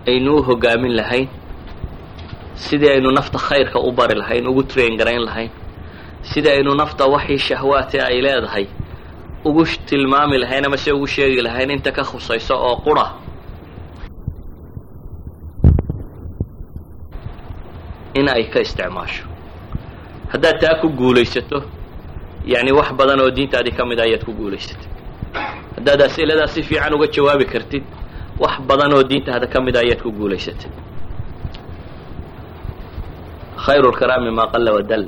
aynu 0.07 0.31
u 0.37 0.43
hogaamin 0.47 0.93
lahayn 0.99 1.27
sidii 2.55 2.89
aynu 2.89 3.09
nafta 3.17 3.37
khayrka 3.39 3.79
u 3.79 3.91
bari 3.91 4.15
lahayn 4.21 4.47
ugu 4.47 4.63
train 4.63 4.97
garayn 4.97 5.21
lahayn 5.25 5.49
sidii 6.21 6.49
aynu 6.57 6.71
nafta 6.81 7.05
waxii 7.13 7.37
shahwaati 7.47 7.97
ay 7.99 8.21
leedahay 8.21 8.65
ugu 9.45 9.63
tilmaami 9.87 10.37
lahayn 10.43 10.65
ama 10.65 10.77
se 10.77 10.91
ugu 10.91 11.07
sheegi 11.07 11.41
lahayn 11.41 11.69
inta 11.71 11.91
ka 11.91 12.03
khusayso 12.03 12.55
oo 12.67 12.75
qura. 12.85 13.05
In 18.15 18.27
ay 18.29 18.43
ka 18.53 18.59
isticmaasho. 18.65 19.23
Haddaad 20.31 20.57
taa 20.61 20.79
ku 20.81 20.87
guulaysato 20.89 21.59
yacni 22.45 22.71
wax 22.71 22.89
badan 22.99 23.19
oo 23.21 23.31
diintaadii 23.31 23.75
ka 23.77 23.83
mid 23.85 23.99
a 23.99 24.03
ayaad 24.03 24.23
ku 24.25 24.31
guulaysatay 24.39 24.87
haddaad 25.75 26.01
as'iladaa 26.07 26.47
si 26.53 26.61
fiican 26.63 26.93
uga 26.93 27.07
jawaabi 27.15 27.45
kartid 27.45 27.83
wax 28.39 28.53
badan 28.69 28.93
oo 28.93 29.03
diintaada 29.03 29.47
ka 29.53 29.59
mid 29.65 29.75
a 29.75 29.79
ayaad 29.83 30.01
ku 30.05 30.11
guulaysatay 30.11 30.69
khayru 33.65 33.89
lkalaami 33.91 34.31
maa 34.37 34.47
qalla 34.53 34.71
wadal 34.77 35.03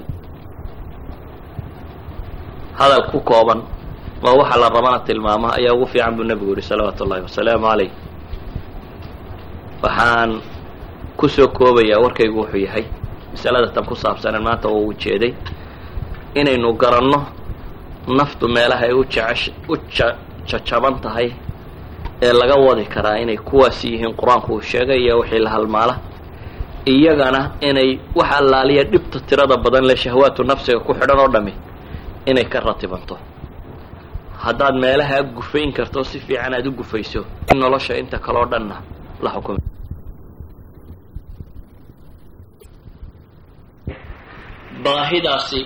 hadal 2.80 3.04
ku 3.12 3.20
kooban 3.30 3.60
oo 4.24 4.38
waxa 4.42 4.58
la 4.60 4.70
rabana 4.70 5.00
tilmaama 5.00 5.54
ayaa 5.58 5.74
ugu 5.74 5.86
fiican 5.88 6.16
buu 6.16 6.24
nebigu 6.24 6.52
yihi 6.56 6.62
salawaatu 6.70 7.04
ullahi 7.04 7.22
wasalaamu 7.22 7.66
calayh. 7.68 7.92
Waxaan 9.84 10.32
ku 11.18 11.28
soo 11.30 11.48
koobayaa 11.48 12.00
warkaygu 12.04 12.40
wuxuu 12.42 12.58
yahay 12.66 12.86
masalada 13.32 13.68
tan 13.76 13.86
ku 13.86 13.96
saabsanen 13.96 14.42
maanta 14.44 14.68
oo 14.70 14.86
ujeeday 14.92 15.34
inaynu 16.40 16.74
garanno 16.82 17.20
naftu 18.18 18.48
meelaha 18.56 18.86
ay 18.86 18.94
u 18.94 19.04
jecesh 19.06 19.52
u 19.70 19.76
ja 19.96 20.08
jajaban 20.50 20.96
tahay 21.04 21.30
ee 22.22 22.34
laga 22.34 22.56
wadi 22.56 22.86
karaa 22.86 23.18
inay 23.24 23.38
kuwaasi 23.38 23.88
yihiin 23.94 24.14
qur'aanku 24.20 24.54
uu 24.54 24.62
sheegay 24.62 24.98
iyo 25.04 25.20
wixii 25.20 25.40
la 25.40 25.50
halmaala. 25.50 25.96
Iyagana 26.86 27.52
inay 27.62 28.00
wax 28.16 28.32
allaaliya 28.40 28.84
dhibta 28.84 29.20
tirada 29.20 29.58
badan 29.58 29.86
le 29.86 29.96
shahwaatu 29.96 30.44
nafsiga 30.44 30.80
ku 30.80 30.94
xidhan 30.94 31.20
oo 31.20 31.28
dhami 31.28 31.54
inay 32.26 32.46
ka 32.46 32.60
ratibanto 32.60 33.18
haddaad 34.44 34.76
meelaha 34.84 35.18
gufayn 35.38 35.72
karto 35.78 36.00
si 36.10 36.18
fiican 36.26 36.54
aad 36.58 36.68
u 36.68 36.72
gufayso. 36.80 37.22
In 37.52 37.58
nolosha 37.62 37.94
inta 38.02 38.18
kaleo 38.26 38.46
dhanna 38.52 38.76
la 39.24 39.30
xukumay 39.36 39.64
baahidaasi 44.84 45.60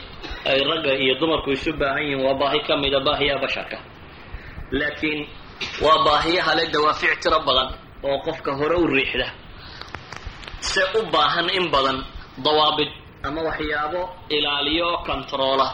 ay 0.52 0.60
ragga 0.70 0.94
iyo 1.04 1.14
dumarku 1.20 1.50
isu 1.58 1.72
baahan 1.80 2.04
yihiin 2.06 2.22
waa 2.26 2.34
baahi 2.42 2.60
ka 2.68 2.74
mida 2.82 3.00
baahiyaha 3.08 3.40
basharka. 3.44 3.78
Laakiin 4.80 5.22
waa 5.86 6.00
baahiyaha 6.06 6.52
le 6.58 6.64
dawaafic 6.74 7.14
tiro 7.22 7.40
badan 7.48 7.70
oo 8.08 8.18
qofka 8.26 8.52
hore 8.60 8.76
u 8.84 8.88
riixda. 8.96 9.28
Se 10.70 10.82
u 11.00 11.06
baahan 11.14 11.48
in 11.58 11.66
badan 11.74 11.98
dawaabid 12.46 12.90
ama 13.28 13.42
waxyaabo 13.50 14.02
ilaaliyo 14.36 14.86
oo 14.92 15.00
controola 15.08 15.68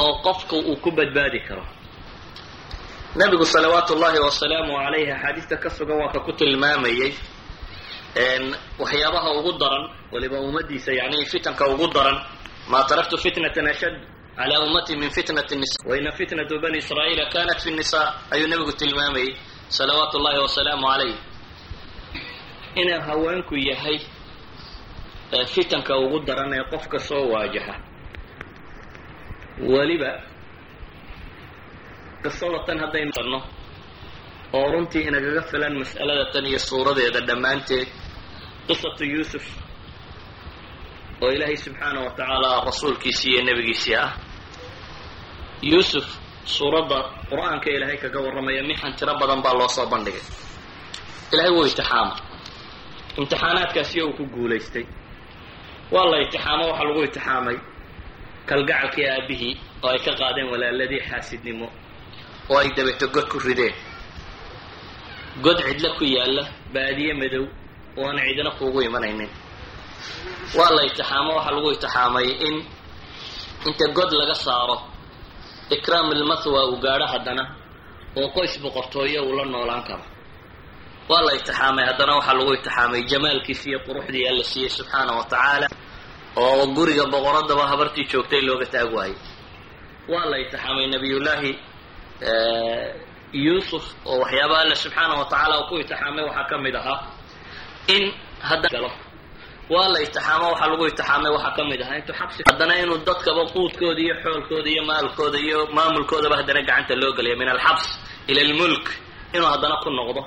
oo 0.00 0.12
qofka 0.24 0.56
uu 0.56 0.76
ku 0.82 0.90
badbaadi 0.98 1.40
karo 1.48 1.64
nabigu 3.14 3.44
salawaatu 3.46 3.94
ullahi 3.94 4.18
wasalaamu 4.18 4.72
calayhi 4.84 5.10
axaadiista 5.12 5.56
ka 5.62 5.70
sugan 5.70 5.96
waa 6.00 6.12
ka 6.14 6.20
ku 6.26 6.32
tilmaamayay 6.32 7.12
waxyaabaha 8.78 9.28
ugu 9.38 9.52
daran 9.60 9.84
waliba 10.12 10.40
ummadiisa 10.40 10.90
yani 10.92 11.26
fitanka 11.32 11.64
ugu 11.72 11.86
daran 11.94 12.18
maa 12.70 12.84
taraktu 12.88 13.16
fitnatan 13.18 13.66
ashad 13.72 13.94
cala 14.36 14.56
ummati 14.66 14.96
min 14.96 15.10
fitnati 15.10 15.56
nisa 15.56 15.78
waina 15.90 16.10
fitnatu 16.18 16.54
bani 16.62 16.78
israa'iila 16.82 17.24
kanat 17.34 17.58
fi 17.64 17.70
nisa 17.78 18.00
ayuu 18.34 18.48
nabigu 18.52 18.72
tilmaamayay 18.80 19.30
salawaatu 19.76 20.14
ullahi 20.18 20.38
wasalaamu 20.46 20.86
calayh 20.90 21.14
inuu 22.80 23.00
haweenku 23.08 23.54
yahay 23.70 23.98
fitanka 25.54 25.92
ugu 26.04 26.18
daran 26.26 26.50
ee 26.58 26.64
qofka 26.72 26.98
soo 27.08 27.24
waajaha 27.32 27.74
weliba 29.72 30.12
qisada 32.24 32.58
tan 32.66 32.78
haddaynu 32.82 33.12
no 33.32 33.40
oo 34.56 34.66
runtii 34.72 35.04
inagaga 35.08 35.42
filan 35.50 35.74
mas'alada 35.82 36.24
tan 36.32 36.44
iyo 36.50 36.58
suuradeeda 36.68 37.20
dhammaanteed 37.28 37.88
qisatu 38.66 39.04
yuusuf 39.14 39.44
oo 41.22 41.30
ilaahay 41.36 41.56
subxaana 41.56 42.00
wa 42.04 42.10
tacaala 42.18 42.50
rasuulkiisii 42.68 43.30
iyo 43.34 43.42
nebigiisii 43.48 43.96
ah. 44.04 44.10
Yuusuf 45.62 46.04
suuradda 46.44 46.98
qur'aanka 47.30 47.68
ilaahay 47.70 47.96
kaga 47.96 48.18
warramaya 48.24 48.62
mixan 48.70 48.92
tiro 48.98 49.14
badan 49.20 49.40
baa 49.44 49.54
loo 49.58 49.68
soo 49.76 49.86
bandhigay. 49.92 50.20
Ilahay 51.32 51.50
wuu 51.56 51.64
itixaama. 51.70 52.14
Imtixaanaadkaasi 53.18 54.02
uu 54.02 54.12
ku 54.18 54.24
guulaystay. 54.34 54.84
Waa 55.92 56.10
la 56.10 56.18
itixaamo 56.24 56.64
waxaa 56.68 56.84
lagu 56.88 57.02
itixaamay 57.08 57.56
kalgacalkii 58.48 59.06
aabihii 59.14 59.54
oo 59.82 59.88
ay 59.88 59.98
ka 60.06 60.12
qaadeen 60.20 60.48
walaaladii 60.52 61.00
xaasidnimo 61.08 61.66
oo 62.50 62.58
ay 62.62 62.68
dabeeto 62.76 63.06
god 63.14 63.26
ku 63.32 63.38
rideen. 63.46 63.74
God 65.44 65.58
cidlo 65.66 65.88
ku 65.98 66.04
yaalla 66.16 66.42
baadiye 66.74 67.12
madow 67.20 67.44
oo 67.98 68.06
aan 68.08 68.18
cidina 68.26 68.50
kuugu 68.58 68.80
imanaynin. 68.88 69.30
Waa 70.56 70.70
la 70.76 70.82
itixaamo 70.88 71.30
waxaa 71.36 71.54
lagu 71.56 71.70
itixaamay 71.76 72.28
in 72.48 72.56
inta 73.68 73.86
god 73.96 74.10
laga 74.20 74.34
saaro 74.44 74.76
ikraam 75.76 76.08
ilmathwa 76.16 76.60
uu 76.70 76.76
gaadho 76.84 77.06
haddana 77.12 77.44
oo 78.18 78.28
qoys 78.36 78.54
boqortooyo 78.62 79.20
uu 79.26 79.34
la 79.38 79.44
noolaan 79.52 79.82
karo. 79.88 80.04
Waa 81.10 81.22
la 81.26 81.32
itixaamay 81.38 81.84
haddana 81.88 82.12
waxaa 82.18 82.34
lagu 82.38 82.52
itixaamay 82.58 83.00
jamaalkiisi 83.10 83.66
iyo 83.70 83.78
quruxdii 83.86 84.26
alla 84.30 84.44
siiyey 84.50 84.70
subxaana 84.76 85.12
wa 85.18 85.24
tacaala 85.32 85.66
oo 86.42 86.66
guriga 86.76 87.04
boqoradaba 87.12 87.64
habartii 87.70 88.04
joogtay 88.10 88.40
looga 88.48 88.66
taag 88.74 88.90
waayey. 88.96 89.16
Waa 90.12 90.26
la 90.30 90.36
itixaamay 90.44 90.86
nabiyullaahi 90.94 91.50
yuusuf 93.44 93.84
oo 94.06 94.18
waxyaaba 94.22 94.56
alla 94.62 94.74
subxaana 94.82 95.14
wa 95.20 95.24
tacaala 95.30 95.54
uu 95.60 95.66
ku 95.68 95.74
itixaamay 95.82 96.24
waxaa 96.28 96.46
ka 96.50 96.56
mid 96.64 96.74
ahaa 96.80 96.98
in 97.94 98.04
hadda 98.48 98.68
galo. 98.74 98.90
Waa 99.72 99.88
la 99.92 99.98
itixaamo 100.06 100.46
waxaa 100.52 100.68
lagu 100.72 100.84
itixaamay 100.90 101.30
waxaa 101.36 101.54
ka 101.56 101.62
mid 101.70 101.80
ahaa. 101.84 101.96
Intuu 102.00 102.14
xabsi 102.20 102.40
haddana 102.48 102.74
inuu 102.82 102.98
dadkaba 103.08 103.42
quudkooda 103.54 104.00
iyo 104.04 104.14
xoolkooda 104.22 104.68
iyo 104.74 104.82
maalkooda 104.90 105.38
iyo 105.46 105.58
maamulkoodaba 105.76 106.36
haddana 106.40 106.60
gacanta 106.68 106.94
loo 107.00 107.12
gelaya 107.16 107.36
min 107.40 107.48
alxabs 107.54 107.86
ila 108.30 108.40
almulk 108.46 108.86
inuu 109.34 109.46
haddana 109.52 109.76
ku 109.82 109.90
noqdo. 109.98 110.22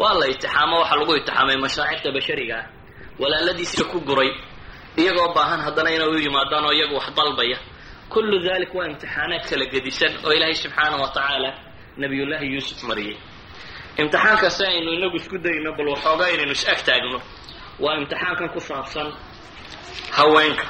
Waa 0.00 0.14
la 0.20 0.26
itixaamo 0.32 0.74
waxaa 0.82 0.96
lagu 1.00 1.12
itixaamay 1.20 1.56
mashaacirta 1.64 2.08
bashariga 2.16 2.56
ah 2.60 2.66
walaaladiisa 3.20 3.84
ku 3.92 3.98
guray 4.08 4.30
iyagoo 5.00 5.28
baahan 5.36 5.60
haddana 5.66 5.90
inay 5.96 6.08
u 6.08 6.16
yimaadaan 6.24 6.64
oo 6.68 6.72
iyagu 6.78 6.94
wax 6.98 7.08
dalbaya 7.18 7.58
kullu 8.12 8.36
dalik 8.46 8.72
waa 8.76 8.86
imtixaanaad 8.90 9.42
kala 9.50 9.64
gedisan 9.74 10.12
oo 10.26 10.32
ilaahay 10.36 10.54
subxaana 10.62 10.96
wa 11.02 11.08
tacaala 11.16 11.50
nabiyullaahi 12.02 12.46
yuusuf 12.54 12.80
mariyey 12.90 13.16
imtixaanka 14.02 14.48
si 14.56 14.62
aynu 14.70 14.90
inagu 14.98 15.16
isku 15.20 15.36
dayno 15.44 15.70
bal 15.78 15.88
waxoogaa 15.94 16.28
inaynu 16.34 16.52
is 16.58 16.64
ag 16.72 16.80
taagno 16.88 17.18
waa 17.84 17.94
imtixaankan 18.00 18.48
ku 18.54 18.60
saabsan 18.68 19.08
haweenka 20.16 20.66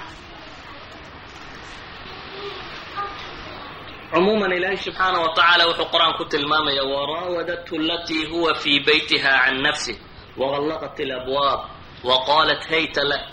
cumuuman 4.12 4.52
ilaahay 4.58 4.76
subxaana 4.86 5.18
wa 5.24 5.30
tacaala 5.36 5.62
wuxuu 5.70 5.88
qur'aan 5.92 6.14
ku 6.18 6.24
tilmaamaya 6.32 6.82
waraawadathu 6.92 7.74
alatii 7.82 8.24
huwa 8.32 8.52
fii 8.62 8.78
baytiha 8.86 9.32
can 9.44 9.56
nafsih 9.66 9.96
wagallaqat 10.40 10.96
alabwaab 11.06 11.60
waqaalat 12.08 12.62
hayta 12.70 13.02
lak 13.10 13.26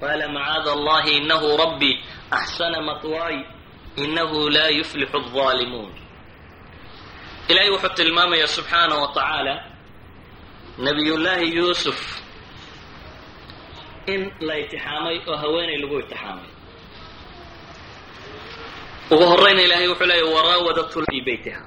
qaala 0.00 0.24
macaada 0.36 0.70
allahi 0.76 1.10
inahu 1.20 1.48
rabbi 1.62 1.90
axsana 2.36 2.78
matwaay 2.88 3.36
inahu 3.96 4.38
laa 4.56 4.68
yuflixu 4.78 5.16
alظaalimuun 5.16 5.92
ilaahay 7.48 7.70
wuxuu 7.70 7.94
tilmaamaya 7.98 8.46
subxaana 8.56 8.94
wa 9.02 9.08
tacaala 9.16 9.54
nabiyullaahi 10.78 11.54
yuusuf 11.56 12.00
in 14.06 14.32
la 14.40 14.54
itixaamay 14.62 15.16
oo 15.28 15.36
haweenay 15.36 15.78
lagu 15.82 15.98
itixaamay 16.04 16.50
ugu 19.10 19.24
horrayna 19.30 19.62
ilaahay 19.62 19.88
wuxuu 19.88 20.06
leeya 20.06 20.26
waraawadathu 20.36 21.04
fii 21.10 21.20
beytiha 21.20 21.62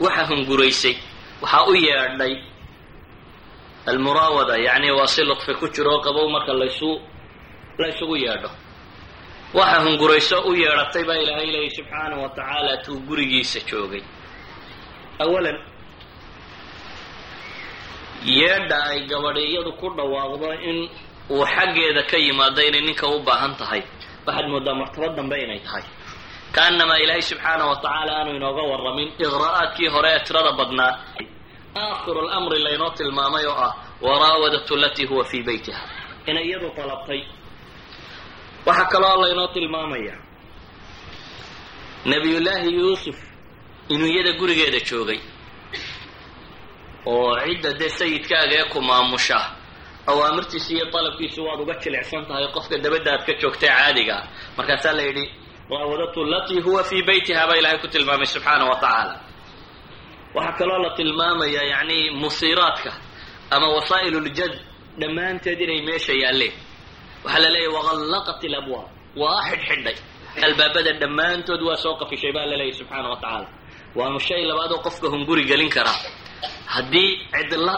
waxa 0.00 0.26
hunguraysay 0.26 0.96
waxaa 1.42 1.64
u 1.66 1.74
yeedhay 1.74 2.34
almuraawada 3.86 4.56
yacni 4.56 4.90
waa 4.90 5.06
si 5.06 5.24
luqfi 5.24 5.54
ku 5.54 5.68
jiro 5.68 5.90
oo 5.94 6.00
qabow 6.00 6.28
marka 6.30 6.52
laysu 6.52 7.00
la 7.78 7.88
yeedho 7.88 8.50
waxa 9.58 9.78
hungurayso 9.84 10.36
u 10.48 10.52
yeedhatay 10.62 11.04
baa 11.08 11.18
ilaahay 11.24 11.46
leeyay 11.54 11.70
subxaana 11.76 12.14
wa 12.22 12.28
tacaala 12.36 12.72
tuu 12.84 12.98
gurigiisa 13.08 13.60
joogay. 13.68 14.02
Awalan 15.24 15.58
yeedha 18.38 18.78
ay 18.90 19.00
gabadhi 19.10 19.42
iyadu 19.50 19.72
ku 19.80 19.86
dhawaaqdo 19.98 20.48
in 20.70 20.78
uu 21.34 21.44
xaggeeda 21.54 22.02
ka 22.10 22.16
yimaado 22.24 22.60
inay 22.68 22.80
ninka 22.88 23.06
u 23.06 23.18
baahan 23.26 23.54
tahay. 23.60 23.82
Waxaad 24.26 24.46
moodaa 24.52 24.74
martabad 24.80 25.12
dambe 25.18 25.36
inay 25.44 25.60
tahay. 25.66 25.84
Kaanamaa 26.56 26.98
ilaahay 27.04 27.22
subxaana 27.30 27.64
wa 27.70 27.76
tacaala 27.82 28.12
aanu 28.18 28.30
inooga 28.38 28.62
warramin 28.70 29.08
iqraa'aadkii 29.24 29.88
hore 29.94 30.08
ee 30.16 30.20
tirada 30.26 30.52
badnaa. 30.58 30.92
Aakhiru 31.82 32.20
lamri 32.30 32.58
laynoo 32.66 32.90
tilmaamay 32.98 33.44
oo 33.52 33.56
ah 33.66 33.72
waraawadatu 34.06 34.72
alatii 34.78 35.06
huwa 35.10 35.24
fii 35.30 35.42
beytiha 35.46 35.80
inay 36.30 36.44
iyadu 36.48 36.68
dalabtay 36.76 37.20
waxaa 38.66 38.84
kaloo 38.92 39.16
laynoo 39.22 39.48
tilmaamaya. 39.54 40.14
Nabiyullaahi 42.04 42.70
yuusuf 42.78 43.16
inuu 43.88 44.06
iyada 44.12 44.32
gurigeeda 44.38 44.80
joogay. 44.88 45.20
Oo 47.06 47.36
cidda 47.44 47.70
dee 47.80 47.88
sayidkaaga 47.98 48.54
ee 48.60 48.64
ku 48.72 48.78
maamusha 48.88 49.38
awaamirtiisa 50.10 50.70
iyo 50.74 50.84
dalabkiisu 50.94 51.40
waad 51.46 51.60
uga 51.64 51.74
jilicsan 51.82 52.24
tahay 52.28 52.46
qofka 52.54 52.76
dabadda 52.84 53.10
aad 53.14 53.22
ka 53.26 53.32
joogtay 53.40 53.68
caadiga. 53.76 54.16
Markaasaa 54.56 54.92
la 54.98 55.02
yidhi 55.08 55.24
raawadatu 55.70 56.18
alatii 56.26 56.60
huwa 56.66 56.82
fii 56.88 57.02
beytiha 57.08 57.46
baa 57.48 57.56
ilaahay 57.60 57.78
ku 57.82 57.88
tilmaamay 57.88 58.26
subxaana 58.34 58.64
wa 58.70 58.76
tacaala. 58.82 59.14
Waxaa 60.34 60.52
kaloo 60.58 60.78
la 60.84 60.90
tilmaamaya 60.98 61.62
yacni 61.72 61.98
musiiraadka 62.22 62.90
ama 63.54 63.66
wasaa'il 63.76 64.14
uljad 64.20 64.54
dhammaanteed 65.00 65.60
inay 65.60 65.80
meesha 65.86 66.12
yaalleen 66.22 66.52
waxaa 67.24 67.40
la 67.44 67.50
leeyahy 67.54 67.72
waqallaqat 67.76 68.40
ilabwaab 68.48 68.88
waa 69.22 69.40
xidhxidhay 69.50 69.96
albaabada 70.46 70.92
dhammaantood 71.00 71.60
waa 71.68 71.76
soo 71.84 71.94
qafishay 72.00 72.32
baa 72.36 72.46
la 72.50 72.56
leeyahy 72.60 72.78
subxaana 72.80 73.08
wa 73.12 73.16
tacaala. 73.22 73.48
Waa 73.98 74.18
shay 74.26 74.42
labaad 74.50 74.72
oo 74.74 74.80
qofka 74.86 75.06
hunguri 75.12 75.44
gelin 75.50 75.70
karaa. 75.76 75.98
Haddii 76.74 77.10
cidla 77.32 77.74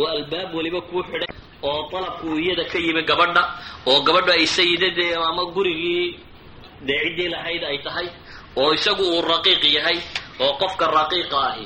oo 0.00 0.06
albaab 0.14 0.50
weliba 0.56 0.80
kuu 0.88 1.02
xidhay 1.10 1.32
oo 1.68 1.80
dalabku 1.92 2.28
iyada 2.42 2.64
ka 2.72 2.78
yimi 2.84 3.02
gabadha 3.10 3.42
oo 3.90 3.98
gabadhu 4.06 4.30
ay 4.36 4.46
sayidadee 4.56 5.14
ama 5.28 5.42
gurigii 5.54 6.06
dee 6.86 6.98
ciddii 7.04 7.28
lahayd 7.34 7.62
ay 7.70 7.78
tahay 7.86 8.06
oo 8.60 8.70
isagu 8.76 9.02
uu 9.14 9.22
raqiiq 9.32 9.62
yahay 9.76 9.98
oo 10.44 10.52
qofka 10.62 10.84
raqiiqa 10.98 11.38
ahi 11.50 11.64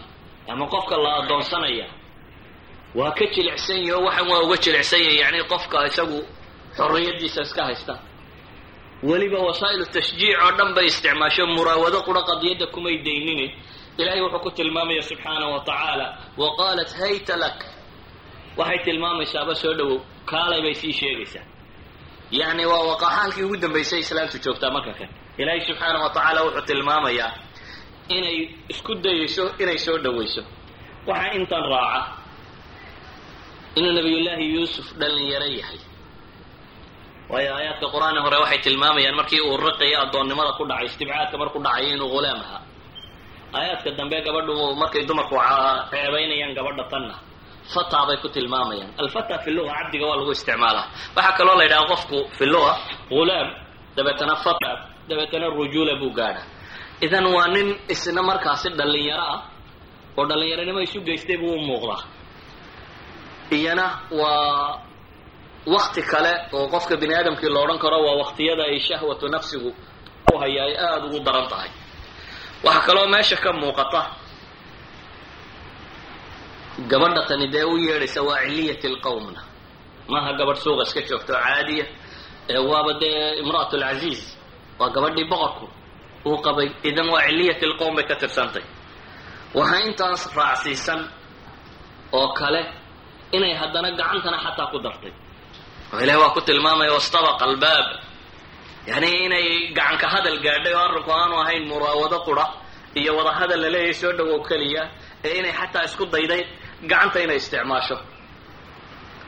ama 0.53 0.65
qofka 0.75 0.95
la 1.05 1.11
addoonsanaya 1.21 1.87
waa 2.99 3.13
ka 3.19 3.25
jilicsan 3.35 3.77
yahi 3.85 3.93
oo 3.97 4.03
waxan 4.09 4.27
waa 4.31 4.41
uga 4.47 4.57
jilicsan 4.65 5.01
yahay 5.05 5.19
yacni 5.23 5.41
qofka 5.53 5.79
isagu 5.91 6.19
xorriyaddiisa 6.77 7.41
iska 7.47 7.63
haysta. 7.69 7.95
Weliba 9.09 9.39
wasaa'ilu 9.49 9.87
tashjiic 9.95 10.37
oo 10.45 10.51
dhan 10.59 10.71
bay 10.77 10.87
isticmaasho. 10.91 11.45
Muraawado 11.57 11.99
qura 12.07 12.23
qadiyadda 12.31 12.67
kumay 12.75 12.97
daynine 13.07 13.47
ilahay 14.01 14.21
wuxuu 14.25 14.41
ku 14.45 14.51
tilmaamaya 14.59 15.03
subxaana 15.11 15.47
wa 15.55 15.61
tacaala 15.69 16.07
wa 16.41 16.49
qaalat 16.59 16.91
hayta 17.01 17.35
lak. 17.43 17.59
Waxay 18.59 18.79
tilmaamaysaaba 18.87 19.55
soo 19.63 19.75
dhowow 19.79 19.99
kaalay 20.31 20.61
bay 20.65 20.75
sii 20.81 20.93
sheegaysaa. 21.01 21.45
Yacni 22.39 22.65
waa 22.73 22.85
waqaxaalkii 22.91 23.43
ugu 23.47 23.57
dambaysay 23.63 24.01
islaamtu 24.05 24.37
joogtaa 24.45 24.71
marka 24.77 24.93
kan 24.99 25.09
ilaahay 25.41 25.61
subxaana 25.69 25.99
wa 26.05 26.11
tacaala 26.15 26.41
wuxuu 26.47 26.63
tilmaamayaa 26.71 27.31
inay 28.17 28.37
isku 28.73 28.93
dayayso 29.05 29.45
inay 29.63 29.79
soo 29.87 29.99
dhowayso 30.05 30.43
waxaa 31.09 31.33
intan 31.39 31.65
raaca 31.73 32.03
inuu 33.79 33.93
nabiyullaahi 33.99 34.47
yuusuf 34.55 34.87
dhalinyaro 35.01 35.45
yahay 35.61 35.79
waayo 37.33 37.51
aayaadka 37.59 37.87
qur'aanka 37.95 38.21
hore 38.27 38.37
waxay 38.45 38.59
tilmaamayaan 38.67 39.17
markii 39.21 39.41
uu 39.49 39.57
riqiya 39.67 39.97
addoonnimada 40.05 40.53
ku 40.59 40.65
dhacay 40.71 40.87
istibcaadka 40.91 41.35
markuu 41.43 41.61
dhacay 41.67 41.85
inuu 41.97 42.09
ghulaam 42.15 42.39
ahaa 42.47 42.61
aayaadka 43.59 43.89
dambe 43.99 44.17
gabadhu 44.27 44.55
markay 44.83 45.03
dumarku 45.09 45.35
ceebaynayaan 45.93 46.53
gabadha 46.59 46.85
tanna 46.93 47.17
fata 47.75 47.99
bay 48.09 48.17
ku 48.23 48.29
tilmaamayaan. 48.37 48.91
Alfata 49.03 49.35
fi 49.45 49.51
luga 49.57 49.71
cabdiga 49.79 50.05
waa 50.09 50.19
lagu 50.21 50.33
isticmaalaa. 50.37 50.85
Waxaa 51.17 51.33
kaloo 51.39 51.57
la 51.59 51.65
yidhaha 51.67 51.85
qofku 51.93 52.19
fi 52.37 52.45
luga 52.55 52.73
ghulaam 53.11 53.49
dabeetana 53.97 54.35
fata 54.45 54.71
dabeetana 55.09 55.47
rujuula 55.59 55.95
buu 56.01 56.11
gaadha 56.19 56.43
idan 57.07 57.25
waa 57.35 57.49
nin 57.55 57.69
isna 57.93 58.21
markaasi 58.31 58.69
dhalinyaro 58.79 59.25
ah 59.35 59.41
oo 60.19 60.25
dhallinyaronimo 60.31 60.81
isu 60.87 60.99
geystay 61.07 61.37
buu 61.43 61.55
u 61.55 61.61
muuqdaa. 61.69 62.03
Iyana 63.57 63.87
waa 64.11 64.83
wakti 65.67 66.03
kale 66.03 66.33
oo 66.57 66.67
qofka 66.73 66.97
bini 67.01 67.15
aadamkii 67.15 67.49
la 67.55 67.61
odhan 67.65 67.79
karo 67.79 67.99
waa 68.07 68.17
waktiyada 68.23 68.65
ay 68.71 68.79
shahwatu 68.87 69.29
nafsigu 69.35 69.71
u 70.35 70.39
haya 70.41 70.63
ay 70.69 70.75
aada 70.87 71.05
ugu 71.07 71.21
daran 71.27 71.47
tahay. 71.53 71.71
Waxaa 72.65 72.87
kaloo 72.87 73.07
meesha 73.13 73.37
ka 73.45 73.51
muuqata 73.53 74.03
gabadha 76.91 77.23
tani 77.29 77.47
dee 77.53 77.65
u 77.65 77.77
yeedhaysa 77.87 78.21
waa 78.29 78.41
ciliyat 78.45 78.85
lqowmna 78.95 79.41
maaha 80.13 80.31
gabadh 80.39 80.57
suuqa 80.65 80.83
iska 80.87 81.01
joogto 81.09 81.33
caadiya. 81.45 81.87
Ee 82.53 82.59
waaba 82.71 82.93
dee 83.03 83.39
imra'at 83.43 83.73
lcaziiz 83.81 84.23
waa 84.81 84.91
gabadhii 84.95 85.25
boqorku 85.33 85.67
uu 86.29 86.39
qabay 86.47 86.69
idan 86.89 87.09
waa 87.15 87.23
ciliyat 87.29 87.61
lqowm 87.71 87.95
bay 87.97 88.05
ka 88.11 88.15
tirsantay. 88.23 88.63
Waxaa 89.59 89.81
intaas 89.89 90.23
raacsiisan 90.39 91.01
oo 92.19 92.29
kale 92.39 92.61
inay 93.37 93.55
haddana 93.61 93.89
gacantana 93.99 94.39
xataa 94.45 94.67
ku 94.73 94.79
dartay 94.85 95.13
oo 95.93 95.99
ilahi 96.05 96.19
waa 96.23 96.35
ku 96.37 96.41
tilmaamaya 96.49 96.93
wastabaqa 96.99 97.45
albaab. 97.49 97.87
Yani 98.91 99.09
inay 99.27 99.47
gacanka 99.77 100.07
hadal 100.15 100.39
gaadhay 100.45 100.75
oo 100.77 100.83
arrinku 100.89 101.11
aanu 101.19 101.35
ahayn 101.43 101.65
muraawado 101.71 102.19
qura 102.27 102.45
iyo 103.01 103.11
wada 103.19 103.33
hadal 103.39 103.61
la 103.65 103.69
leeyahay 103.75 103.95
soo 104.01 104.13
dhowow 104.19 104.41
keliya 104.49 104.83
ee 105.27 105.35
inay 105.41 105.53
xataa 105.61 105.85
isku 105.89 106.05
dayday 106.15 106.43
gacanta 106.91 107.19
inay 107.25 107.37
isticmaasho. 107.43 107.97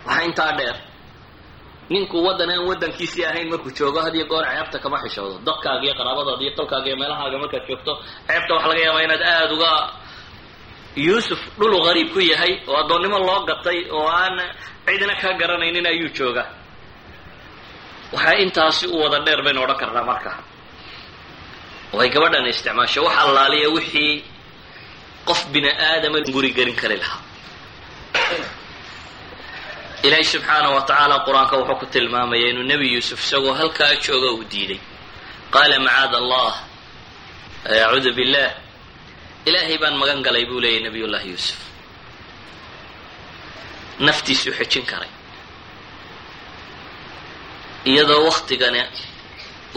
Waxaa 0.07 0.25
intaa 0.29 0.53
dheer 0.59 0.77
ninku 1.93 2.17
waddan 2.27 2.51
aan 2.55 2.63
waddankiisii 2.71 3.25
ahayn 3.29 3.49
markuu 3.53 3.71
joogo 3.79 4.01
had 4.05 4.15
iyo 4.19 4.27
goor 4.31 4.45
ceebta 4.53 4.79
kama 4.85 4.99
xishoodo. 5.05 5.37
Dadkaaga 5.47 5.85
iyo 5.87 5.95
qaraabadaada 5.99 6.43
iyo 6.45 6.53
tolkaaga 6.59 6.87
iyo 6.91 6.97
meelahaaga 7.01 7.37
markaad 7.43 7.65
joogto 7.69 7.93
ceebta 8.29 8.51
waxa 8.57 8.69
laga 8.71 8.81
yaabaa 8.87 9.03
inaad 9.07 9.23
aada 9.33 9.53
uga 9.57 9.71
yuusuf 10.97 11.39
dhulu 11.59 11.77
qariib 11.87 12.09
ku 12.15 12.21
yahay 12.21 12.53
oo 12.69 12.77
addoonnimo 12.83 13.19
loo 13.19 13.41
gatay 13.51 13.79
oo 13.91 14.07
aan 14.09 14.37
cidina 14.87 15.15
ka 15.21 15.29
garanaynin 15.41 15.87
ayuu 15.87 16.09
jooga. 16.17 16.45
Waxaa 18.13 18.39
intaasi 18.45 18.87
u 18.87 18.97
wada 19.03 19.19
dheer 19.27 19.41
baynu 19.45 19.61
odhan 19.65 19.77
karnaa 19.83 20.05
marka. 20.11 20.33
Oo 21.93 22.01
ay 22.03 22.09
gabadhan 22.15 22.47
isticmaasho 22.53 23.01
wax 23.07 23.17
allaaliya 23.25 23.69
wixii 23.77 24.15
qof 25.29 25.41
bini 25.53 25.71
aadama 25.89 26.19
guri 26.35 26.51
gelin 26.57 26.77
kari 26.81 26.97
lahaa. 27.03 27.21
Ilaahay 30.07 30.25
subxaana 30.33 30.69
wa 30.75 30.83
tacaala 30.89 31.17
qur'aanka 31.27 31.55
wuxuu 31.61 31.79
ku 31.81 31.87
tilmaamaya 31.95 32.47
inuu 32.53 32.63
nebi 32.71 32.87
yuusuf 32.95 33.19
isagoo 33.25 33.55
halkaa 33.61 33.95
jooga 34.05 34.31
uu 34.37 34.45
diiday 34.53 34.81
qaala 35.55 35.77
macaada 35.87 36.17
allah 36.23 36.53
acuudu 37.87 38.11
billah 38.19 38.49
ilaahay 39.49 39.79
baan 39.83 39.97
magan 40.01 40.21
galay 40.27 40.45
buu 40.49 40.61
leeyahy 40.65 40.83
nabiy 40.87 41.07
llahi 41.13 41.29
yuusuf. 41.33 41.59
Naftiisuu 44.07 44.53
xejin 44.59 44.85
karay. 44.91 45.11
Iyadoo 47.91 48.25
waktigani 48.29 48.83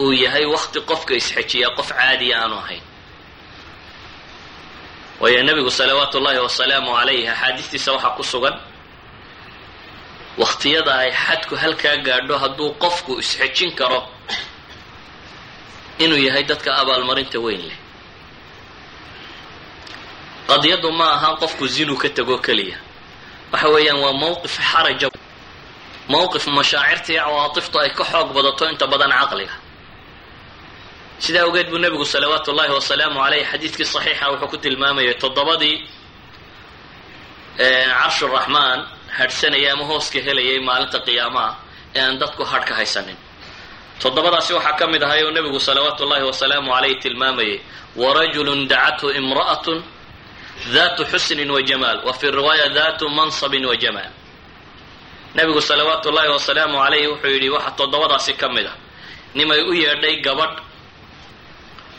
uu 0.02 0.12
yahay 0.24 0.44
wakti 0.54 0.80
qofka 0.90 1.12
isxejiyaa 1.20 1.76
qof 1.78 1.88
caadiya 1.98 2.36
aanu 2.42 2.56
ahayn. 2.62 2.82
Waayo 5.20 5.40
nebigu 5.46 5.70
salawaatu 5.78 6.14
ullahi 6.18 6.38
wasalaamu 6.46 6.90
calayh 6.98 7.26
axaadiistiisa 7.32 7.90
waxaa 7.94 8.16
ku 8.16 8.22
sugan 8.32 8.56
waktiyada 10.42 10.92
ay 11.02 11.10
xadku 11.24 11.54
halkaa 11.62 11.96
gaadho 12.06 12.34
hadduu 12.42 12.70
qofku 12.82 13.12
isxejin 13.22 13.70
karo 13.78 14.00
inuu 16.04 16.18
yahay 16.26 16.44
dadka 16.50 16.70
abaalmarinta 16.80 17.38
weyn 17.44 17.62
leh 17.68 17.78
qadiyaddu 20.50 20.88
ma 20.98 21.06
aha 21.16 21.30
qofku 21.40 21.64
zinu 21.74 21.94
ka 22.02 22.08
tego 22.16 22.36
keliya 22.46 22.76
waxa 23.52 23.68
weeyaan 23.74 23.98
waa 24.04 24.12
mawqif 24.22 24.54
xaraja. 24.70 25.08
Mawqif 26.12 26.44
mashaacirta 26.56 27.12
iyo 27.12 27.22
cawaatiftu 27.26 27.76
ay 27.82 27.90
ka 27.98 28.04
xoog 28.10 28.28
badato 28.36 28.64
inta 28.72 28.86
badan 28.92 29.12
caqliga. 29.20 29.52
Sidaa 31.24 31.44
awgeed 31.46 31.68
buu 31.70 31.78
nebigu 31.78 32.04
salawaatu 32.04 32.50
ullahi 32.52 32.72
wasalaamu 32.78 33.18
caleyh 33.24 33.44
xadiidkii 33.52 33.84
saxiixa 33.94 34.24
wuxuu 34.32 34.48
ku 34.52 34.56
tilmaamayay 34.62 35.14
toddobadii 35.22 35.76
carshu 37.58 38.26
raxmaan 38.36 38.80
hadhsanayay 39.18 39.70
ama 39.74 39.84
hooska 39.90 40.18
helayay 40.26 40.58
maalinta 40.68 40.98
qiyaamaha 41.06 41.50
ee 41.96 42.00
aan 42.06 42.14
dadku 42.20 42.42
hadh 42.50 42.64
ka 42.68 42.74
haysanin. 42.78 43.16
Toddobadaasi 44.02 44.52
waxaa 44.56 44.76
ka 44.80 44.84
mid 44.92 45.02
ahay 45.02 45.20
oo 45.26 45.30
nebigu 45.36 45.60
salawaatu 45.68 46.00
ullahi 46.04 46.24
wasalaamu 46.30 46.70
caleyh 46.74 46.96
tilmaamayay 47.02 47.60
warajulun 48.00 48.60
dacathu 48.70 49.06
imra'atun 49.20 49.78
datu 50.74 51.02
xusnin 51.12 51.50
wa 51.50 51.62
jamaal 51.62 51.98
wa 52.06 52.12
fi 52.12 52.26
riwaaya 52.30 52.68
datu 52.78 53.04
mansabin 53.08 53.64
wa 53.66 53.76
jamaal 53.76 54.10
nebigu 55.34 55.60
salawaatu 55.60 56.08
ullahi 56.10 56.28
wasalaamu 56.36 56.76
calayhi 56.84 57.06
wuxuu 57.12 57.30
yidhi 57.34 57.48
waxa 57.56 57.70
toddobadaasi 57.78 58.32
ka 58.40 58.48
mid 58.48 58.66
a 58.66 58.72
nimay 59.34 59.60
u 59.62 59.72
yeedhay 59.82 60.16
gabadh 60.26 60.56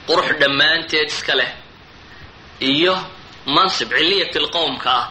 qurux 0.08 0.30
dhammaanteed 0.42 1.08
iska 1.14 1.36
leh 1.40 1.52
iyo 2.72 2.96
mansib 3.56 3.90
ciliyati 3.98 4.40
lqowmka 4.46 4.90
ah 5.02 5.08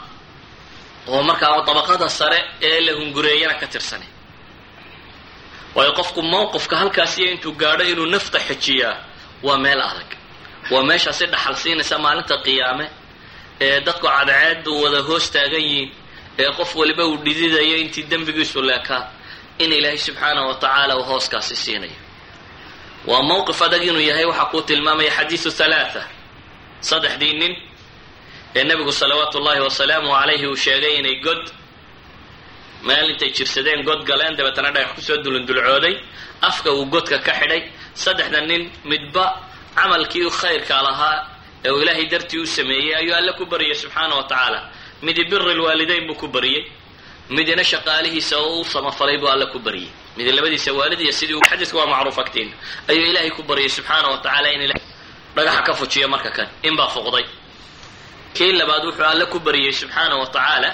oo 1.12 1.22
markaa 1.28 1.62
dabaqada 1.68 2.08
sare 2.18 2.38
ee 2.68 2.80
la 2.86 2.92
hungureeyana 2.98 3.54
ka 3.60 3.66
tirsanay. 3.72 4.08
Waayo 5.74 5.92
qofku 5.98 6.20
mawqifka 6.22 6.76
halkaasiyo 6.82 7.26
intuu 7.32 7.52
gaadho 7.62 7.84
inuu 7.92 8.06
nafta 8.14 8.38
xejiyaa 8.48 8.94
waa 9.46 9.56
meel 9.64 9.80
adag. 9.90 10.10
Waa 10.72 10.82
meeshaasi 10.90 11.24
dhaxal 11.32 11.54
siinaysa 11.62 11.96
maalinta 12.04 12.36
qiyaame 12.46 12.86
ee 13.66 13.80
dadku 13.86 14.06
cadceedu 14.16 14.70
wada 14.82 15.00
hoos 15.08 15.26
taagan 15.34 15.60
yihiin 15.68 15.90
ee 16.42 16.50
qof 16.58 16.70
waliba 16.80 17.04
uu 17.10 17.16
dhididayo 17.24 17.76
intii 17.82 18.04
dembigiisu 18.10 18.58
leekaa 18.68 19.02
in 19.62 19.70
ilaahay 19.78 19.98
subxaana 20.06 20.40
wa 20.48 20.54
tacaala 20.62 20.92
uu 20.98 21.02
hooskaasi 21.10 21.56
siinayo. 21.64 21.98
Waa 23.10 23.22
mawqif 23.30 23.58
adag 23.66 23.82
inuu 23.88 24.00
yahay 24.10 24.24
waxaa 24.30 24.50
kuu 24.52 24.62
tilmaamaya 24.68 25.10
xadiidu 25.16 25.50
halaatha 25.58 26.02
saddexdii 26.88 27.32
nin 27.40 27.52
ee 28.56 28.64
nebigu 28.68 28.92
salawaatu 29.00 29.38
ullahi 29.38 29.60
wasalaamu 29.68 30.08
calayhi 30.18 30.46
uu 30.50 30.56
sheegay 30.64 30.94
inay 31.00 31.16
god 31.26 31.42
meel 32.86 33.10
intay 33.12 33.30
jirsadeen 33.36 33.80
god 33.88 34.00
galeen 34.08 34.34
dabeetana 34.38 34.70
dhagax 34.74 34.90
ku 34.94 35.00
soo 35.08 35.16
dulundulcooday 35.24 35.94
afka 36.48 36.68
uu 36.76 36.84
godka 36.94 37.18
ka 37.26 37.32
xidhay 37.40 37.62
saddexda 38.02 38.40
nin 38.50 38.62
midba 38.90 39.24
camalkii 39.78 40.30
khayrka 40.40 40.76
lahaa 40.86 41.18
ee 41.64 41.70
uu 41.70 41.80
ilaahay 41.82 42.06
dartii 42.12 42.38
u 42.38 42.46
sameeyey 42.46 42.94
ayuu 43.00 43.14
alle 43.18 43.32
ku 43.38 43.44
baryay 43.46 43.74
subxaana 43.82 44.14
wa 44.18 44.22
tacaala. 44.30 44.60
Midi 45.02 45.24
biri 45.30 45.54
lwaalidayn 45.54 46.06
buu 46.08 46.14
ku 46.22 46.28
baryey 46.28 46.62
midina 47.30 47.64
shaqaalihiisa 47.64 48.36
oo 48.38 48.60
u 48.60 48.64
samafalay 48.64 49.18
buu 49.18 49.28
alle 49.34 49.46
ku 49.52 49.58
baryey 49.58 49.88
midi 50.16 50.30
labadiisa 50.32 50.72
waalid 50.78 51.00
iyo 51.00 51.12
sidii 51.12 51.40
xadiiska 51.50 51.76
waa 51.78 51.86
macruuf 51.92 52.18
agtiin 52.18 52.50
ayuu 52.90 53.04
ilaahay 53.10 53.30
ku 53.30 53.42
baryay 53.42 53.68
subxaana 53.76 54.08
wa 54.12 54.18
tacaala 54.24 54.48
in 54.54 54.72
dhagaxa 55.36 55.62
ka 55.66 55.72
fujiyo 55.74 56.08
marka 56.08 56.30
kan 56.36 56.48
in 56.62 56.74
baa 56.76 56.88
fuqday. 56.94 57.24
Kii 58.34 58.52
labaad 58.60 58.84
wuxuu 58.86 59.04
alle 59.12 59.26
ku 59.26 59.38
baryey 59.46 59.72
subxaana 59.72 60.14
wa 60.20 60.26
tacaala. 60.26 60.70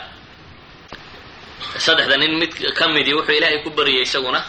Saddexda 1.85 2.16
nin 2.16 2.32
mid 2.41 2.53
ka 2.78 2.85
midii 2.89 3.14
wuxuu 3.18 3.32
ilaahay 3.39 3.59
ku 3.64 3.70
baryay 3.70 4.03
isaguna 4.07 4.41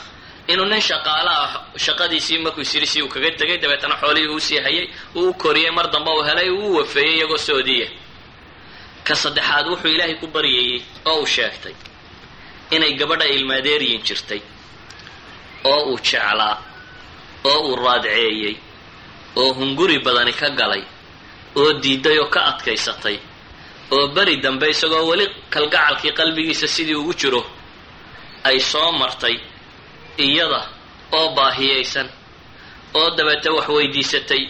inuu 0.52 0.66
nin 0.72 0.82
shaqaala 0.90 1.32
ah 1.44 1.52
shaqadiisii 1.86 2.40
markuu 2.46 2.64
sirisii 2.72 3.02
uu 3.06 3.10
kaga 3.14 3.30
tegay 3.40 3.58
dabeetana 3.64 3.96
xoolihii 4.02 4.30
uu 4.36 4.40
sii 4.48 4.60
hayay 4.66 4.86
uu 5.20 5.34
koriyey 5.42 5.72
mar 5.78 5.88
damba 5.94 6.12
uu 6.18 6.24
helay 6.28 6.50
uu 6.50 6.76
wafeeyey 6.78 7.16
iyagoo 7.18 7.38
soodiya 7.48 7.88
ka 9.08 9.14
saddexaad 9.22 9.66
wuxuu 9.72 9.92
ilaahay 9.96 10.16
ku 10.22 10.28
baryayey 10.36 10.80
oo 11.10 11.18
uu 11.22 11.26
sheegtay 11.36 11.74
inay 12.76 12.94
gabadha 13.00 13.26
ilmaadeeryin 13.36 14.02
jirtay 14.08 14.42
oo 15.72 15.82
uu 15.92 15.98
jeclaa 16.08 16.56
oo 17.52 17.60
uu 17.68 17.76
raadceeyey 17.86 18.54
oo 19.42 19.50
hunguri 19.58 19.98
badani 20.06 20.34
ka 20.42 20.48
galay 20.60 20.84
oo 21.60 21.72
diiday 21.84 22.18
oo 22.24 22.30
ka 22.34 22.40
adkaysatay 22.52 23.18
oo 23.96 24.08
beri 24.16 24.36
dambe 24.44 24.66
isagoo 24.74 25.04
weli 25.10 25.26
kalgacalkii 25.54 26.12
qalbigiisa 26.20 26.68
sidii 26.76 26.96
ugu 27.02 27.14
jiro 27.22 27.42
ay 28.50 28.60
soo 28.72 28.92
martay 29.02 29.36
iyada 30.18 30.62
oo 31.12 31.30
baahiyaysan 31.38 32.08
oo 33.00 33.10
dabeete 33.18 33.50
wax 33.50 33.68
weydiisatay 33.70 34.44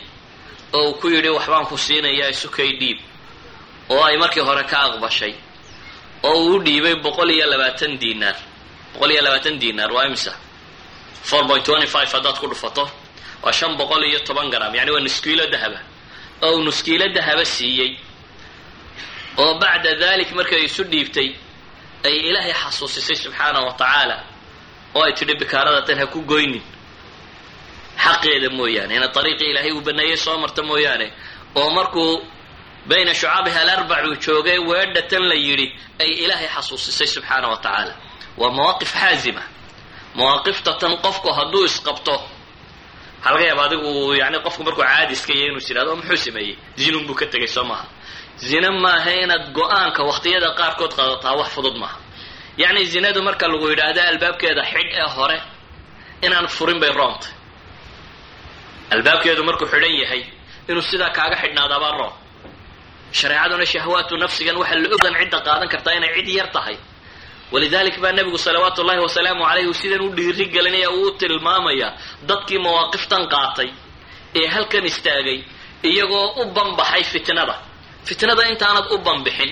oo 0.74 0.84
uu 0.90 0.94
ku 1.00 1.08
yidhi 1.10 1.30
waxbaan 1.30 1.66
ku 1.66 1.78
siinayaa 1.78 2.30
isukay 2.36 2.70
dhiib 2.80 3.00
oo 3.90 4.04
ay 4.04 4.18
markii 4.18 4.42
hore 4.48 4.64
ka 4.64 4.78
aqbashay 4.88 5.34
oo 6.24 6.38
uu 6.48 6.60
dhiibay 6.66 6.96
boqol 7.06 7.30
iyo 7.32 7.46
labaatan 7.52 7.98
diinaar. 8.02 8.36
Boqol 8.94 9.12
iyo 9.12 9.22
labaatan 9.22 9.60
diinaar 9.62 9.92
waa 9.94 10.06
imisa? 10.06 10.34
Four 11.24 11.44
point 11.48 11.66
twenty 11.66 11.88
five 11.88 12.10
haddaad 12.12 12.38
ku 12.40 12.48
dhufato. 12.48 12.90
Waa 13.44 13.52
shan 13.52 13.78
boqol 13.78 14.04
iyo 14.10 14.20
toban 14.28 14.50
garam 14.50 14.74
yani 14.76 14.92
waa 14.92 15.00
nuskiilo 15.06 15.46
dahaba. 15.54 15.80
Oo 16.42 16.56
uu 16.58 16.64
nuskiilo 16.64 17.08
dahaba 17.16 17.46
siiyey 17.46 17.92
oo 19.38 19.54
bacda 19.62 19.92
dalik 20.02 20.32
markay 20.38 20.64
isu 20.66 20.84
dhiibtay 20.92 21.30
ay 22.08 22.16
ilaahay 22.30 22.54
xasuusisay 22.54 23.16
subxaana 23.24 23.60
wa 23.68 23.74
tacaala 23.80 24.18
oo 24.96 25.04
ay 25.08 25.14
tidhi 25.18 25.36
bikaarada 25.42 25.82
tan 25.88 25.98
ha 26.02 26.06
ku 26.14 26.20
goynin. 26.32 26.64
Xaqeeda 28.04 28.50
mooyaane 28.60 28.94
ina 28.98 29.08
ariiqii 29.20 29.50
ilaahay 29.52 29.72
uu 29.78 29.82
baneeyey 29.88 30.18
soo 30.26 30.38
marta 30.44 30.62
mooyaane. 30.70 31.08
Oo 31.60 31.70
markuu 31.78 32.12
bayna 32.90 33.14
shucaabiha 33.20 33.60
alarbac 33.66 34.04
uu 34.10 34.16
joogay 34.26 34.60
weedha 34.70 35.02
tan 35.10 35.24
la 35.30 35.36
yidhi 35.48 35.68
ay 36.02 36.10
ilaahay 36.24 36.48
xasuusisay 36.56 37.08
subxaana 37.16 37.48
wa 37.52 37.58
tacaala. 37.66 37.94
Waa 38.40 38.52
mawaaqif 38.58 38.92
xaazima. 39.02 39.42
Mawaaqifta 40.18 40.72
tan 40.82 40.94
qofku 41.06 41.30
hadduu 41.38 41.64
isqabto 41.70 42.16
waxaa 42.16 43.32
laga 43.34 43.46
yaaba 43.50 43.64
adigu 43.68 43.92
yani 44.22 44.38
qofku 44.46 44.62
markuu 44.68 44.84
caadi 44.90 45.14
iska 45.18 45.32
yahay 45.34 45.48
inuu 45.50 45.58
is 45.64 45.70
yihahdo 45.70 45.92
o 45.92 45.96
muxuu 46.00 46.18
sameeyey? 46.26 46.56
Zinun 46.82 47.04
buu 47.08 47.16
ka 47.20 47.26
tegay 47.34 47.48
soo 47.56 47.64
maaha. 47.72 47.86
Zina 48.48 48.70
maaha 48.86 49.12
inaad 49.24 49.46
go'aanka 49.58 50.02
waqtiyada 50.10 50.50
qaarkood 50.60 50.92
qaadataa 50.98 51.34
wax 51.40 51.50
fudud 51.56 51.78
maaha 51.84 51.98
yacni 52.62 52.82
zinadu 52.94 53.20
marka 53.28 53.46
lagu 53.52 53.66
yidhaahdo 53.72 54.02
albaabkeeda 54.12 54.64
xidh 54.72 54.92
ee 55.02 55.08
hore 55.16 55.38
inaan 56.26 56.48
furin 56.56 56.80
bay 56.84 56.92
roontay 57.00 57.32
albaabkeedu 58.94 59.42
markuu 59.50 59.68
xidhan 59.74 59.94
yahay 60.02 60.22
inuu 60.70 60.82
sidaa 60.92 61.10
kaaga 61.18 61.36
xidhnaadaabaa 61.44 61.94
roon. 62.00 62.14
Shareecaduna 63.20 63.66
shahwaatu 63.74 64.14
nafsigan 64.24 64.56
waxaa 64.62 64.80
la 64.84 64.90
ogan 64.96 65.14
cidda 65.20 65.40
qaadan 65.48 65.68
kartaa 65.74 65.94
inay 65.98 66.12
cid 66.18 66.28
yar 66.40 66.50
tahay. 66.56 66.78
Walidalik 67.54 67.96
baa 68.04 68.12
nebigu 68.18 68.38
salawaatu 68.46 68.80
ullahi 68.84 69.00
wasalaamu 69.08 69.44
calayhi 69.50 69.74
sidan 69.82 70.02
u 70.02 70.10
dhiiri 70.18 70.46
gelinaya 70.56 70.90
uu 70.98 71.08
u 71.08 71.12
tilmaamaya 71.20 71.88
dadkii 72.30 72.60
mawaaqiftan 72.66 73.24
qaatay 73.34 73.70
ee 74.40 74.48
halkan 74.54 74.86
istaagay 74.92 75.40
iyagoo 75.90 76.28
u 76.42 76.46
banbaxay 76.56 77.04
fitnada. 77.14 77.56
Fitnada 78.08 78.44
intaanad 78.52 78.86
u 78.94 78.98
banbixin 79.08 79.52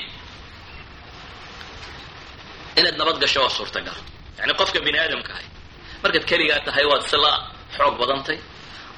inaad 2.80 2.96
nabad 3.00 3.18
gasho 3.24 3.40
waa 3.44 3.50
suurtagal. 3.58 3.98
Yani 4.40 4.54
qofka 4.60 4.80
bini 4.86 4.98
aadamka 5.04 5.32
ahay 5.36 5.48
markaad 6.04 6.26
keligaa 6.30 6.60
tahay 6.68 6.86
waad 6.92 7.04
isla 7.08 7.32
xoog 7.78 7.96
badantay 8.02 8.38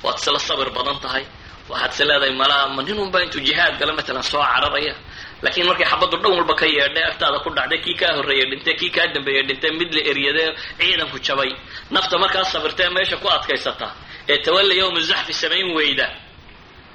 waad 0.04 0.18
isla 0.22 0.40
sabir 0.48 0.70
badan 0.78 0.98
tahay 1.06 1.24
waxaad 1.72 1.92
is 1.94 2.00
leedahay 2.10 2.34
malaa 2.42 2.64
ma 2.76 2.82
nin 2.88 2.98
unbaa 3.04 3.22
intuu 3.26 3.42
jihaad 3.48 3.74
gala 3.80 3.92
matalan 4.00 4.24
soo 4.32 4.42
cararaya. 4.52 4.94
Laakiin 5.44 5.66
markay 5.70 5.86
xabaddu 5.92 6.16
dhan 6.24 6.32
walba 6.38 6.54
ka 6.60 6.66
yeedhay 6.76 7.04
agtaada 7.12 7.38
ku 7.44 7.50
dhacday 7.58 7.80
kii 7.86 7.96
kaa 8.02 8.12
horreeyay 8.18 8.48
dhintay 8.52 8.76
kii 8.80 8.92
kaa 8.96 9.08
dambeeyay 9.16 9.44
dhintay 9.50 9.72
mid 9.80 9.90
la 9.96 10.02
eryadee 10.12 10.50
ciidanku 10.80 11.18
jabay. 11.28 11.52
Nafta 11.94 12.16
markaa 12.24 12.44
sabirtee 12.54 12.90
meesha 12.96 13.18
ku 13.24 13.28
adkaysata 13.36 13.88
ee 14.32 14.38
tawalla 14.46 14.74
yowma 14.82 15.00
zaxfi 15.10 15.34
samayn 15.42 15.68
weyda 15.78 16.08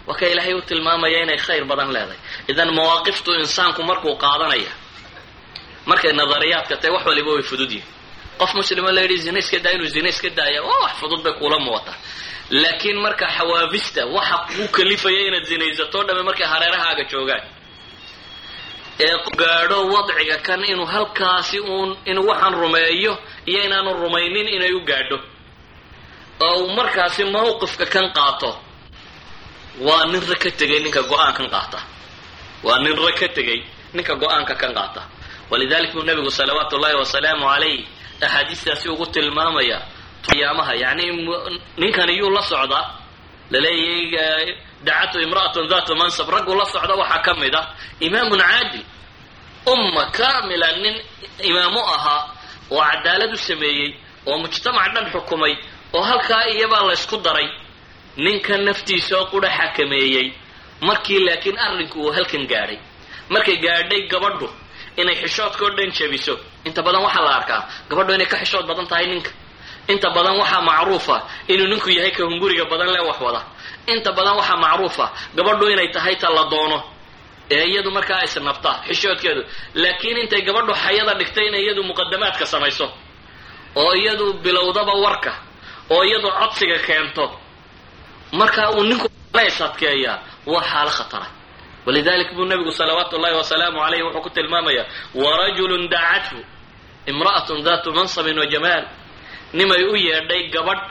waa 0.08 0.16
ka 0.20 0.24
ilaahay 0.32 0.54
u 0.54 0.62
tilmaamaya 0.68 1.18
inay 1.24 1.36
khayr 1.46 1.64
badan 1.70 1.88
leedahay. 1.94 2.18
Idan 2.50 2.70
mawaaqiftu 2.78 3.30
insaanku 3.42 3.80
markuu 3.90 4.14
qaadanaya 4.24 4.72
markay 5.90 6.12
nadariyaadka 6.20 6.74
tahay 6.80 6.92
wax 6.96 7.04
waliba 7.10 7.30
way 7.36 7.42
fudud 7.50 7.70
yihiin 7.74 7.88
qof 8.40 8.50
muslimo 8.58 8.88
la 8.96 9.00
yidhi 9.04 9.16
zina 9.24 9.38
iska 9.42 9.58
daa 9.64 9.72
inuu 9.76 9.86
zina 9.94 10.08
iska 10.14 10.28
daaya 10.38 10.60
waa 10.68 10.80
wax 10.84 10.92
fudud 11.00 11.20
bay 11.24 11.32
kuula 11.38 11.58
muuqataa. 11.64 11.96
Laakiin 12.62 12.98
marka 13.04 13.26
xawaabista 13.36 14.02
waxa 14.16 14.36
kuu 14.56 14.68
kalifaya 14.76 15.20
inaad 15.28 15.44
zinaysatoo 15.50 16.02
dhamme 16.06 16.22
markay 16.28 16.46
hareerahaaga 16.52 17.04
joogaan. 17.10 17.42
Ee 19.04 19.16
gaadho 19.40 19.78
wadciga 19.94 20.36
kan 20.46 20.60
inuu 20.72 20.86
halkaasi 20.94 21.58
uun 21.72 21.90
inuu 22.10 22.26
waxaan 22.30 22.54
rumeeyo 22.62 23.12
iyo 23.50 23.60
inaanu 23.66 23.90
rumaynin 24.02 24.48
inay 24.56 24.72
u 24.72 24.80
gaadho. 24.90 25.18
Oo 26.46 26.62
markaasi 26.78 27.22
mawqifka 27.34 27.86
kan 27.94 28.06
qaato 28.16 28.50
waa 29.86 30.04
nin 30.10 30.22
ra 30.30 30.36
ka 30.42 30.50
tegay 30.58 30.80
ninka 30.84 31.02
go'aankan 31.10 31.48
qaata 31.54 31.78
waa 32.66 32.78
nin 32.84 32.96
ra 33.04 33.12
ka 33.20 33.26
tegay 33.36 33.60
ninka 33.96 34.14
go'aanka 34.22 34.54
kan 34.60 34.72
qaata 34.78 35.02
walidalik 35.50 35.92
buu 35.94 36.02
nabigu 36.08 36.30
salawaatu 36.30 36.76
ullahi 36.76 36.94
wasalaamu 37.02 37.44
calayh 37.52 37.78
axaadiistaasi 38.24 38.88
ugu 38.88 39.06
tilmaamaya 39.14 39.78
qiyaamaha. 40.26 40.74
Yani 40.74 41.04
ninkan 41.80 42.08
iyuu 42.14 42.30
la 42.36 42.42
socdaa 42.42 42.86
la 43.52 43.58
leeyahay 43.64 44.46
dacatu 44.86 45.16
imra'atun 45.26 45.68
datu 45.72 45.92
mansab 46.00 46.28
raggu 46.34 46.54
la 46.60 46.64
socda 46.72 46.94
waxaa 47.00 47.22
ka 47.26 47.32
mid 47.40 47.54
ah 47.60 47.66
imaamun 48.06 48.38
caadil 48.40 48.84
umma 49.72 50.04
kamila 50.18 50.68
nin 50.82 50.96
imaamu 51.50 51.80
ahaa 51.94 52.22
oo 52.70 52.80
cadaalad 52.90 53.32
u 53.32 53.36
sameeyey 53.48 53.90
oo 54.26 54.36
mujtamac 54.42 54.88
dhan 54.94 55.06
xukumay 55.12 55.54
oo 55.96 56.02
halkaa 56.10 56.44
iyabaa 56.54 56.84
la 56.88 56.92
ysku 56.98 57.16
daray 57.26 57.48
ninka 58.24 58.54
naftiisa 58.66 59.16
qudha 59.32 59.50
xakameeyey 59.58 60.26
markii 60.88 61.20
laakiin 61.26 61.58
arrinku 61.64 61.98
uu 62.04 62.12
halkan 62.16 62.44
gaadhay. 62.52 62.78
Markay 63.32 63.56
gaadhay 63.64 64.02
gabadhu 64.12 64.46
inay 64.96 65.14
xishoodka 65.22 65.62
oo 65.64 65.70
dhan 65.76 65.90
jabiso 65.98 66.34
inta 66.64 66.82
badan 66.86 67.02
waxaa 67.06 67.22
la 67.26 67.32
arkaa 67.38 67.60
gabadhu 67.90 68.12
inay 68.14 68.26
ka 68.32 68.36
xishood 68.42 68.66
badan 68.70 68.86
tahay 68.90 69.06
ninka. 69.06 69.30
Inta 69.92 70.08
badan 70.16 70.36
waxaa 70.40 70.60
macruufa 70.68 71.16
inuu 71.52 71.66
ninku 71.72 71.90
yahay 71.90 72.10
ka 72.16 72.22
hunguriga 72.24 72.64
badan 72.72 72.88
lee 72.94 73.04
wax 73.08 73.18
wada. 73.20 73.42
Inta 73.92 74.10
badan 74.12 74.36
waxaa 74.40 74.56
macruufa 74.64 75.06
gabadhu 75.36 75.64
inay 75.74 75.88
tahay 75.94 76.16
ta 76.16 76.28
la 76.30 76.44
doono. 76.52 76.78
Ee 77.50 77.64
iyadu 77.70 77.90
markaa 77.90 78.22
isnabta 78.24 78.70
xishoodkeedu. 78.88 79.42
Laakiin 79.82 80.16
intay 80.22 80.42
gabadhu 80.48 80.72
xayada 80.84 81.14
dhigtay 81.18 81.46
inay 81.48 81.62
iyadu 81.64 81.82
muqadamaadka 81.90 82.46
samayso. 82.46 82.86
Oo 83.76 83.92
iyadu 83.94 84.26
bilowdaba 84.44 84.94
warka 85.04 85.32
oo 85.94 86.02
iyadu 86.08 86.28
codsiga 86.38 86.78
keento. 86.86 87.24
Marka 88.32 88.70
uu 88.70 88.84
ninku 88.84 89.06
is 89.46 89.60
adkeeyaa 89.60 90.18
waa 90.46 90.62
xaalo 90.70 90.90
khatara 90.98 91.26
walidalik 91.86 92.30
buu 92.36 92.44
nabigu 92.50 92.72
salawaatu 92.80 93.16
ullahi 93.16 93.34
wasalaamu 93.40 93.78
alayh 93.86 94.02
wuxuu 94.06 94.22
ku 94.26 94.30
tilmaamaya 94.36 94.82
warajulun 95.22 95.84
dacathu 95.92 96.38
imra'atun 97.10 97.58
datu 97.66 97.88
mansabin 97.98 98.38
wa 98.38 98.46
jamaal 98.52 98.84
nimay 99.58 99.82
u 99.84 99.96
yeedhay 100.06 100.42
gabadh 100.54 100.82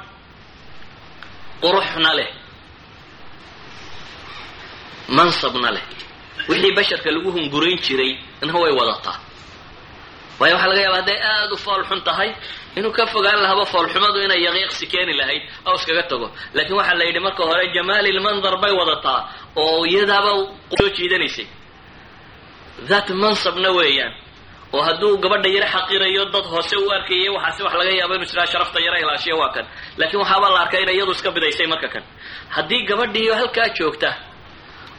quruxna 1.62 2.12
leh 2.20 2.30
mansabna 5.18 5.70
leh 5.76 5.84
wixii 6.50 6.74
basharka 6.78 7.10
lagu 7.16 7.30
hungurayn 7.36 7.78
jiray 7.86 8.12
na 8.48 8.54
way 8.62 8.72
wadataa 8.80 9.18
waayo 10.40 10.56
waxaa 10.56 10.70
laga 10.72 10.82
yaaba 10.86 10.98
hadday 11.02 11.20
aada 11.32 11.54
u 11.54 11.58
foolxun 11.66 12.02
tahay 12.08 12.30
inuu 12.78 12.92
ka 12.98 13.06
fogaan 13.14 13.40
lahaba 13.44 13.66
foolxumadu 13.74 14.20
inay 14.26 14.42
yaqiiqsi 14.48 14.86
keeni 14.92 15.14
lahayd 15.20 15.44
oo 15.68 15.76
iskaga 15.80 16.04
tago 16.10 16.28
laakiin 16.56 16.78
waxaa 16.80 16.96
la 17.00 17.04
yidhi 17.08 17.20
marka 17.28 17.44
hore 17.50 17.66
jamaalilmandar 17.76 18.56
bay 18.64 18.72
wadataa 18.80 19.20
oo 19.62 19.82
iyadaaba 19.92 20.32
soo 20.78 20.90
jiidanaysay 20.96 21.48
that 22.90 23.08
mansabna 23.22 23.70
weeyaan 23.78 24.14
oo 24.76 24.82
hadduu 24.88 25.18
gabadha 25.24 25.50
yaro 25.56 25.68
xaqirayo 25.76 26.24
dad 26.34 26.46
hoose 26.54 26.76
u 26.78 26.88
arkayay 26.96 27.30
waxaase 27.36 27.62
wax 27.66 27.74
laga 27.80 27.92
yaaba 28.00 28.14
inu 28.18 28.26
jiraa 28.32 28.46
sharafta 28.52 28.80
yaro 28.86 28.98
ilaashiya 29.04 29.36
waa 29.42 29.50
kan. 29.56 29.66
Laakiin 30.00 30.20
waxaabaa 30.24 30.50
la 30.56 30.60
arkay 30.64 30.82
inay 30.84 30.96
iyadu 30.98 31.12
iska 31.18 31.30
bidaysay 31.36 31.68
marka 31.72 31.88
kan. 31.94 32.04
Haddii 32.56 32.84
gabadhiiyo 32.90 33.34
halkaa 33.40 33.68
joogta 33.78 34.10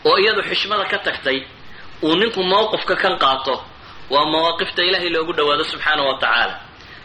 oo 0.08 0.16
iyadu 0.22 0.42
xishmada 0.48 0.84
ka 0.92 0.98
tagtay 1.06 1.38
uu 2.06 2.14
ninku 2.20 2.40
mawqifka 2.52 2.94
kan 3.02 3.14
qaato 3.22 3.54
waa 4.12 4.24
mawaaqifta 4.32 4.80
ilaahay 4.88 5.08
loogu 5.14 5.32
dhawaado 5.38 5.64
subxaana 5.72 6.02
wa 6.08 6.14
tacaala. 6.22 6.54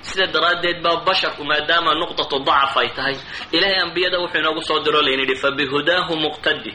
Sida 0.07 0.25
daraaddeed 0.33 0.77
baa 0.85 0.97
basharku 1.07 1.41
maadaama 1.49 1.91
nuqdatu 2.01 2.35
dacaf 2.47 2.73
ay 2.81 2.89
tahay. 2.97 3.15
Ilaahay 3.55 3.79
ambiyada 3.85 4.17
wuxuu 4.21 4.39
inoogu 4.41 4.61
soo 4.67 4.79
diro 4.85 5.01
layn 5.05 5.19
yidhi 5.21 5.35
fabihudaahu 5.43 6.13
muqtadi 6.25 6.71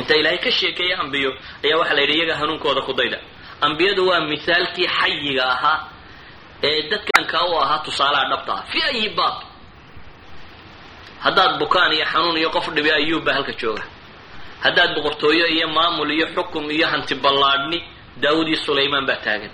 inta 0.00 0.14
ilaahay 0.20 0.38
ka 0.44 0.50
sheekeeya 0.58 0.96
ambiyo 1.04 1.30
ayaa 1.64 1.78
waxaa 1.80 1.94
la 1.96 2.00
yidhi 2.02 2.14
iyaga 2.18 2.34
hanuunkooda 2.40 2.80
ku 2.86 2.92
dayda. 2.98 3.18
Ambiyadu 3.66 4.02
waa 4.08 4.20
mithaalkii 4.30 4.88
xayiga 4.98 5.44
ahaa 5.54 5.78
ee 6.68 6.82
dadkankaa 6.90 7.44
u 7.50 7.54
ahaa 7.62 7.78
tusaalaha 7.86 8.24
dhabta 8.30 8.52
ah 8.58 8.62
fi 8.70 8.78
ayi 8.90 9.08
baab 9.18 9.36
haddaad 11.24 11.52
bukaan 11.60 11.92
iyo 11.96 12.04
xanuun 12.12 12.36
iyo 12.40 12.50
qof 12.56 12.66
dhibi 12.74 12.90
ayuub 12.98 13.24
baa 13.26 13.32
halka 13.36 13.52
jooga. 13.60 13.82
Haddaad 14.64 14.90
boqortooyo 14.96 15.46
iyo 15.56 15.68
maamul 15.76 16.10
iyo 16.16 16.26
xukum 16.34 16.64
iyo 16.70 16.86
hanti 16.92 17.14
ballaadhni 17.24 17.78
daawud 18.22 18.48
iyo 18.48 18.56
sulaymaan 18.66 19.06
baa 19.08 19.16
taagan. 19.24 19.50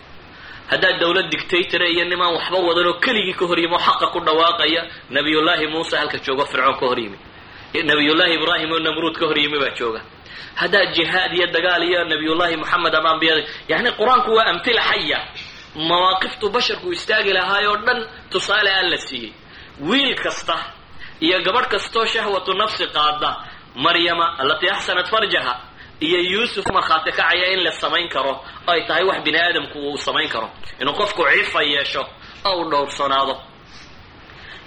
Haddaad 0.71 0.97
dawlad 1.01 1.29
dictatora 1.33 1.87
iyo 1.95 2.05
nimaan 2.11 2.35
waxba 2.37 2.59
wadan 2.69 2.87
oo 2.91 2.95
keligii 3.05 3.35
ka 3.39 3.45
hor 3.49 3.59
yimi 3.63 3.75
oo 3.75 3.79
xaqa 3.87 4.07
ku 4.13 4.19
dhawaaqaya 4.27 4.83
nabiyullaahi 5.15 5.67
muuse 5.73 5.97
halka 6.01 6.19
joogo 6.25 6.45
fircoon 6.51 6.77
ka 6.81 6.87
hor 6.91 6.99
yimi 7.05 7.19
nabiyullaahi 7.75 8.35
ibraahim 8.39 8.71
oo 8.73 8.79
namruud 8.87 9.17
ka 9.21 9.27
hor 9.27 9.39
yimi 9.39 9.59
baa 9.63 9.71
jooga. 9.79 10.01
Haddaad 10.61 10.89
jihaad 10.97 11.33
iyo 11.37 11.47
dagaal 11.55 11.83
iyo 11.89 12.05
nabiyullaahi 12.05 12.57
moxamed 12.57 12.95
ama 12.95 13.11
ambiyada 13.15 13.43
yani 13.69 13.91
qur'aanku 13.99 14.31
waa 14.37 14.47
amtila 14.53 14.83
xaya. 14.91 15.21
Mawaaqiftu 15.89 16.47
basharku 16.55 16.89
istaagi 16.93 17.33
lahaay 17.33 17.67
oo 17.67 17.77
dhan 17.87 17.99
tusaale 18.31 18.71
aan 18.79 18.91
la 18.93 18.97
siiyey. 19.07 19.33
Wiil 19.81 20.15
kasta 20.25 20.57
iyo 21.21 21.37
gabadh 21.47 21.69
kastoo 21.73 22.05
shahwatu 22.13 22.53
nafsi 22.61 22.85
qaada 22.97 23.31
maryama 23.85 24.27
allatii 24.41 24.69
axsanat 24.77 25.09
farjaha 25.13 25.55
iyo 26.07 26.19
yuusuf 26.33 26.67
markhaati 26.77 27.11
kacaya 27.19 27.47
in 27.55 27.61
la 27.65 27.73
samayn 27.73 28.09
karo 28.15 28.33
ay 28.67 28.81
tahay 28.89 29.05
wax 29.09 29.19
bini 29.25 29.39
aadamku 29.39 29.79
uu 29.89 29.97
samayn 30.07 30.29
karo. 30.29 30.49
Inuu 30.81 30.93
qofku 31.01 31.23
cifa 31.35 31.63
yeesho 31.73 32.03
oo 32.45 32.57
uu 32.61 32.71
dhowrsanaado 32.71 33.35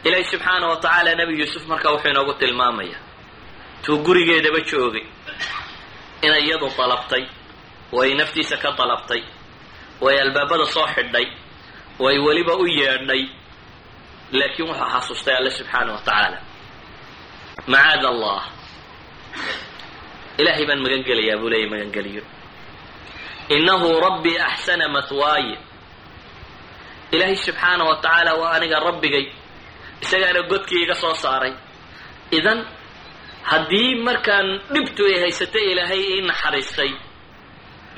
ilaahi 0.07 0.23
subxaana 0.31 0.65
wa 0.71 0.77
tacaala 0.83 1.11
nebi 1.19 1.33
yuusuf 1.39 1.63
markaa 1.71 1.91
wuxuu 1.93 2.09
inoogu 2.13 2.33
tilmaamaya 2.41 2.97
tuu 3.83 3.97
gurigeedaba 4.05 4.59
joogay 4.69 5.05
inay 6.25 6.43
iyadu 6.47 6.67
dalabtay 6.77 7.23
oo 7.93 8.01
ay 8.05 8.13
naftiisa 8.19 8.55
ka 8.63 8.69
dalabtay 8.79 9.21
oo 10.01 10.07
ay 10.11 10.17
albaabada 10.23 10.65
soo 10.73 10.87
xidhay 10.95 11.27
oo 12.01 12.07
ay 12.11 12.17
weliba 12.25 12.53
u 12.55 12.65
yeedhay 12.79 13.23
laakiin 14.37 14.67
wuxuu 14.69 14.89
xasuustay 14.93 15.35
alle 15.39 15.51
subxaana 15.57 15.91
wa 15.95 16.01
tacaala. 16.07 16.37
Macaad 17.71 18.03
allah 18.11 18.41
ilaahay 20.39 20.65
baan 20.69 20.81
magan 20.83 21.03
gelayaa 21.07 21.37
buu 21.41 21.49
leeya 21.51 21.67
magangeliyo. 21.73 22.23
Innahu 23.55 23.87
rabbii 24.05 24.37
axsana 24.49 24.85
mathwaaya 24.95 25.57
ilaahay 27.13 27.35
subxaana 27.45 27.83
wa 27.89 27.95
tacaala 28.03 28.31
waa 28.41 28.51
aniga 28.57 28.77
rabbigay 28.87 29.25
isagaana 30.03 30.41
godkii 30.51 30.81
iga 30.85 30.95
soo 31.01 31.13
saaray. 31.23 31.53
Idan 32.37 32.59
haddii 33.49 33.91
markaan 34.07 34.47
dhibtu 34.73 35.01
ay 35.09 35.17
haysatay 35.23 35.65
ilaahay 35.71 36.01
ii 36.11 36.21
naxariistay 36.29 36.91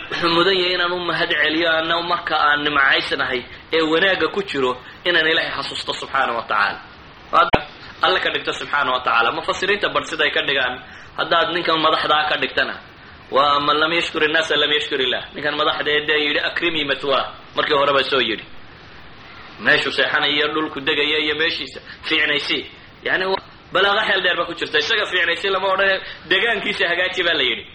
wuxuu 0.09 0.29
mudan 0.35 0.55
yahay 0.61 0.73
inaan 0.75 0.91
u 0.91 0.99
mahad 1.09 1.31
celiyo 1.41 1.69
ana 1.79 1.95
marka 2.11 2.35
aan 2.47 2.59
nimacaysnahay 2.65 3.39
ee 3.75 3.81
wanaagga 3.91 4.27
ku 4.35 4.41
jiro 4.49 4.71
inaan 5.07 5.27
ilaahay 5.31 5.51
xasuusto 5.57 5.91
subxaana 6.01 6.31
wa 6.37 6.43
tacaala. 6.49 6.79
Alle 8.05 8.19
ka 8.23 8.29
dhigto 8.33 8.51
subxaana 8.59 8.89
wa 8.95 8.99
tacaala. 9.05 9.29
Mufasiriinta 9.37 9.87
bar 9.95 10.03
siday 10.09 10.31
ka 10.35 10.41
dhigaan 10.47 10.75
haddaad 11.17 11.47
ninkan 11.55 11.79
madaxdaa 11.85 12.29
ka 12.29 12.35
dhigtana 12.41 12.75
waa 13.35 13.59
man 13.65 13.77
lam 13.81 13.91
yashkur 13.99 14.21
innaasa 14.27 14.53
lam 14.61 14.71
yashkur 14.77 14.99
illah. 15.05 15.23
Ninkan 15.35 15.55
madaxdee 15.59 15.99
dee 16.07 16.19
yidhi 16.27 16.39
akrimi 16.49 16.81
matwa. 16.89 17.19
Markii 17.55 17.73
horeba 17.79 18.03
soo 18.11 18.21
yidhi 18.29 18.45
meeshuu 19.66 19.91
seexanaya 19.91 20.47
dhulku 20.53 20.80
degaya 20.88 21.18
iyo 21.26 21.36
meeshiisa 21.41 21.80
fiicnaysi. 22.08 22.60
Yani 23.08 23.26
balaaqa 23.74 24.03
xeel 24.08 24.22
dheer 24.24 24.38
baa 24.39 24.45
ku 24.49 24.53
jirta. 24.60 24.78
Isaga 24.84 25.05
fiicnaysi 25.12 25.47
lama 25.53 25.68
odhane 25.74 25.95
degaankiisa 26.30 26.84
hagaaji 26.91 27.22
baa 27.28 27.34
la 27.39 27.43
yidhi. 27.49 27.66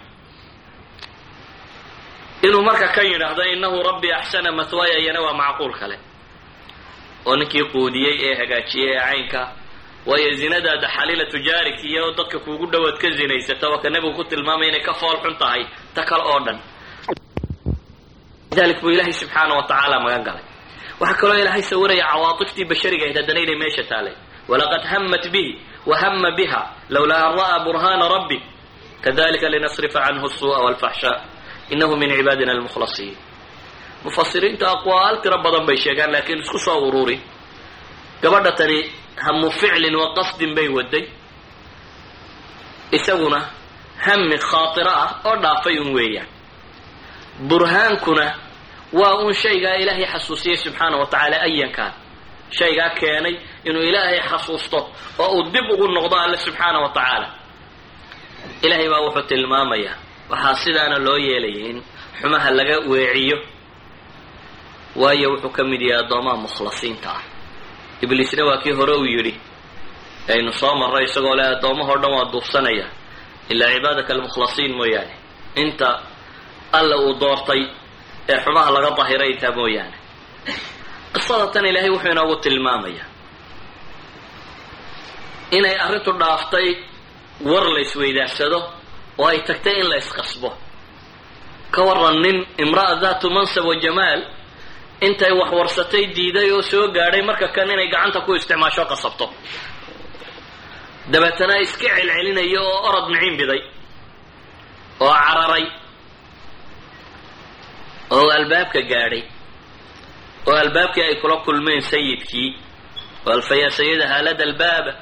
Inuu 2.47 2.62
marka 2.68 2.89
kan 2.95 3.07
yidhaahdo 3.12 3.43
innahu 3.55 3.76
rabbii 3.89 4.12
axsana 4.20 4.51
mathwaaya 4.59 4.99
iyana 5.03 5.20
waa 5.26 5.35
macquul 5.43 5.72
kale. 5.80 5.97
Oo 7.26 7.37
ninkii 7.37 7.64
quudiyey 7.72 8.16
ee 8.26 8.35
hagaajiyey 8.41 8.91
ee 8.95 9.01
caynka. 9.07 9.43
Waayo 10.07 10.30
zinadaada 10.41 10.89
xaliilatu 10.97 11.39
jaarik 11.47 11.78
iyo 11.91 12.11
dadka 12.18 12.39
kuugu 12.45 12.66
dhowaad 12.72 12.99
ka 13.03 13.09
zinaysata 13.11 13.66
waa 13.70 13.78
ka 13.83 13.89
nebigu 13.91 14.14
ku 14.18 14.24
tilmaamaya 14.24 14.68
inay 14.70 14.83
ka 14.89 14.93
fool 15.01 15.16
xun 15.22 15.35
tahay. 15.39 15.62
Ta 15.95 16.03
kale 16.09 16.22
oo 16.30 16.41
dhan. 16.47 16.59
Lidalik 18.51 18.80
buu 18.80 18.91
ilaahay 18.91 19.12
subxaana 19.20 19.55
wa 19.59 19.62
tacaala 19.70 20.01
magan 20.05 20.24
galay 20.26 20.45
waxaa 21.01 21.18
kaloo 21.20 21.38
ilaahay 21.43 21.62
sawiraya 21.62 22.05
cawaatiftii 22.12 22.64
bashariga 22.70 23.05
ahayd 23.05 23.16
haddana 23.20 23.40
inay 23.40 23.57
meesha 23.62 23.82
taalay. 23.90 24.14
Walaqad 24.49 24.82
hamat 24.90 25.24
bihi 25.32 25.53
wahama 25.86 26.30
biha 26.38 26.62
lowlaa 26.95 27.30
an 27.30 27.36
ra'aa 27.38 27.64
burhana 27.64 28.09
rabbi. 28.09 28.38
Kadalika 29.05 29.49
linasrifa 29.49 30.01
canhu 30.07 30.28
suu'a 30.38 30.59
walfaxshaa 30.66 31.18
inahu 31.70 31.97
min 31.97 32.11
cibaadina 32.16 32.53
almukhlasiin. 32.53 33.16
Mufasiriintu 34.05 34.66
aqwaal 34.66 35.22
tiro 35.22 35.38
badan 35.45 35.66
bay 35.66 35.76
sheegaan 35.76 36.12
laakiin 36.12 36.38
isku 36.45 36.59
soo 36.59 36.86
ururi 36.88 37.16
gabadha 38.22 38.53
tani 38.53 38.78
hamu 39.24 39.51
ficlin 39.51 39.95
wa 39.97 40.14
qasdin 40.16 40.55
bay 40.55 40.68
waday 40.68 41.05
isaguna 42.93 43.40
hami 44.05 44.38
khaatiro 44.38 44.90
ah 44.90 45.11
oo 45.24 45.36
dhaafay 45.43 45.78
un 45.78 45.90
weeyaan. 45.95 46.26
Burhaankuna 47.49 48.26
waa 48.93 49.14
un 49.24 49.34
shaygaa 49.34 49.74
ilaahay 49.82 50.07
xasuusiyey 50.07 50.57
subxaana 50.57 50.97
wa 50.97 51.07
tacaala 51.07 51.36
ayankaan 51.43 51.93
shaygaa 52.51 52.90
keenay 52.90 53.36
inuu 53.64 53.82
ilaahay 53.82 54.20
xasuusto 54.20 54.78
oo 55.18 55.30
uu 55.36 55.43
dib 55.53 55.70
ugu 55.70 55.88
noqdo 55.88 56.16
alle 56.16 56.36
subxaana 56.36 56.78
wa 56.80 56.88
tacaala. 56.88 57.28
Ilaahay 58.62 58.88
baa 58.88 59.01
wuxuu 59.01 59.22
tilmaamayaa 59.22 59.97
waxaa 60.30 60.55
sidaana 60.55 60.99
loo 60.99 61.16
yeelayay 61.16 61.70
in 61.70 61.82
xumaha 62.20 62.51
laga 62.51 62.76
weeciyo 62.90 63.38
waayo 64.97 65.30
wuxuu 65.32 65.51
ka 65.57 65.64
mid 65.64 65.80
yahay 65.80 66.05
addoomaha 66.05 66.36
mukhlasiinta 66.36 67.11
ah. 67.11 67.22
Ibliisna 68.03 68.45
waa 68.45 68.59
kii 68.62 68.72
hore 68.72 68.93
uu 68.93 69.05
yidhi 69.05 69.40
aynu 70.28 70.53
soo 70.53 70.74
marray 70.74 71.05
isagoo 71.05 71.34
le 71.34 71.43
addoommahao 71.43 71.97
dhan 72.03 72.12
waa 72.12 72.32
duufsanaya. 72.32 72.86
Ilaa 73.49 73.70
cibaadaka 73.74 74.14
almukhlasiin 74.14 74.76
mooyaane. 74.76 75.14
Inta 75.55 76.03
alla 76.72 76.97
uu 76.97 77.14
doortay 77.20 77.82
ee 78.30 78.38
xumaha 78.44 78.70
laga 78.74 78.90
dahiray 78.98 79.30
intaa 79.34 79.52
mooyaane 79.58 79.96
qisada 81.14 81.46
tan 81.54 81.64
ilaahay 81.70 81.90
wuxuu 81.94 82.10
inoogu 82.14 82.36
tilmaamayaa. 82.44 83.06
Inay 85.58 85.76
arrintu 85.84 86.12
dhaaftay 86.20 86.68
war 87.50 87.64
la 87.74 87.80
isweydaarsado 87.86 88.58
oo 89.20 89.26
ay 89.30 89.38
tagtay 89.48 89.76
in 89.80 89.88
la 89.92 89.96
isqasbo. 90.02 90.50
Ka 91.74 91.80
waran 91.88 92.16
nin 92.24 92.36
imra'a 92.64 92.94
daatu 93.02 93.26
mansab 93.36 93.64
wa 93.70 93.74
jamaal 93.84 94.20
intay 95.06 95.32
wax 95.40 95.50
warsatay 95.58 96.04
diiday 96.16 96.48
oo 96.56 96.62
soo 96.70 96.86
gaadhay 96.96 97.22
marka 97.28 97.46
kan 97.56 97.68
inay 97.74 97.88
gacanta 97.94 98.20
ku 98.26 98.30
isticmaasho 98.38 98.84
qasabto. 98.92 99.26
Dabeetana 101.12 101.54
iska 101.64 101.88
celcelinayo 101.96 102.60
oo 102.70 102.78
orod 102.88 103.06
miciin 103.12 103.36
biday 103.40 103.60
oo 105.04 105.12
cararay 105.26 105.64
oo 108.16 108.28
albaabka 108.36 108.80
gaadhay 108.90 109.22
oo 110.48 110.56
albaabkii 110.64 111.02
ay 111.08 111.14
kula 111.22 111.36
kulmeen 111.46 111.80
sayidkii 111.90 112.50
oo 113.26 113.32
alfayaa 113.36 113.70
sayida 113.78 114.04
haalada 114.12 114.44
albaaba 114.48 114.92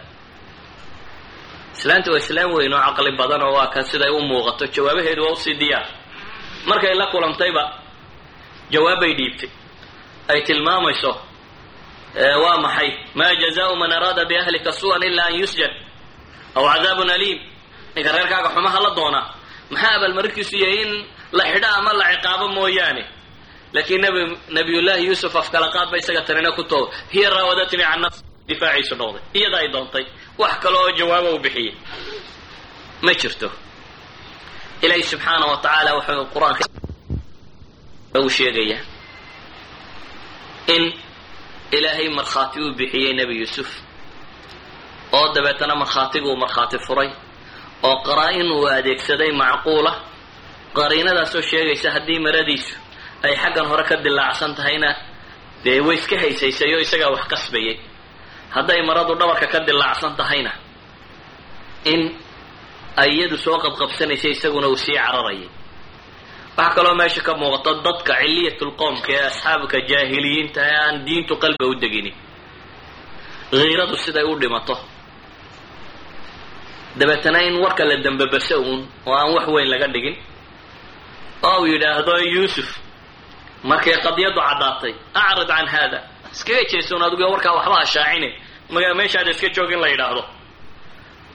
islaanta 1.77 2.09
waa 2.13 2.19
islaam 2.25 2.51
weyn 2.57 2.73
oo 2.77 2.81
caqli 2.87 3.13
badan 3.21 3.43
oo 3.47 3.53
waa 3.59 3.67
kan 3.75 3.85
siday 3.91 4.11
u 4.11 4.21
muuqato. 4.31 4.65
Jawaabaheedu 4.75 5.23
waa 5.25 5.33
u 5.33 5.37
sii 5.45 5.55
diyaar. 5.61 5.87
Markay 6.69 6.95
la 7.01 7.07
kulantayba 7.13 7.65
jawaabbay 8.73 9.13
dhiibtay. 9.19 9.51
Ay 10.33 10.41
tilmaamayso 10.47 11.13
waa 12.45 12.59
maxay? 12.65 12.91
Maa 13.19 13.35
jazaau 13.43 13.77
man 13.81 13.93
araada 13.97 14.23
biahlika 14.31 14.73
su'an 14.81 15.03
ila 15.09 15.23
an 15.29 15.35
yusjad. 15.41 15.73
Aw 16.57 16.65
cadaabun 16.73 17.11
aliim. 17.17 17.39
Ninka 17.97 18.11
reerkaaga 18.17 18.49
xumaha 18.55 18.79
la 18.85 18.91
doona 18.99 19.21
maxaa 19.73 19.95
abaalmarinkiisu 19.97 20.57
yahay 20.63 20.79
in 20.85 20.93
la 21.37 21.45
xidho 21.53 21.69
ama 21.79 21.93
la 22.01 22.05
ciqaabo 22.15 22.47
mooyaane. 22.57 23.03
Laakiin 23.75 24.01
nbi 24.11 24.23
nabiyullaahi 24.57 25.05
yuusuf 25.09 25.35
afkalaqaad 25.43 25.89
ba 25.93 25.97
isaga 26.03 26.23
tanina 26.29 26.51
ku 26.57 26.63
too 26.71 26.85
hiya 27.13 27.29
raawadatnii 27.35 27.85
can 27.91 28.01
nafsi 28.05 28.23
difaaciisu 28.49 28.95
noqday 29.01 29.23
iyada 29.39 29.57
ay 29.63 29.69
doontay 29.75 30.05
wax 30.41 30.53
kale 30.63 30.77
oo 30.83 30.91
jawaabo 30.99 31.29
u 31.35 31.39
bixiyey. 31.45 31.75
Ma 33.05 33.13
jirto. 33.21 33.49
Ilaahi 34.85 35.03
subxaana 35.11 35.45
wa 35.51 35.57
tacaala 35.65 35.91
wuxuu 35.97 36.25
qur'aanka 36.35 36.65
u 38.27 38.31
sheegayaa 38.37 38.83
in 40.75 40.85
ilaahay 41.77 42.09
markhaati 42.19 42.59
uu 42.65 42.73
bixiyey 42.79 43.13
nebi 43.19 43.35
yuusuf 43.41 43.69
oo 45.19 45.27
dabeetana 45.35 45.75
markhaatiguu 45.83 46.37
markhaati 46.43 46.79
furay 46.87 47.11
oo 47.89 47.97
qaraa-in 48.07 48.49
uu 48.57 48.67
adeegsaday 48.77 49.33
macquula 49.43 49.93
qariinadaasoo 50.79 51.43
sheegaysa 51.51 51.89
haddii 51.95 52.19
maradiisu 52.27 52.75
ay 53.27 53.35
xaggan 53.43 53.67
hore 53.71 53.85
ka 53.91 53.97
dilaacsan 54.05 54.53
tahayna 54.59 54.91
dee 55.65 55.81
way 55.87 55.97
iska 56.01 56.17
haysaysay 56.23 56.71
oo 56.75 56.81
isagaa 56.87 57.11
wax 57.15 57.25
qasbayay. 57.33 57.77
Hadday 58.55 58.81
maradu 58.89 59.13
dhabarka 59.21 59.47
ka 59.53 59.59
dilaacsan 59.69 60.13
tahayna 60.21 60.53
in 61.93 62.01
ay 63.03 63.11
iyadu 63.17 63.37
soo 63.45 63.59
qabqabsanaysay 63.65 64.31
isaguna 64.37 64.67
uu 64.73 64.77
sii 64.85 64.97
cararayay. 65.05 65.49
Waxaa 66.57 66.75
kaloo 66.77 66.95
meesha 67.01 67.21
ka 67.27 67.33
muuqata 67.41 67.71
dadka 67.87 68.13
ciliyatulqowmka 68.21 69.11
ee 69.17 69.23
asxaabka 69.31 69.77
jaahiliyiinta 69.91 70.61
ee 70.71 70.77
aan 70.85 70.97
diintu 71.07 71.35
qalbiga 71.43 71.67
u 71.67 71.75
deginin 71.83 72.15
hiiradu 73.53 73.97
siday 74.05 74.25
u 74.25 74.35
dhimato. 74.41 74.77
Dabeetana 76.99 77.39
in 77.49 77.55
warka 77.65 77.85
la 77.91 77.97
dambabaso 78.05 78.57
uun 78.67 78.81
oo 79.07 79.15
aan 79.21 79.31
wax 79.37 79.47
weyn 79.55 79.69
laga 79.73 79.89
dhigin 79.95 80.17
oo 81.49 81.61
uu 81.61 81.67
yidhaahdo 81.73 82.15
yuusuf 82.35 82.69
markay 83.71 83.95
qadiyaddu 84.07 84.41
caddaatay 84.49 84.93
acrid 85.23 85.49
can 85.49 85.67
haada. 85.75 85.99
Iskaga 86.35 86.63
jeesoon 86.71 87.03
adigu 87.07 87.23
warkaa 87.33 87.53
waxba 87.59 87.77
hashaacine 87.83 88.29
maga 88.75 88.95
meeshaada 88.99 89.31
iska 89.35 89.49
joog 89.57 89.71
in 89.75 89.81
la 89.85 89.89
yidhaahdo. 89.93 90.23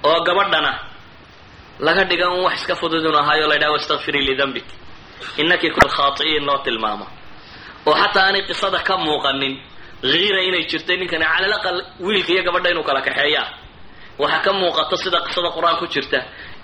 Oo 0.08 0.20
gabadhana 0.28 0.72
laga 1.86 2.04
dhiga 2.10 2.26
un 2.36 2.42
wax 2.46 2.56
iska 2.62 2.76
fududun 2.80 3.16
ahaayo 3.22 3.46
la 3.50 3.56
ydhaha 3.58 3.72
wastakfirii 3.76 4.22
lidambik 4.30 4.66
innaki 5.42 5.68
kun 5.76 5.90
khaati'iin 5.96 6.44
loo 6.48 6.58
tilmaamo. 6.66 7.06
Oo 7.88 7.94
xataa 8.02 8.24
aanay 8.28 8.44
qisada 8.50 8.80
ka 8.88 8.94
muuqanin 9.06 9.54
hiira 10.12 10.42
inay 10.48 10.64
jirtay 10.70 10.98
ninkani 11.02 11.26
cala 11.32 11.46
alaqal 11.50 11.78
wiilka 12.06 12.32
iyo 12.34 12.44
gabadha 12.48 12.70
inuu 12.74 12.84
kala 12.90 13.02
kaxeeyaa 13.08 13.48
waxaa 14.22 14.40
ka 14.46 14.52
muuqato 14.60 14.96
sida 15.04 15.20
qisada 15.28 15.50
qur'aan 15.56 15.78
ku 15.82 15.86
jirta 15.94 16.20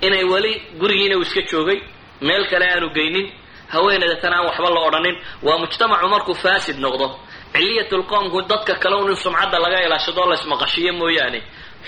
inay 0.07 0.23
weli 0.31 0.53
gurigiina 0.79 1.15
uu 1.17 1.21
iska 1.27 1.41
joogay 1.51 1.79
meel 2.27 2.43
kale 2.51 2.65
aanu 2.73 2.87
geynin 2.97 3.27
haweeneydatan 3.73 4.33
aan 4.37 4.45
waxba 4.49 4.69
la 4.75 4.79
odhanin 4.87 5.15
waa 5.45 5.57
mujtamacu 5.61 6.07
markuu 6.13 6.35
faasid 6.43 6.77
noqdo. 6.85 7.07
Ciliyatulqoomku 7.53 8.37
dadka 8.51 8.73
kale 8.83 8.95
un 9.03 9.09
in 9.11 9.15
sumcadda 9.23 9.57
laga 9.63 9.79
ilaashadoo 9.85 10.25
laysmaqashiyo 10.31 10.91
mooyaane 11.01 11.39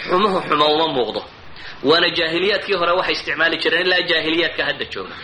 xumuhu 0.07 0.37
xuma 0.47 0.65
uma 0.75 0.87
muuqdo. 0.95 1.21
Waana 1.89 2.07
jaahiliyaadkii 2.17 2.75
hore 2.81 2.91
waxay 2.99 3.13
isticmaali 3.17 3.55
jireen 3.63 3.85
ilaa 3.87 4.01
jaahiliyaadka 4.11 4.61
hadda 4.67 4.85
jooga. 4.93 5.15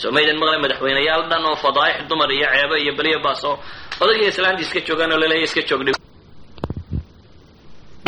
Soo 0.00 0.10
maydan 0.16 0.36
maqle 0.40 0.58
madaxweyneyaal 0.64 1.22
dhan 1.30 1.44
oo 1.50 1.56
fadaaix 1.64 1.96
dumar 2.10 2.30
iyo 2.36 2.46
ceebo 2.54 2.74
iyo 2.82 2.92
beliya 2.98 3.18
baas 3.24 3.42
oo 3.48 3.54
odagii 4.02 4.28
islaantii 4.32 4.64
iska 4.66 4.80
joogaan 4.86 5.12
oo 5.14 5.18
laleeya 5.22 5.44
iska 5.48 5.60
joogdhi 5.68 5.92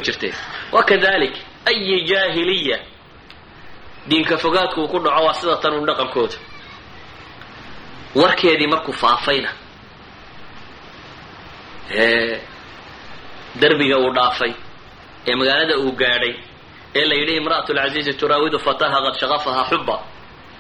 jirte 0.05 0.29
wakadalik 0.77 1.35
ayi 1.69 1.97
jaahiliya 2.11 2.79
diinka 4.09 4.37
fogaadku 4.45 4.81
uu 4.83 4.89
ku 4.93 4.99
dhaco 5.05 5.23
waa 5.27 5.35
sida 5.39 5.57
tan 5.63 5.73
un 5.79 5.87
dhaqankooda. 5.89 6.37
Warkeedii 8.15 8.67
markuu 8.73 8.93
faafayna 8.93 9.51
derbiga 13.61 13.97
uu 13.99 14.13
dhaafay 14.17 14.53
ee 15.29 15.35
magaalada 15.41 15.77
uu 15.79 15.93
gaadhay 15.93 16.35
ee 16.99 17.05
la 17.09 17.15
yidhi 17.21 17.35
imra'atu 17.41 17.71
lcaziizi 17.77 18.13
turaawidu 18.21 18.59
fataha 18.67 18.99
qad 19.05 19.15
shaqafaha 19.21 19.63
xuba 19.71 19.97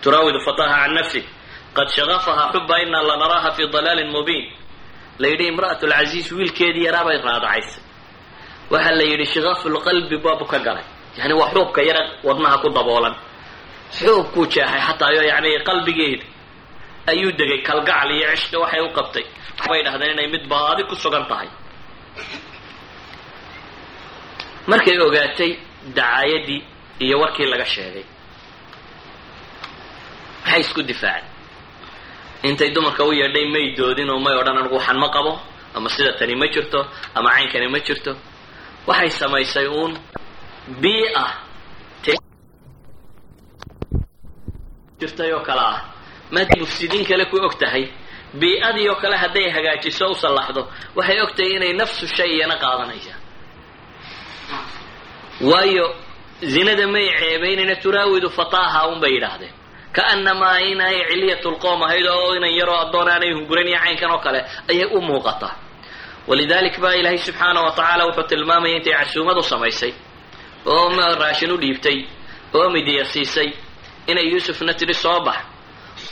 turaawidu 0.03 0.41
fataha 0.47 0.77
can 0.85 0.93
nafsi 0.99 1.21
qad 1.77 1.89
shaqafaha 1.97 2.45
xuba 2.53 2.75
inaa 2.85 3.03
lanaraaha 3.09 3.51
fi 3.57 3.63
dalaalin 3.75 4.11
mubiin. 4.17 4.47
La 5.21 5.27
yidhi 5.33 5.45
imra'atu 5.53 5.85
lcaziiz 5.91 6.29
wiilkeedii 6.39 6.85
yaraabay 6.89 7.19
raadacaysay 7.29 7.83
waxaa 8.73 8.95
la 8.99 9.05
yidhi 9.11 9.27
shikafulqalbi 9.33 10.17
baabu 10.25 10.45
ka 10.53 10.59
galay. 10.67 10.85
Yani 11.19 11.35
waa 11.41 11.51
xuubka 11.55 11.81
yara 11.89 12.03
wadnaha 12.27 12.57
ku 12.63 12.69
daboolan 12.77 13.15
xuubkuu 13.99 14.47
jeexay 14.53 14.81
xataa 14.87 15.11
yo 15.17 15.23
yani 15.31 15.51
qalbigeeda 15.69 16.25
ayuu 17.11 17.33
degay 17.39 17.61
kalgacal 17.69 18.11
iyo 18.17 18.29
cishka 18.37 18.59
waxay 18.63 18.81
u 18.81 18.89
qabtay. 18.99 19.25
Bay 19.69 19.83
dhahdeen 19.87 20.13
inay 20.15 20.27
mid 20.35 20.45
baadi 20.53 20.83
ku 20.89 20.95
sugan 21.03 21.25
tahay. 21.31 21.49
Markay 24.71 24.99
ogaatay 25.07 25.51
dacaayadii 25.97 26.61
iyo 27.05 27.17
warkii 27.23 27.47
laga 27.53 27.65
sheegay 27.75 28.05
maxay 30.45 30.61
isku 30.61 30.83
difaaceen. 30.83 31.25
Intay 32.49 32.71
dumarka 32.75 33.03
u 33.05 33.13
yeedhay 33.13 33.47
may 33.55 33.67
doodin 33.79 34.11
oo 34.11 34.19
may 34.25 34.35
odhan 34.41 34.59
anigu 34.59 34.75
waxan 34.79 34.99
ma 35.03 35.09
qabo 35.15 35.33
ama 35.77 35.89
sida 35.95 36.13
tani 36.19 36.35
ma 36.41 36.47
jirto 36.55 36.81
ama 37.15 37.31
caynkani 37.37 37.69
ma 37.75 37.79
jirto. 37.87 38.13
Waxay 38.89 39.11
samaysay 39.21 39.67
uun 39.69 39.93
bii-a 40.83 41.25
jirtay 45.01 45.33
oo 45.33 45.41
kale 45.41 45.61
ah. 45.61 45.81
Maada 46.31 46.57
mufsidiin 46.61 47.05
kale 47.07 47.25
ku 47.27 47.37
og 47.37 47.59
tahay 47.59 47.91
bii-adii 48.39 48.89
oo 48.89 48.97
kale 49.03 49.17
hadday 49.17 49.51
hagaajiso 49.51 50.11
u 50.11 50.15
sallaxdo 50.15 50.69
waxay 50.97 51.21
og 51.21 51.35
tahay 51.37 51.57
inay 51.57 51.73
nafsu 51.73 52.07
shay 52.07 52.31
iyana 52.37 52.57
qaadanaysaa 52.57 53.19
waayo 55.41 55.95
zinada 56.43 56.87
may 56.87 57.09
ceebaynayna 57.19 57.77
turaawidu 57.77 58.31
fataaha 58.31 58.89
un 58.89 59.01
bay 59.01 59.13
yidhaahdeen 59.15 59.53
kaanamaa 59.93 60.59
inay 60.59 60.97
ciliyatulqoom 61.11 61.83
ahayd 61.83 62.07
oo 62.07 62.35
inan 62.35 62.55
yaroo 62.59 62.79
addoon 62.85 63.09
aanay 63.09 63.33
hunguran 63.33 63.69
iyo 63.69 63.79
caynkan 63.79 64.11
oo 64.11 64.19
kale 64.19 64.41
ayay 64.71 64.87
u 64.97 65.01
muuqataa 65.01 65.55
walidalik 66.29 66.81
baa 66.81 66.95
ilaahay 66.95 67.19
subxaana 67.19 67.61
wa 67.61 67.71
tacaala 67.71 68.07
wuxuu 68.07 68.27
tilmaamaya 68.29 68.77
intay 68.77 68.93
casuumad 68.93 69.39
u 69.39 69.43
samaysay 69.43 69.93
oo 70.67 70.89
raashin 71.21 71.53
u 71.53 71.57
dhiibtay 71.57 71.99
oo 72.55 72.71
midiya 72.71 73.05
siisay 73.05 73.64
inay 74.11 74.27
yuusufna 74.33 74.73
tidhi 74.79 74.95
soo 74.95 75.21
bax. 75.27 75.39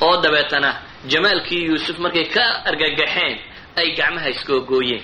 Oo 0.04 0.16
dabeetana 0.22 0.70
jamaalkii 1.10 1.64
yuusuf 1.68 1.98
markay 2.04 2.26
ka 2.34 2.44
argagaxeen 2.68 3.38
ay 3.76 3.88
gacmaha 3.98 4.28
iskoogooyeen 4.34 5.02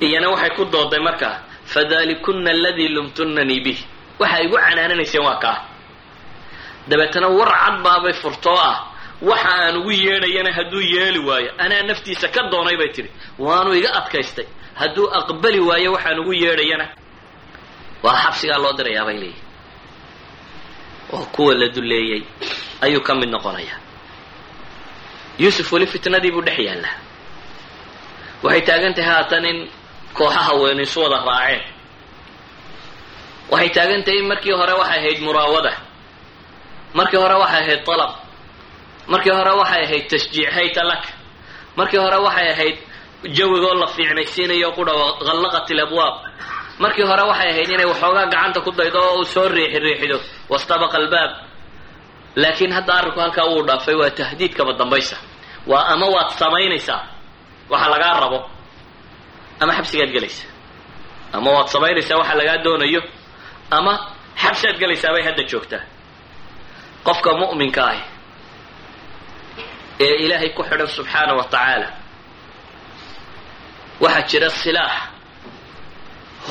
iyana 0.00 0.28
waxay 0.32 0.50
ku 0.56 0.64
dooday 0.64 0.98
markaa 1.08 1.36
fadalikuna 1.72 2.50
aladii 2.50 2.88
lumtunanii 2.94 3.60
bih 3.64 3.78
waxa 4.20 4.38
igu 4.44 4.56
canaananayseen 4.56 5.24
waa 5.28 5.38
kaa. 5.44 5.58
Dabeetana 6.88 7.28
war 7.38 7.48
cad 7.62 7.76
baabay 7.84 8.12
furtoo 8.22 8.58
ah. 8.70 8.78
Waxa 9.22 9.48
aan 9.48 9.76
ugu 9.80 9.90
yeedhayana 9.90 10.50
hadduu 10.52 10.80
yeeli 10.94 11.18
waayo. 11.28 11.50
Anaa 11.58 11.82
naftiisa 11.88 12.28
ka 12.28 12.42
doonay 12.50 12.76
bay 12.76 12.88
tidhi. 12.94 13.10
Waanu 13.38 13.70
iga 13.74 13.90
adkaystay. 13.98 14.46
Hadduu 14.74 15.06
aqbali 15.18 15.60
waayo 15.68 15.92
waxaan 15.96 16.18
ugu 16.22 16.32
yeedhayana. 16.32 16.86
Waa 18.02 18.16
xabsigaa 18.24 18.58
loo 18.62 18.72
dirayaa 18.78 19.04
bay 19.08 19.16
leeyihi 19.22 19.43
oo 21.12 21.24
kuwa 21.34 21.54
la 21.54 21.68
duleeyey 21.68 22.22
ayuu 22.84 23.00
ka 23.06 23.14
mid 23.14 23.28
noqonayaa. 23.28 23.78
Yuusuf 25.38 25.72
weli 25.72 25.86
fitnadii 25.86 26.30
buu 26.34 26.42
dhex 26.46 26.58
yaallaa. 26.58 26.96
Waxay 28.42 28.62
taagan 28.68 28.94
tahay 28.94 29.10
haatan 29.10 29.44
in 29.44 29.58
kooxaha 30.14 30.52
weyn 30.60 30.80
isu 30.80 31.00
wada 31.02 31.18
raaceen. 31.28 31.62
Waxay 33.50 33.70
taagan 33.76 34.02
tahay 34.04 34.18
in 34.20 34.26
markii 34.30 34.52
hore 34.58 34.72
waxay 34.80 34.98
ahayd 34.98 35.18
muraawada. 35.26 35.72
Markii 36.94 37.16
hore 37.22 37.34
waxay 37.42 37.62
ahayd 37.64 37.82
talab. 37.88 38.12
Markii 39.08 39.32
hore 39.38 39.52
waxay 39.60 39.82
ahayd 39.84 40.04
tashjiic 40.10 40.50
hayta 40.56 40.82
lak 40.90 41.02
markii 41.76 41.98
hore 42.04 42.16
waxay 42.26 42.48
ahayd 42.52 42.76
jawigoo 43.36 43.74
la 43.80 43.86
fiicnaysiinayo 43.94 44.68
qudha 44.76 44.92
hallaqat 45.28 45.70
ilabwaab 45.70 46.14
markii 46.82 47.04
hore 47.10 47.22
waxay 47.30 47.48
ahayd 47.52 47.70
inay 47.74 47.86
waxoogaa 47.92 48.26
gacanta 48.32 48.60
ku 48.64 48.70
daydo 48.78 48.98
oo 49.08 49.14
uu 49.18 49.24
soo 49.34 49.48
riixi 49.56 49.78
riixido 49.86 50.16
wastabaqa 50.52 50.96
albaab. 51.00 51.30
Laakiin 52.42 52.72
hadda 52.76 52.92
arrinku 52.98 53.20
halkaa 53.24 53.46
wuu 53.50 53.62
dhaafay 53.68 53.94
waa 54.00 54.10
tahdiidkaba 54.18 54.72
dambaysa. 54.80 55.16
Waa 55.70 55.86
ama 55.92 56.06
waad 56.14 56.30
samaynaysaa 56.40 57.00
waxa 57.72 57.88
lagaa 57.94 58.20
rabo. 58.22 58.38
Ama 59.60 59.72
xabsigaad 59.78 60.10
gelaysaa 60.16 60.50
ama 61.36 61.50
waad 61.56 61.68
samaynaysaa 61.74 62.16
waxa 62.20 62.34
lagaa 62.40 62.58
doonayo. 62.64 63.02
Ama 63.76 63.92
xabsiaad 64.42 64.76
gelaysaa 64.82 65.12
bay 65.14 65.22
hadda 65.28 65.42
joogtaa. 65.50 65.82
Qofka 67.06 67.30
mu'minka 67.40 67.82
ahi 67.90 68.02
ee 70.00 70.14
ilaahay 70.26 70.50
ku 70.56 70.62
xidhan 70.68 70.88
subxaana 70.96 71.32
wa 71.38 71.44
tacaala 71.52 71.88
waxaa 74.00 74.26
jira 74.30 74.50
silaax 74.62 74.92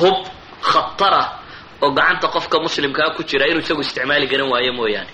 hub 0.00 0.18
khatara 0.70 1.22
oo 1.82 1.90
gacanta 1.96 2.26
qofka 2.34 2.56
muslimkaa 2.64 3.10
ku 3.16 3.22
jira 3.28 3.46
inuu 3.50 3.60
isagu 3.64 3.80
isticmaali 3.86 4.26
garan 4.32 4.48
waayo 4.52 4.72
mooyaane. 4.78 5.12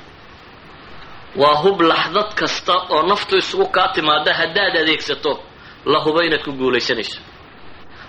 Waa 1.40 1.56
hub 1.62 1.78
laxdad 1.90 2.30
kasta 2.40 2.74
oo 2.94 3.02
naftu 3.10 3.34
isugu 3.42 3.66
kaa 3.76 3.88
timaada 3.94 4.32
haddaad 4.40 4.74
adeegsato 4.82 5.32
la 5.92 5.98
hubo 6.04 6.20
inaad 6.26 6.42
ku 6.46 6.52
guulaysanayso. 6.60 7.18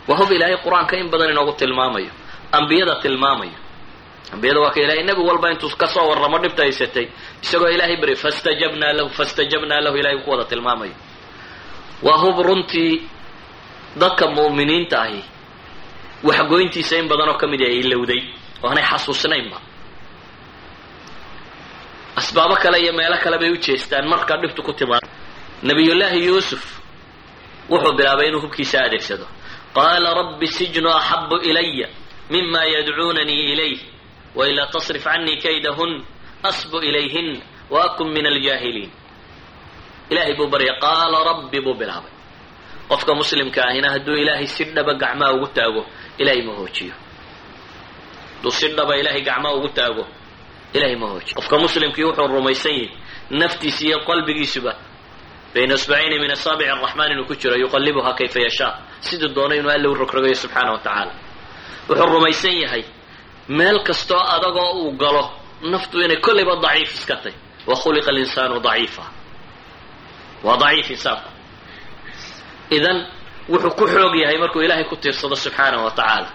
Waa 0.07 0.17
hub 0.19 0.31
ilaahay 0.35 0.57
qur'aanka 0.65 0.93
in 1.01 1.07
badan 1.11 1.29
inoogu 1.33 1.53
tilmaamayo 1.61 2.11
ambiyada 2.57 2.95
tilmaamayo. 3.03 3.57
Ambiyada 4.33 4.59
waa 4.63 4.71
ka 4.75 4.79
ilahay 4.83 5.03
nebi 5.09 5.21
walba 5.29 5.47
intuu 5.53 5.69
ka 5.81 5.87
soo 5.93 6.05
warramo 6.09 6.37
dhibta 6.43 6.63
haysatay 6.63 7.05
isagoo 7.43 7.69
ilaahay 7.75 7.97
bari 8.01 8.15
fastajabnaa 8.23 8.93
lahu 8.97 9.09
fastajabnaa 9.19 9.81
lahu 9.85 9.95
ilahay 10.01 10.17
ku 10.23 10.29
wada 10.31 10.45
tilmaamayo. 10.51 10.93
Waa 12.05 12.17
hub 12.23 12.37
runtii 12.47 12.93
dadka 14.01 14.25
mu'miniinta 14.35 14.97
ahi 15.05 15.21
waxgoyntiisa 16.27 16.95
in 17.01 17.07
badan 17.11 17.29
oo 17.31 17.37
ka 17.41 17.47
mid 17.47 17.61
ay 17.61 17.75
ilowday 17.83 18.21
oo 18.63 18.69
aanay 18.69 18.83
xasuusnaynba 18.91 19.57
asbaabo 22.19 22.55
kale 22.63 22.77
iyo 22.83 22.93
meelo 22.93 23.17
kale 23.23 23.37
bay 23.41 23.49
u 23.51 23.57
jeestaan 23.65 24.05
marka 24.07 24.37
dhibtu 24.41 24.61
ku 24.63 24.73
timaado. 24.73 25.07
Nabiyullaahi 25.63 26.25
yuusuf 26.27 26.63
wuxuu 27.69 27.93
bilaabay 27.97 28.27
inuu 28.29 28.41
hubkiisa 28.45 28.77
adeegsado. 28.85 29.25
Qaala 29.75 30.09
rabbi 30.19 30.47
sijnu 30.47 30.89
axabu 30.99 31.35
ilaya 31.49 31.87
mima 32.29 32.61
yadcuunanii 32.73 33.43
ilayh 33.53 33.79
wailaa 34.35 34.67
tasrif 34.73 35.03
canii 35.03 35.37
kaydahun 35.43 35.91
asbu 36.49 36.77
ilayhin 36.89 37.29
waakun 37.73 38.09
min 38.15 38.25
aljaahiliin. 38.31 38.91
Ilaahay 40.11 40.35
buu 40.37 40.47
baryay 40.53 40.75
qaala 40.83 41.17
rabbi 41.29 41.59
buu 41.65 41.73
bilaabay. 41.79 42.11
Qofka 42.89 43.15
muslimka 43.15 43.61
ahina 43.69 43.87
hadduu 43.93 44.15
ilaahay 44.23 44.47
si 44.47 44.63
dhaba 44.75 44.93
gacmaha 45.01 45.33
ugu 45.35 45.47
taago 45.55 45.81
ilahay 46.21 46.41
ma 46.47 46.53
hoojiyo. 46.59 46.93
Hadduu 48.35 48.51
si 48.57 48.67
dhaba 48.77 48.93
ilaahay 48.99 49.21
gacmaha 49.27 49.55
ugu 49.57 49.69
taago. 49.77 50.03
Ilahay 50.75 50.95
ma 51.01 51.07
hoojiyo. 51.11 51.35
Qofka 51.37 51.55
muslimkii 51.63 52.03
wuxuu 52.07 52.27
rumaysan 52.35 52.71
yahay 52.73 52.89
naftiisa 53.39 53.81
iyo 53.87 53.97
qalbigiisuba 54.07 54.73
bayna 55.53 55.73
isbacayni 55.79 56.15
min 56.23 56.31
asaabici 56.37 56.69
araxmaan 56.73 57.11
inuu 57.13 57.25
ku 57.29 57.35
jiro 57.41 57.55
yuqallibuhaa 57.63 58.13
kayfa 58.19 58.39
yashaa. 58.47 58.73
Siduu 59.05 59.29
doono 59.35 59.53
inuu 59.59 59.71
alla 59.75 59.87
u 59.89 59.93
rogrogayo 60.01 60.35
subxaana 60.43 60.71
wa 60.75 60.79
tacaala. 60.85 61.13
Wuxuu 61.89 62.05
rumaysan 62.13 62.55
yahay 62.63 62.83
meel 63.57 63.77
kastoo 63.87 64.19
adagoo 64.35 64.71
uu 64.81 64.91
galo 65.01 65.23
naftu 65.71 65.95
inay 66.05 66.17
kollayba 66.25 66.55
daciif 66.63 66.91
iska 66.97 67.15
tay 67.23 67.33
wa 67.67 67.75
khuliqa 67.81 68.09
alinsaanu 68.13 68.59
daciifa. 68.67 69.03
Waa 70.45 70.57
daciif 70.63 70.87
insaanku. 70.95 71.29
Idan 72.77 72.97
wuxuu 73.51 73.75
ku 73.79 73.85
xoog 73.93 74.15
yahay 74.21 74.37
markuu 74.43 74.61
ilaahay 74.65 74.85
ku 74.89 74.95
tiirsado 75.01 75.35
subxaanahu 75.35 75.83
wa 75.87 75.91
tacaala. 75.97 76.29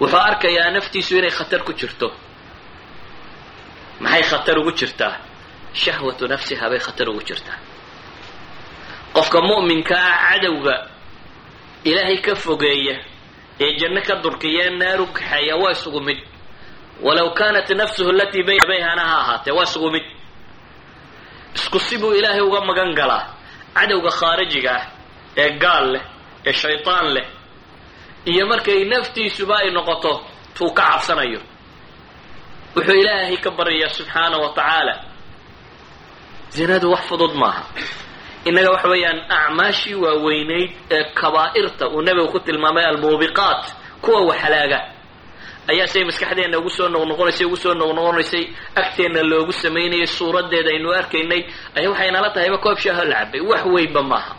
Wuxuu 0.00 0.18
arkayaa 0.28 0.70
naftiisu 0.76 1.12
inay 1.18 1.30
khatar 1.38 1.60
ku 1.66 1.72
jirto. 1.72 2.08
Maxay 4.00 4.22
khatar 4.30 4.56
ugu 4.58 4.72
jirtaa? 4.78 5.14
Shahwatu 5.80 6.24
nafsiha 6.32 6.64
bay 6.70 6.78
khatar 6.86 7.08
ugu 7.10 7.22
jirtaa. 7.28 7.58
Qofka 9.14 9.38
mu'minka 9.48 9.94
ah 9.96 10.18
cadowga 10.32 10.74
ilaahay 11.84 12.18
ka 12.26 12.34
fogeeya 12.44 12.96
ee 13.64 13.70
janno 13.80 14.00
ka 14.08 14.14
durkiya 14.22 14.70
naar 14.80 15.00
u 15.00 15.06
kaxeeya 15.16 15.54
waa 15.62 15.72
isugu 15.76 16.00
mid. 16.06 16.18
Walow 17.04 17.28
kaanat 17.38 17.68
nafsuhu 17.80 18.10
alatii 18.14 18.42
bayna 18.46 18.66
bayhana 18.70 19.02
ha 19.10 19.16
ahaatee 19.22 19.52
waa 19.58 19.64
isugu 19.68 19.90
mid. 19.94 20.04
Isku 21.54 21.78
si 21.86 21.98
buu 21.98 22.12
ilaahay 22.18 22.40
uga 22.48 22.60
magan 22.68 22.90
galaa 22.98 23.24
cadowga 23.76 24.10
khaarijiga 24.18 24.72
ah 24.78 24.84
ee 25.42 25.50
gaal 25.62 25.86
leh 25.92 26.02
ee 26.48 26.52
shaytaan 26.62 27.06
leh. 27.14 27.26
Iyo 28.30 28.44
markay 28.50 28.80
naftiisuba 28.92 29.54
ay 29.62 29.70
noqoto 29.76 30.12
tuu 30.56 30.70
ka 30.76 30.82
cabsanayo. 30.90 31.40
Wuxuu 32.76 32.94
ilaahay 33.02 33.36
ka 33.44 33.50
baryayaa 33.58 33.94
subxaana 33.96 34.36
wa 34.42 34.48
tacaala. 34.56 34.94
Zinadu 36.54 36.90
wax 36.92 37.02
fudud 37.08 37.34
maaha. 37.42 37.62
Innaga 38.48 38.70
waxa 38.74 38.88
weeyaan 38.92 39.20
acmaashii 39.38 39.94
waaweynayd 40.04 40.70
ee 40.96 41.04
kabaa'irta 41.20 41.84
uu 41.94 42.02
nebigu 42.06 42.28
ku 42.32 42.38
tilmaamay 42.46 42.84
almuubiqaat 42.90 43.64
kuwa 44.02 44.20
waxalaaga. 44.30 44.80
Ayaa 45.70 45.86
say 45.92 46.02
maskaxdeenna 46.08 46.58
ugu 46.58 46.70
soo 46.76 46.88
noqnoqonaysay 46.94 47.46
ugu 47.46 47.56
soo 47.56 47.74
noqnoqonaysay 47.80 48.44
agteenna 48.80 49.22
loogu 49.30 49.52
samaynayay 49.62 50.06
suuraddeeda 50.16 50.70
aynu 50.74 50.88
arkaynay 51.00 51.42
ayaa 51.78 51.90
waxay 51.92 52.10
nala 52.14 52.28
tahayba 52.34 52.58
koob 52.64 52.78
shaaho 52.84 53.04
la 53.10 53.16
cabay 53.24 53.40
wax 53.50 53.62
weynba 53.74 54.02
maaha 54.12 54.32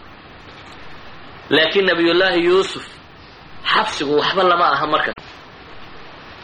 laakiin 1.50 1.86
nabiyullaahi 1.86 2.46
yuusuf 2.46 2.86
xabsigu 3.74 4.14
waxba 4.20 4.44
lama 4.44 4.66
aha 4.76 4.88
marka. 4.88 5.12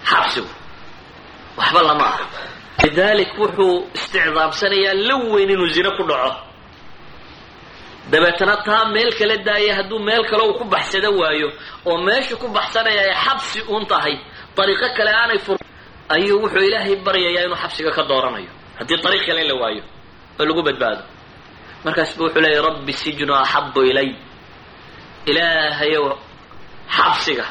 Xabsigu 0.10 0.48
waxba 1.58 1.82
lama 1.84 2.06
aha. 2.06 2.24
Lidalik 2.84 3.32
wuxuu 3.40 3.76
isticdaamsanayaa 3.98 4.94
la 5.08 5.16
weyn 5.32 5.50
inuu 5.54 5.68
zino 5.76 5.92
ku 5.98 6.04
dhaco. 6.10 6.32
Dabeetana 8.12 8.56
taa 8.66 8.86
meel 8.94 9.12
kala 9.20 9.38
daaya 9.48 9.76
hadduu 9.78 10.00
meel 10.08 10.24
kale 10.30 10.44
uu 10.50 10.54
ku 10.60 10.64
baxsado 10.74 11.10
waayo 11.20 11.50
oo 11.86 11.98
meeshu 12.08 12.38
ku 12.42 12.48
baxsanaya 12.48 13.02
ay 13.08 13.14
xabsi 13.26 13.60
uun 13.72 13.86
tahay 13.92 14.16
dariiqo 14.58 14.88
kale 14.98 15.12
aanay 15.22 15.40
fur 15.46 15.58
ayuu 16.16 16.42
wuxuu 16.44 16.64
ilaahay 16.68 16.96
baryayaa 17.06 17.46
inuu 17.46 17.56
xabsiga 17.64 17.92
ka 17.98 18.04
dooranayo. 18.10 18.50
Haddii 18.80 18.98
dariiq 19.04 19.26
kale 19.28 19.44
la 19.50 19.56
waayo 19.62 19.84
oo 20.40 20.46
lagu 20.48 20.62
badbaado. 20.68 21.04
Markaas 21.86 22.12
bu 22.18 22.24
wuxuu 22.26 22.42
leeyahy 22.44 22.64
rabbi 22.68 22.94
sijnu 23.02 23.34
axabu 23.36 23.82
ilay 23.92 24.10
ilaahayow 25.30 26.06
xabsiga 26.96 27.46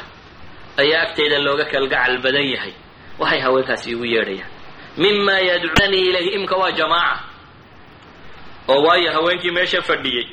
ayaa 0.81 1.01
agtayda 1.05 1.37
looga 1.45 1.65
kalgacal 1.73 2.15
badan 2.23 2.45
yahay. 2.53 2.73
Waxay 3.19 3.39
haweenkaasi 3.45 3.87
igu 3.93 4.05
yeedhayaan. 4.13 4.51
Mima 5.01 5.35
yadcuunanii 5.49 6.03
ilayhi 6.09 6.29
imka 6.37 6.55
waa 6.61 6.71
jamaaca. 6.79 7.19
Oo 8.71 8.81
waayo 8.85 9.11
haweenkii 9.15 9.51
meesha 9.51 9.81
fadhiyey. 9.81 10.27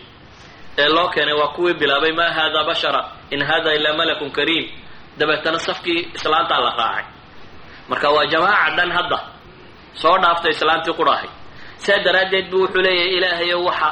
Ee 0.78 0.88
loo 0.88 1.08
keenay 1.14 1.34
waa 1.40 1.48
kuwii 1.54 1.74
bilaabay 1.80 2.12
ma 2.12 2.26
hada 2.36 2.64
bashara 2.68 3.02
in 3.30 3.42
hada 3.44 3.74
ilaa 3.74 3.96
malakun 3.96 4.30
kariim. 4.36 4.66
Dabeetana 5.18 5.58
safkii 5.58 6.00
islaantaa 6.14 6.60
la 6.60 6.70
raacay. 6.80 7.04
Marka 7.88 8.08
waa 8.10 8.26
jamaaca 8.32 8.76
dhan 8.76 8.90
hadda. 8.96 9.18
Soo 10.00 10.18
dhaaftay 10.22 10.50
islaantii 10.56 10.92
qudhahay 10.98 11.28
saa 11.84 11.98
daraaddeed 12.04 12.46
bu 12.50 12.56
wuxuu 12.62 12.82
leeyahay 12.86 13.16
ilaahayo 13.18 13.58
waxa 13.68 13.90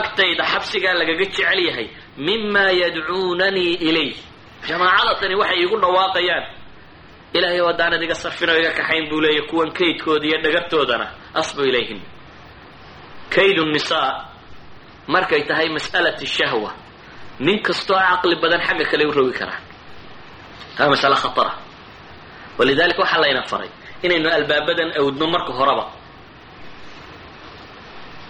agtayda 0.00 0.44
xabsigaa 0.52 0.94
lagaga 1.00 1.24
jecel 1.24 1.60
yahay 1.68 1.86
mima 2.26 2.64
yadcuunanii 2.82 3.74
ilayh 3.88 4.16
jamaacada 4.68 5.14
tani 5.20 5.34
waxay 5.40 5.58
iigu 5.62 5.76
dhawaaqayaan. 5.82 6.44
Ilahayow 7.36 7.66
haddaanad 7.70 8.02
iga 8.06 8.14
sarfinoo 8.14 8.56
iga 8.60 8.72
kaxayn 8.78 9.04
buu 9.10 9.20
leeyahy 9.24 9.46
kuwan 9.50 9.70
kaydkooda 9.78 10.26
iyo 10.28 10.38
dhagartoodana 10.44 11.06
asbu 11.40 11.62
ilayhin 11.70 12.00
kaydu 13.34 13.62
nisaa 13.74 14.28
markay 15.14 15.42
tahay 15.48 15.68
mas'alati 15.76 16.26
shahwa. 16.36 16.70
Nin 17.40 17.58
kastoo 17.66 17.96
caqli 18.08 18.36
badan 18.42 18.60
xagga 18.66 18.84
kale 18.90 19.04
u 19.06 19.12
rogi 19.16 19.32
karaa. 19.38 19.60
Taa 20.76 20.88
masale 20.92 21.16
khatara. 21.22 21.52
Walidalika 22.58 23.00
waxaa 23.02 23.20
layna 23.24 23.42
faray 23.50 23.70
inaynu 24.04 24.28
albaabadan 24.36 24.90
awdno 25.00 25.26
marka 25.34 25.52
horeba 25.58 25.84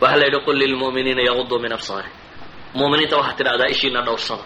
waxaa 0.02 0.16
la 0.20 0.24
yidhi 0.28 0.40
qul 0.46 0.56
lilmu'miniina 0.62 1.22
yaguduu 1.28 1.58
min 1.64 1.72
absaari 1.78 2.10
mu'miniinta 2.78 3.14
waxaad 3.20 3.36
tidhahdaa 3.38 3.68
ishiina 3.74 4.00
dhowrsada 4.06 4.44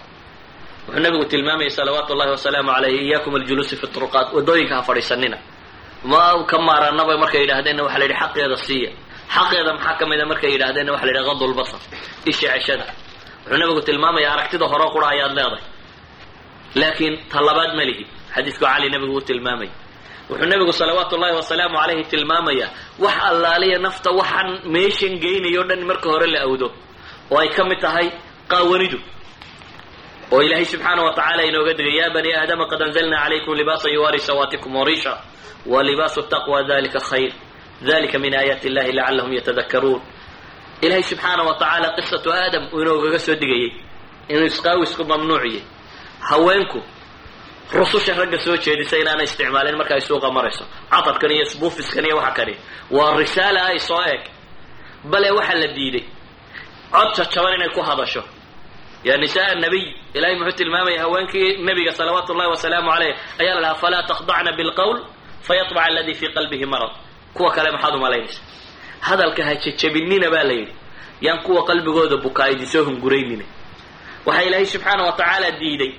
wuxuu 0.86 1.00
nabigu 1.04 1.24
tilmaamayay 1.32 1.70
salawaatu 1.78 2.10
ullahi 2.14 2.30
wasalaamu 2.36 2.70
calayh 2.76 2.94
iyaakum 3.06 3.32
aljuluusi 3.38 3.74
fi 3.80 3.86
turuqaat 3.94 4.28
waddooyinka 4.36 4.74
ha 4.78 4.82
fadhiisanina 4.88 5.38
ma 6.10 6.22
ka 6.50 6.56
maaranaba 6.68 7.12
markay 7.22 7.40
yidhahdeenna 7.44 7.82
waxa 7.86 7.98
la 8.00 8.04
yidhi 8.06 8.16
xaqeeda 8.22 8.56
siiya 8.66 8.90
xaqeeda 9.34 9.70
maxaa 9.76 9.94
ka 10.00 10.04
mida 10.10 10.24
markay 10.30 10.50
yidhahdeenna 10.54 10.90
waxa 10.94 11.06
la 11.08 11.12
yidhi 11.12 11.24
qadulbasar 11.30 11.80
isha 12.30 12.48
ceshada 12.54 12.84
wuxuu 13.46 13.58
nabigu 13.62 13.80
tilmaamaya 13.88 14.28
aragtida 14.34 14.64
hore 14.72 14.86
qura 14.94 15.06
ayaad 15.14 15.32
leedahay 15.38 15.62
laakiin 16.80 17.14
ta 17.30 17.38
labaad 17.48 17.72
ma 17.78 17.84
lihi 17.88 18.04
xadiidku 18.34 18.60
cali 18.66 18.86
nabigu 18.94 19.12
uu 19.18 19.20
tilmaamay 19.28 19.70
wuxuu 20.30 20.46
nabigu 20.50 20.72
salawaatu 20.80 21.12
ullahi 21.16 21.34
wasalaamu 21.40 21.76
calayhi 21.80 22.04
tilmaamaya 22.12 22.66
wax 23.04 23.16
allaaliya 23.30 23.78
nafta 23.78 24.10
waxaan 24.10 24.48
meeshan 24.74 25.14
geynayo 25.22 25.62
dhan 25.68 25.82
marka 25.88 26.08
hore 26.12 26.26
la 26.34 26.40
awdo 26.46 26.68
oo 27.30 27.38
ay 27.42 27.48
ka 27.56 27.62
mid 27.64 27.80
tahay 27.80 28.06
qaawanidu. 28.48 28.98
Oo 30.32 30.42
ilaahay 30.42 30.64
subxaana 30.72 31.02
wa 31.06 31.12
tacala 31.14 31.42
inooga 31.50 31.74
digay 31.78 31.96
ya 32.00 32.10
bani 32.14 32.30
aadama 32.34 32.64
qad 32.70 32.82
anzalna 32.82 33.16
calaykum 33.22 33.54
libaasa 33.60 33.88
yuwaari 33.94 34.18
sawaatikum 34.18 34.72
warisha 34.76 35.12
wa 35.66 35.82
libaasu 35.82 36.22
taqwa 36.32 36.62
dalika 36.70 37.00
khayr. 37.08 37.32
Dalika 37.88 38.18
min 38.18 38.34
aayaati 38.34 38.66
illahi 38.68 38.92
lacalahum 38.98 39.32
yatadakaruun 39.38 40.02
ilahay 40.84 41.02
subxaana 41.10 41.42
wa 41.48 41.54
tacaala 41.60 41.88
qisatu 41.96 42.28
aadam 42.32 42.64
inoogaga 42.80 43.18
soo 43.26 43.34
digayay 43.42 43.70
inuu 44.28 44.46
isqaawisku 44.52 45.02
mamnuuciyey 45.10 45.62
haweenku 46.28 46.78
rususha 47.72 48.14
ragga 48.14 48.38
soo 48.38 48.56
jeedisa 48.56 48.96
inaana 49.02 49.22
isticmaalin 49.22 49.76
marka 49.76 49.94
ay 49.94 50.00
suuqa 50.00 50.30
marayso. 50.36 50.64
Catarkan 50.90 51.30
iyo 51.30 51.44
sbuufiskan 51.52 52.04
iyo 52.06 52.16
waxa 52.16 52.32
kani 52.38 52.54
waa 52.90 53.16
risaala 53.20 53.60
ay 53.70 53.78
soo 53.78 54.02
eg 54.14 54.22
bale 55.10 55.30
waxaa 55.38 55.58
la 55.62 55.66
diiday. 55.76 56.04
Cod 56.92 57.08
jajaban 57.16 57.54
inay 57.56 57.68
ku 57.74 57.80
hadasho. 57.88 58.22
Ya 59.04 59.16
nisaa 59.16 59.54
nabiy 59.54 59.86
ilahay 60.14 60.36
muxuu 60.38 60.56
tilmaamaya 60.58 61.00
haweenkii 61.02 61.56
nabiga 61.66 61.92
salawaatu 61.92 62.32
ullahi 62.32 62.50
wasalaamu 62.50 62.90
caleyh 62.92 63.14
ayaa 63.40 63.54
la 63.54 63.60
dhahaa 63.60 63.74
falaa 63.82 64.02
takhdacna 64.10 64.52
bilqowl 64.58 64.98
fayatbaca 65.46 65.86
aladi 65.86 66.14
fii 66.14 66.28
qalbihi 66.36 66.66
marad. 66.66 66.90
Kuwa 67.34 67.50
kale 67.52 67.70
maxaad 67.70 67.94
umalaynaysa 67.94 68.40
hadalka 69.00 69.42
ha 69.44 69.54
jajabinina 69.54 70.30
baa 70.30 70.42
la 70.48 70.52
yidhi. 70.52 70.72
Yaan 71.20 71.42
kuwa 71.42 71.64
qalbigooda 71.68 72.16
bukaa 72.24 72.48
idin 72.52 72.66
soo 72.66 72.84
hunguraynina 72.84 73.44
waxaa 74.26 74.42
ilaahay 74.48 74.66
subxaana 74.66 75.02
wa 75.06 75.12
tacaala 75.12 75.50
diiday 75.60 75.92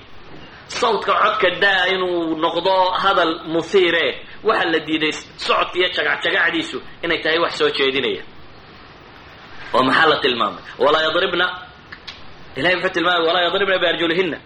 sawdka 0.79 1.13
codka 1.23 1.49
daa 1.63 1.83
inuu 1.93 2.35
noqdo 2.43 2.75
hadal 3.03 3.33
musiire. 3.53 4.05
Waxaa 4.47 4.71
la 4.73 4.79
diiday 4.87 5.11
socodka 5.45 5.75
iyo 5.79 5.87
jagacjagacdiisu 5.95 6.77
inay 7.03 7.19
tahay 7.23 7.39
wax 7.43 7.53
soo 7.59 7.69
jeedinaya. 7.77 8.23
Oo 9.73 9.83
maxaa 9.87 10.07
la 10.11 10.17
tilmaamay? 10.23 10.63
Walaa 10.83 11.01
yadribna 11.07 11.45
ilahay 12.57 12.75
muxuu 12.75 12.93
tilmaamay 12.95 13.25
walaa 13.27 13.43
yadribna 13.47 13.77
biarjulihina 13.83 14.37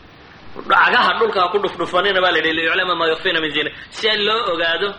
cagaha 0.72 1.12
dhulka 1.20 1.40
ha 1.44 1.48
ku 1.52 1.58
dhufdhufanina 1.64 2.20
baa 2.24 2.32
la 2.34 2.38
yidhi 2.40 2.54
liyuclama 2.58 2.96
maa 3.00 3.08
yukfina 3.12 3.40
min 3.44 3.52
zina 3.56 3.70
si 3.96 4.06
an 4.10 4.20
loo 4.28 4.42
ogaado 4.54 4.90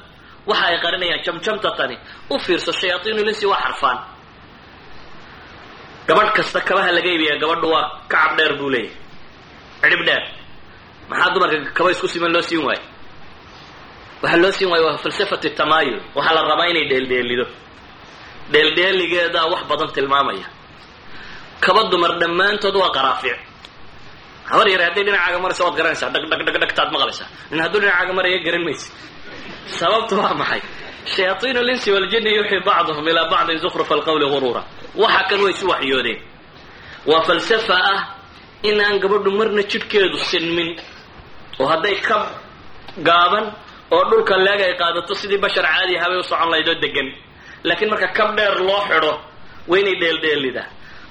waxa 0.51 0.65
ay 0.71 0.77
qarinayaan 0.85 1.21
jamjamta 1.27 1.71
tani 1.79 1.97
u 2.33 2.39
fiirso 2.45 2.73
shayaaiinu 2.81 3.23
linsi 3.27 3.47
waa 3.53 3.61
xarfaan. 3.65 3.99
Gabadh 6.09 6.33
kasta 6.37 6.59
kabaha 6.69 6.91
laga 6.97 7.09
iibiyaa 7.13 7.39
gabadhu 7.43 7.69
waa 7.75 7.85
kacab 8.13 8.33
dheer 8.39 8.53
buu 8.59 8.71
leeyahay. 8.71 8.97
Cidhib 9.83 10.03
dheer 10.09 10.23
maxaa 11.13 11.31
dumarka 11.35 11.57
kaba 11.77 11.89
isku 11.95 12.07
siman 12.13 12.33
loo 12.35 12.43
siin 12.49 12.63
waayo 12.67 12.83
waxaa 14.23 14.41
loo 14.43 14.53
siin 14.57 14.69
waayo 14.73 14.85
waa 14.89 14.99
falsafatu 15.05 15.49
tamaayul. 15.59 16.01
Waxaa 16.17 16.35
la 16.37 16.43
rabaa 16.51 16.67
inay 16.73 16.85
dheeldheelido 16.91 17.47
dheeldheeligeedaa 18.53 19.47
wax 19.53 19.63
badan 19.71 19.91
tilmaamaya. 19.97 20.47
Kaba 21.65 21.81
dumar 21.93 22.13
dhammaantood 22.21 22.75
waa 22.83 22.91
qaraafiic 22.97 23.39
habar 24.51 24.67
yare 24.73 24.85
hadday 24.89 25.05
dhinacaaga 25.07 25.39
maraysa 25.45 25.63
waad 25.67 25.77
garanaysaa. 25.79 26.09
Dhag 26.15 26.25
dhag 26.31 26.41
dhag 26.47 26.57
dhagtaad 26.63 26.89
maqlaysaa 26.95 27.29
nin 27.51 27.61
hadduu 27.65 27.81
dhinacaaga 27.83 28.13
maraya 28.19 28.39
garan 28.47 28.65
maysa 28.67 28.89
sababtu 29.79 30.15
waa 30.23 30.35
maxay? 30.43 30.61
Shayaaiin 31.15 31.59
linsi 31.69 31.89
waljini 31.95 32.31
yuxii 32.39 32.61
bacduhum 32.67 33.07
ilaa 33.11 33.29
bacdin 33.33 33.59
zukrufa 33.63 33.95
alqawli 33.97 34.27
guruura 34.33 34.63
waxa 35.03 35.23
kan 35.29 35.41
way 35.45 35.53
isu 35.57 35.67
waxyoodeen. 35.73 36.19
Waa 37.11 37.23
falsafa 37.29 37.75
ah 37.95 38.01
inaan 38.69 38.97
gabadhu 39.03 39.31
marna 39.39 39.63
jidhkeedu 39.71 40.19
sinmin 40.31 40.71
oo 41.63 41.67
hadday 41.73 41.97
ka 42.09 42.19
gaaban 43.09 43.45
oo 43.95 44.03
dhulka 44.11 44.35
leeg 44.47 44.61
ay 44.69 44.75
qaadato 44.81 45.13
sidii 45.21 45.39
bashar 45.45 45.65
caadi 45.75 45.95
ahabay 45.99 46.19
u 46.19 46.25
socon 46.31 46.49
lahayd 46.53 46.69
oo 46.73 46.79
degan 46.85 47.09
laakiin 47.67 47.91
marka 47.93 48.09
kab 48.19 48.31
dheer 48.37 48.55
loo 48.69 48.81
xidho 48.89 49.13
waa 49.71 49.79
inay 49.83 49.97
dheeldheelidaa 50.03 50.67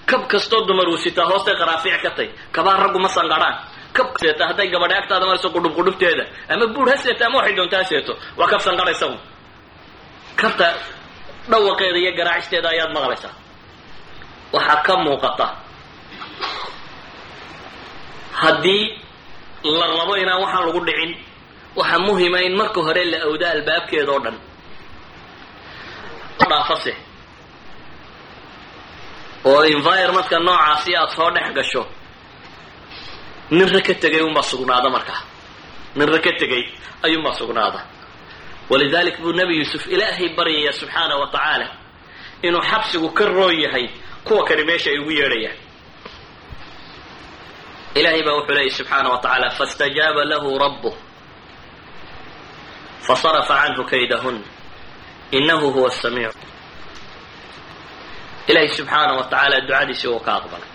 kab 0.09 0.21
kastoo 0.31 0.61
dumar 0.67 0.87
uu 0.91 0.97
sitaa 1.05 1.25
hoostay 1.31 1.55
qaraafiic 1.61 2.01
ka 2.05 2.09
tay. 2.17 2.27
Kabaa 2.55 2.77
raggu 2.83 2.99
ma 2.99 3.07
sanqadhaan 3.17 3.55
kab 3.97 4.07
seeta 4.21 4.43
hadday 4.49 4.67
gabadha 4.73 4.95
agtaada 5.01 5.25
qudhub 5.55 5.73
qudhubteeda. 5.77 6.23
Ama 6.51 6.65
buur 6.75 6.87
ha 6.91 6.97
seeto 7.03 7.23
ama 7.25 7.37
waxay 7.39 7.55
doonta 7.57 7.77
ha 7.79 7.83
seeto. 7.91 8.13
Waa 8.37 8.47
kab 8.51 8.59
sanqadhaysa 8.67 9.05
un 9.11 9.17
kabta 10.41 10.67
dhawaqeeda 11.51 11.97
iyo 12.03 12.11
garaacisteeda 12.19 12.67
ayaad 12.73 12.91
maqlaysaa. 12.97 13.33
Waxaa 14.55 14.83
ka 14.85 14.93
muuqata 15.05 15.47
haddii 18.41 18.83
la 19.63 19.85
rabo 19.97 20.13
inaan 20.21 20.41
waxaan 20.43 20.65
lagu 20.67 20.81
dhicin. 20.87 21.11
Waxaa 21.75 21.99
muhima 22.07 22.39
in 22.47 22.53
marka 22.59 22.79
hore 22.85 23.03
la 23.11 23.17
awda 23.27 23.47
albaabkeeda 23.55 24.11
oo 24.15 24.19
dhan 24.25 24.37
dhaafase. 26.49 26.93
Oo 29.45 29.63
environmentka 29.75 30.37
noocaasi 30.39 30.91
aada 30.95 31.11
soo 31.15 31.29
dhex 31.35 31.49
gasho 31.57 31.83
nin 33.51 33.67
ra 33.73 33.81
ka 33.87 33.93
tegay 34.01 34.21
unbaa 34.27 34.43
sugnaada 34.51 34.89
markaa 34.95 35.21
nin 35.95 36.07
ra 36.13 36.19
ka 36.25 36.31
tegay 36.39 36.63
ayuunbaa 37.05 37.33
sugnaada. 37.39 37.79
Walidalik 38.69 39.17
buu 39.21 39.33
nebi 39.33 39.53
yuusuf 39.59 39.83
ilaahay 39.93 40.29
baryaya 40.37 40.71
subxaana 40.79 41.15
wa 41.21 41.27
tacaala 41.33 41.67
inuu 42.43 42.61
xabsigu 42.69 43.09
ka 43.17 43.25
roon 43.25 43.55
yahay 43.65 43.85
kuwa 44.25 44.43
kani 44.47 44.63
meesha 44.63 44.89
ay 44.91 44.99
ugu 44.99 45.11
yeedhayaan 45.11 45.57
ilahay 47.99 48.21
baa 48.25 48.35
wuxuu 48.37 48.53
leeyay 48.57 48.71
subxaana 48.77 49.09
wa 49.13 49.17
tacaala 49.23 49.47
faاstajaaba 49.57 50.21
lahu 50.31 50.49
rabuh 50.63 50.95
fasarafa 53.07 53.55
canhu 53.61 53.83
kaydahun 53.91 54.37
inahu 55.37 55.67
huwa 55.75 55.91
samiic 56.01 56.35
ilaahay 58.49 58.69
subxaana 58.77 59.13
wa 59.17 59.23
tacaala 59.31 59.55
ducadiisii 59.67 60.07
uu 60.13 60.19
ka 60.25 60.31
aqbalay 60.39 60.69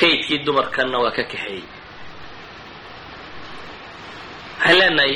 kaydkii 0.00 0.38
dumarkanna 0.46 0.96
waa 1.02 1.10
ka 1.16 1.24
kaxeeyey 1.32 1.64
waxaan 4.58 4.78
leenahay 4.78 5.12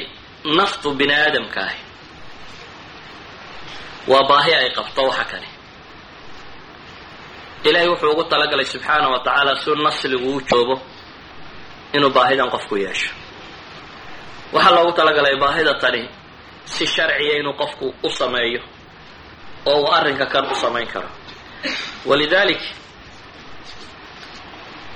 naftu 0.59 0.89
bini 0.99 1.15
aadamka 1.23 1.61
ahi 1.69 1.81
waa 4.11 4.23
baahi 4.31 4.53
ay 4.61 4.69
qabto 4.77 5.03
waxa 5.09 5.25
kani 5.31 5.49
ilahay 7.65 7.89
wuxuu 7.89 8.11
ugu 8.13 8.25
talagalay 8.25 8.65
subxaana 8.73 9.09
wa 9.13 9.19
tacaala 9.25 9.57
suu 9.57 9.75
nasligu 9.75 10.37
u 10.37 10.41
joogo 10.51 10.77
inuu 11.93 12.11
baahidan 12.17 12.51
qofku 12.55 12.77
yeesho. 12.85 13.11
Waxaa 14.53 14.75
loogu 14.77 14.93
talagalay 14.99 15.37
baahida 15.43 15.75
tani 15.83 16.03
si 16.65 16.87
sharciya 16.87 17.35
inuu 17.41 17.53
qofku 17.61 17.87
u 18.03 18.09
sameeyo 18.19 18.61
oo 19.67 19.81
uu 19.81 19.93
arrinka 19.97 20.27
kan 20.33 20.45
u 20.51 20.55
samayn 20.63 20.87
karo. 20.93 21.09
Walidalik 22.09 22.61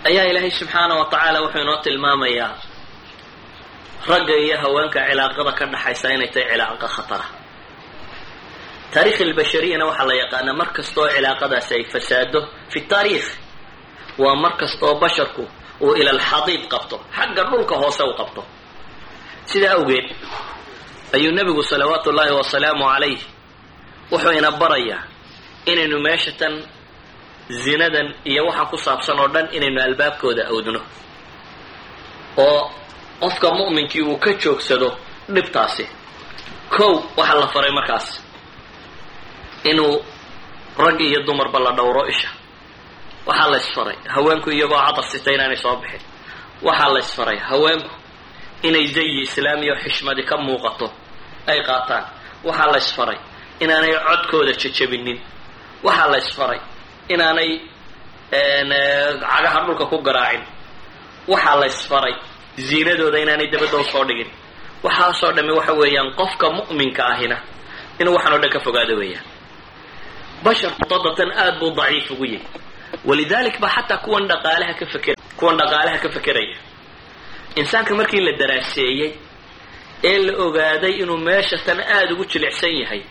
ayaa 0.08 0.24
ilaahay 0.30 0.50
subxaana 0.50 0.94
wa 1.00 1.04
tacaala 1.12 1.38
wuxuu 1.42 1.60
inoo 1.64 1.76
tilmaamayaa 1.84 2.52
ragga 4.10 4.34
iyo 4.44 4.56
haweenka 4.62 5.00
cilaaqada 5.08 5.52
ka 5.58 5.64
dhaxaysa 5.72 6.06
inay 6.14 6.28
tahay 6.34 6.48
cilaaqa 6.52 6.88
khatara 6.94 7.24
taarikh 8.94 9.20
albashariyana 9.26 9.84
waxaa 9.90 10.06
la 10.10 10.14
yaqaanaa 10.22 10.52
mar 10.60 10.68
kastoo 10.76 11.06
cilaaqadaasi 11.14 11.72
ay 11.78 11.84
fasaado 11.92 12.40
fi 12.72 12.80
taariikh. 12.90 13.28
Waa 14.22 14.34
mar 14.42 14.52
kastoo 14.60 14.94
basharku 15.02 15.42
uu 15.84 15.94
ila 16.00 16.10
alxadiid 16.16 16.62
qabto 16.72 16.96
xagga 17.16 17.42
dhulka 17.50 17.74
hoose 17.82 18.02
u 18.02 18.14
qabto. 18.20 18.42
Sidaa 19.50 19.74
awgeed 19.78 20.06
ayuu 21.16 21.32
nebigu 21.36 21.62
salawaatu 21.70 22.06
ullaahi 22.10 22.32
wasalaamu 22.40 22.84
calayh 22.92 23.20
wuxuu 24.12 24.32
ina 24.38 24.50
barayaa 24.60 25.02
inaynu 25.70 25.96
meesha 26.06 26.32
tan 26.40 26.54
zinadan 27.64 28.08
iyo 28.30 28.42
waxaan 28.48 28.66
ku 28.70 28.76
saabsan 28.84 29.18
oo 29.22 29.28
dhan 29.34 29.46
inaynu 29.56 29.80
albaabkooda 29.86 30.42
awdno. 30.52 30.80
Oo 32.44 32.62
qofka 33.22 33.48
mu'minkii 33.58 34.02
uu 34.10 34.16
ka 34.24 34.30
joogsado 34.42 34.88
dhibtaasi. 35.34 35.84
Kow 36.76 36.92
waxaa 37.18 37.38
la 37.42 37.46
faray 37.54 37.72
markaas 37.78 38.06
inuu 39.64 40.02
rag 40.78 41.00
iyo 41.00 41.20
dumarba 41.26 41.58
la 41.58 41.70
dhowro 41.72 42.06
isha. 42.08 42.28
Waxaa 43.26 43.50
la 43.50 43.56
ysfaray 43.58 43.96
haweenku 44.14 44.50
iyagoo 44.50 44.76
cadar 44.86 45.04
sita 45.10 45.30
inaanay 45.32 45.56
soo 45.56 45.76
bixin. 45.76 46.00
Waxaa 46.62 46.88
la 46.94 46.98
ysfaray 46.98 47.38
haweenku 47.48 47.90
inay 48.62 48.86
zayi 48.94 49.20
islaamiya 49.26 49.74
xishmadi 49.82 50.22
ka 50.28 50.36
muuqato 50.36 50.86
ay 51.46 51.60
qaataan. 51.68 52.04
Waxaa 52.44 52.70
la 52.72 52.78
ysfaray 52.78 53.18
inaanay 53.64 53.92
codkooda 54.08 54.52
jejabinin 54.62 55.18
waxaa 55.86 56.08
la 56.12 56.18
ysfaray 56.24 56.60
inaanay 57.14 57.50
cagaha 58.30 59.60
dhulka 59.66 59.84
ku 59.90 59.98
garaacin. 60.06 60.42
Waxaa 61.28 61.56
la 61.60 61.66
ysfaray 61.66 62.14
ziinadooda 62.66 63.18
inaanay 63.24 63.48
dabadda 63.52 63.76
u 63.78 63.84
soo 63.92 64.04
dhigin. 64.08 64.30
Waxaasoo 64.84 65.32
dhamme 65.36 65.52
waxa 65.58 65.72
weeyaan 65.80 66.14
qofka 66.18 66.46
mu'minka 66.56 67.02
ahina. 67.12 67.36
Inuu 68.00 68.14
waxaan 68.16 68.32
oo 68.34 68.38
dhan 68.42 68.50
ka 68.54 68.60
fogaado 68.66 68.94
weeyaan 69.00 69.24
basharku 70.44 70.82
dadatan 70.90 71.30
aad 71.42 71.54
buu 71.60 71.70
daciif 71.78 72.10
ugu 72.14 72.24
yahay 72.24 72.46
walidalik 73.08 73.56
ba 73.62 73.68
xataa 73.74 73.98
kuwan 74.04 74.24
dhaqaalaha 74.30 74.72
ka 74.80 74.86
feker 74.92 75.14
kuwan 75.38 75.56
dhaqaalaha 75.60 75.98
ka 76.04 76.08
fekeraya 76.16 76.56
insaanka 77.60 77.92
markii 77.98 78.20
la 78.26 78.32
daraaseeyey 78.40 79.10
ee 80.10 80.18
la 80.26 80.32
ogaaday 80.44 80.92
inuu 81.02 81.16
meesha 81.26 81.56
tan 81.66 81.80
aada 81.80 82.12
ugu 82.14 82.24
jilicsan 82.32 82.72
yahay 82.82 83.02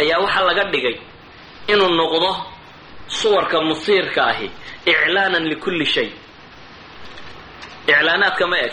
ayaa 0.00 0.18
waxaa 0.24 0.44
laga 0.48 0.64
dhigay 0.72 0.96
inuu 1.72 1.88
noqdo 2.00 2.30
suwarka 3.18 3.56
musiirka 3.68 4.20
ahi 4.32 4.46
iclaanan 4.90 5.44
likulli 5.50 5.86
shay. 5.94 6.08
Iclaanaadka 7.88 8.44
ma 8.50 8.56
eg. 8.66 8.72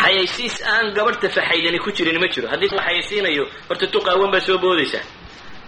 Xayaysiis 0.00 0.56
aan 0.72 0.86
gabadh 0.96 1.18
tafaxaydani 1.22 1.78
ku 1.84 1.90
jirin 1.96 2.18
ma 2.20 2.28
jiro. 2.32 2.48
Haddii 2.52 2.68
la 2.78 2.82
xayaysiinayo 2.88 3.44
horta 3.68 3.86
tuqaawan 3.94 4.30
baa 4.32 4.40
soo 4.46 4.58
boodaysaa 4.64 5.04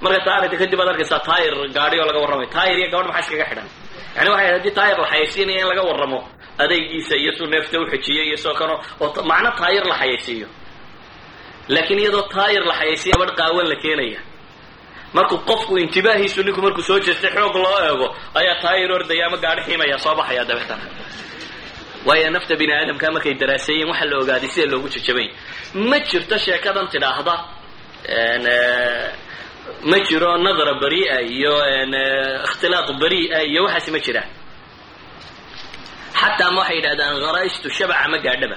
marka 0.03 0.21
taarita 0.27 0.57
kadib 0.63 0.81
aad 0.83 0.89
arkaysaa 0.93 1.21
taayir 1.29 1.55
gaadhi 1.77 1.97
oo 2.01 2.07
laga 2.09 2.19
warramayo 2.25 2.49
taayir 2.57 2.77
iyo 2.81 2.89
gabadh 2.93 3.09
maxaa 3.11 3.21
iskaga 3.25 3.45
xidhan. 3.51 3.69
Yani 4.17 4.29
waxay 4.33 4.51
haddii 4.55 4.75
taayir 4.79 4.99
la 5.03 5.07
xayaysiinaya 5.13 5.61
in 5.63 5.69
laga 5.71 5.83
warramo 5.91 6.19
adaygiisa 6.63 7.15
iyo 7.23 7.33
suu 7.39 7.47
neefta 7.53 7.77
uxejiyey 7.85 8.27
iyo 8.29 8.37
soo 8.45 8.55
kano 8.59 8.75
oo 9.03 9.23
macno 9.31 9.51
taayir 9.61 9.85
la 9.91 9.95
xayaysiiyo. 10.01 10.49
Laakiin 11.73 11.99
iyadoo 12.03 12.23
taayir 12.35 12.63
la 12.71 12.75
xayaysiiya 12.81 13.15
gabadh 13.17 13.35
qaawan 13.41 13.67
la 13.73 13.77
keenaya. 13.83 14.21
Markuu 15.17 15.39
qofku 15.49 15.73
intibaahiisu 15.83 16.41
ninku 16.47 16.61
markuu 16.67 16.83
soo 16.89 16.99
jeestay 17.07 17.31
xoog 17.37 17.55
loo 17.65 17.79
eego 17.89 18.07
ayaa 18.39 18.57
taayir 18.65 18.91
ordaya 18.97 19.25
ama 19.29 19.37
gaadhi 19.45 19.63
xiimaya 19.67 19.99
soo 20.05 20.15
baxaya 20.19 20.43
dabeetana. 20.49 20.85
Waayo 22.07 22.29
nafta 22.35 22.55
bini 22.61 22.73
aadamka 22.79 23.07
markay 23.15 23.35
daraaseeyeen 23.41 23.89
waxaa 23.91 24.05
la 24.11 24.17
ogaaday 24.23 24.49
sida 24.55 24.67
loogu 24.73 24.89
jajabay. 24.95 25.29
Ma 25.91 25.97
jirto 26.09 26.37
sheekadan 26.45 26.87
tidhaahda 26.93 27.35
ma 29.91 29.99
jiro 30.09 30.31
nadra 30.47 30.73
bari'a 30.83 31.17
iyo 31.35 31.55
ikhtilaaq 32.49 32.89
bari'a 33.03 33.39
iyo 33.51 33.61
waxaasi 33.67 33.91
ma 33.95 33.99
jiraan 34.07 34.29
xataa 36.21 36.51
ma 36.55 36.61
waxay 36.63 36.77
yidhahdaan 36.79 37.15
gharaistu 37.25 37.69
shabaca 37.79 38.07
ma 38.13 38.19
gaadhaba. 38.27 38.57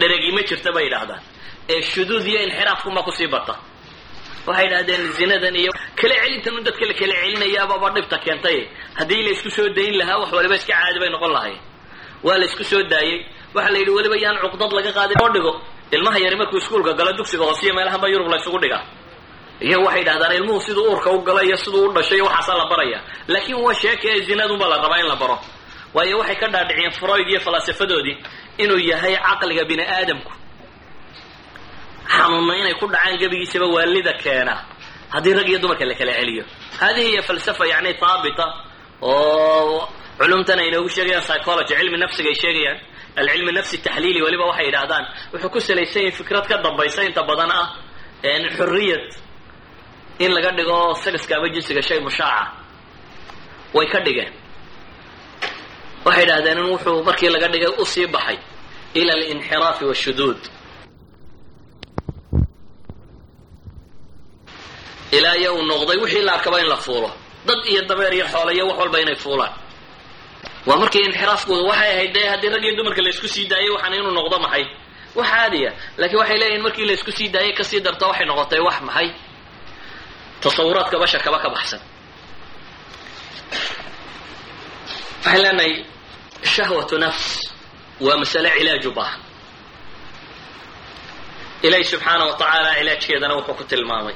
Dheregi 0.00 0.30
ma 0.36 0.42
jirta 0.48 0.70
bay 0.76 0.84
yidhahdaan 0.88 1.20
ee 1.72 1.80
shuduud 1.92 2.24
iyo 2.30 2.40
inxiraafkuma 2.46 3.00
ku 3.06 3.10
sii 3.18 3.26
bata 3.34 3.54
waxay 4.48 4.64
yidhahdeen 4.66 5.02
zinadan 5.18 5.56
iyo 5.62 5.70
kala 6.00 6.14
celintan 6.22 6.54
dadka 6.66 6.84
la 6.90 6.94
kala 7.00 7.14
celinayaababa 7.22 7.88
dhibta 7.96 8.16
keentay. 8.24 8.58
Haddii 8.98 9.22
la 9.26 9.30
isku 9.36 9.50
soo 9.56 9.68
dayn 9.76 9.94
lahaa 10.00 10.18
wax 10.22 10.30
waliba 10.36 10.54
iska 10.60 10.72
caadi 10.80 10.98
bay 11.02 11.10
noqon 11.14 11.32
lahayn 11.36 11.58
waa 12.26 12.36
la 12.40 12.44
isku 12.50 12.64
soo 12.70 12.82
daayey. 12.92 13.18
Waxaa 13.54 13.72
la 13.74 13.78
yidhi 13.80 13.92
weliba 13.98 14.16
yaan 14.24 14.36
cuqdad 14.42 14.70
laga 14.78 14.90
qaadin. 14.98 15.16
Oo 15.22 15.30
dhigo 15.34 15.52
ilmaha 15.96 16.18
yari 16.24 16.36
markuu 16.40 16.58
iskuulka 16.62 16.92
galo 16.98 17.12
dugsiga 17.18 17.44
hoosiyo 17.48 17.72
meelahan 17.76 18.00
ba 18.02 18.06
yurub 18.12 18.28
la 18.32 18.36
ysugu 18.42 18.58
dhigaa 18.64 18.82
iyagu 19.66 19.84
waxay 19.86 20.00
yidhahdaan 20.02 20.32
ilmuhu 20.38 20.60
siduu 20.66 20.84
uurka 20.90 21.10
u 21.10 21.18
galo 21.26 21.40
iyo 21.48 21.56
siduu 21.56 21.82
u 21.88 21.92
dhashay 21.96 22.16
iyo 22.18 22.24
waxaasaa 22.28 22.56
la 22.60 22.66
baraya. 22.72 22.98
Laakiin 23.32 23.58
waa 23.64 23.74
sheeka 23.80 24.06
ee 24.14 24.20
zinadunbaa 24.28 24.68
la 24.72 24.76
rabaa 24.84 25.00
in 25.02 25.06
la 25.12 25.16
baro. 25.22 25.38
Waayo 25.94 26.18
waxay 26.20 26.36
ka 26.42 26.46
dhaadhiciyeen 26.54 26.92
freud 27.00 27.28
iyo 27.32 27.40
falaasafadoodii 27.46 28.16
inuu 28.62 28.78
yahay 28.90 29.14
caqliga 29.26 29.64
bini 29.70 29.84
aadamku 29.96 30.32
xanuunna 32.14 32.54
inay 32.60 32.74
ku 32.80 32.86
dhacaan 32.92 33.16
gebigiisaba 33.20 33.66
waalida 33.74 34.12
keena. 34.22 34.54
Haddii 35.12 35.34
rag 35.38 35.48
iyo 35.48 35.58
dumarka 35.62 35.84
la 35.90 35.94
kala 36.00 36.12
celiyo. 36.18 36.44
Hadihi 36.80 37.08
hiya 37.10 37.22
falsafa 37.22 37.64
yani 37.72 37.90
haabita 38.00 38.46
oo 39.02 39.88
culumtan 40.18 40.58
ay 40.62 40.68
inoogu 40.68 40.88
sheegayaan 40.94 41.22
psychology 41.26 41.74
cilmi 41.78 41.98
nafsiga 42.02 42.28
ay 42.28 42.34
sheegayaan 42.42 42.78
alcilmi 43.20 43.52
nafsi 43.58 43.76
taxliili 43.84 44.20
weliba 44.24 44.44
waxay 44.50 44.66
yidhaahdaan 44.68 45.04
wuxuu 45.32 45.50
ku 45.54 45.60
salaysan 45.60 46.02
yahay 46.04 46.12
fikrad 46.18 46.44
ka 46.50 46.56
dambaysa 46.64 47.00
inta 47.08 47.22
badan 47.28 47.50
ah 47.60 47.68
xuriyad 48.58 49.04
in 50.24 50.30
laga 50.36 50.50
dhigo 50.56 50.78
sagaska 51.02 51.34
ama 51.36 51.48
jinsiga 51.54 51.82
shay 51.88 52.00
mushaaca 52.06 52.44
way 53.74 53.86
ka 53.92 53.98
dhigeen. 54.06 54.32
Waxay 56.04 56.24
idhahdeen 56.26 56.58
in 56.62 56.66
wuxuu 56.72 57.02
markii 57.08 57.28
laga 57.34 57.48
dhigay 57.52 57.72
u 57.78 57.84
sii 57.92 58.06
baxay 58.14 58.38
ila 59.00 59.12
alinxiraafi 59.16 59.84
washuduud 59.90 60.40
ilaa 65.16 65.36
iyo 65.40 65.50
uu 65.56 65.62
noqday 65.70 65.96
wixii 66.02 66.22
la 66.26 66.32
arkaba 66.36 66.60
in 66.60 66.68
la 66.72 66.76
fuulo. 66.76 67.10
Dad 67.46 67.58
iyo 67.72 67.82
dabeer 67.88 68.12
iyo 68.14 68.26
xoolo 68.32 68.50
iyo 68.56 68.64
wax 68.68 68.78
walba 68.80 68.98
inay 69.00 69.14
fuulaan. 69.24 69.52
Waa 70.66 70.76
markii 70.82 71.02
inxiraafkooda 71.08 71.62
waxay 71.70 71.90
ahayd 71.94 72.12
dee 72.14 72.26
haddii 72.32 72.48
rag 72.54 72.64
iyo 72.64 72.74
dumarka 72.76 73.02
laysku 73.02 73.28
sii 73.34 73.46
daayay 73.50 73.70
waxaana 73.74 73.96
inuu 73.96 74.10
noqdo 74.18 74.36
maxay? 74.44 74.64
Wax 75.16 75.28
caadiya 75.32 75.70
laakiin 75.98 76.18
waxay 76.20 76.38
leeyihiin 76.40 76.62
markii 76.66 76.86
laysku 76.90 77.12
sii 77.18 77.28
daayay 77.34 77.52
ka 77.58 77.64
sii 77.64 77.80
darta 77.86 78.04
waxay 78.10 78.26
noqotay 78.30 78.60
wax 78.68 78.76
maxay 78.88 79.08
tasawuraadka 80.42 80.96
basharkaba 81.02 81.38
ka 81.44 81.48
baxsan 81.54 81.80
waxaan 85.24 85.42
leenahay 85.44 85.72
shahwatu 86.54 86.94
nafs 87.04 87.26
waa 88.04 88.16
masale 88.20 88.48
cilaaj 88.58 88.84
u 88.86 88.92
baahan 88.98 89.20
ilaahi 91.66 91.84
subxaana 91.92 92.24
wa 92.28 92.34
tacaala 92.40 92.70
cilaajkeedana 92.78 93.34
wuxuu 93.36 93.54
ku 93.58 93.64
tilmaamay 93.70 94.14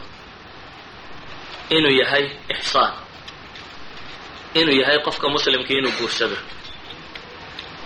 inuu 1.77 1.91
yahay 2.03 2.25
ixsaan 2.55 2.93
inuu 4.61 4.77
yahay 4.81 4.99
qofka 5.07 5.27
muslimkii 5.35 5.79
inuu 5.81 5.93
guursado 5.99 6.37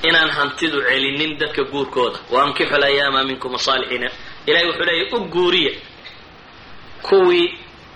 inaan 0.08 0.30
hantidu 0.30 0.78
celinin 0.88 1.32
dadka 1.40 1.62
guurkooda 1.72 2.18
wa 2.32 2.38
ankixu 2.44 2.76
layaama 2.82 3.20
minkum 3.28 3.54
asaalixiina 3.58 4.08
ilahay 4.46 4.66
wuxuu 4.68 4.84
leeyahy 4.88 5.14
u 5.16 5.20
guuriya 5.34 5.72
kuwii 7.02 7.46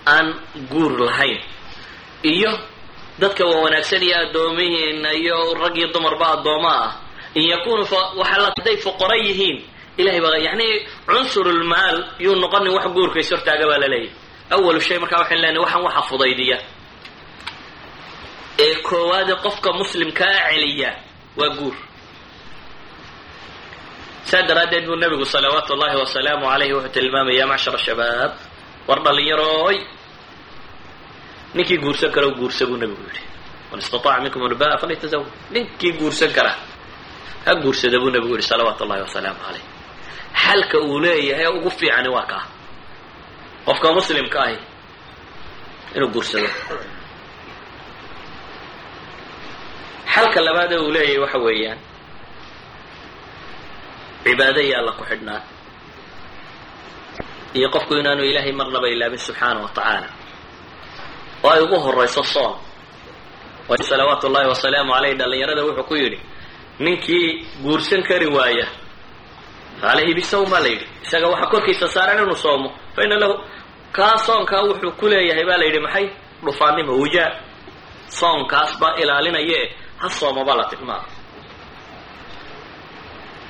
aan 0.05 0.27
guur 0.71 0.99
lahayn. 0.99 1.39
Iyo 2.23 2.51
dadka 3.19 3.45
waa 3.45 3.61
wanaagsan 3.65 4.03
iyo 4.03 4.15
addoomihiina 4.27 5.09
iyo 5.13 5.53
rag 5.61 5.75
iyo 5.77 5.87
dumarba 5.93 6.25
addooma 6.39 6.71
ah. 6.85 6.91
In 7.35 7.49
yakunu 7.49 7.85
hadday 7.85 8.77
fuqara 8.77 9.17
yihiin 9.17 9.65
ilahay 9.97 10.21
baa 10.21 10.37
yani 10.37 10.67
cunsurulmaal 11.07 11.97
yuu 12.19 12.35
noqonin 12.35 12.73
wax 12.73 12.85
guurkays 12.95 13.29
hortaaga 13.31 13.65
baa 13.69 13.77
la 13.83 13.87
leeyahy 13.87 14.11
awalu 14.53 14.81
shay 14.81 14.97
markaa 15.01 15.19
waxayn 15.21 15.41
leenahay 15.41 15.61
waxaan 15.65 15.83
waxa 15.87 16.01
fudaydiya 16.09 16.57
ee 18.65 18.75
koowaade 18.87 19.33
qofka 19.45 19.69
muslimkaa 19.79 20.49
celiya 20.49 20.91
waa 21.39 21.49
guur. 21.57 21.75
Saa 24.29 24.41
daraaddeed 24.47 24.85
buu 24.87 24.95
nabigu 24.95 25.25
salawaatu 25.25 25.73
ullahi 25.73 25.97
wasalaamu 26.03 26.45
alayhi 26.49 26.73
wuxuu 26.73 26.89
tilmaamaya 26.95 27.39
ya 27.39 27.47
macshar 27.47 27.77
shabaab 27.85 28.31
war 28.87 28.99
dhallinyarooy 29.05 29.77
ninkii 31.55 31.77
guursan 31.83 32.11
kara 32.15 32.27
guursa 32.39 32.63
buu 32.69 32.77
nabigu 32.81 33.01
yidhi. 33.07 33.21
Man 33.71 33.79
istataaca 33.83 34.21
minkum 34.23 34.41
albaa 34.49 34.77
falyatazawaj 34.81 35.27
ninkii 35.53 35.93
guursan 35.99 36.31
kara 36.37 36.53
ha 37.45 37.51
guursada 37.63 37.97
buu 38.01 38.09
nabigu 38.15 38.35
yihi 38.37 38.47
salawaatu 38.51 38.81
ullahi 38.83 39.01
wasalaamu 39.07 39.39
alayh 39.49 39.63
xalka 40.43 40.77
uu 40.87 40.99
leeyahay 41.03 41.47
ugu 41.57 41.69
fiicani 41.77 42.09
waa 42.15 42.25
kaa 42.31 42.43
qofka 43.65 43.87
muslimka 43.97 44.39
ahi 44.47 44.57
inuu 45.95 46.09
guursado. 46.13 46.49
Xalka 50.13 50.39
labaadee 50.47 50.77
uu 50.85 50.91
leeyahay 50.95 51.19
waxa 51.23 51.37
weeyaan 51.45 51.79
cibaado 54.23 54.61
iyo 54.67 54.75
alla 54.79 54.91
ku 54.97 55.03
xidhnaan 55.09 55.43
iyo 57.57 57.67
qofku 57.73 57.93
inaanu 58.01 58.23
ilaahay 58.29 58.51
marnaba 58.59 58.87
ilaabin 58.89 59.17
subxaana 59.27 59.59
wa 59.65 59.69
tacaala 59.75 60.07
oo 61.43 61.49
ay 61.55 61.61
ugu 61.65 61.77
horayso 61.85 62.23
soon 62.23 62.53
salawaatu 63.89 64.27
ullahi 64.27 64.47
wasalaamu 64.53 64.91
aleyh 64.97 65.15
dhallinyarada 65.19 65.61
wuxuu 65.67 65.83
ku 65.89 65.95
yidhi 65.95 66.19
ninkii 66.79 67.27
guursan 67.63 68.03
kari 68.03 68.27
waaya 68.37 68.67
facalayhi 69.83 70.13
bisawma 70.13 70.59
la 70.59 70.67
yidhi. 70.67 70.87
Isaga 71.03 71.27
waxaa 71.27 71.49
korkiisa 71.51 71.87
saaran 71.87 72.23
inuu 72.23 72.35
soomo. 72.35 72.69
Fa 72.95 73.03
ina 73.03 73.19
lahu 73.19 73.35
kaa 73.91 74.17
soonkaa 74.17 74.63
wuxuu 74.67 74.91
ku 74.99 75.05
leeyahay 75.11 75.45
baa 75.45 75.57
la 75.57 75.65
yidhi. 75.65 75.79
Maxay? 75.79 76.05
Dhufaannimo 76.45 76.93
wujaa. 77.01 77.31
Soonkaas 78.07 78.79
baa 78.79 78.95
ilaalinaye 79.01 79.75
ha 79.97 80.09
sooma 80.09 80.43
baa 80.47 80.55
la 80.55 80.65
tilmaama 80.71 81.07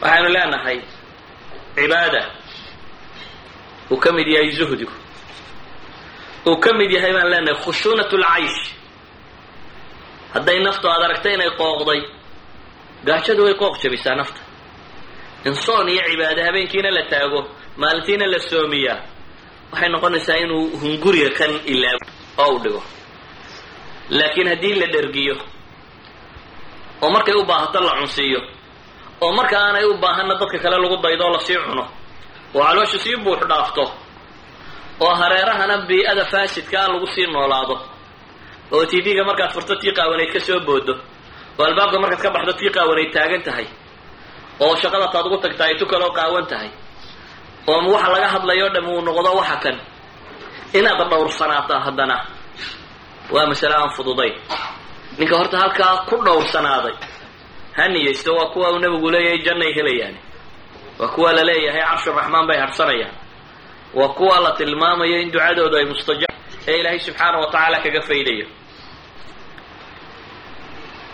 waxaynu 0.01 0.29
leenahay 0.35 0.79
cibaada 1.75 2.21
uu 3.91 3.97
ka 4.03 4.09
mid 4.17 4.27
yahay 4.27 4.51
zuhdigu. 4.57 4.91
Uu 6.47 6.57
ka 6.63 6.69
mid 6.79 6.91
yahay 6.95 7.13
baan 7.15 7.29
leenahay 7.31 7.57
khushuunat 7.63 8.11
lcaysh. 8.21 8.59
Hadday 10.33 10.59
naftu 10.65 10.85
aad 10.93 11.03
aragtay 11.07 11.33
inay 11.37 11.49
qooqday 11.61 12.01
gaajadu 13.07 13.41
way 13.45 13.53
qooq 13.61 13.75
jabisaa 13.83 14.15
nafta. 14.19 14.39
In 15.47 15.55
soon 15.65 15.87
iyo 15.93 16.01
cibaado 16.09 16.41
habeenkiina 16.47 16.89
la 16.97 17.03
taago 17.11 17.39
maalintiina 17.81 18.25
la 18.33 18.39
soomiyaa 18.49 18.99
waxay 19.71 19.89
noqonaysaa 19.93 20.37
inuu 20.43 20.63
hunguriga 20.81 21.29
kan 21.39 21.51
ilaabo 21.73 22.05
oo 22.43 22.51
u 22.55 22.59
dhigo. 22.63 22.81
Laakiin 24.17 24.47
haddii 24.51 24.75
la 24.81 24.87
dhergiyo 24.93 25.35
oo 27.03 27.09
markay 27.15 27.35
u 27.35 27.43
baahato 27.49 27.79
la 27.87 27.93
cunsiiyo 27.99 28.39
oo 29.23 29.31
marka 29.37 29.55
aanay 29.65 29.85
u 29.85 29.93
baahanna 30.03 30.35
dadka 30.39 30.57
kale 30.63 30.77
lagu 30.83 30.97
daydo 31.03 31.25
la 31.33 31.39
sii 31.45 31.57
cuno 31.65 31.85
oo 32.55 32.63
caloosha 32.67 32.97
sii 33.03 33.15
buux 33.23 33.39
dhaafto 33.49 33.83
oo 35.03 35.13
hareerahana 35.19 35.75
bii-ada 35.89 36.25
faasidkaa 36.31 36.87
lagu 36.91 37.07
sii 37.15 37.27
noolaado. 37.33 37.75
Oo 38.73 38.85
t 38.85 38.93
v-ga 39.05 39.23
markaad 39.29 39.51
furto 39.55 39.73
tii 39.81 39.93
qaawanayd 39.97 40.31
ka 40.33 40.39
soo 40.47 40.59
boodo 40.67 40.93
oo 41.59 41.63
albaabka 41.67 41.97
markaad 42.03 42.21
ka 42.25 42.29
baxdo 42.35 42.53
tii 42.59 42.69
qaawanayd 42.75 43.11
taagan 43.15 43.41
tahay. 43.47 43.67
Oo 44.63 44.75
shaqada 44.81 45.07
taad 45.13 45.25
ugu 45.27 45.37
tagtaa 45.43 45.67
ay 45.69 45.75
tu 45.79 45.85
kaloo 45.85 46.11
qaawan 46.17 46.45
tahay. 46.51 46.69
Oo 47.67 47.91
waxa 47.93 48.09
laga 48.13 48.27
hadlayo 48.33 48.67
dham 48.75 48.87
uu 48.93 49.01
noqdo 49.07 49.29
waxa 49.39 49.57
kan. 49.63 49.77
Inaad 50.77 51.01
dhowrsanaato 51.11 51.73
haddana. 51.85 52.17
Waa 53.33 53.45
masale 53.51 53.75
aan 53.75 53.89
fududayn 53.95 54.35
ninka 55.17 55.35
horta 55.39 55.57
halkaa 55.63 56.05
ku 56.09 56.15
dhowrsanaaday 56.25 56.95
ha 57.77 57.83
niyeysto 57.93 58.31
waa 58.37 58.49
kuwa 58.53 58.67
uu 58.73 58.79
nabigu 58.83 59.09
leeyahay 59.13 59.39
jannay 59.45 59.71
helayaan 59.77 60.15
waa 60.99 61.07
kuwa 61.15 61.29
la 61.37 61.43
leeyahay 61.49 61.81
carshuraxmaan 61.89 62.45
bay 62.49 62.57
hadhsanayaan 62.63 63.15
waa 63.97 64.09
kuwa 64.17 64.35
la 64.45 64.51
tilmaamayo 64.59 65.17
in 65.23 65.29
ducadooda 65.33 65.77
ay 65.81 65.85
mustajaab 65.91 66.35
ee 66.69 66.77
ilaahay 66.79 66.99
subxaana 67.05 67.37
wa 67.41 67.47
tacaala 67.51 67.77
kaga 67.83 68.01
faydayo. 68.09 68.47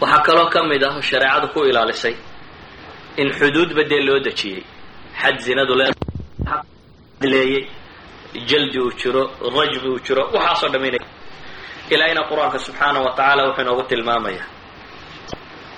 Waxaa 0.02 0.22
kaloo 0.28 0.50
ka 0.54 0.60
mid 0.70 0.84
ah 0.88 0.94
oo 0.98 1.02
shareecadu 1.10 1.48
ku 1.54 1.60
ilaalisay 1.70 2.16
in 3.22 3.30
xuduudba 3.40 3.84
dee 3.92 4.02
loo 4.08 4.20
dejiyey. 4.26 4.62
Xad 5.22 5.38
zinadu 5.46 5.74
leeyey 7.22 7.68
jaldi 8.50 8.80
uu 8.80 8.92
jiro 9.00 9.24
rajbi 9.58 9.88
uu 9.94 10.00
jiro 10.06 10.24
waxaasoo 10.36 10.70
dhaminay 10.74 11.04
ilaahayna 11.94 12.22
qur'aanka 12.30 12.60
subxaana 12.66 13.00
wa 13.06 13.12
tacaala 13.18 13.42
wuxuu 13.48 13.62
inoogu 13.66 13.84
tilmaamaya 13.92 14.44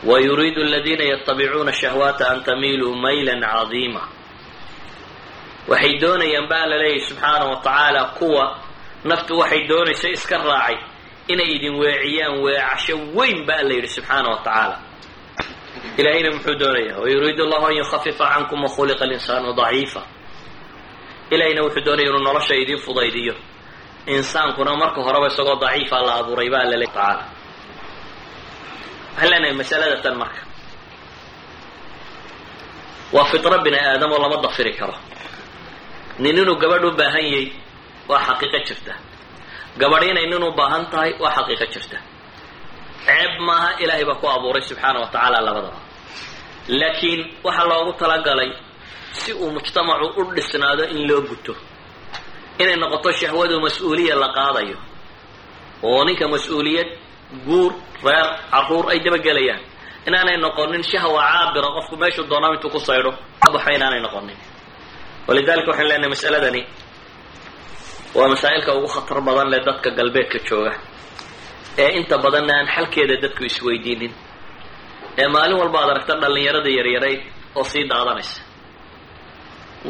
wayuriidu 0.09 0.61
aladiina 0.61 1.03
yatabicuuna 1.03 1.73
shahwaata 1.73 2.29
an 2.31 2.43
tamiiluu 2.43 2.95
maylan 2.95 3.41
cadiima 3.41 4.01
waxay 5.67 5.93
doonayaan 6.01 6.47
baa 6.51 6.65
la 6.65 6.77
leeyahy 6.77 7.01
subxaana 7.09 7.45
wa 7.45 7.55
tacaala 7.55 8.03
kuwa 8.17 8.57
naftu 9.03 9.39
waxay 9.39 9.67
doonaysa 9.67 10.09
iska 10.09 10.37
raacay 10.37 10.77
inay 11.27 11.45
idin 11.55 11.75
weeciyaan 11.81 12.35
weecasho 12.43 12.95
weyn 13.17 13.45
baa 13.47 13.61
la 13.67 13.73
yidhi 13.73 13.87
subxaana 13.87 14.29
wa 14.29 14.37
tacaala 14.45 14.77
ilahayna 15.97 16.29
muxuu 16.31 16.55
doonaya 16.61 16.97
wayuriidu 16.99 17.43
allahu 17.43 17.65
an 17.67 17.75
yukhafifa 17.77 18.25
cankum 18.33 18.63
wakhuliqa 18.63 19.05
linsaanu 19.05 19.53
daciifa 19.53 20.01
ilahayna 21.29 21.61
wuxuu 21.63 21.81
doonaya 21.85 22.07
inuu 22.09 22.19
nolosha 22.27 22.55
idiin 22.55 22.77
fudaydiyo 22.85 23.35
insaankuna 24.05 24.75
marka 24.81 25.01
horeba 25.05 25.27
isagoo 25.27 25.55
daciifa 25.63 25.97
la 26.07 26.13
abuuray 26.15 26.49
baa 26.49 26.63
la 26.63 26.69
leeyahy 26.69 26.87
tacaala 26.93 27.23
waxaan 29.15 29.29
leenahay 29.31 29.53
masalada 29.61 29.97
tan 30.03 30.15
marka. 30.21 30.41
Waa 33.15 33.25
fitro 33.31 33.57
bini 33.65 33.77
aadam 33.87 34.11
oo 34.13 34.19
lama 34.23 34.37
dafiri 34.45 34.73
karo. 34.79 34.95
Nin 36.21 36.37
inuu 36.41 36.55
gabadh 36.61 36.85
u 36.85 36.91
baahan 36.99 37.25
yahay 37.33 37.45
waa 38.09 38.19
xaqiiqo 38.27 38.59
jirta. 38.67 38.93
Gabadh 39.81 40.03
inay 40.11 40.25
nin 40.31 40.43
u 40.43 40.51
baahan 40.59 40.83
tahay 40.91 41.11
waa 41.21 41.31
xaqiiqo 41.37 41.65
jirta. 41.73 41.97
Ceeb 43.05 43.33
maaha 43.47 43.69
ilaahay 43.83 44.05
baa 44.09 44.15
ku 44.21 44.27
abuuray 44.35 44.61
subxaana 44.69 44.99
wa 45.03 45.07
tacaala 45.13 45.39
labadaba. 45.47 45.79
Laakiin 46.79 47.21
waxaa 47.45 47.67
loogu 47.71 47.91
talagalay 48.01 48.51
si 49.19 49.31
uu 49.33 49.49
mujtamacu 49.55 50.07
u 50.19 50.23
dhisnaado 50.35 50.83
in 50.93 51.01
loo 51.09 51.21
guto. 51.29 51.53
Inay 52.61 52.75
noqoto 52.81 53.09
shahwadu 53.19 53.55
mas'uuliya 53.65 54.15
la 54.23 54.29
qaadayo. 54.37 54.77
Oo 55.87 56.03
ninka 56.07 56.25
mas'uuliyad 56.33 56.87
guur 57.47 57.71
reer 58.07 58.27
carruur 58.51 58.85
ay 58.91 58.99
dabagelayaan 59.05 59.61
inaanay 60.07 60.37
noqonin 60.45 60.83
shahwa 60.91 61.21
caabira 61.31 61.67
qofku 61.77 61.95
meeshuu 62.01 62.25
doonaa 62.31 62.53
intuu 62.55 62.69
ku 62.75 62.79
saydho 62.87 63.11
baxo 63.53 63.69
inaanay 63.77 64.01
noqonin. 64.05 64.37
Walidalika 65.27 65.69
waxaan 65.71 65.87
leenahay 65.89 66.09
masaladani 66.15 66.61
waa 68.17 68.27
masaa'ilka 68.33 68.71
ugu 68.77 68.87
khatar 68.95 69.19
badan 69.27 69.47
leh 69.51 69.59
dadka 69.67 69.89
galbeedka 69.97 70.37
jooga. 70.47 70.73
Ee 71.83 71.89
inta 71.99 72.15
badanna 72.23 72.53
aan 72.59 72.67
xalkeeda 72.75 73.15
dadku 73.23 73.43
isweydiinin. 73.49 74.13
Ee 75.21 75.27
maalin 75.35 75.57
walba 75.61 75.77
ad 75.83 75.89
aragta 75.93 76.13
dhallinyarada 76.21 76.69
yaryaray 76.77 77.15
oo 77.59 77.63
sii 77.71 77.83
daadanaysa. 77.91 78.41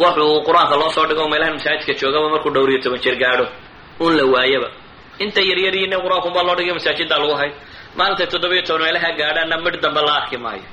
Wuxuu 0.01 0.43
qur'aanka 0.47 0.75
loo 0.81 0.89
soo 0.95 1.05
dhigo 1.09 1.25
meelaha 1.31 1.51
masaajidka 1.57 1.93
joogaba 2.01 2.27
markuu 2.33 2.51
dhowr 2.55 2.69
iyo 2.71 2.79
toban 2.83 2.99
jeer 3.03 3.17
gaadho 3.23 3.45
un 4.05 4.13
la 4.17 4.23
waayaba 4.33 4.67
inta 5.23 5.41
yaryariina 5.49 5.97
qur'aankunbaa 6.03 6.43
loo 6.47 6.55
dhigay 6.57 6.73
masaajiddaa 6.77 7.19
lagu 7.23 7.35
hay 7.41 7.51
maalintay 7.97 8.27
toddobiyo 8.33 8.61
toban 8.67 8.81
meelaha 8.85 9.09
gaadhaana 9.19 9.55
midh 9.65 9.79
dambe 9.83 10.01
la 10.07 10.13
arki 10.19 10.37
maayo. 10.45 10.63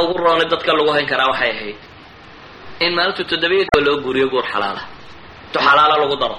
Ugu 0.00 0.14
roonay 0.24 0.46
dadka 0.52 0.70
lagu 0.78 0.90
hayn 0.96 1.06
karaa 1.12 1.28
waxay 1.32 1.50
ahayd 1.54 1.78
in 2.84 2.92
maalintu 2.96 3.22
toddobiyo 3.30 3.64
loo 3.86 3.96
guuriyo 4.04 4.26
guur 4.32 4.46
xalaala. 4.52 4.82
Tu 5.52 5.58
xalaala 5.66 5.94
lagu 6.02 6.16
daro. 6.22 6.38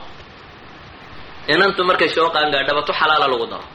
Inantu 1.53 1.81
markay 1.89 2.09
soo 2.15 2.29
qaangaadhaba 2.35 2.81
tu 2.87 2.93
xalaala 2.99 3.27
lagu 3.33 3.45
daro. 3.53 3.65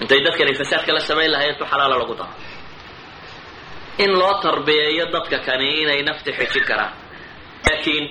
Intay 0.00 0.20
dadkan 0.26 0.48
ay 0.50 0.54
fasaadka 0.60 0.90
la 0.96 1.00
samayn 1.08 1.30
lahayen 1.34 1.56
tu 1.58 1.64
xalaala 1.64 1.96
lagu 2.02 2.14
daro. 2.20 2.32
In 4.04 4.10
loo 4.20 4.34
tarbiyeeyo 4.44 5.04
dadka 5.14 5.38
kani 5.46 5.68
inay 5.82 6.02
nafta 6.08 6.30
xejin 6.38 6.64
karaan. 6.68 6.92
Laakiin 7.66 8.04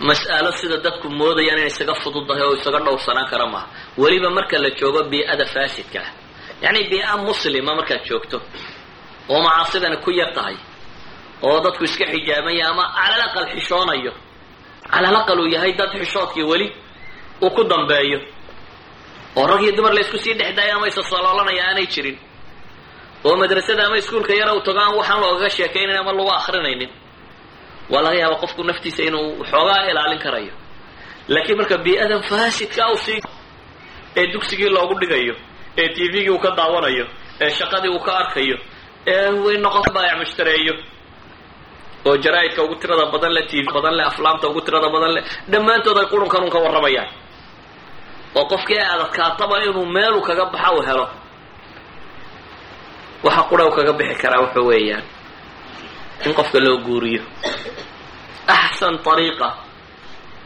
mas'alo 0.00 0.50
sida 0.60 0.76
dadku 0.84 1.08
moodayaan 1.08 1.58
inay 1.58 1.66
isaga 1.72 1.94
fududahay 2.02 2.42
oo 2.46 2.54
isaga 2.60 2.78
dhowrsanaan 2.86 3.26
kara 3.30 3.46
maaha. 3.46 3.66
Weliba 3.98 4.30
marka 4.30 4.58
la 4.58 4.70
joogo 4.78 5.00
bii-ada 5.10 5.44
faasidka 5.54 6.00
ah. 6.04 6.10
Yacni 6.62 6.82
bii-a 6.90 7.16
muslima 7.26 7.72
markaad 7.78 8.02
joogto 8.08 8.38
oo 9.32 9.40
macaasidani 9.46 9.96
ku 10.04 10.10
yar 10.10 10.30
tahay 10.36 10.56
oo 11.42 11.60
dadku 11.64 11.84
iska 11.84 12.04
xijaabaya 12.12 12.64
ama 12.70 12.84
calalaqal 12.96 13.46
xishoonayo. 13.54 14.12
Calalaqal 14.92 15.38
uu 15.40 15.48
yahay 15.54 15.72
dad 15.78 15.90
xishoodkii 16.00 16.42
weli 16.50 16.68
uu 17.42 17.50
ku 17.50 17.62
dambeeyo. 17.64 18.18
Oo 19.36 19.46
rag 19.46 19.62
iyo 19.62 19.72
dumar 19.76 19.92
la 19.94 20.00
isku 20.00 20.18
sii 20.18 20.34
dhexdaayo 20.34 20.76
ama 20.76 20.88
isa 20.88 21.02
saloolanaya 21.02 21.62
aanay 21.68 21.86
jirin. 21.86 22.18
Oo 23.24 23.36
madrasada 23.36 23.86
ama 23.86 23.96
iskuulka 23.96 24.34
yara 24.34 24.52
u 24.54 24.60
tago 24.60 24.78
aan 24.80 24.94
waxaan 24.98 25.20
loogaga 25.20 25.48
sheekaynayn 25.56 25.98
ama 26.02 26.12
lagu 26.12 26.30
akrinaynin 26.38 26.90
waa 27.92 28.02
laga 28.04 28.16
yaaba 28.22 28.36
qofku 28.42 28.60
naftiisa 28.68 29.02
inuu 29.08 29.44
xoogaa 29.50 29.82
ilaalin 29.90 30.18
karayo. 30.24 30.52
Laakiin 31.32 31.56
marka 31.58 31.76
bii-adan 31.84 32.22
faasidka 32.30 32.82
u 32.92 32.96
sii 33.04 33.20
ee 34.18 34.26
dugsigii 34.32 34.68
loogu 34.76 34.94
dhigayo 35.00 35.34
ee 35.80 35.88
t 35.94 35.96
v-gii 36.12 36.30
uu 36.34 36.38
ka 36.44 36.50
daawanayo 36.58 37.06
ee 37.40 37.50
shaqadii 37.58 37.88
uu 37.96 38.00
ka 38.06 38.12
arkayo 38.22 38.56
ee 39.06 39.30
way 39.44 39.56
noqon 39.64 39.84
baayac 39.94 40.16
mushtareeyo 40.20 40.74
oo 42.08 42.16
jaraa-idka 42.24 42.60
ugu 42.64 42.74
tirada 42.80 43.06
badan 43.12 43.32
leh 43.36 43.44
t 43.50 43.62
v 43.62 43.66
badan 43.76 43.94
leh 43.98 44.06
aflaamta 44.10 44.48
ugu 44.50 44.60
tirada 44.66 44.88
badan 44.94 45.12
leh 45.16 45.22
dhammaantood 45.52 45.98
ay 46.00 46.06
qurunkan 46.12 46.42
un 46.46 46.50
ka 46.54 46.58
warramayaan. 46.64 47.08
Oo 48.38 48.44
qofkii 48.52 48.78
ay 48.82 48.88
adadkaataba 48.94 49.54
inuu 49.66 49.86
meelu 49.96 50.20
kaga 50.28 50.44
baxa 50.52 50.70
u 50.78 50.80
helo. 50.88 51.06
Waxa 53.24 53.42
qura 53.50 53.64
u 53.66 53.70
kaga 53.76 53.92
bixi 53.98 54.16
karaa 54.22 54.40
waxa 54.44 54.60
weeyaan 54.68 55.02
in 56.24 56.32
qofka 56.38 56.58
loo 56.66 56.78
guuriyo. 56.86 57.22
Axsan 58.56 58.94
ariiqa 59.12 59.48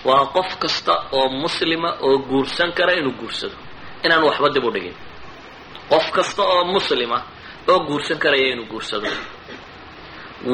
waa 0.09 0.27
qof 0.37 0.51
kasta 0.63 0.95
oo 1.19 1.29
muslima 1.43 1.91
oo 2.07 2.19
guursan 2.29 2.71
kara 2.79 2.93
inuu 3.01 3.13
guursado. 3.21 3.55
Inaan 4.05 4.23
waxba 4.29 4.49
dib 4.55 4.65
u 4.65 4.71
dhigin. 4.75 4.95
Qof 5.91 6.07
kasta 6.17 6.43
oo 6.43 6.65
muslima 6.75 7.19
oo 7.71 7.79
guursan 7.89 8.19
karaya 8.23 8.49
inuu 8.53 8.67
guursado. 8.73 9.07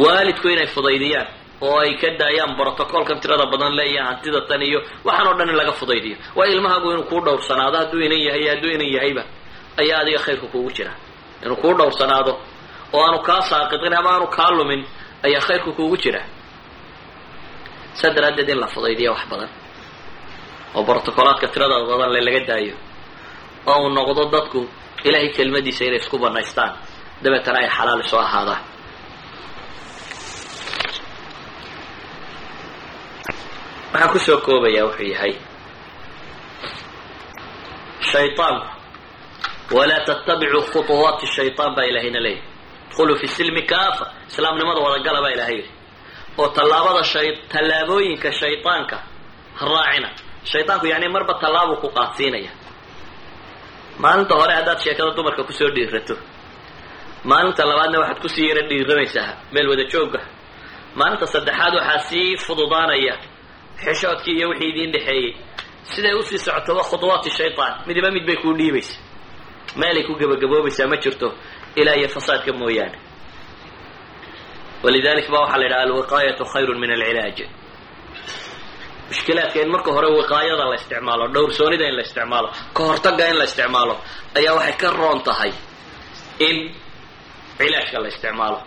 Waalidku 0.02 0.48
inay 0.48 0.66
fudaydiyaan 0.74 1.26
oo 1.60 1.78
ay 1.80 1.92
ka 2.00 2.08
daayaan 2.20 2.56
brotocolkan 2.58 3.20
tirada 3.20 3.46
badan 3.52 3.72
le 3.76 3.84
iyo 3.92 4.02
hantida 4.08 4.40
tan 4.48 4.62
iyo 4.62 4.80
waxaan 5.04 5.28
oo 5.28 5.34
dhan 5.38 5.48
in 5.50 5.56
laga 5.56 5.72
fudaydiyo. 5.80 6.16
Waa 6.36 6.46
ilmahaagu 6.46 6.88
inuu 6.92 7.04
kuu 7.10 7.20
dhowrsanaado 7.26 7.76
hadduu 7.80 8.00
inan 8.06 8.18
yahay 8.26 8.40
iyo 8.42 8.50
hadduu 8.54 8.70
inan 8.76 8.88
yahayba 8.96 9.22
ayaa 9.80 10.00
adiga 10.02 10.18
khayrka 10.24 10.46
kuugu 10.52 10.70
jira. 10.76 10.92
Inuu 11.44 11.56
kuu 11.62 11.74
dhowrsanaado 11.78 12.32
oo 12.92 13.02
aanu 13.06 13.18
kaa 13.28 13.40
saaqitin 13.50 13.94
ama 13.98 14.10
aanu 14.14 14.26
kaa 14.36 14.50
lumin 14.56 14.82
ayaa 15.25 15.41
khayrka 15.47 15.71
kuugu 15.77 15.97
jira 16.03 16.21
saa 17.99 18.11
daraaddeed 18.15 18.49
in 18.53 18.59
la 18.63 18.67
fudaydiya 18.73 19.11
wax 19.15 19.23
badan 19.31 19.49
oo 20.75 20.81
brotocolaadka 20.87 21.47
tirada 21.53 21.75
badan 21.91 22.09
le 22.15 22.21
laga 22.27 22.39
daayo 22.49 22.75
oo 23.71 23.77
uu 23.83 23.89
noqdo 23.97 24.23
dadku 24.33 24.59
ilaahay 25.07 25.29
kelmadiisa 25.37 25.83
inay 25.87 25.99
isku 26.03 26.17
banaystaan 26.23 26.71
dabeetana 27.23 27.57
ay 27.63 27.69
xalaal 27.77 27.99
isoo 28.05 28.19
ahaadaan 28.27 28.61
waxaan 33.93 34.09
kusoo 34.13 34.37
koobayaa 34.45 34.85
wuxuu 34.87 35.07
yahay 35.13 35.33
shayطaanku 38.11 38.67
walaa 39.77 40.05
tattabicuu 40.07 40.61
khuطuwaati 40.73 41.25
shayطaan 41.35 41.71
baa 41.75 41.83
ilahayna 41.91 42.19
leeyahy 42.25 42.43
dkhulu 42.96 43.16
fi 43.20 43.26
silmi 43.28 43.62
kaafa 43.72 44.06
islaamnimada 44.28 44.80
wadagala 44.86 45.18
baa 45.24 45.30
ilahay 45.36 45.56
yihi 45.60 45.70
oo 46.40 46.48
tallaabada 46.56 47.02
shay 47.12 47.28
tallaabooyinka 47.52 48.28
shaydaanka 48.40 48.96
raacina. 49.70 50.08
Shaydaanku 50.50 50.86
yacni 50.92 51.08
marba 51.14 51.34
tallaabuu 51.42 51.76
ku 51.82 51.88
qaadsiinaya. 51.96 52.50
Maalinta 54.02 54.34
hore 54.40 54.52
haddaad 54.58 54.78
sheekada 54.84 55.10
dumarka 55.16 55.42
ku 55.48 55.52
soo 55.58 55.68
dhiirato 55.74 56.14
maalinta 57.30 57.62
labaadna 57.70 57.98
waxaad 58.02 58.18
ku 58.22 58.28
sii 58.34 58.48
yara 58.50 58.62
dhiiranaysaa 58.70 59.28
meel 59.52 59.68
wada 59.70 59.84
jooga 59.92 60.20
maalinta 60.98 61.26
saddexaad 61.34 61.74
waxaa 61.78 61.98
sii 62.08 62.36
fududaanaya 62.44 63.14
xishoodkii 63.84 64.36
iyo 64.38 64.46
wixii 64.50 64.68
idiin 64.72 64.92
dhexeeyey. 64.94 65.32
Siday 65.92 66.14
u 66.14 66.22
sii 66.28 66.38
socotoba 66.46 66.82
khudwaati 66.88 67.30
shaydaan 67.38 67.72
midiba 67.86 68.10
mid 68.16 68.24
bay 68.28 68.36
kuu 68.42 68.54
dhiibaysa. 68.58 68.94
Meelay 69.80 70.04
ku 70.08 70.12
gabagaboobaysaa 70.20 70.86
ma 70.92 70.96
jirto 71.02 71.28
ilaa 71.80 71.94
iyo 72.00 72.08
fasaadka 72.16 72.52
mooyaane. 72.60 72.98
Walidalik 74.84 75.26
ba 75.32 75.38
waxaa 75.42 75.58
la 75.60 75.64
yidhaha 75.64 75.82
alwiqaayatu 75.86 76.42
khayru 76.52 76.72
min 76.82 76.90
alcilaaj 76.96 77.38
mushkilaadka 79.10 79.58
in 79.64 79.68
marka 79.74 79.90
hore 79.96 80.08
wiqaayada 80.18 80.64
la 80.70 80.74
isticmaalo 80.80 81.24
dhowrsoonida 81.34 81.84
in 81.90 81.94
la 81.98 82.02
isticmaalo 82.06 82.48
ka 82.76 82.82
hortaga 82.88 83.24
in 83.30 83.36
la 83.40 83.44
isticmaalo 83.50 83.94
ayaa 84.38 84.54
waxay 84.58 84.76
ka 84.82 84.88
roon 84.98 85.18
tahay 85.26 85.52
in 86.48 86.56
cilaajka 87.58 87.98
la 88.02 88.08
isticmaalo. 88.12 88.58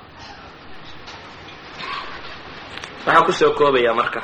Waxaan 3.06 3.26
ku 3.28 3.32
soo 3.40 3.52
koobayaa 3.60 3.94
marka. 4.02 4.22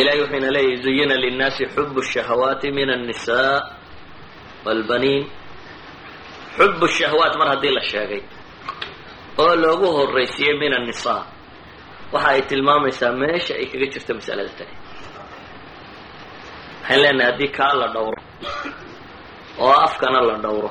Ilahay 0.00 0.20
wuxuuna 0.22 0.50
leeyahy 0.56 0.76
zuyina 0.84 1.14
linnaasi 1.24 1.64
xubu 1.74 2.00
shahawaati 2.12 2.68
min 2.76 2.88
annisaa 2.90 3.56
walbaniin 4.66 5.22
xubu 6.56 6.86
shahawaat 6.96 7.34
mar 7.38 7.48
haddii 7.52 7.72
la 7.76 7.82
sheegay 7.90 8.22
oo 9.42 9.54
loogu 9.62 9.86
horraysiiyey 9.96 10.56
min 10.60 10.72
annisaa. 10.78 11.22
Waxa 12.12 12.28
ay 12.34 12.42
tilmaamaysaa 12.48 13.12
meesha 13.20 13.54
ay 13.60 13.66
kaga 13.72 13.86
jirto 13.92 14.12
masalada 14.18 14.52
tani. 14.58 14.74
Waxaan 16.82 17.00
leenahay 17.02 17.26
haddii 17.32 17.50
kaa 17.56 17.74
la 17.80 17.86
dhowro 17.94 18.20
oo 19.64 19.72
afkana 19.86 20.20
la 20.28 20.36
dhowro 20.44 20.70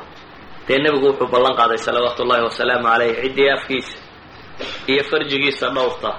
dee 0.68 0.78
nebigu 0.84 1.08
wuxuu 1.12 1.28
ballan 1.34 1.56
qaaday 1.60 1.78
salawaatu 1.86 2.20
ullahi 2.24 2.44
wasalaamu 2.50 2.88
caleyh 2.92 3.16
ciddii 3.24 3.50
afkiisa 3.56 3.98
iyo 4.92 5.04
farjigiisa 5.12 5.68
dhowrta. 5.76 6.12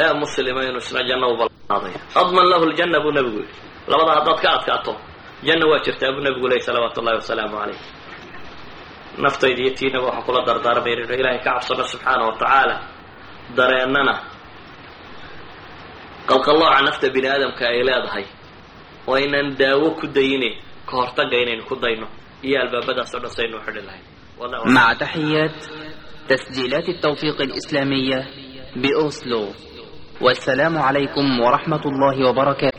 Ee 0.00 0.12
muslima 0.20 0.60
inuu 0.68 0.78
isna 0.84 1.00
janno 1.08 1.26
u 1.32 1.36
ballanqaaday 1.40 1.94
adman 2.20 2.46
lahu 2.50 2.64
ljanna 2.72 2.98
buu 3.04 3.10
nebigu 3.16 3.38
yidhi. 3.42 3.54
Labada 3.90 4.12
haddaad 4.20 4.38
ka 4.42 4.48
adkaato 4.56 4.92
janna 5.46 5.64
waa 5.70 5.82
jirtaa 5.84 6.12
buu 6.14 6.22
nebigu 6.26 6.46
leeyay 6.50 6.62
salawaatu 6.68 6.98
ullahi 7.00 7.16
wasalaamu 7.22 7.56
caleyh 7.60 7.80
naftayda 9.24 9.60
iyo 9.64 9.72
tiinaba 9.78 10.06
waxaan 10.08 10.24
kula 10.26 10.40
dardaarmay 10.48 10.92
inaynu 10.94 11.14
ilaahay 11.20 11.40
ka 11.44 11.50
cabsano 11.54 11.84
subxaana 11.92 12.22
wa 12.28 12.34
tacaala. 12.40 12.76
Dareennana 13.56 14.14
qalqallooca 16.28 16.80
nafta 16.86 17.06
bini 17.14 17.28
aadamka 17.32 17.64
ay 17.72 17.80
leedahay 17.88 18.24
oo 19.08 19.14
aynaan 19.18 19.48
daawo 19.60 19.88
ku 20.00 20.06
dayine 20.16 20.50
ka 20.88 20.94
hortaga 21.00 21.36
inaynu 21.44 21.62
ku 21.70 21.74
dayno 21.84 22.06
iyo 22.46 22.56
albaabadaasoo 22.62 23.20
dhan 23.24 23.30
saynu 23.38 23.58
xidhi 23.66 23.82
lahayn. 23.88 24.04
مع 24.76 24.92
تحيات 24.92 25.56
تسجيلات 26.28 26.88
التوثيق 26.88 27.40
الإسلامية 27.40 28.18
بأوسلو 28.76 29.44
والسلام 30.20 30.78
عليكم 30.78 31.40
ورحمة 31.40 31.84
الله 31.86 32.16
وبركاته 32.28 32.78